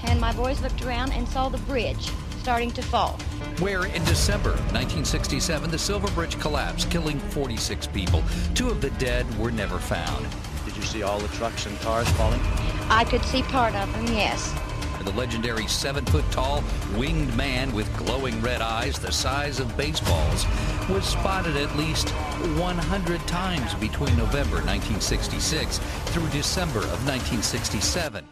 And 0.04 0.20
my 0.20 0.34
boys 0.34 0.60
looked 0.60 0.84
around 0.84 1.12
and 1.12 1.26
saw 1.26 1.48
the 1.48 1.56
bridge 1.58 2.10
starting 2.46 2.70
to 2.70 2.80
fall. 2.80 3.18
where 3.58 3.86
in 3.86 4.04
December 4.04 4.52
1967 4.70 5.68
the 5.68 5.76
Silver 5.76 6.08
Bridge 6.12 6.38
collapsed, 6.38 6.88
killing 6.92 7.18
46 7.18 7.88
people. 7.88 8.22
Two 8.54 8.68
of 8.68 8.80
the 8.80 8.90
dead 8.90 9.26
were 9.36 9.50
never 9.50 9.80
found. 9.80 10.24
Did 10.64 10.76
you 10.76 10.82
see 10.82 11.02
all 11.02 11.18
the 11.18 11.26
trucks 11.38 11.66
and 11.66 11.76
cars 11.80 12.08
falling? 12.10 12.40
I 12.88 13.02
could 13.02 13.24
see 13.24 13.42
part 13.42 13.74
of 13.74 13.92
them, 13.92 14.06
yes. 14.14 14.54
The 15.02 15.10
legendary 15.14 15.66
seven 15.66 16.04
foot 16.06 16.24
tall, 16.30 16.62
winged 16.96 17.36
man 17.36 17.72
with 17.72 17.92
glowing 17.96 18.40
red 18.40 18.60
eyes 18.60 18.96
the 18.96 19.10
size 19.10 19.58
of 19.58 19.76
baseballs 19.76 20.46
was 20.88 21.04
spotted 21.04 21.56
at 21.56 21.76
least 21.76 22.10
100 22.10 23.26
times 23.26 23.74
between 23.74 24.16
November 24.16 24.62
1966 24.62 25.78
through 26.12 26.28
December 26.28 26.78
of 26.78 27.02
1967. 27.08 28.24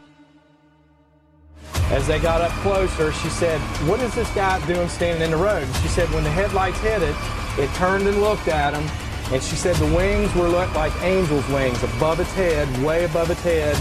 As 1.90 2.06
they 2.06 2.18
got 2.18 2.40
up 2.40 2.50
closer, 2.62 3.12
she 3.12 3.28
said, 3.28 3.60
What 3.86 4.00
is 4.00 4.14
this 4.14 4.30
guy 4.34 4.64
doing 4.66 4.88
standing 4.88 5.22
in 5.22 5.30
the 5.30 5.36
road? 5.36 5.62
And 5.62 5.76
she 5.76 5.88
said, 5.88 6.10
When 6.10 6.24
the 6.24 6.30
headlights 6.30 6.78
hit 6.80 7.02
it, 7.02 7.14
it 7.58 7.72
turned 7.74 8.06
and 8.06 8.20
looked 8.20 8.48
at 8.48 8.74
him. 8.74 8.88
And 9.32 9.42
she 9.42 9.56
said 9.56 9.76
the 9.76 9.94
wings 9.94 10.34
were 10.34 10.48
looked 10.48 10.74
like 10.74 10.94
angel's 11.02 11.48
wings 11.48 11.82
above 11.82 12.20
its 12.20 12.32
head, 12.34 12.68
way 12.84 13.04
above 13.04 13.30
its 13.30 13.42
head. 13.42 13.76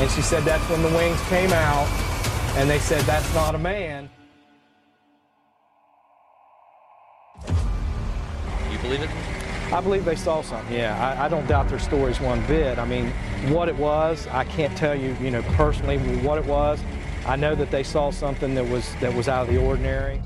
And 0.00 0.10
she 0.10 0.22
said 0.22 0.44
that's 0.44 0.68
when 0.70 0.82
the 0.82 0.88
wings 0.88 1.20
came 1.28 1.52
out. 1.52 1.86
And 2.56 2.68
they 2.68 2.78
said, 2.78 3.02
That's 3.02 3.32
not 3.34 3.54
a 3.54 3.58
man. 3.58 4.08
You 8.70 8.78
believe 8.78 9.02
it? 9.02 9.10
I 9.72 9.80
believe 9.80 10.04
they 10.04 10.16
saw 10.16 10.42
something. 10.42 10.74
Yeah, 10.74 10.96
I, 10.98 11.26
I 11.26 11.28
don't 11.28 11.46
doubt 11.46 11.68
their 11.68 11.78
stories 11.78 12.20
one 12.20 12.44
bit. 12.46 12.78
I 12.78 12.86
mean, 12.86 13.10
what 13.52 13.68
it 13.68 13.76
was, 13.76 14.26
I 14.28 14.44
can't 14.44 14.76
tell 14.78 14.94
you, 14.94 15.14
you 15.20 15.30
know, 15.30 15.42
personally 15.54 15.98
what 16.22 16.38
it 16.38 16.46
was. 16.46 16.80
I 17.28 17.36
know 17.36 17.54
that 17.54 17.70
they 17.70 17.82
saw 17.82 18.10
something 18.10 18.54
that 18.54 18.66
was 18.66 18.90
that 19.02 19.12
was 19.12 19.28
out 19.28 19.46
of 19.46 19.54
the 19.54 19.60
ordinary. 19.60 20.22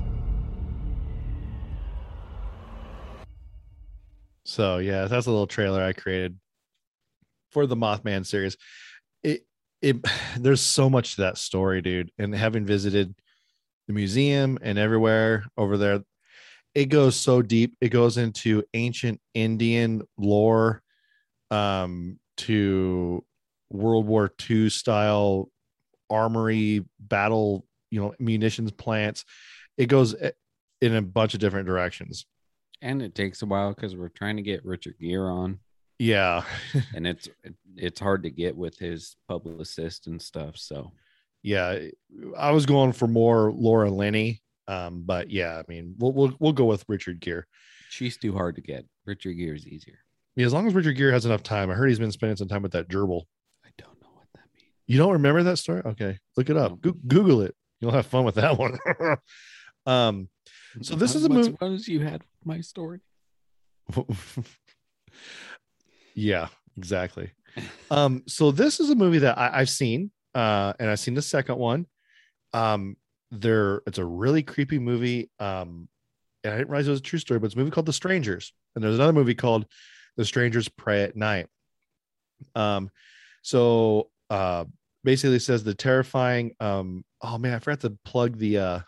So 4.45 4.77
yeah, 4.77 5.07
that's 5.07 5.25
a 5.25 5.29
little 5.29 5.45
trailer 5.45 5.83
I 5.83 5.91
created 5.91 6.37
for 7.51 7.67
the 7.67 7.75
Mothman 7.75 8.25
series. 8.25 8.55
It 9.21 9.45
it 9.81 9.97
there's 10.39 10.61
so 10.61 10.89
much 10.89 11.15
to 11.15 11.23
that 11.23 11.37
story, 11.37 11.81
dude. 11.81 12.09
And 12.17 12.33
having 12.33 12.65
visited 12.65 13.13
the 13.87 13.93
museum 13.93 14.57
and 14.61 14.79
everywhere 14.79 15.43
over 15.57 15.75
there, 15.75 16.03
it 16.73 16.85
goes 16.85 17.17
so 17.17 17.41
deep. 17.41 17.75
It 17.81 17.89
goes 17.89 18.17
into 18.17 18.63
ancient 18.73 19.19
Indian 19.33 20.03
lore, 20.17 20.81
um, 21.51 22.17
to 22.37 23.25
World 23.69 24.07
War 24.07 24.31
II 24.49 24.69
style 24.69 25.49
armory 26.13 26.85
battle, 27.13 27.65
you 27.91 28.01
know, 28.01 28.13
munitions 28.19 28.71
plants. 28.71 29.23
It 29.77 29.85
goes 29.85 30.15
in 30.81 30.95
a 30.95 31.01
bunch 31.01 31.33
of 31.33 31.39
different 31.39 31.67
directions. 31.67 32.25
And 32.81 33.01
it 33.01 33.15
takes 33.15 33.41
a 33.41 33.45
while 33.45 33.73
because 33.73 33.95
we're 33.95 34.09
trying 34.09 34.35
to 34.37 34.41
get 34.41 34.65
Richard 34.65 34.95
Gere 34.99 35.29
on, 35.29 35.59
Yeah. 35.99 36.43
and 36.95 37.05
it's 37.07 37.29
it's 37.77 37.99
hard 37.99 38.23
to 38.23 38.29
get 38.29 38.55
with 38.57 38.77
his 38.77 39.15
publicist 39.27 40.07
and 40.07 40.21
stuff. 40.21 40.57
So 40.57 40.91
yeah, 41.43 41.79
I 42.37 42.51
was 42.51 42.65
going 42.65 42.93
for 42.93 43.07
more 43.07 43.51
Laura 43.51 43.89
Linney. 43.89 44.41
Um, 44.67 45.03
but 45.05 45.29
yeah, 45.29 45.57
I 45.59 45.63
mean, 45.67 45.95
we'll 45.97 46.13
we'll 46.13 46.35
we'll 46.39 46.53
go 46.53 46.65
with 46.65 46.83
Richard 46.87 47.19
Gere. 47.19 47.43
She's 47.89 48.17
too 48.17 48.33
hard 48.33 48.55
to 48.55 48.61
get. 48.61 48.85
Richard 49.05 49.33
Gere 49.35 49.55
is 49.55 49.67
easier. 49.67 49.99
Yeah, 50.35 50.45
as 50.45 50.53
long 50.53 50.65
as 50.67 50.73
Richard 50.73 50.97
Gere 50.97 51.11
has 51.11 51.25
enough 51.25 51.43
time. 51.43 51.69
I 51.69 51.73
heard 51.75 51.89
he's 51.89 51.99
been 51.99 52.11
spending 52.11 52.37
some 52.37 52.47
time 52.47 52.63
with 52.63 52.71
that 52.71 52.89
gerbil. 52.89 53.23
I 53.65 53.69
don't 53.77 54.01
know 54.01 54.09
what 54.13 54.27
that 54.33 54.47
means. 54.55 54.72
You 54.87 54.97
don't 54.97 55.13
remember 55.13 55.43
that 55.43 55.57
story? 55.57 55.81
Okay, 55.85 56.19
look 56.35 56.49
it 56.49 56.57
up. 56.57 56.81
Go- 56.81 56.97
Google 57.07 57.41
it. 57.41 57.55
You'll 57.79 57.91
have 57.91 58.05
fun 58.05 58.25
with 58.25 58.35
that 58.35 58.57
one. 58.57 58.77
um, 59.85 60.29
so 60.81 60.95
this 60.95 61.15
is 61.15 61.25
a 61.25 61.29
movie. 61.29 61.55
Was 61.59 61.87
you 61.87 61.99
had 62.01 62.23
my 62.43 62.61
story? 62.61 62.99
yeah, 66.15 66.47
exactly. 66.77 67.31
Um, 67.91 68.23
so 68.27 68.51
this 68.51 68.79
is 68.79 68.89
a 68.89 68.95
movie 68.95 69.19
that 69.19 69.37
I, 69.37 69.59
I've 69.59 69.69
seen, 69.69 70.11
uh, 70.33 70.73
and 70.79 70.89
I've 70.89 70.99
seen 70.99 71.13
the 71.13 71.21
second 71.21 71.57
one. 71.57 71.85
Um, 72.53 72.97
there, 73.31 73.81
it's 73.85 73.97
a 73.97 74.05
really 74.05 74.43
creepy 74.43 74.79
movie. 74.79 75.29
Um, 75.39 75.87
and 76.43 76.53
I 76.53 76.57
didn't 76.57 76.69
realize 76.69 76.87
it 76.87 76.91
was 76.91 76.99
a 76.99 77.03
true 77.03 77.19
story, 77.19 77.39
but 77.39 77.47
it's 77.47 77.55
a 77.55 77.57
movie 77.57 77.71
called 77.71 77.85
The 77.85 77.93
Strangers, 77.93 78.53
and 78.75 78.83
there's 78.83 78.95
another 78.95 79.13
movie 79.13 79.35
called 79.35 79.65
The 80.17 80.25
Strangers 80.25 80.67
Prey 80.69 81.03
at 81.03 81.15
Night. 81.15 81.47
Um, 82.55 82.89
so 83.41 84.09
uh, 84.33 84.65
basically, 85.03 85.39
says 85.39 85.63
the 85.63 85.75
terrifying. 85.75 86.53
Um, 86.59 87.03
oh 87.21 87.37
man, 87.37 87.53
I 87.53 87.59
forgot 87.59 87.81
to 87.81 87.97
plug 88.03 88.37
the 88.37 88.57
uh, 88.57 88.79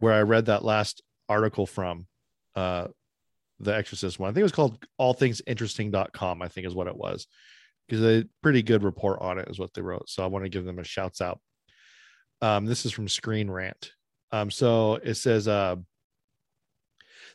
where 0.00 0.14
I 0.14 0.22
read 0.22 0.46
that 0.46 0.64
last 0.64 1.02
article 1.28 1.66
from. 1.66 2.06
Uh, 2.56 2.88
the 3.60 3.74
exorcist 3.74 4.18
one 4.18 4.30
i 4.30 4.32
think 4.32 4.40
it 4.40 4.44
was 4.44 4.52
called 4.52 4.78
allthingsinteresting.com 5.00 6.42
i 6.42 6.48
think 6.48 6.66
is 6.66 6.74
what 6.74 6.86
it 6.86 6.96
was 6.96 7.26
because 7.86 8.04
a 8.04 8.24
pretty 8.42 8.62
good 8.62 8.84
report 8.84 9.18
on 9.20 9.38
it 9.38 9.48
is 9.48 9.58
what 9.58 9.74
they 9.74 9.82
wrote 9.82 10.08
so 10.08 10.22
i 10.22 10.26
want 10.26 10.44
to 10.44 10.48
give 10.48 10.64
them 10.64 10.78
a 10.78 10.84
shouts 10.84 11.20
out 11.20 11.40
um, 12.40 12.66
this 12.66 12.86
is 12.86 12.92
from 12.92 13.08
screen 13.08 13.50
rant 13.50 13.90
um, 14.30 14.48
so 14.48 14.94
it 14.94 15.14
says 15.14 15.48
uh, 15.48 15.74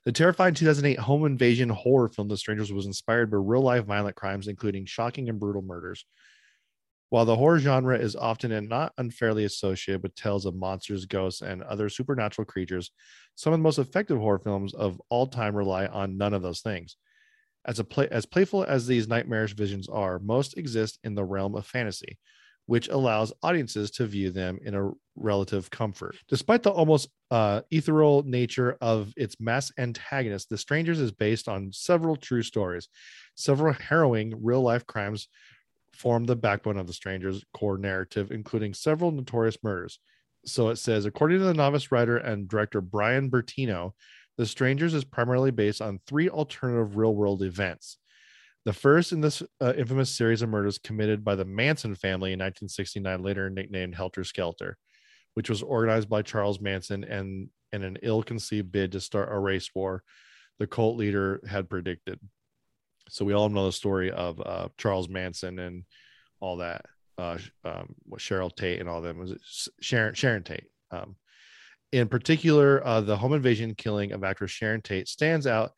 the 0.06 0.14
terrifying 0.14 0.54
2008 0.54 0.98
home 0.98 1.26
invasion 1.26 1.68
horror 1.68 2.08
film 2.08 2.30
the 2.30 2.38
strangers 2.38 2.72
was 2.72 2.86
inspired 2.86 3.30
by 3.30 3.38
real 3.38 3.62
life 3.62 3.84
violent 3.84 4.16
crimes 4.16 4.48
including 4.48 4.86
shocking 4.86 5.28
and 5.28 5.42
brutal 5.42 5.62
murders 5.62 6.06
while 7.14 7.26
the 7.26 7.36
horror 7.36 7.60
genre 7.60 7.96
is 7.96 8.16
often 8.16 8.52
and 8.52 8.68
not 8.68 8.92
unfairly 8.98 9.44
associated 9.44 10.02
with 10.02 10.16
tales 10.16 10.48
of 10.48 10.56
monsters, 10.56 11.06
ghosts, 11.06 11.44
and 11.44 11.62
other 11.62 11.88
supernatural 11.88 12.44
creatures, 12.44 12.90
some 13.36 13.54
of 13.54 13.60
the 13.60 13.62
most 13.62 13.78
effective 13.78 14.18
horror 14.18 14.40
films 14.40 14.74
of 14.74 15.00
all 15.10 15.28
time 15.28 15.56
rely 15.56 15.86
on 15.86 16.18
none 16.18 16.34
of 16.34 16.42
those 16.42 16.62
things. 16.62 16.98
As 17.66 17.78
a 17.78 17.84
play, 17.84 18.08
as 18.10 18.26
playful 18.26 18.64
as 18.64 18.88
these 18.88 19.08
nightmarish 19.08 19.54
visions 19.54 19.88
are, 19.88 20.18
most 20.18 20.58
exist 20.58 20.98
in 21.04 21.14
the 21.14 21.24
realm 21.24 21.54
of 21.54 21.68
fantasy, 21.68 22.18
which 22.66 22.88
allows 22.88 23.32
audiences 23.44 23.92
to 23.92 24.08
view 24.08 24.32
them 24.32 24.58
in 24.66 24.74
a 24.74 24.90
relative 25.16 25.70
comfort. 25.70 26.16
Despite 26.28 26.64
the 26.64 26.72
almost 26.72 27.10
uh, 27.30 27.62
ethereal 27.70 28.24
nature 28.24 28.76
of 28.82 29.14
its 29.16 29.40
mass 29.40 29.72
antagonist, 29.78 30.50
The 30.50 30.58
Strangers 30.58 31.00
is 31.00 31.12
based 31.12 31.48
on 31.48 31.74
several 31.74 32.16
true 32.16 32.42
stories. 32.42 32.88
Several 33.36 33.74
harrowing 33.74 34.34
real 34.44 34.64
life 34.64 34.88
crimes 34.88 35.28
form 35.94 36.26
the 36.26 36.36
backbone 36.36 36.78
of 36.78 36.88
the 36.88 36.94
stranger's 36.94 37.44
core 37.54 37.78
narrative, 37.78 38.32
including 38.32 38.74
several 38.74 39.12
notorious 39.12 39.58
murders. 39.64 40.00
So 40.46 40.70
it 40.70 40.78
says, 40.78 41.06
according 41.06 41.40
to 41.40 41.46
the 41.46 41.54
novice 41.54 41.92
writer 41.92 42.18
and 42.18 42.48
director 42.48 42.82
Brian 42.82 43.30
Bertino, 43.30 43.94
The 44.38 44.46
Strangers 44.46 44.94
is 44.94 45.04
primarily 45.04 45.52
based 45.52 45.82
on 45.82 46.00
three 46.06 46.30
alternative 46.30 46.98
real 46.98 47.16
world 47.16 47.44
events. 47.44 47.98
The 48.66 48.74
first 48.74 49.12
in 49.12 49.22
this 49.22 49.44
uh, 49.62 49.74
infamous 49.78 50.10
series 50.10 50.42
of 50.42 50.50
murders 50.50 50.78
committed 50.78 51.24
by 51.24 51.36
the 51.36 51.46
Manson 51.46 51.96
family 51.96 52.32
in 52.32 52.40
1969, 52.40 53.22
later 53.22 53.50
nicknamed 53.50 53.96
Helter 53.96 54.24
Skelter, 54.24 54.78
which 55.34 55.50
was 55.50 55.62
organized 55.62 56.10
by 56.10 56.22
Charles 56.22 56.60
Manson 56.60 57.04
and 57.04 57.50
in 57.72 57.84
an 57.84 57.98
ill 58.04 58.24
conceived 58.24 58.72
bid 58.72 58.92
to 58.92 59.02
start 59.02 59.30
a 59.32 59.38
race 59.38 59.70
war 59.74 60.04
the 60.60 60.68
cult 60.68 60.98
leader 60.98 61.42
had 61.48 61.70
predicted. 61.70 62.20
So 63.10 63.26
we 63.26 63.34
all 63.34 63.50
know 63.50 63.66
the 63.66 63.72
story 63.72 64.12
of 64.12 64.42
uh, 64.42 64.70
Charles 64.78 65.10
Manson 65.10 65.60
and 65.60 65.84
all 66.40 66.58
that. 66.58 66.86
Uh, 67.18 67.38
um, 67.64 67.94
what 68.06 68.20
Cheryl 68.20 68.56
Tate 68.56 68.80
and 68.80 68.90
all 68.90 69.02
them 69.02 69.20
was 69.20 69.32
it 69.32 69.42
Sharon 69.82 70.16
Sharon 70.16 70.44
Tate. 70.44 70.68
Um, 70.92 71.16
in 71.92 72.08
particular, 72.08 72.86
uh, 72.86 73.02
the 73.02 73.18
home 73.18 73.34
invasion 73.34 73.76
killing 73.76 74.14
of 74.14 74.24
actress 74.24 74.50
Sharon 74.50 74.82
Tate 74.82 75.08
stands 75.08 75.46
out 75.46 75.74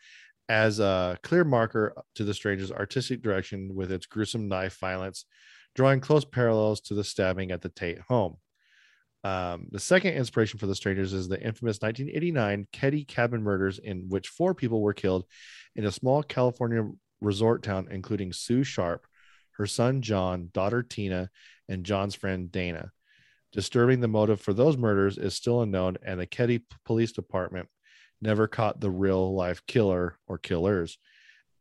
as 0.47 0.79
a 0.79 1.17
clear 1.23 1.43
marker 1.43 1.93
to 2.15 2.23
the 2.23 2.33
stranger's 2.33 2.71
artistic 2.71 3.21
direction 3.21 3.75
with 3.75 3.91
its 3.91 4.05
gruesome 4.05 4.47
knife 4.47 4.79
violence, 4.79 5.25
drawing 5.73 5.99
close 5.99 6.23
parallels 6.23 6.79
to 6.81 6.93
the 6.93 7.03
stabbing 7.03 7.51
at 7.51 7.61
the 7.61 7.69
Tate 7.69 7.99
home. 7.99 8.37
Um, 9.25 9.67
the 9.71 9.79
second 9.79 10.13
inspiration 10.13 10.59
for 10.59 10.67
the 10.67 10.75
strangers 10.75 11.11
is 11.11 11.27
the 11.27 11.41
infamous 11.41 11.81
1989 11.81 12.67
Keddie 12.71 13.05
cabin 13.05 13.41
murders, 13.41 13.79
in 13.79 14.07
which 14.07 14.29
four 14.29 14.53
people 14.53 14.81
were 14.81 14.93
killed 14.93 15.25
in 15.75 15.85
a 15.85 15.91
small 15.91 16.21
California 16.21 16.87
resort 17.25 17.63
town, 17.63 17.87
including 17.91 18.31
Sue 18.31 18.63
Sharp, 18.63 19.07
her 19.53 19.67
son 19.67 20.01
John, 20.01 20.49
daughter 20.53 20.83
Tina, 20.83 21.29
and 21.67 21.85
John's 21.85 22.15
friend 22.15 22.51
Dana. 22.51 22.91
Disturbing 23.51 24.01
the 24.01 24.07
motive 24.07 24.41
for 24.41 24.53
those 24.53 24.77
murders 24.77 25.17
is 25.17 25.33
still 25.33 25.61
unknown, 25.61 25.97
and 26.05 26.19
the 26.19 26.27
Keddie 26.27 26.65
Police 26.85 27.11
Department 27.11 27.69
never 28.21 28.47
caught 28.47 28.79
the 28.79 28.91
real 28.91 29.33
life 29.33 29.61
killer 29.65 30.17
or 30.27 30.37
killers, 30.37 30.97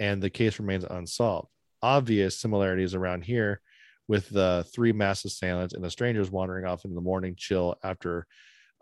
and 0.01 0.23
the 0.23 0.31
case 0.31 0.59
remains 0.59 0.85
unsolved. 0.85 1.49
Obvious 1.83 2.39
similarities 2.39 2.95
around 2.95 3.23
here 3.23 3.61
with 4.09 4.29
the 4.29 4.67
three 4.75 4.93
mass 4.93 5.25
assailants 5.25 5.75
and 5.75 5.83
the 5.83 5.91
strangers 5.91 6.31
wandering 6.31 6.67
off 6.67 6.85
in 6.85 6.95
the 6.95 7.01
morning 7.01 7.35
chill 7.37 7.77
after 7.83 8.27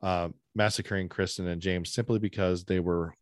uh, 0.02 0.28
massacring 0.54 1.08
Kristen 1.08 1.46
and 1.46 1.62
James 1.62 1.92
simply 1.92 2.18
because 2.18 2.64
they 2.64 2.80
were 2.80 3.14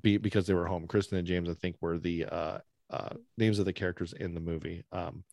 be, 0.00 0.16
because 0.16 0.46
they 0.46 0.54
were 0.54 0.66
home. 0.66 0.86
Kristen 0.86 1.18
and 1.18 1.26
James, 1.26 1.48
I 1.48 1.54
think, 1.54 1.76
were 1.80 1.98
the 1.98 2.26
uh, 2.26 2.58
uh, 2.90 3.10
names 3.36 3.58
of 3.58 3.64
the 3.64 3.72
characters 3.72 4.12
in 4.12 4.34
the 4.34 4.40
movie, 4.40 4.84
um, 4.92 5.24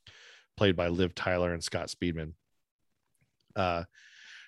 played 0.57 0.76
by 0.76 0.88
Liv 0.88 1.15
Tyler 1.15 1.53
and 1.53 1.64
Scott 1.64 1.88
Speedman. 1.88 2.34
Uh, 3.56 3.84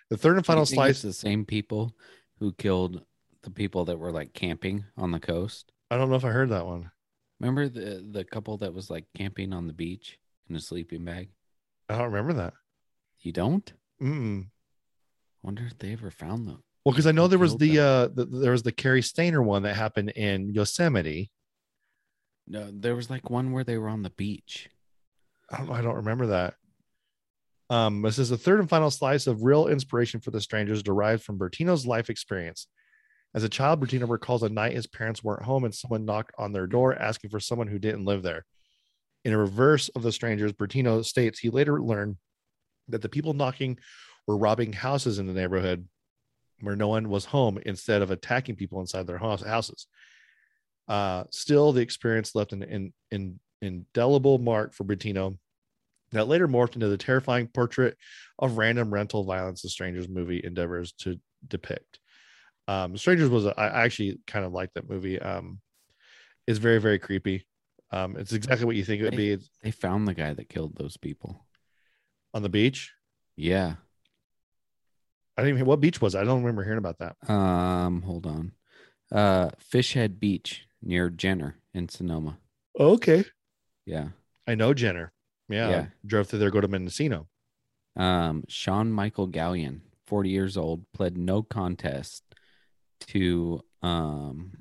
the 0.10 0.18
third 0.18 0.38
and 0.38 0.46
final 0.46 0.66
Do 0.66 0.72
you 0.72 0.76
think 0.78 0.90
it's 0.90 1.00
slice. 1.00 1.16
the 1.16 1.20
same 1.20 1.46
people 1.46 1.94
who 2.40 2.54
killed 2.54 3.02
the 3.44 3.52
people 3.52 3.86
that 3.86 3.98
were 4.00 4.12
like 4.12 4.34
camping 4.34 4.86
on 4.98 5.12
the 5.12 5.20
coast. 5.20 5.72
I 5.90 5.98
don't 5.98 6.10
know 6.10 6.16
if 6.16 6.26
I 6.26 6.32
heard 6.32 6.50
that 6.50 6.66
one. 6.66 6.92
Remember 7.40 7.70
the 7.70 8.06
the 8.12 8.24
couple 8.24 8.58
that 8.58 8.74
was 8.74 8.90
like 8.90 9.06
camping 9.16 9.54
on 9.54 9.68
the 9.68 9.74
beach 9.74 10.18
in 10.50 10.56
a 10.56 10.60
sleeping 10.60 11.06
bag? 11.06 11.30
I 11.90 11.98
don't 11.98 12.12
remember 12.12 12.34
that. 12.34 12.54
You 13.22 13.32
don't? 13.32 13.72
Mm-mm. 14.02 14.48
Wonder 15.44 15.66
if 15.66 15.78
they 15.78 15.94
ever 15.94 16.12
found 16.12 16.48
them. 16.48 16.64
Well, 16.84 16.94
because 16.94 17.08
I 17.08 17.12
know 17.12 17.28
there 17.28 17.40
was 17.40 17.56
the 17.58 17.80
uh 17.80 18.08
the, 18.08 18.26
there 18.26 18.52
was 18.52 18.64
the 18.64 18.72
Cary 18.72 19.02
Stayner 19.02 19.44
one 19.44 19.64
that 19.64 19.76
happened 19.76 20.10
in 20.12 20.54
Yosemite. 20.54 21.32
No, 22.48 22.70
there 22.72 22.96
was 22.96 23.10
like 23.10 23.30
one 23.30 23.52
where 23.52 23.64
they 23.64 23.78
were 23.78 23.90
on 23.90 24.04
the 24.04 24.10
beach. 24.12 24.70
I 25.52 25.58
don't 25.58 25.72
I 25.72 25.82
don't 25.82 25.96
remember 25.96 26.28
that. 26.28 26.56
Um, 27.70 28.02
this 28.02 28.18
is 28.18 28.30
the 28.30 28.38
third 28.38 28.62
and 28.62 28.70
final 28.70 28.90
slice 28.90 29.28
of 29.28 29.44
real 29.44 29.68
inspiration 29.68 30.22
for 30.22 30.32
the 30.32 30.40
strangers 30.40 30.82
derived 30.82 31.24
from 31.24 31.38
Bertino's 31.38 31.86
life 31.86 32.10
experience. 32.10 32.68
As 33.36 33.44
a 33.44 33.50
child, 33.50 33.82
Bertino 33.82 34.10
recalls 34.10 34.44
a 34.44 34.50
night 34.50 34.74
his 34.74 34.88
parents 34.88 35.22
weren't 35.24 35.44
home 35.44 35.66
and 35.66 35.76
someone 35.76 36.06
knocked 36.06 36.34
on 36.38 36.54
their 36.54 36.66
door 36.66 36.96
asking 36.96 37.30
for 37.30 37.42
someone 37.42 37.68
who 37.68 37.78
didn't 37.78 38.06
live 38.06 38.24
there. 38.24 38.46
In 39.26 39.34
a 39.34 39.38
reverse 39.38 39.90
of 39.90 40.02
the 40.02 40.14
strangers, 40.14 40.54
Bertino 40.54 41.04
states 41.04 41.40
he 41.40 41.50
later 41.50 41.82
learned 41.82 42.16
that 42.88 43.02
the 43.02 43.10
people 43.10 43.34
knocking 43.34 43.78
were 44.26 44.38
robbing 44.38 44.72
houses 44.72 45.20
in 45.20 45.28
the 45.28 45.34
neighborhood 45.34 45.88
where 46.62 46.78
no 46.78 46.88
one 46.88 47.10
was 47.10 47.26
home 47.26 47.60
instead 47.66 48.02
of 48.02 48.10
attacking 48.10 48.56
people 48.56 48.80
inside 48.80 49.06
their 49.06 49.18
houses. 49.18 49.88
Uh, 50.88 51.26
still, 51.32 51.74
the 51.74 51.82
experience 51.82 52.34
left 52.36 52.54
an, 52.54 52.64
an, 52.64 52.94
an 53.12 53.40
indelible 53.62 54.38
mark 54.38 54.74
for 54.74 54.84
Bertino 54.84 55.38
that 56.14 56.28
later 56.28 56.48
morphed 56.48 56.76
into 56.76 56.88
the 56.88 56.98
terrifying 56.98 57.48
portrait 57.48 57.98
of 58.40 58.58
random 58.58 58.94
rental 58.94 59.26
violence 59.26 59.62
the 59.62 59.70
Strangers 59.70 60.08
movie 60.08 60.42
endeavors 60.44 60.94
to 60.94 61.20
depict. 61.48 62.00
Um, 62.70 62.96
Strangers 62.98 63.30
was 63.30 63.46
a, 63.46 63.60
I 63.60 63.84
actually 63.84 64.20
kind 64.28 64.46
of 64.46 64.54
like 64.54 64.74
that 64.74 64.90
movie. 64.90 65.20
Um, 65.20 65.60
it's 66.46 66.60
very 66.60 66.80
very 66.80 67.00
creepy. 67.00 67.46
Um, 67.92 68.16
it's 68.18 68.34
exactly 68.34 68.66
what 68.66 68.76
you 68.76 68.84
think 68.84 69.02
it 69.02 69.06
would 69.06 69.18
be. 69.18 69.38
They 69.64 69.72
found 69.72 70.08
the 70.08 70.14
guy 70.14 70.34
that 70.34 70.50
killed 70.50 70.76
those 70.78 70.98
people. 70.98 71.46
on 72.34 72.42
the 72.44 72.50
beach. 72.50 72.94
Yeah. 73.36 73.76
I 75.38 75.42
didn't 75.44 75.58
even 75.58 75.68
what 75.68 75.80
beach 75.80 76.02
was. 76.02 76.16
it? 76.16 76.20
I 76.20 76.24
don't 76.24 76.40
remember 76.42 76.64
hearing 76.64 76.80
about 76.80 77.00
that. 77.00 77.16
Um, 77.30 78.02
hold 78.02 78.26
on. 78.26 78.52
Uh 79.12 79.50
Fishhead 79.74 80.20
Beach 80.20 80.67
near 80.82 81.10
Jenner 81.10 81.58
in 81.74 81.90
Sonoma. 81.90 82.40
Okay, 82.80 83.26
Yeah. 83.86 84.10
I 84.46 84.56
know 84.56 84.74
Jenner. 84.74 85.12
Yeah, 85.50 85.70
Yeah. 85.70 85.88
drove 86.06 86.28
through 86.28 86.40
there, 86.40 86.52
go 86.52 86.62
to 86.62 86.68
Mendocino. 86.68 87.28
Um, 87.96 88.44
Sean 88.48 88.92
Michael 88.92 89.28
Gallon, 89.28 89.82
40 90.06 90.30
years 90.30 90.56
old, 90.58 90.86
pled 90.94 91.18
no 91.18 91.42
contest 91.44 92.24
to 93.08 93.62
um 93.82 94.54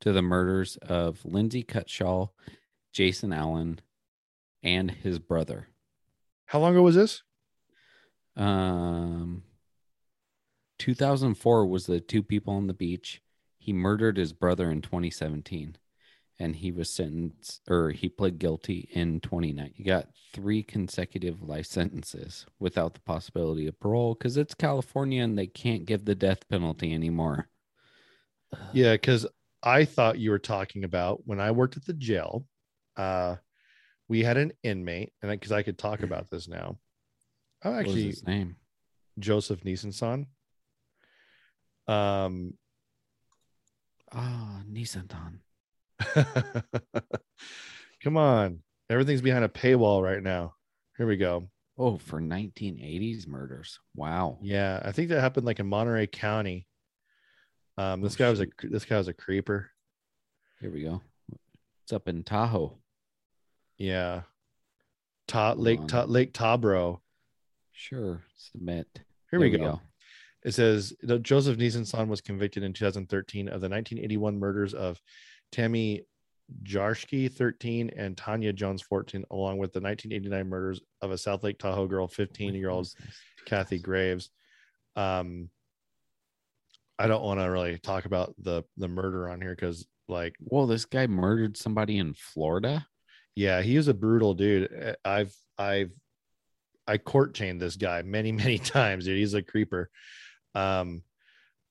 to 0.00 0.12
the 0.12 0.22
murders 0.22 0.76
of 0.78 1.24
Lindsay 1.24 1.64
Cutshall, 1.64 2.30
Jason 2.92 3.32
Allen, 3.32 3.80
and 4.62 4.90
his 4.90 5.18
brother. 5.18 5.68
How 6.46 6.60
long 6.60 6.72
ago 6.74 6.82
was 6.82 6.94
this? 6.94 7.22
Um, 8.36 9.42
2004 10.78 11.66
was 11.66 11.86
the 11.86 12.00
two 12.00 12.22
people 12.22 12.54
on 12.54 12.66
the 12.68 12.74
beach. 12.74 13.20
He 13.68 13.74
murdered 13.74 14.16
his 14.16 14.32
brother 14.32 14.70
in 14.70 14.80
2017, 14.80 15.76
and 16.38 16.56
he 16.56 16.72
was 16.72 16.88
sentenced, 16.88 17.60
or 17.68 17.90
he 17.90 18.08
pled 18.08 18.38
guilty 18.38 18.88
in 18.92 19.20
29. 19.20 19.72
He 19.74 19.82
got 19.84 20.08
three 20.32 20.62
consecutive 20.62 21.42
life 21.42 21.66
sentences 21.66 22.46
without 22.58 22.94
the 22.94 23.02
possibility 23.02 23.66
of 23.66 23.78
parole 23.78 24.14
because 24.14 24.38
it's 24.38 24.54
California 24.54 25.22
and 25.22 25.38
they 25.38 25.48
can't 25.48 25.84
give 25.84 26.06
the 26.06 26.14
death 26.14 26.48
penalty 26.48 26.94
anymore. 26.94 27.50
Yeah, 28.72 28.94
because 28.94 29.26
I 29.62 29.84
thought 29.84 30.18
you 30.18 30.30
were 30.30 30.38
talking 30.38 30.84
about 30.84 31.26
when 31.26 31.38
I 31.38 31.50
worked 31.50 31.76
at 31.76 31.84
the 31.84 31.92
jail. 31.92 32.46
Uh, 32.96 33.36
we 34.08 34.24
had 34.24 34.38
an 34.38 34.52
inmate, 34.62 35.12
and 35.20 35.30
because 35.30 35.52
I 35.52 35.62
could 35.62 35.76
talk 35.76 36.02
about 36.02 36.30
this 36.30 36.48
now. 36.48 36.78
Oh, 37.62 37.72
What 37.72 37.80
was 37.80 37.80
actually, 37.80 38.06
his 38.06 38.26
name? 38.26 38.56
Joseph 39.18 39.60
Nissan. 39.60 40.24
Um, 41.86 42.54
Ah, 44.12 44.62
Nissensohn. 44.70 45.38
come 48.02 48.16
on, 48.16 48.60
everything's 48.88 49.20
behind 49.22 49.44
a 49.44 49.48
paywall 49.48 50.02
right 50.02 50.22
now. 50.22 50.54
Here 50.96 51.06
we 51.06 51.16
go. 51.16 51.48
Oh, 51.76 51.96
for 51.98 52.20
1980s 52.20 53.26
murders. 53.28 53.78
Wow. 53.94 54.38
Yeah, 54.42 54.80
I 54.84 54.92
think 54.92 55.10
that 55.10 55.20
happened 55.20 55.46
like 55.46 55.60
in 55.60 55.66
Monterey 55.68 56.06
County. 56.08 56.66
Um, 57.76 58.00
this 58.00 58.14
Oh, 58.14 58.18
guy 58.18 58.30
was 58.30 58.40
a 58.40 58.46
this 58.64 58.84
guy 58.84 58.98
was 58.98 59.08
a 59.08 59.12
creeper. 59.12 59.70
Here 60.60 60.70
we 60.72 60.82
go. 60.82 61.00
It's 61.84 61.92
up 61.92 62.08
in 62.08 62.24
Tahoe. 62.24 62.76
Yeah, 63.76 64.22
Ta- 65.28 65.52
Lake 65.52 65.86
Ta-. 65.86 66.04
Lake 66.04 66.32
Tabro. 66.32 66.98
Sure. 67.72 68.22
Submit. 68.36 68.88
Here 69.30 69.38
There 69.38 69.40
we 69.40 69.50
go. 69.50 69.80
It 70.44 70.54
says 70.54 70.94
that 71.02 71.22
Joseph 71.22 71.58
Nissan 71.58 72.08
was 72.08 72.20
convicted 72.20 72.62
in 72.62 72.72
2013 72.72 73.48
of 73.48 73.60
the 73.60 73.68
1981 73.68 74.38
murders 74.38 74.72
of 74.72 75.00
Tammy 75.50 76.04
Jarschke, 76.62 77.30
13, 77.30 77.90
and 77.96 78.16
Tanya 78.16 78.52
Jones, 78.52 78.82
14, 78.82 79.24
along 79.30 79.58
with 79.58 79.72
the 79.72 79.80
1989 79.80 80.48
murders 80.48 80.80
of 81.02 81.10
a 81.10 81.18
South 81.18 81.44
Lake 81.44 81.58
Tahoe 81.58 81.86
girl, 81.86 82.08
15 82.08 82.54
year 82.54 82.70
old 82.70 82.88
Kathy 83.44 83.78
Graves. 83.78 84.30
Um, 84.96 85.50
I 86.98 87.06
don't 87.06 87.22
want 87.22 87.40
to 87.40 87.46
really 87.46 87.78
talk 87.78 88.06
about 88.06 88.34
the 88.38 88.64
the 88.76 88.88
murder 88.88 89.28
on 89.28 89.40
here 89.40 89.54
because, 89.54 89.86
like, 90.08 90.34
well, 90.40 90.66
this 90.66 90.84
guy 90.84 91.06
murdered 91.06 91.56
somebody 91.56 91.98
in 91.98 92.14
Florida. 92.14 92.86
yeah, 93.36 93.62
he 93.62 93.76
was 93.76 93.88
a 93.88 93.94
brutal 93.94 94.34
dude. 94.34 94.72
Uh, 94.72 94.94
I've 95.04 95.34
I've 95.56 95.92
I 96.86 96.98
court 96.98 97.34
chained 97.34 97.60
this 97.60 97.76
guy 97.76 98.02
many 98.02 98.32
many 98.32 98.58
times, 98.58 99.04
dude. 99.04 99.18
He's 99.18 99.34
a 99.34 99.42
creeper. 99.42 99.90
Um, 100.58 101.02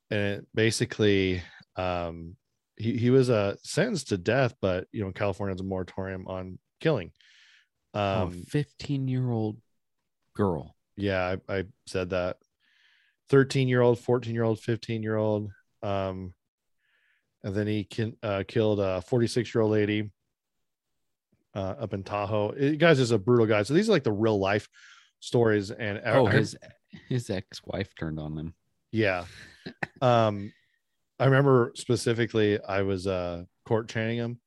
and 0.09 0.19
it 0.22 0.47
basically, 0.55 1.41
um, 1.76 2.35
he 2.77 2.97
he 2.97 3.09
was 3.09 3.30
uh 3.30 3.55
sentenced 3.64 4.09
to 4.09 4.18
death, 4.18 4.55
but 4.61 4.88
you 4.91 5.03
know, 5.03 5.11
California 5.11 5.53
has 5.53 5.61
a 5.61 5.64
moratorium 5.64 6.27
on 6.27 6.59
killing. 6.80 7.11
Oh, 7.93 8.23
Um, 8.27 8.43
15 8.49 9.07
year 9.07 9.30
old 9.31 9.57
girl. 10.35 10.76
yeah, 10.95 11.35
I, 11.49 11.57
I 11.59 11.64
said 11.88 12.11
that. 12.11 12.38
13 13.30 13.68
year 13.68 13.81
old, 13.81 13.99
14 13.99 14.34
year 14.34 14.43
old, 14.43 14.59
15 14.59 15.03
year 15.03 15.15
old. 15.18 15.51
Um, 15.84 16.34
and 17.43 17.53
then 17.55 17.68
he 17.68 17.84
can, 17.84 18.15
uh, 18.23 18.43
killed 18.47 18.80
a 18.80 19.01
46 19.01 19.53
year 19.53 19.61
old 19.64 19.72
lady 19.72 20.11
uh, 21.55 21.76
up 21.80 21.93
in 21.93 22.03
Tahoe. 22.03 22.51
It, 22.51 22.77
guys 22.77 22.99
is 22.99 23.11
a 23.11 23.18
brutal 23.18 23.45
guy. 23.47 23.64
So 23.64 23.73
these 23.73 23.89
are 23.89 23.91
like 23.91 24.03
the 24.03 24.11
real 24.11 24.39
life 24.39 24.69
stories. 25.19 25.72
And 25.72 26.01
Oh, 26.05 26.27
I- 26.27 26.31
his 26.38 26.55
his 27.09 27.30
ex 27.30 27.61
wife 27.65 27.93
turned 27.99 28.19
on 28.19 28.38
him. 28.38 28.53
Yeah. 28.91 29.26
um, 30.01 30.51
I 31.19 31.26
remember 31.26 31.72
specifically 31.76 32.59
I 32.61 32.84
was 32.84 33.07
uh 33.07 33.43
court 33.65 33.88
training 33.88 34.18
him 34.18 34.39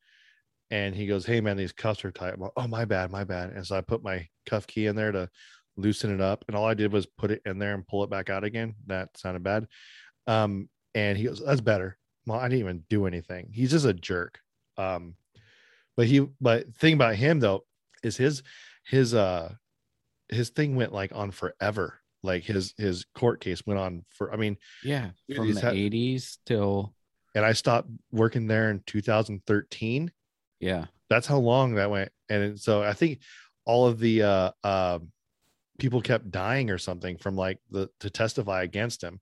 and 0.71 0.95
he 0.95 1.07
goes, 1.07 1.27
Hey 1.27 1.41
man, 1.41 1.57
these 1.57 1.73
cuffs 1.73 2.05
are 2.05 2.13
tight. 2.13 2.39
Like, 2.39 2.53
oh 2.57 2.69
my 2.69 2.85
bad, 2.85 3.11
my 3.11 3.25
bad. 3.25 3.51
And 3.51 3.67
so 3.67 3.77
I 3.77 3.81
put 3.81 4.03
my 4.03 4.27
cuff 4.47 4.67
key 4.67 4.87
in 4.87 4.97
there 4.97 5.13
to 5.13 5.29
loosen 5.77 6.15
it 6.15 6.21
up. 6.21 6.45
And 6.47 6.57
all 6.57 6.67
I 6.67 6.75
did 6.75 6.93
was 6.93 7.07
put 7.07 7.31
it 7.31 7.43
in 7.45 7.59
there 7.59 7.75
and 7.75 7.87
pull 7.87 8.05
it 8.05 8.11
back 8.11 8.31
out 8.31 8.45
again. 8.45 8.75
That 8.87 9.09
sounded 9.17 9.43
bad. 9.43 9.67
Um, 10.27 10.69
and 10.95 11.19
he 11.19 11.25
goes, 11.25 11.43
That's 11.45 11.61
better. 11.61 11.99
Well, 12.27 12.39
I 12.39 12.49
didn't 12.49 12.61
even 12.61 12.85
do 12.89 13.07
anything. 13.07 13.51
He's 13.53 13.73
just 13.73 13.87
a 13.87 13.95
jerk. 13.95 14.39
Um, 14.77 15.17
but 15.97 16.07
he 16.07 16.27
but 16.41 16.75
thing 16.77 16.95
about 16.95 17.17
him 17.17 17.41
though 17.41 17.65
is 18.03 18.17
his 18.17 18.43
his 18.87 19.15
uh 19.15 19.53
his 20.29 20.51
thing 20.51 20.77
went 20.77 20.93
like 20.93 21.13
on 21.15 21.31
forever. 21.31 22.00
Like 22.23 22.45
his 22.45 22.75
his 22.77 23.07
court 23.15 23.41
case 23.41 23.65
went 23.67 23.81
on 23.81 24.05
for 24.11 24.33
I 24.33 24.37
mean 24.37 24.57
Yeah, 24.85 25.11
from 25.35 25.53
the 25.55 25.61
had- 25.61 25.75
80s 25.75 26.39
till 26.47 26.95
and 27.35 27.45
I 27.45 27.53
stopped 27.53 27.89
working 28.13 28.47
there 28.49 28.71
in 28.71 28.83
2013. 28.87 30.11
yeah. 30.61 30.87
That's 31.09 31.27
how 31.27 31.39
long 31.39 31.75
that 31.75 31.91
went. 31.91 32.13
And 32.29 32.61
so 32.61 32.83
I 32.85 32.93
think 32.93 33.19
all 33.65 33.87
of 33.89 33.99
the 33.99 34.23
uh, 34.23 34.51
uh, 34.63 34.99
people 35.79 36.01
kept 36.03 36.31
dying 36.31 36.71
or 36.71 36.79
something 36.79 37.17
from 37.17 37.35
like 37.37 37.59
the 37.71 37.89
to 38.01 38.11
testify 38.11 38.63
against 38.63 39.03
him. 39.03 39.21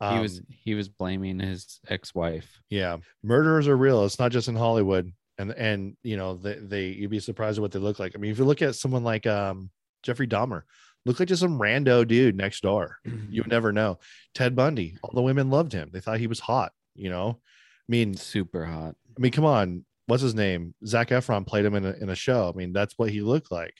He 0.00 0.18
was 0.20 0.38
Um, 0.38 0.46
he 0.48 0.74
was 0.76 0.88
blaming 0.88 1.40
his 1.40 1.80
ex 1.88 2.14
wife. 2.14 2.60
yeah, 2.70 2.98
murderers 3.24 3.66
are 3.68 3.76
real. 3.76 4.04
It's 4.04 4.18
not 4.20 4.30
just 4.32 4.46
in 4.48 4.54
Hollywood. 4.56 5.12
And 5.36 5.50
and 5.52 5.96
you 6.02 6.16
know 6.16 6.36
they, 6.36 6.54
they 6.54 6.86
you'd 6.88 7.10
be 7.10 7.18
surprised 7.20 7.58
at 7.58 7.62
what 7.62 7.72
they 7.72 7.78
look 7.80 7.98
like. 7.98 8.12
I 8.14 8.18
mean, 8.18 8.30
if 8.30 8.38
you 8.38 8.44
look 8.44 8.62
at 8.62 8.76
someone 8.76 9.02
like 9.04 9.26
um 9.26 9.70
Jeffrey 10.04 10.28
Dahmer, 10.28 10.62
look 11.06 11.18
like 11.18 11.28
just 11.28 11.40
some 11.40 11.58
rando 11.58 12.06
dude 12.06 12.36
next 12.36 12.62
door. 12.62 12.98
You 13.30 13.42
would 13.42 13.50
never 13.50 13.72
know. 13.72 13.98
Ted 14.34 14.54
Bundy, 14.54 14.96
all 15.02 15.12
the 15.14 15.22
women 15.22 15.50
loved 15.50 15.72
him. 15.72 15.90
They 15.92 16.00
thought 16.00 16.18
he 16.20 16.26
was 16.26 16.40
hot. 16.40 16.72
You 16.94 17.10
know, 17.10 17.38
I 17.40 17.88
mean, 17.88 18.14
Super 18.14 18.64
hot. 18.66 18.94
I 19.16 19.20
mean, 19.20 19.32
come 19.32 19.44
on. 19.44 19.84
What's 20.06 20.22
his 20.22 20.34
name? 20.34 20.74
Zac 20.84 21.08
Efron 21.10 21.46
played 21.46 21.64
him 21.64 21.74
in 21.76 21.84
a, 21.86 21.92
in 21.92 22.08
a 22.10 22.14
show. 22.16 22.50
I 22.52 22.56
mean, 22.56 22.72
that's 22.72 22.94
what 22.98 23.10
he 23.10 23.20
looked 23.22 23.50
like. 23.52 23.74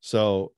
So 0.00 0.52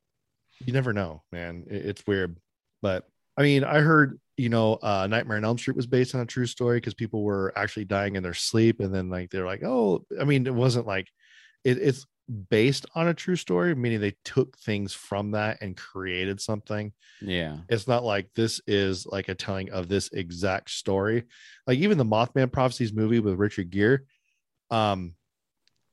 you 0.65 0.73
never 0.73 0.93
know, 0.93 1.23
man. 1.33 1.65
It- 1.71 1.87
it's 1.87 2.07
weird. 2.07 2.37
But 2.83 3.07
I 3.37 3.43
mean, 3.43 3.65
I 3.65 3.81
heard, 3.81 4.19
you 4.37 4.49
know, 4.49 4.75
uh, 4.75 5.07
Nightmare 5.09 5.37
on 5.37 5.45
Elm 5.45 5.59
Street 5.59 5.77
was 5.77 5.87
based 5.87 6.15
on 6.15 6.21
a 6.21 6.27
true 6.27 6.47
story 6.47 6.79
because 6.79 6.95
people 6.95 7.23
were 7.23 7.53
actually 7.57 7.85
dying 7.85 8.16
in 8.16 8.23
their 8.23 8.35
sleep. 8.35 8.81
And 8.81 8.95
then, 8.95 9.11
like, 9.11 9.31
they're 9.31 9.47
like, 9.47 9.62
oh, 9.65 10.05
I 10.21 10.25
mean, 10.25 10.47
it 10.47 10.55
wasn't 10.55 10.87
like 10.87 11.09
it, 11.65 11.79
it's 11.79 12.07
based 12.48 12.86
on 12.94 13.09
a 13.09 13.14
true 13.14 13.36
story, 13.36 13.74
meaning 13.74 14.01
they 14.01 14.16
took 14.24 14.56
things 14.59 14.94
from 14.94 15.32
that 15.32 15.59
and 15.60 15.76
created 15.76 16.40
something 16.40 16.92
Yeah. 17.20 17.59
it's 17.68 17.86
not 17.86 18.02
like 18.05 18.32
this 18.34 18.60
is 18.66 19.06
like 19.06 19.28
a 19.28 19.34
telling 19.34 19.70
of 19.70 19.88
this 19.88 20.09
exact 20.12 20.70
story 20.70 21.24
like 21.66 21.78
even 21.78 21.98
the 21.98 22.05
mothman 22.05 22.51
prophecies 22.52 22.92
movie 22.92 23.20
with 23.20 23.34
richard 23.38 23.70
gere 23.70 24.05
um 24.70 25.14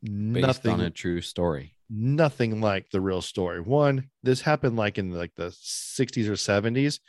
Based 0.03 0.41
nothing 0.41 0.71
on 0.73 0.81
a 0.81 0.89
true 0.89 1.21
story. 1.21 1.75
nothing 1.89 2.59
like 2.61 2.89
the 2.91 2.99
real 3.01 3.21
story 3.21 3.61
one 3.61 4.09
this 4.23 4.41
happened 4.41 4.75
like 4.77 4.97
in 4.97 5.11
like 5.11 5.33
the 5.35 5.49
60s 5.51 6.27
or 6.27 6.33
70s 6.33 6.99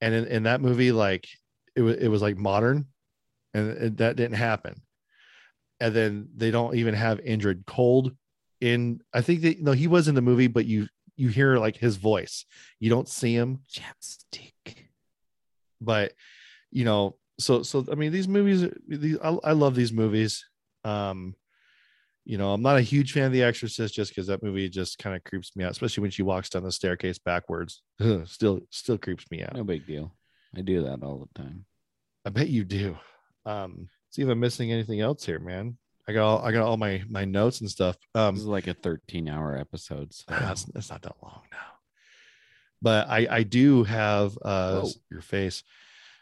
and 0.00 0.14
in, 0.14 0.24
in 0.26 0.42
that 0.44 0.60
movie 0.60 0.92
like 0.92 1.28
it 1.76 1.82
was 1.82 1.96
it 1.96 2.08
was 2.08 2.20
like 2.22 2.36
modern 2.36 2.86
and 3.54 3.70
it, 3.70 3.96
that 3.98 4.16
didn't 4.16 4.36
happen 4.36 4.82
and 5.78 5.94
then 5.94 6.28
they 6.36 6.50
don't 6.50 6.74
even 6.74 6.94
have 6.94 7.20
Indrid 7.20 7.64
Cold 7.66 8.14
in 8.60 9.00
I 9.12 9.20
think 9.22 9.42
that 9.42 9.60
no 9.60 9.72
he 9.72 9.86
was 9.86 10.08
in 10.08 10.14
the 10.14 10.22
movie 10.22 10.46
but 10.48 10.66
you 10.66 10.88
you 11.16 11.28
hear 11.28 11.58
like 11.58 11.76
his 11.76 11.96
voice. 11.96 12.44
You 12.78 12.90
don't 12.90 13.08
see 13.08 13.34
him. 13.34 13.60
Chapstick. 13.70 14.52
but 15.80 16.12
you 16.70 16.84
know 16.84 17.16
so 17.38 17.62
so 17.62 17.84
i 17.90 17.94
mean 17.94 18.12
these 18.12 18.28
movies 18.28 18.66
these 18.86 19.18
i, 19.22 19.36
I 19.44 19.52
love 19.52 19.74
these 19.74 19.92
movies. 19.92 20.44
Um 20.84 21.34
you 22.26 22.36
know 22.38 22.52
i'm 22.52 22.62
not 22.62 22.76
a 22.76 22.82
huge 22.82 23.12
fan 23.12 23.24
of 23.24 23.32
the 23.32 23.42
exorcist 23.42 23.94
just 23.94 24.10
because 24.10 24.26
that 24.28 24.42
movie 24.42 24.68
just 24.68 24.98
kind 24.98 25.16
of 25.16 25.24
creeps 25.24 25.56
me 25.56 25.64
out 25.64 25.70
especially 25.72 26.02
when 26.02 26.10
she 26.10 26.22
walks 26.22 26.50
down 26.50 26.62
the 26.64 26.72
staircase 26.72 27.18
backwards. 27.18 27.82
Still 28.26 28.60
still 28.70 28.98
creeps 28.98 29.24
me 29.30 29.42
out. 29.42 29.54
No 29.56 29.64
big 29.64 29.86
deal. 29.86 30.14
I 30.54 30.60
do 30.60 30.82
that 30.82 31.02
all 31.02 31.26
the 31.34 31.42
time. 31.42 31.64
i 32.26 32.30
bet 32.30 32.48
you 32.48 32.64
do. 32.64 32.96
Um 33.46 33.88
see 34.10 34.22
if 34.22 34.28
i'm 34.28 34.40
missing 34.40 34.70
anything 34.72 35.00
else 35.00 35.24
here 35.24 35.38
man 35.38 35.78
i 36.08 36.12
got 36.12 36.24
all 36.26 36.44
i 36.44 36.52
got 36.52 36.62
all 36.62 36.76
my 36.76 37.02
my 37.08 37.24
notes 37.24 37.60
and 37.60 37.70
stuff 37.70 37.96
um 38.14 38.34
This 38.34 38.42
is 38.42 38.48
like 38.48 38.66
a 38.66 38.74
13 38.74 39.28
hour 39.28 39.56
episode. 39.56 40.12
So 40.14 40.24
that's, 40.28 40.64
that's 40.64 40.90
not 40.90 41.02
that 41.02 41.16
long 41.22 41.42
now 41.52 41.58
but 42.82 43.08
i 43.08 43.26
i 43.30 43.42
do 43.42 43.84
have 43.84 44.36
uh 44.42 44.80
Whoa. 44.80 44.88
your 45.10 45.20
face 45.20 45.62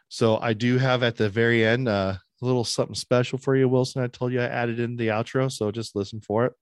so 0.08 0.38
i 0.38 0.52
do 0.52 0.78
have 0.78 1.02
at 1.02 1.16
the 1.16 1.28
very 1.28 1.64
end 1.64 1.88
uh 1.88 2.14
a 2.40 2.44
little 2.44 2.64
something 2.64 2.94
special 2.94 3.38
for 3.38 3.56
you 3.56 3.68
wilson 3.68 4.02
i 4.02 4.06
told 4.08 4.32
you 4.32 4.40
i 4.40 4.44
added 4.44 4.78
in 4.80 4.96
the 4.96 5.08
outro 5.08 5.50
so 5.50 5.70
just 5.70 5.94
listen 5.96 6.20
for 6.20 6.46
it 6.46 6.52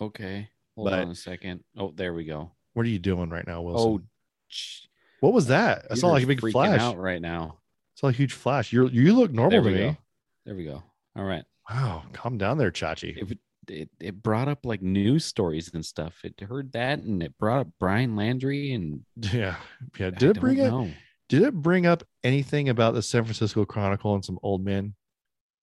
okay. 0.00 0.48
Hold 0.74 0.90
But- 0.90 0.98
on 1.00 1.10
a 1.10 1.14
second. 1.14 1.64
Oh, 1.78 1.90
there 1.96 2.12
we 2.12 2.24
go. 2.26 2.52
what 2.74 2.84
are 2.84 2.88
you 2.90 2.98
doing 2.98 3.30
right 3.30 3.46
now 3.46 3.62
wilson 3.62 3.90
Oh, 3.90 4.00
sh- 4.48 4.82
what 5.20 5.32
was 5.32 5.46
that 5.46 5.86
i 5.90 5.94
saw 5.94 6.08
like 6.08 6.24
a 6.24 6.26
big 6.26 6.40
flash 6.40 6.80
out 6.80 6.98
right 6.98 7.20
now. 7.20 7.58
It's 7.94 8.02
a 8.02 8.12
huge 8.12 8.34
flash 8.34 8.72
you 8.74 8.88
you 8.88 9.14
look 9.14 9.32
normal 9.32 9.62
to 9.62 9.70
me 9.70 9.78
go. 9.78 9.96
There 10.44 10.54
we 10.54 10.64
go. 10.64 10.82
All 11.16 11.24
right. 11.24 11.44
Wow 11.70 12.04
calm 12.12 12.38
down 12.38 12.58
there 12.58 12.70
chachi 12.70 13.16
it, 13.16 13.38
it, 13.68 13.90
it 13.98 14.22
brought 14.22 14.46
up 14.48 14.64
like 14.64 14.80
news 14.82 15.24
stories 15.24 15.70
and 15.74 15.84
stuff. 15.84 16.20
It 16.24 16.38
heard 16.40 16.72
that 16.72 17.00
and 17.00 17.20
it 17.22 17.36
brought 17.38 17.60
up 17.62 17.68
Brian 17.80 18.14
Laundrie 18.14 18.74
and 18.74 19.00
Yeah, 19.16 19.56
yeah. 19.98 20.06
I 20.06 20.10
Did 20.10 20.36
it 20.36 20.40
bring 20.40 20.60
up? 20.60 20.86
Did 21.28 21.42
it 21.42 21.54
bring 21.54 21.84
up 21.86 22.04
anything 22.22 22.68
about 22.68 22.94
the 22.94 23.02
San 23.02 23.24
Francisco 23.24 23.64
Chronicle 23.64 24.14
and 24.14 24.24
some 24.24 24.38
old 24.44 24.64
men? 24.64 24.94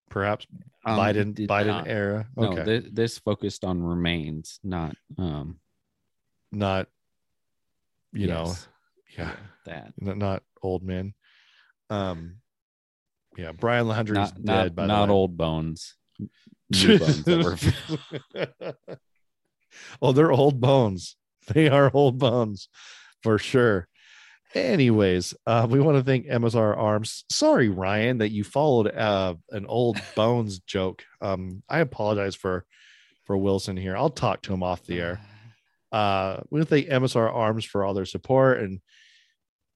Perhaps 0.10 0.46
Um, 0.86 1.00
Biden 1.00 1.34
Biden 1.48 1.68
not. 1.68 1.88
era. 1.88 2.28
No, 2.36 2.52
Okay, 2.58 2.82
thi- 2.82 2.90
this 2.92 3.18
focused 3.20 3.64
on 3.64 3.82
remains, 3.82 4.60
not 4.64 4.96
um 5.18 5.60
not 6.52 6.88
you 8.12 8.28
know, 8.28 8.48
yes, 8.48 8.68
yeah, 9.18 9.36
that. 9.66 9.94
n- 10.02 10.20
not 10.20 10.44
old 10.62 10.84
men. 10.84 11.14
Um, 11.90 12.42
yeah, 13.38 13.52
Brian 13.52 13.88
Laundrie's 13.88 14.18
Not 14.18 14.36
dead. 14.36 14.46
not, 14.46 14.76
by 14.76 14.86
not 14.86 15.10
old 15.10 15.38
bones. 15.38 15.96
New 16.70 17.00
bones 17.00 17.26
were 17.26 17.58
oh, 20.02 20.12
they're 20.12 20.32
old 20.32 20.60
bones. 20.60 21.16
They 21.48 21.68
are 21.68 21.92
old 21.94 22.18
bones 22.18 22.70
for 23.22 23.38
sure. 23.38 23.88
Anyways, 24.56 25.34
uh, 25.48 25.66
we 25.70 25.80
want 25.80 25.98
to 25.98 26.04
thank 26.04 26.28
MSR 26.28 26.78
Arms. 26.78 27.26
Sorry, 27.32 27.70
Ryan, 27.70 28.20
that 28.20 28.30
you 28.32 28.44
followed 28.44 28.88
uh, 28.88 29.36
an 29.50 29.66
old 29.66 30.00
bones 30.16 30.60
joke. 30.60 31.04
Um, 31.22 31.64
I 31.68 31.80
apologize 31.80 32.36
for 32.36 32.66
for 33.26 33.36
Wilson 33.38 33.78
here. 33.78 33.98
I'll 33.98 34.10
talk 34.10 34.42
to 34.44 34.54
him 34.54 34.64
off 34.64 34.86
the 34.86 35.00
air. 35.00 35.20
Uh, 35.94 36.42
we 36.50 36.60
want 36.60 36.68
to 36.68 36.76
thank 36.76 36.88
MSR 36.88 37.32
Arms 37.32 37.66
for 37.66 37.86
all 37.86 37.94
their 37.94 38.04
support 38.04 38.62
and 38.62 38.80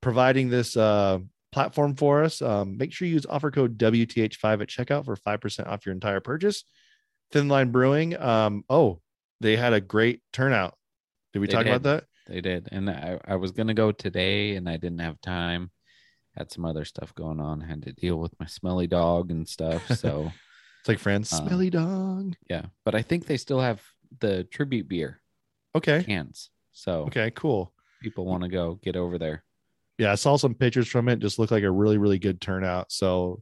providing 0.01 0.49
this 0.49 0.75
uh, 0.75 1.19
platform 1.51 1.95
for 1.95 2.23
us. 2.23 2.41
Um, 2.41 2.77
make 2.77 2.91
sure 2.93 3.07
you 3.07 3.13
use 3.15 3.25
offer 3.27 3.51
code 3.51 3.77
WTH5 3.77 4.61
at 4.61 4.67
checkout 4.67 5.05
for 5.05 5.15
5% 5.15 5.67
off 5.67 5.85
your 5.85 5.93
entire 5.93 6.19
purchase. 6.19 6.63
Thin 7.31 7.47
Line 7.47 7.71
Brewing. 7.71 8.19
Um, 8.19 8.63
oh, 8.69 9.01
they 9.41 9.55
had 9.57 9.73
a 9.73 9.81
great 9.81 10.21
turnout. 10.33 10.75
Did 11.33 11.39
we 11.39 11.47
They 11.47 11.53
talk 11.53 11.63
did. 11.65 11.69
about 11.71 11.83
that? 11.83 12.03
They 12.27 12.41
did. 12.41 12.67
And 12.71 12.89
I, 12.89 13.19
I 13.25 13.35
was 13.35 13.51
gonna 13.51 13.73
go 13.73 13.91
today 13.91 14.55
and 14.55 14.67
I 14.69 14.77
didn't 14.77 14.99
have 14.99 15.19
time. 15.21 15.71
Had 16.35 16.51
some 16.51 16.65
other 16.65 16.85
stuff 16.85 17.15
going 17.15 17.39
on. 17.39 17.61
Had 17.61 17.83
to 17.83 17.93
deal 17.93 18.17
with 18.17 18.33
my 18.39 18.45
smelly 18.45 18.87
dog 18.87 19.31
and 19.31 19.47
stuff. 19.47 19.87
So 19.97 20.31
It's 20.81 20.87
like 20.89 20.99
friends, 20.99 21.31
Um, 21.33 21.47
smelly 21.47 21.69
dog. 21.69 22.35
yeah. 22.49 22.65
But 22.85 22.95
I 22.95 23.01
think 23.01 23.25
they 23.25 23.37
still 23.37 23.59
have 23.61 23.81
the 24.19 24.43
tribute 24.45 24.87
beer 24.87 25.21
Okay. 25.75 26.03
cans. 26.03 26.49
So 26.73 27.05
Okay, 27.07 27.31
cool. 27.31 27.73
people 28.01 28.25
want 28.25 28.43
to 28.43 28.49
go 28.49 28.75
get 28.75 28.95
over 28.95 29.17
there. 29.17 29.43
Yeah, 29.97 30.11
I 30.11 30.15
saw 30.15 30.35
some 30.37 30.53
pictures 30.53 30.87
from 30.87 31.09
it. 31.09 31.19
Just 31.19 31.39
looked 31.39 31.51
like 31.51 31.63
a 31.63 31.71
really, 31.71 31.97
really 31.97 32.19
good 32.19 32.39
turnout. 32.39 32.91
So, 32.91 33.41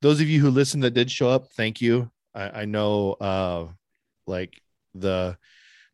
those 0.00 0.20
of 0.20 0.28
you 0.28 0.40
who 0.40 0.50
listened 0.50 0.84
that 0.84 0.92
did 0.94 1.10
show 1.10 1.28
up, 1.28 1.48
thank 1.54 1.80
you. 1.80 2.10
I, 2.34 2.62
I 2.62 2.64
know, 2.66 3.12
uh, 3.14 3.66
like 4.26 4.60
the 4.94 5.36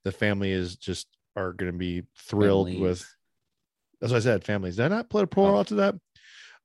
the 0.05 0.13
family 0.13 0.51
is 0.53 0.77
just 0.77 1.07
are 1.37 1.53
going 1.53 1.73
to 1.73 1.79
be 1.79 2.03
thrilled 2.19 2.69
Families. 2.69 2.83
with. 2.83 3.11
As 4.03 4.13
I 4.13 4.19
said, 4.19 4.45
families. 4.45 4.77
Did 4.77 4.85
I 4.85 4.89
not 4.89 5.09
put 5.09 5.25
a 5.25 5.27
plural 5.27 5.57
Oh. 5.57 5.61
out 5.61 5.69
to 5.69 5.75
that? 5.77 5.95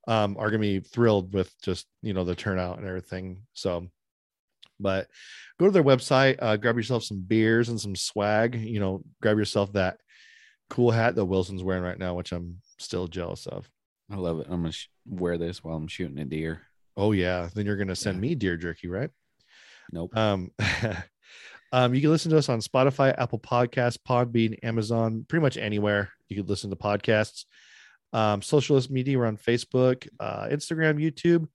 Um, 0.06 0.36
are 0.36 0.50
going 0.50 0.60
to 0.60 0.80
be 0.80 0.80
thrilled 0.80 1.32
with 1.32 1.50
just 1.62 1.86
you 2.02 2.12
know 2.12 2.24
the 2.24 2.34
turnout 2.34 2.78
and 2.78 2.86
everything. 2.86 3.42
So, 3.54 3.86
but 4.78 5.08
go 5.58 5.66
to 5.66 5.70
their 5.72 5.84
website, 5.84 6.36
uh, 6.40 6.56
grab 6.58 6.76
yourself 6.76 7.04
some 7.04 7.20
beers 7.20 7.70
and 7.70 7.80
some 7.80 7.96
swag. 7.96 8.54
You 8.56 8.80
know, 8.80 9.02
grab 9.22 9.38
yourself 9.38 9.72
that 9.72 9.98
cool 10.68 10.90
hat 10.90 11.14
that 11.14 11.24
Wilson's 11.24 11.62
wearing 11.62 11.82
right 11.82 11.98
now, 11.98 12.14
which 12.14 12.32
I'm 12.32 12.58
still 12.80 13.06
jealous 13.06 13.46
of. 13.46 13.70
I 14.10 14.16
love 14.16 14.40
it. 14.40 14.46
I'm 14.50 14.62
gonna 14.62 14.72
sh- 14.72 14.88
wear 15.06 15.38
this 15.38 15.62
while 15.62 15.76
I'm 15.76 15.86
shooting 15.88 16.18
a 16.18 16.24
deer. 16.24 16.62
Oh 16.96 17.12
yeah, 17.12 17.48
then 17.54 17.66
you're 17.66 17.76
gonna 17.76 17.94
send 17.96 18.20
me 18.20 18.34
deer 18.34 18.56
jerky, 18.56 18.88
right? 18.88 19.10
Nope. 19.92 20.16
Um, 20.16 20.50
um, 21.72 21.94
you 21.94 22.00
can 22.00 22.10
listen 22.10 22.30
to 22.32 22.38
us 22.38 22.48
on 22.48 22.60
Spotify, 22.60 23.14
Apple 23.16 23.38
Podcasts, 23.38 23.98
Podbean, 23.98 24.58
Amazon, 24.62 25.24
pretty 25.28 25.42
much 25.42 25.56
anywhere 25.56 26.10
you 26.28 26.36
could 26.36 26.48
listen 26.48 26.70
to 26.70 26.76
podcasts. 26.76 27.44
Um, 28.12 28.42
socialist 28.42 28.90
media, 28.90 29.18
we're 29.18 29.26
on 29.26 29.36
Facebook, 29.36 30.08
uh, 30.18 30.48
Instagram, 30.48 30.96
YouTube. 31.00 31.46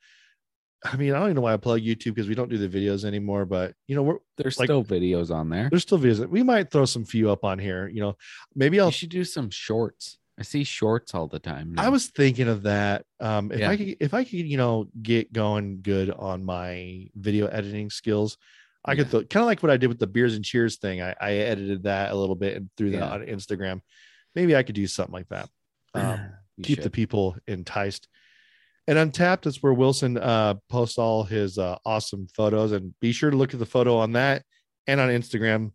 I 0.85 0.95
mean, 0.97 1.11
I 1.13 1.15
don't 1.19 1.25
even 1.27 1.35
know 1.35 1.41
why 1.41 1.53
I 1.53 1.57
plug 1.57 1.81
YouTube 1.81 2.13
because 2.13 2.27
we 2.29 2.35
don't 2.35 2.49
do 2.49 2.57
the 2.57 2.69
videos 2.69 3.03
anymore, 3.05 3.45
but 3.45 3.73
you 3.87 3.95
know, 3.95 4.03
we're 4.03 4.17
There's 4.37 4.57
like- 4.59 4.67
still 4.67 4.83
videos 4.83 5.31
on 5.33 5.49
there. 5.49 5.67
there's 5.69 5.81
still 5.81 5.97
videos. 5.99 6.25
We 6.29 6.43
might 6.43 6.71
throw 6.71 6.85
some 6.85 7.03
few 7.05 7.29
up 7.31 7.43
on 7.43 7.59
here. 7.59 7.87
You 7.89 8.01
know, 8.01 8.17
maybe 8.55 8.79
I'll 8.79 8.87
You 8.87 8.91
should 8.93 9.09
do 9.09 9.23
some 9.25 9.49
shorts. 9.49 10.19
I 10.37 10.43
see 10.43 10.63
shorts 10.65 11.15
all 11.15 11.27
the 11.27 11.39
time. 11.39 11.75
I 11.77 11.87
was 11.89 12.07
thinking 12.07 12.47
of 12.49 12.63
that. 12.63 13.05
Um, 13.21 13.51
if 13.51 13.61
I 13.69 13.77
could, 13.77 13.95
if 13.99 14.13
I 14.13 14.23
could, 14.23 14.33
you 14.33 14.57
know, 14.57 14.87
get 15.01 15.31
going 15.31 15.81
good 15.81 16.11
on 16.11 16.43
my 16.43 17.07
video 17.15 17.47
editing 17.47 17.89
skills, 17.89 18.37
I 18.83 18.95
could 18.95 19.09
kind 19.11 19.41
of 19.43 19.45
like 19.45 19.63
what 19.63 19.71
I 19.71 19.77
did 19.77 19.87
with 19.87 19.97
the 19.99 20.07
beers 20.07 20.35
and 20.35 20.43
cheers 20.43 20.77
thing. 20.77 21.01
I, 21.01 21.15
I 21.21 21.31
edited 21.35 21.83
that 21.83 22.11
a 22.11 22.15
little 22.15 22.35
bit 22.35 22.57
and 22.57 22.69
threw 22.77 22.91
that 22.91 22.97
Yeah. 22.97 23.09
on 23.09 23.21
Instagram. 23.21 23.79
Maybe 24.35 24.55
I 24.55 24.63
could 24.63 24.75
do 24.75 24.87
something 24.87 25.13
like 25.13 25.29
that. 25.29 25.49
Um, 25.93 26.19
keep 26.63 26.81
the 26.81 26.89
people 26.89 27.37
enticed. 27.47 28.07
And 28.87 28.99
Untappd 29.11 29.47
is 29.47 29.63
where 29.63 29.73
Wilson 29.73 30.17
uh, 30.17 30.55
posts 30.69 30.99
all 30.99 31.23
his 31.23 31.57
uh, 31.57 31.77
awesome 31.85 32.27
photos. 32.35 32.73
And 32.73 32.93
be 32.99 33.11
sure 33.13 33.31
to 33.31 33.37
look 33.37 33.53
at 33.53 33.59
the 33.59 33.65
photo 33.65 33.95
on 33.97 34.11
that 34.11 34.43
and 34.85 34.99
on 34.99 35.09
Instagram. 35.09 35.71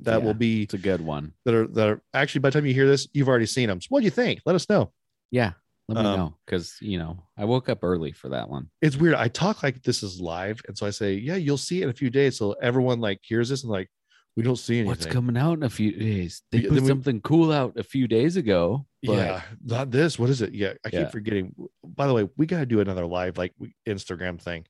That 0.00 0.22
will 0.22 0.34
be 0.34 0.62
It's 0.62 0.74
a 0.74 0.78
good 0.78 1.00
one. 1.00 1.32
that 1.44 1.54
are 1.54 1.66
that 1.68 1.88
are 1.88 2.02
actually 2.14 2.40
by 2.40 2.50
the 2.50 2.58
time 2.58 2.66
you 2.66 2.74
hear 2.74 2.86
this, 2.86 3.08
you've 3.12 3.28
already 3.28 3.46
seen 3.46 3.68
them. 3.68 3.80
So 3.80 3.86
what 3.90 4.00
do 4.00 4.04
you 4.04 4.10
think? 4.10 4.40
Let 4.46 4.54
us 4.54 4.68
know. 4.68 4.92
Yeah. 5.30 5.52
Let 5.88 6.02
me 6.04 6.10
Um, 6.10 6.18
know 6.18 6.34
because 6.44 6.76
you 6.82 6.98
know 6.98 7.24
I 7.36 7.46
woke 7.46 7.68
up 7.70 7.78
early 7.82 8.12
for 8.12 8.28
that 8.28 8.48
one. 8.50 8.68
it's 8.82 8.96
weird. 8.96 9.14
I 9.14 9.28
talk 9.28 9.62
like 9.62 9.82
this 9.82 10.02
is 10.02 10.20
live, 10.20 10.60
and 10.68 10.76
so 10.76 10.86
I 10.86 10.90
say, 10.90 11.14
"Yeah, 11.14 11.36
you'll 11.36 11.56
see 11.56 11.80
it 11.80 11.84
in 11.84 11.88
a 11.88 11.94
few 11.94 12.10
days." 12.10 12.36
So 12.36 12.52
everyone 12.52 13.00
like 13.00 13.20
hears 13.22 13.48
this 13.48 13.62
and 13.62 13.72
like, 13.72 13.88
we 14.36 14.42
don't 14.42 14.56
see 14.56 14.74
anything. 14.80 14.88
What's 14.88 15.06
coming 15.06 15.36
out 15.38 15.54
in 15.54 15.62
a 15.62 15.70
few 15.70 15.90
days? 15.92 16.42
They 16.52 16.58
Yeah, 16.58 16.68
put 16.68 16.74
then 16.74 16.82
we- 16.84 16.88
something 16.88 17.20
cool 17.22 17.50
out 17.50 17.78
a 17.78 17.82
few 17.82 18.06
days 18.06 18.36
ago. 18.36 18.86
But 19.02 19.12
yeah, 19.14 19.42
not 19.64 19.90
this. 19.90 20.18
What 20.18 20.28
is 20.28 20.42
it? 20.42 20.52
Yeah, 20.54 20.74
I 20.84 20.90
keep 20.90 21.00
Yeah. 21.00 21.08
forgetting. 21.08 21.54
By 21.82 22.06
the 22.06 22.12
way, 22.12 22.28
we 22.36 22.44
got 22.44 22.60
to 22.60 22.66
do 22.66 22.80
another 22.80 23.06
live 23.06 23.38
like 23.38 23.54
Instagram 23.88 24.38
thing. 24.40 24.66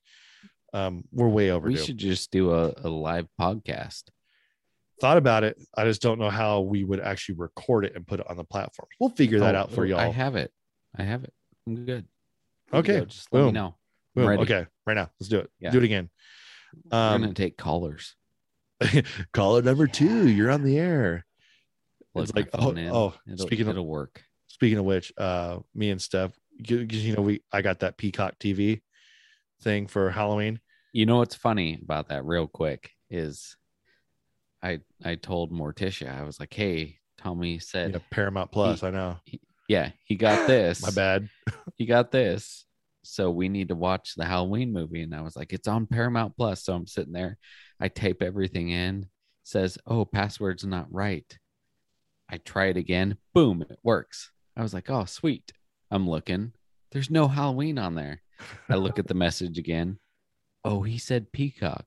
Um, 0.73 1.03
we're 1.11 1.27
way 1.27 1.51
overdue. 1.51 1.77
we 1.77 1.83
should 1.85 1.97
just 1.97 2.31
do 2.31 2.53
a, 2.53 2.73
a 2.77 2.89
live 2.89 3.27
podcast. 3.39 4.03
Thought 5.01 5.17
about 5.17 5.43
it. 5.43 5.57
I 5.75 5.85
just 5.85 6.01
don't 6.01 6.19
know 6.19 6.29
how 6.29 6.61
we 6.61 6.83
would 6.83 6.99
actually 6.99 7.35
record 7.35 7.85
it 7.85 7.95
and 7.95 8.05
put 8.05 8.19
it 8.19 8.29
on 8.29 8.37
the 8.37 8.43
platform. 8.43 8.87
We'll 8.99 9.09
figure 9.11 9.39
that 9.39 9.55
Oh, 9.55 9.59
out 9.59 9.71
for 9.71 9.85
y'all. 9.85 9.99
I 9.99 10.09
have 10.09 10.35
it. 10.35 10.51
I 10.97 11.03
have 11.03 11.23
it. 11.23 11.33
I'm 11.67 11.85
good. 11.85 12.05
Okay. 12.73 13.05
Just 13.05 13.31
let 13.31 13.45
me 13.45 13.51
know. 13.51 13.75
Boom. 14.15 14.27
ready. 14.27 14.41
Okay, 14.43 14.65
right 14.85 14.95
now, 14.95 15.09
let's 15.19 15.29
do 15.29 15.39
it. 15.39 15.49
Yeah. 15.59 15.71
Do 15.71 15.77
it 15.77 15.83
again. 15.83 16.09
Um, 16.91 17.21
gonna 17.21 17.33
take 17.33 17.57
callers. 17.57 18.15
caller 19.33 19.61
number 19.61 19.87
two. 19.87 20.27
You're 20.27 20.51
on 20.51 20.63
the 20.63 20.77
air. 20.77 21.25
Plug 22.13 22.23
it's 22.23 22.35
like, 22.35 22.49
oh, 22.53 22.71
in. 22.71 22.89
oh, 22.89 23.13
it'll, 23.31 23.45
speaking 23.45 23.67
of 23.67 23.71
it'll 23.71 23.85
work. 23.85 24.23
speaking 24.47 24.77
of 24.79 24.85
which, 24.85 25.13
uh, 25.17 25.59
me 25.75 25.91
and 25.91 26.01
Steph, 26.01 26.31
because 26.57 27.05
you 27.05 27.15
know, 27.15 27.21
we 27.21 27.41
I 27.51 27.61
got 27.61 27.79
that 27.79 27.97
Peacock 27.97 28.39
TV 28.39 28.81
thing 29.61 29.87
for 29.87 30.09
Halloween. 30.09 30.59
You 30.91 31.05
know 31.05 31.17
what's 31.17 31.35
funny 31.35 31.79
about 31.81 32.09
that, 32.09 32.25
real 32.25 32.47
quick, 32.47 32.91
is 33.09 33.55
I 34.61 34.79
I 35.03 35.15
told 35.15 35.51
Morticia 35.51 36.17
I 36.17 36.23
was 36.23 36.39
like, 36.39 36.53
"Hey, 36.53 36.99
Tommy 37.17 37.59
said, 37.59 37.91
Yeah, 37.93 37.99
Paramount 38.11 38.51
Plus. 38.51 38.83
I 38.83 38.91
know. 38.91 39.17
yeah, 39.67 39.91
he 40.05 40.15
got 40.15 40.47
this. 40.47 40.81
My 40.81 40.91
bad. 40.91 41.29
he 41.75 41.85
got 41.85 42.11
this. 42.11 42.65
So 43.03 43.31
we 43.31 43.49
need 43.49 43.69
to 43.69 43.75
watch 43.75 44.15
the 44.15 44.25
Halloween 44.25 44.71
movie. 44.73 45.01
And 45.01 45.15
I 45.15 45.21
was 45.21 45.35
like, 45.35 45.53
it's 45.53 45.67
on 45.67 45.87
Paramount 45.87 46.35
Plus. 46.37 46.63
So 46.63 46.73
I'm 46.73 46.87
sitting 46.87 47.13
there. 47.13 47.37
I 47.79 47.87
tape 47.87 48.21
everything 48.21 48.69
in. 48.69 49.07
Says, 49.43 49.77
oh, 49.87 50.05
password's 50.05 50.65
not 50.65 50.91
right. 50.91 51.25
I 52.29 52.37
try 52.37 52.65
it 52.67 52.77
again. 52.77 53.17
Boom, 53.33 53.63
it 53.67 53.79
works. 53.83 54.31
I 54.55 54.61
was 54.61 54.73
like, 54.73 54.89
oh, 54.89 55.05
sweet. 55.05 55.51
I'm 55.89 56.07
looking. 56.09 56.51
There's 56.91 57.09
no 57.09 57.27
Halloween 57.27 57.79
on 57.79 57.95
there. 57.95 58.21
I 58.69 58.75
look 58.75 58.99
at 58.99 59.07
the 59.07 59.13
message 59.15 59.57
again. 59.57 59.97
Oh, 60.63 60.83
he 60.83 60.97
said 60.97 61.31
Peacock. 61.31 61.85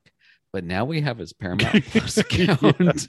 But 0.52 0.64
now 0.64 0.84
we 0.84 1.00
have 1.00 1.18
his 1.18 1.32
Paramount 1.32 1.84
Plus 1.90 2.18
account. 2.18 3.08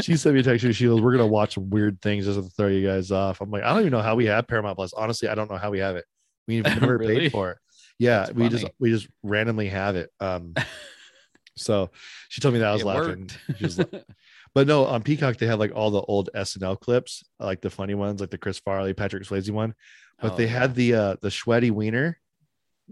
she 0.00 0.16
sent 0.16 0.34
me 0.34 0.40
a 0.40 0.42
text. 0.42 0.64
She 0.74 0.84
goes, 0.86 1.00
"We're 1.00 1.12
gonna 1.12 1.26
watch 1.26 1.54
some 1.54 1.70
weird 1.70 2.00
things 2.02 2.24
just 2.26 2.38
to 2.40 2.48
throw 2.56 2.68
you 2.68 2.86
guys 2.86 3.10
off." 3.10 3.40
I'm 3.40 3.50
like, 3.50 3.62
I 3.62 3.70
don't 3.70 3.80
even 3.80 3.92
know 3.92 4.02
how 4.02 4.14
we 4.14 4.26
have 4.26 4.46
Paramount 4.46 4.76
Plus. 4.76 4.92
Honestly, 4.92 5.28
I 5.28 5.34
don't 5.34 5.50
know 5.50 5.56
how 5.56 5.70
we 5.70 5.78
have 5.78 5.96
it. 5.96 6.04
We've 6.46 6.64
never 6.80 6.98
Really? 6.98 7.18
paid 7.20 7.32
for 7.32 7.52
it. 7.52 7.58
Yeah, 7.98 8.26
That's 8.26 8.34
we 8.34 8.48
just 8.48 8.66
we 8.78 8.90
just 8.90 9.08
randomly 9.22 9.68
have 9.68 9.96
it. 9.96 10.10
Um, 10.20 10.54
so 11.56 11.90
she 12.28 12.40
told 12.40 12.54
me 12.54 12.60
that 12.60 12.68
I 12.68 12.72
was 12.72 12.82
It 12.82 12.86
laughing. 12.86 13.30
Was 13.60 13.78
like- 13.78 14.04
but 14.54 14.66
no, 14.66 14.84
on 14.86 15.02
Peacock 15.02 15.36
they 15.38 15.46
have 15.46 15.58
like 15.58 15.72
all 15.74 15.90
the 15.90 16.00
old 16.02 16.28
SNL 16.34 16.78
clips, 16.80 17.24
like 17.40 17.60
the 17.62 17.70
funny 17.70 17.94
ones, 17.94 18.20
like 18.20 18.30
the 18.30 18.38
Chris 18.38 18.58
Farley, 18.58 18.94
Patrick 18.94 19.22
Swayze 19.24 19.50
one. 19.50 19.74
But 20.20 20.32
Oh, 20.32 20.36
they 20.36 20.44
yeah. 20.44 20.58
had 20.58 20.74
the 20.74 20.94
uh 20.94 21.16
the 21.22 21.30
sweaty 21.30 21.70
wiener. 21.70 22.18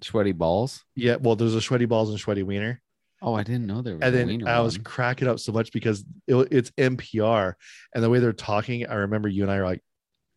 Sweaty 0.02 0.32
balls. 0.32 0.84
Yeah, 0.96 1.16
well, 1.16 1.36
there's 1.36 1.54
a 1.54 1.60
sweaty 1.60 1.84
balls 1.86 2.10
and 2.10 2.18
sweaty 2.18 2.42
wiener. 2.42 2.80
Oh, 3.22 3.34
I 3.34 3.42
didn't 3.42 3.66
know 3.66 3.80
there 3.80 3.94
was 3.94 4.02
and 4.02 4.14
then 4.14 4.46
I 4.46 4.60
was 4.60 4.76
one. 4.76 4.84
cracking 4.84 5.28
up 5.28 5.38
so 5.38 5.50
much 5.52 5.72
because 5.72 6.04
it, 6.26 6.34
it's 6.50 6.70
NPR 6.72 7.54
and 7.94 8.04
the 8.04 8.10
way 8.10 8.18
they're 8.18 8.32
talking. 8.32 8.86
I 8.86 8.94
remember 8.94 9.28
you 9.28 9.42
and 9.44 9.50
I 9.52 9.56
are 9.56 9.64
like, 9.64 9.80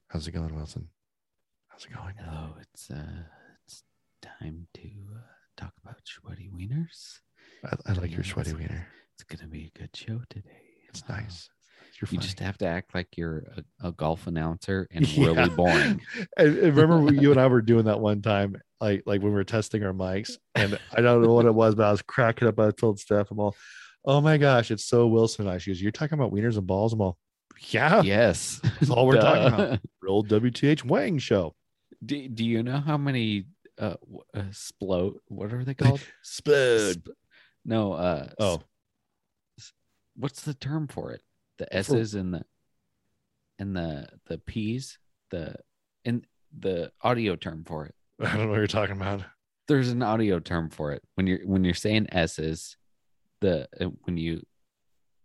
"How's 0.09 0.27
it 0.27 0.31
going, 0.31 0.55
Wilson? 0.55 0.88
How's 1.67 1.85
it 1.85 1.93
going?" 1.93 2.13
Hello, 2.17 2.51
it's 2.61 2.89
uh, 2.89 3.23
it's 3.65 3.84
time 4.21 4.67
to 4.75 4.81
uh, 5.15 5.19
talk 5.57 5.73
about 5.84 5.97
sweaty 6.05 6.49
wieners. 6.53 7.19
I, 7.65 7.91
I 7.91 7.93
like 7.93 8.11
your 8.13 8.23
sweaty 8.23 8.53
wiener. 8.53 8.88
It's 9.15 9.23
gonna 9.23 9.49
be 9.49 9.71
a 9.75 9.79
good 9.79 9.95
show 9.95 10.21
today. 10.29 10.61
It's 10.88 11.03
nice. 11.09 11.49
You're 11.99 12.09
You 12.11 12.19
just 12.19 12.39
have 12.41 12.57
to 12.59 12.67
act 12.67 12.93
like 12.93 13.17
you're 13.17 13.43
a, 13.81 13.88
a 13.88 13.91
golf 13.91 14.27
announcer 14.27 14.88
and 14.91 15.05
Yeah. 15.17 15.27
really 15.29 15.49
boring. 15.49 16.01
And, 16.38 16.57
and 16.59 16.77
remember 16.77 17.11
you 17.11 17.31
and 17.31 17.39
I 17.41 17.47
were 17.47 17.61
doing 17.63 17.85
that 17.85 17.99
one 17.99 18.21
time, 18.21 18.55
like 18.82 19.04
like 19.06 19.22
when 19.22 19.32
we 19.32 19.36
were 19.36 19.44
testing 19.44 19.84
our 19.84 19.94
mics, 19.94 20.38
and 20.56 20.78
I 20.95 21.02
don't 21.02 21.22
know 21.22 21.34
what 21.34 21.45
it 21.45 21.54
was, 21.54 21.76
but 21.76 21.84
I 21.88 21.91
was 21.91 22.02
cracking 22.02 22.48
up. 22.48 22.60
I 22.60 22.72
told 22.72 22.99
Steph, 22.99 23.32
I'm 23.32 23.40
all, 23.40 23.56
oh 24.06 24.22
my 24.22 24.38
gosh, 24.38 24.72
it's 24.72 24.86
so 24.86 25.08
Wilson. 25.08 25.48
I 25.48 25.58
she 25.58 25.72
goes, 25.72 25.82
You're 25.82 25.91
talking 25.91 26.18
about 26.18 26.32
wieners 26.34 26.58
and 26.58 26.68
balls? 26.68 26.94
I'm 26.94 27.02
all, 27.02 27.18
Yeah, 27.70 28.02
Yes. 28.04 28.60
that's 28.80 28.90
all 28.90 29.08
we're 29.08 29.20
talking 29.20 29.54
about. 29.54 29.80
Real 30.02 30.24
WTH 30.24 30.84
Wang 30.86 31.18
show. 31.18 31.56
Do, 32.06 32.28
do 32.30 32.45
you 32.45 32.62
know 32.64 32.80
how 32.80 32.98
many 32.98 33.45
uh, 33.80 33.95
uh 34.36 34.41
splode 34.52 35.16
what 35.28 35.52
are 35.54 35.64
they 35.64 35.74
called? 35.74 36.02
Splode. 36.24 36.94
Sp- 37.02 37.18
no, 37.66 37.94
uh 37.94 38.28
Oh. 38.40 38.62
s- 39.60 39.74
what's 40.16 40.41
the 40.41 40.54
term 40.54 40.88
for 40.88 41.12
it? 41.12 41.22
The 41.58 41.76
S's 41.76 42.14
and 42.14 42.34
the 42.36 42.44
and 43.58 43.76
the 43.76 44.08
the 44.28 44.38
P's, 44.38 44.99
the 45.32 45.56
and 46.06 46.26
the 46.58 46.91
audio 47.02 47.36
term 47.36 47.64
for 47.66 47.88
it. 47.88 47.95
I 48.22 48.35
don't 48.35 48.45
know 48.45 48.49
what 48.49 48.57
you're 48.57 48.68
talking 48.68 48.95
about. 48.95 49.22
There's 49.68 49.89
an 49.89 50.02
audio 50.02 50.39
term 50.39 50.69
for 50.69 50.91
it. 50.94 51.03
When 51.15 51.27
you're 51.27 51.45
when 51.45 51.64
you're 51.64 51.73
saying 51.73 52.07
S's, 52.11 52.77
the 53.41 53.68
uh, 53.80 53.85
when 54.03 54.18
you 54.18 54.41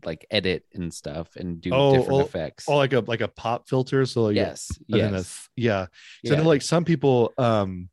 like 0.04 0.26
edit 0.30 0.64
and 0.74 0.92
stuff 0.92 1.36
and 1.36 1.60
do 1.60 1.70
Oh, 1.72 1.92
different 1.96 2.20
oh, 2.20 2.24
effects. 2.24 2.64
Oh, 2.68 2.76
like 2.76 2.92
a 2.92 3.00
like 3.00 3.20
a 3.20 3.28
pop 3.28 3.68
filter. 3.68 4.04
So 4.06 4.24
like 4.24 4.36
yes, 4.36 4.68
a 4.92 4.96
yes. 4.98 5.48
yeah. 5.56 5.86
So 6.24 6.34
know 6.36 6.42
like 6.42 6.62
some 6.62 6.84
people, 6.84 7.32
um, 7.38 7.88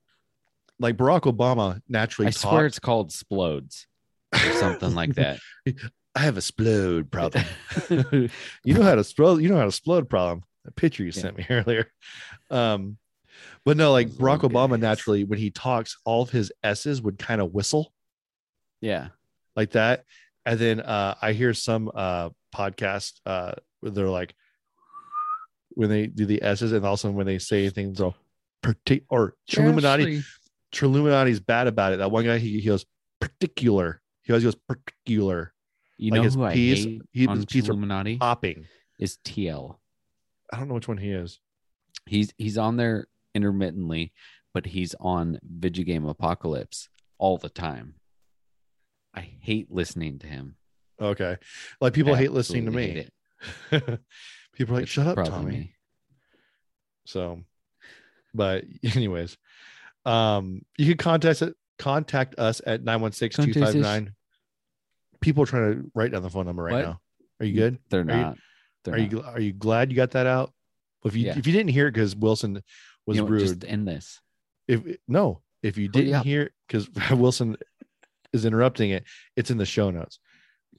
like 0.79 0.97
Barack 0.97 1.21
Obama 1.21 1.81
naturally 1.87 2.27
I 2.27 2.31
swear 2.31 2.65
it's 2.65 2.79
called 2.79 3.11
splodes 3.11 3.85
or 4.33 4.51
something 4.53 4.95
like 4.95 5.15
that. 5.15 5.39
I 6.15 6.19
have 6.21 6.37
a 6.37 6.41
splode 6.41 7.11
problem. 7.11 7.45
you 8.63 8.73
know 8.73 8.81
how 8.81 8.95
to 8.95 9.01
explode. 9.01 9.37
You 9.41 9.49
know 9.49 9.55
how 9.55 9.61
to 9.61 9.67
explode 9.67 10.09
problem. 10.09 10.43
The 10.65 10.71
picture 10.71 11.03
you 11.03 11.11
Yeah. 11.13 11.21
sent 11.21 11.37
me 11.37 11.45
earlier. 11.49 11.91
Um, 12.49 12.97
but 13.65 13.77
no, 13.77 13.91
like 13.91 14.09
Barack 14.09 14.39
Obama 14.41 14.79
naturally, 14.79 15.23
when 15.23 15.39
he 15.39 15.51
talks, 15.51 15.97
all 16.05 16.21
of 16.23 16.29
his 16.29 16.51
S's 16.63 17.01
would 17.01 17.17
kind 17.19 17.41
of 17.41 17.53
whistle 17.53 17.93
Yeah. 18.81 19.09
like 19.55 19.71
that. 19.71 20.05
And 20.45 20.59
then 20.59 20.79
uh, 20.79 21.15
I 21.21 21.33
hear 21.33 21.53
some 21.53 21.91
uh 21.93 22.29
podcast 22.55 23.19
uh 23.25 23.51
where 23.81 23.91
they're 23.91 24.09
like 24.09 24.33
when 25.71 25.89
they 25.89 26.07
do 26.07 26.25
the 26.25 26.41
S's 26.41 26.71
and 26.71 26.85
also 26.85 27.11
when 27.11 27.25
they 27.25 27.37
say 27.39 27.69
things 27.69 27.99
partic 28.63 29.03
or 29.09 29.35
Triluminati. 29.49 30.23
Triluminati's 30.73 31.39
bad 31.39 31.67
about 31.67 31.93
it. 31.93 31.97
That 31.97 32.11
one 32.11 32.25
guy 32.25 32.37
he, 32.37 32.59
he 32.59 32.67
goes 32.67 32.85
particular. 33.19 34.01
He 34.23 34.31
always 34.33 34.43
goes 34.43 34.55
particular. 34.55 35.53
You 35.97 36.11
Like 36.11 36.17
know 36.19 36.23
his 36.23 36.35
who 36.35 36.43
I 36.43 36.53
P's- 36.53 36.83
hate 36.85 37.01
he- 37.11 37.27
on 37.27 37.37
his 37.49 37.67
Illuminati 37.69 38.17
Popping. 38.17 38.65
is 38.99 39.17
TL. 39.25 39.77
I 40.51 40.57
don't 40.57 40.67
know 40.67 40.75
which 40.75 40.87
one 40.87 40.97
he 40.97 41.11
is. 41.11 41.39
He's 42.05 42.33
he's 42.37 42.57
on 42.57 42.77
there 42.77 43.07
intermittently, 43.35 44.13
but 44.53 44.65
he's 44.67 44.95
on 44.99 45.39
Video 45.43 45.83
Game 45.83 46.05
Apocalypse 46.05 46.89
all 47.17 47.37
the 47.37 47.49
time. 47.49 47.95
I 49.13 49.21
hate 49.41 49.71
listening 49.71 50.19
to 50.19 50.27
him. 50.27 50.55
Okay. 51.01 51.37
Like 51.81 51.93
people 51.93 52.15
hate 52.15 52.31
listening 52.31 52.65
to 52.65 52.71
me. 52.71 53.07
people 54.53 54.75
are 54.75 54.79
like, 54.79 54.87
shut 54.87 55.07
up, 55.07 55.25
Tommy. 55.25 55.51
me. 55.51 55.73
So, 57.05 57.41
but 58.33 58.65
anyways, 58.95 59.37
um, 60.05 60.61
you 60.77 60.87
can 60.87 60.97
contact 60.97 61.41
it, 61.41 61.55
contact 61.77 62.37
us 62.37 62.61
at 62.65 62.83
916-259. 62.83 64.09
People 65.21 65.43
are 65.43 65.47
trying 65.47 65.73
to 65.73 65.91
write 65.95 66.11
down 66.11 66.21
the 66.21 66.29
phone 66.29 66.45
number 66.45 66.63
right 66.63 66.73
What? 66.73 66.85
now. 66.85 66.99
Are 67.39 67.45
you 67.45 67.53
good? 67.53 67.79
They're 67.89 68.01
Are 68.01 68.03
you- 68.03 68.07
not. 68.09 68.37
They're 68.85 68.93
are 68.95 68.97
not. 68.99 69.11
you 69.11 69.21
are 69.21 69.39
you 69.41 69.51
glad 69.51 69.89
you 69.91 69.95
got 69.97 70.11
that 70.11 70.25
out? 70.25 70.53
If 71.03 71.15
you 71.15 71.25
Yeah. 71.25 71.37
if 71.37 71.45
you 71.45 71.51
didn't 71.53 71.69
hear 71.71 71.87
it 71.87 71.91
because 71.93 72.15
Wilson 72.15 72.61
was 73.09 73.17
You 73.17 73.23
know 73.23 73.29
rude, 73.29 73.41
Just 73.41 73.65
end 73.65 73.87
this. 73.87 74.21
if 74.67 74.81
no, 75.07 75.41
if 75.63 75.77
you 75.77 75.89
Hurry 75.93 76.03
didn't 76.05 76.13
up. 76.15 76.25
hear 76.25 76.51
because 76.67 76.89
Wilson 77.11 77.57
is 78.31 78.45
interrupting 78.45 78.91
it, 78.91 79.03
it's 79.35 79.51
in 79.51 79.57
the 79.57 79.65
show 79.65 79.89
notes. 79.91 80.19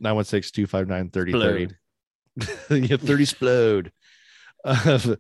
916-259-3030. 0.03 1.73
yeah, 2.91 2.97
30 2.97 3.25
splode. 3.25 3.91
Uh, 4.65 4.99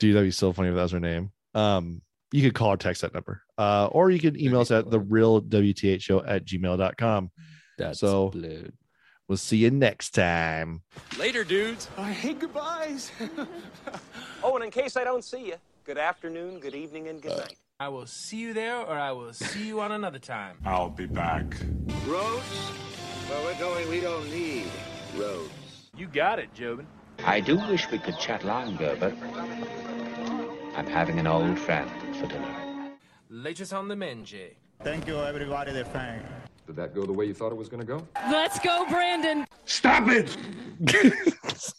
dude, 0.00 0.14
that'd 0.16 0.26
be 0.26 0.30
so 0.30 0.52
funny 0.52 0.68
if 0.68 0.74
that 0.74 0.82
was 0.82 0.92
her 0.92 1.00
name. 1.00 1.30
Um, 1.54 2.00
you 2.32 2.42
could 2.42 2.54
call 2.54 2.70
or 2.72 2.76
text 2.76 3.02
that 3.02 3.12
number. 3.14 3.42
Uh, 3.58 3.86
or 3.86 4.10
you 4.10 4.18
can 4.18 4.40
email 4.40 4.60
us 4.60 4.70
at 4.70 4.90
the 4.90 4.98
real 5.00 5.40
WTH 5.42 6.00
show 6.00 6.24
at 6.24 6.44
gmail.com. 6.44 7.30
That's 7.78 7.98
So- 8.00 8.30
blue. 8.30 8.70
We'll 9.26 9.38
see 9.38 9.56
you 9.56 9.70
next 9.70 10.10
time. 10.10 10.82
Later, 11.18 11.44
dudes. 11.44 11.88
I 11.96 12.12
hate 12.12 12.38
goodbyes. 12.40 13.10
oh, 14.42 14.54
and 14.56 14.64
in 14.64 14.70
case 14.70 14.98
I 14.98 15.04
don't 15.04 15.24
see 15.24 15.46
you, 15.46 15.54
good 15.84 15.98
afternoon, 15.98 16.58
good 16.60 16.74
evening, 16.74 17.08
and 17.08 17.20
good 17.20 17.32
uh, 17.32 17.36
night. 17.40 17.56
I 17.78 17.88
will 17.88 18.06
see 18.06 18.38
you 18.38 18.54
there 18.54 18.78
or 18.78 18.94
I 18.94 19.12
will 19.12 19.34
see 19.34 19.66
you 19.66 19.80
on 19.80 19.92
another 19.92 20.18
time. 20.18 20.56
I'll 20.64 20.88
be 20.88 21.06
back. 21.06 21.44
Roads? 22.06 22.42
Where 23.28 23.44
we're 23.44 23.58
going, 23.58 23.88
we 23.90 24.00
don't 24.00 24.28
need 24.30 24.66
roads. 25.16 25.50
You 25.94 26.06
got 26.06 26.38
it, 26.38 26.54
Jobin. 26.54 26.86
I 27.24 27.40
do 27.40 27.56
wish 27.56 27.90
we 27.90 27.98
could 27.98 28.18
chat 28.18 28.44
longer, 28.44 28.96
but 28.98 29.12
I'm 30.76 30.86
having 30.86 31.18
an 31.18 31.26
old 31.26 31.58
friend 31.58 31.90
for 32.16 32.26
dinner. 32.26 32.92
Latest 33.28 33.72
on 33.72 33.88
the 33.88 33.94
menge. 33.94 34.54
Thank 34.82 35.06
you, 35.06 35.18
everybody. 35.18 35.72
the 35.72 35.84
thank. 35.84 36.22
Did 36.66 36.76
that 36.76 36.94
go 36.94 37.04
the 37.04 37.12
way 37.12 37.26
you 37.26 37.34
thought 37.34 37.52
it 37.52 37.58
was 37.58 37.68
going 37.68 37.80
to 37.80 37.86
go? 37.86 38.06
Let's 38.30 38.58
go, 38.58 38.86
Brandon. 38.88 39.46
Stop 39.66 40.08
it! 40.08 40.34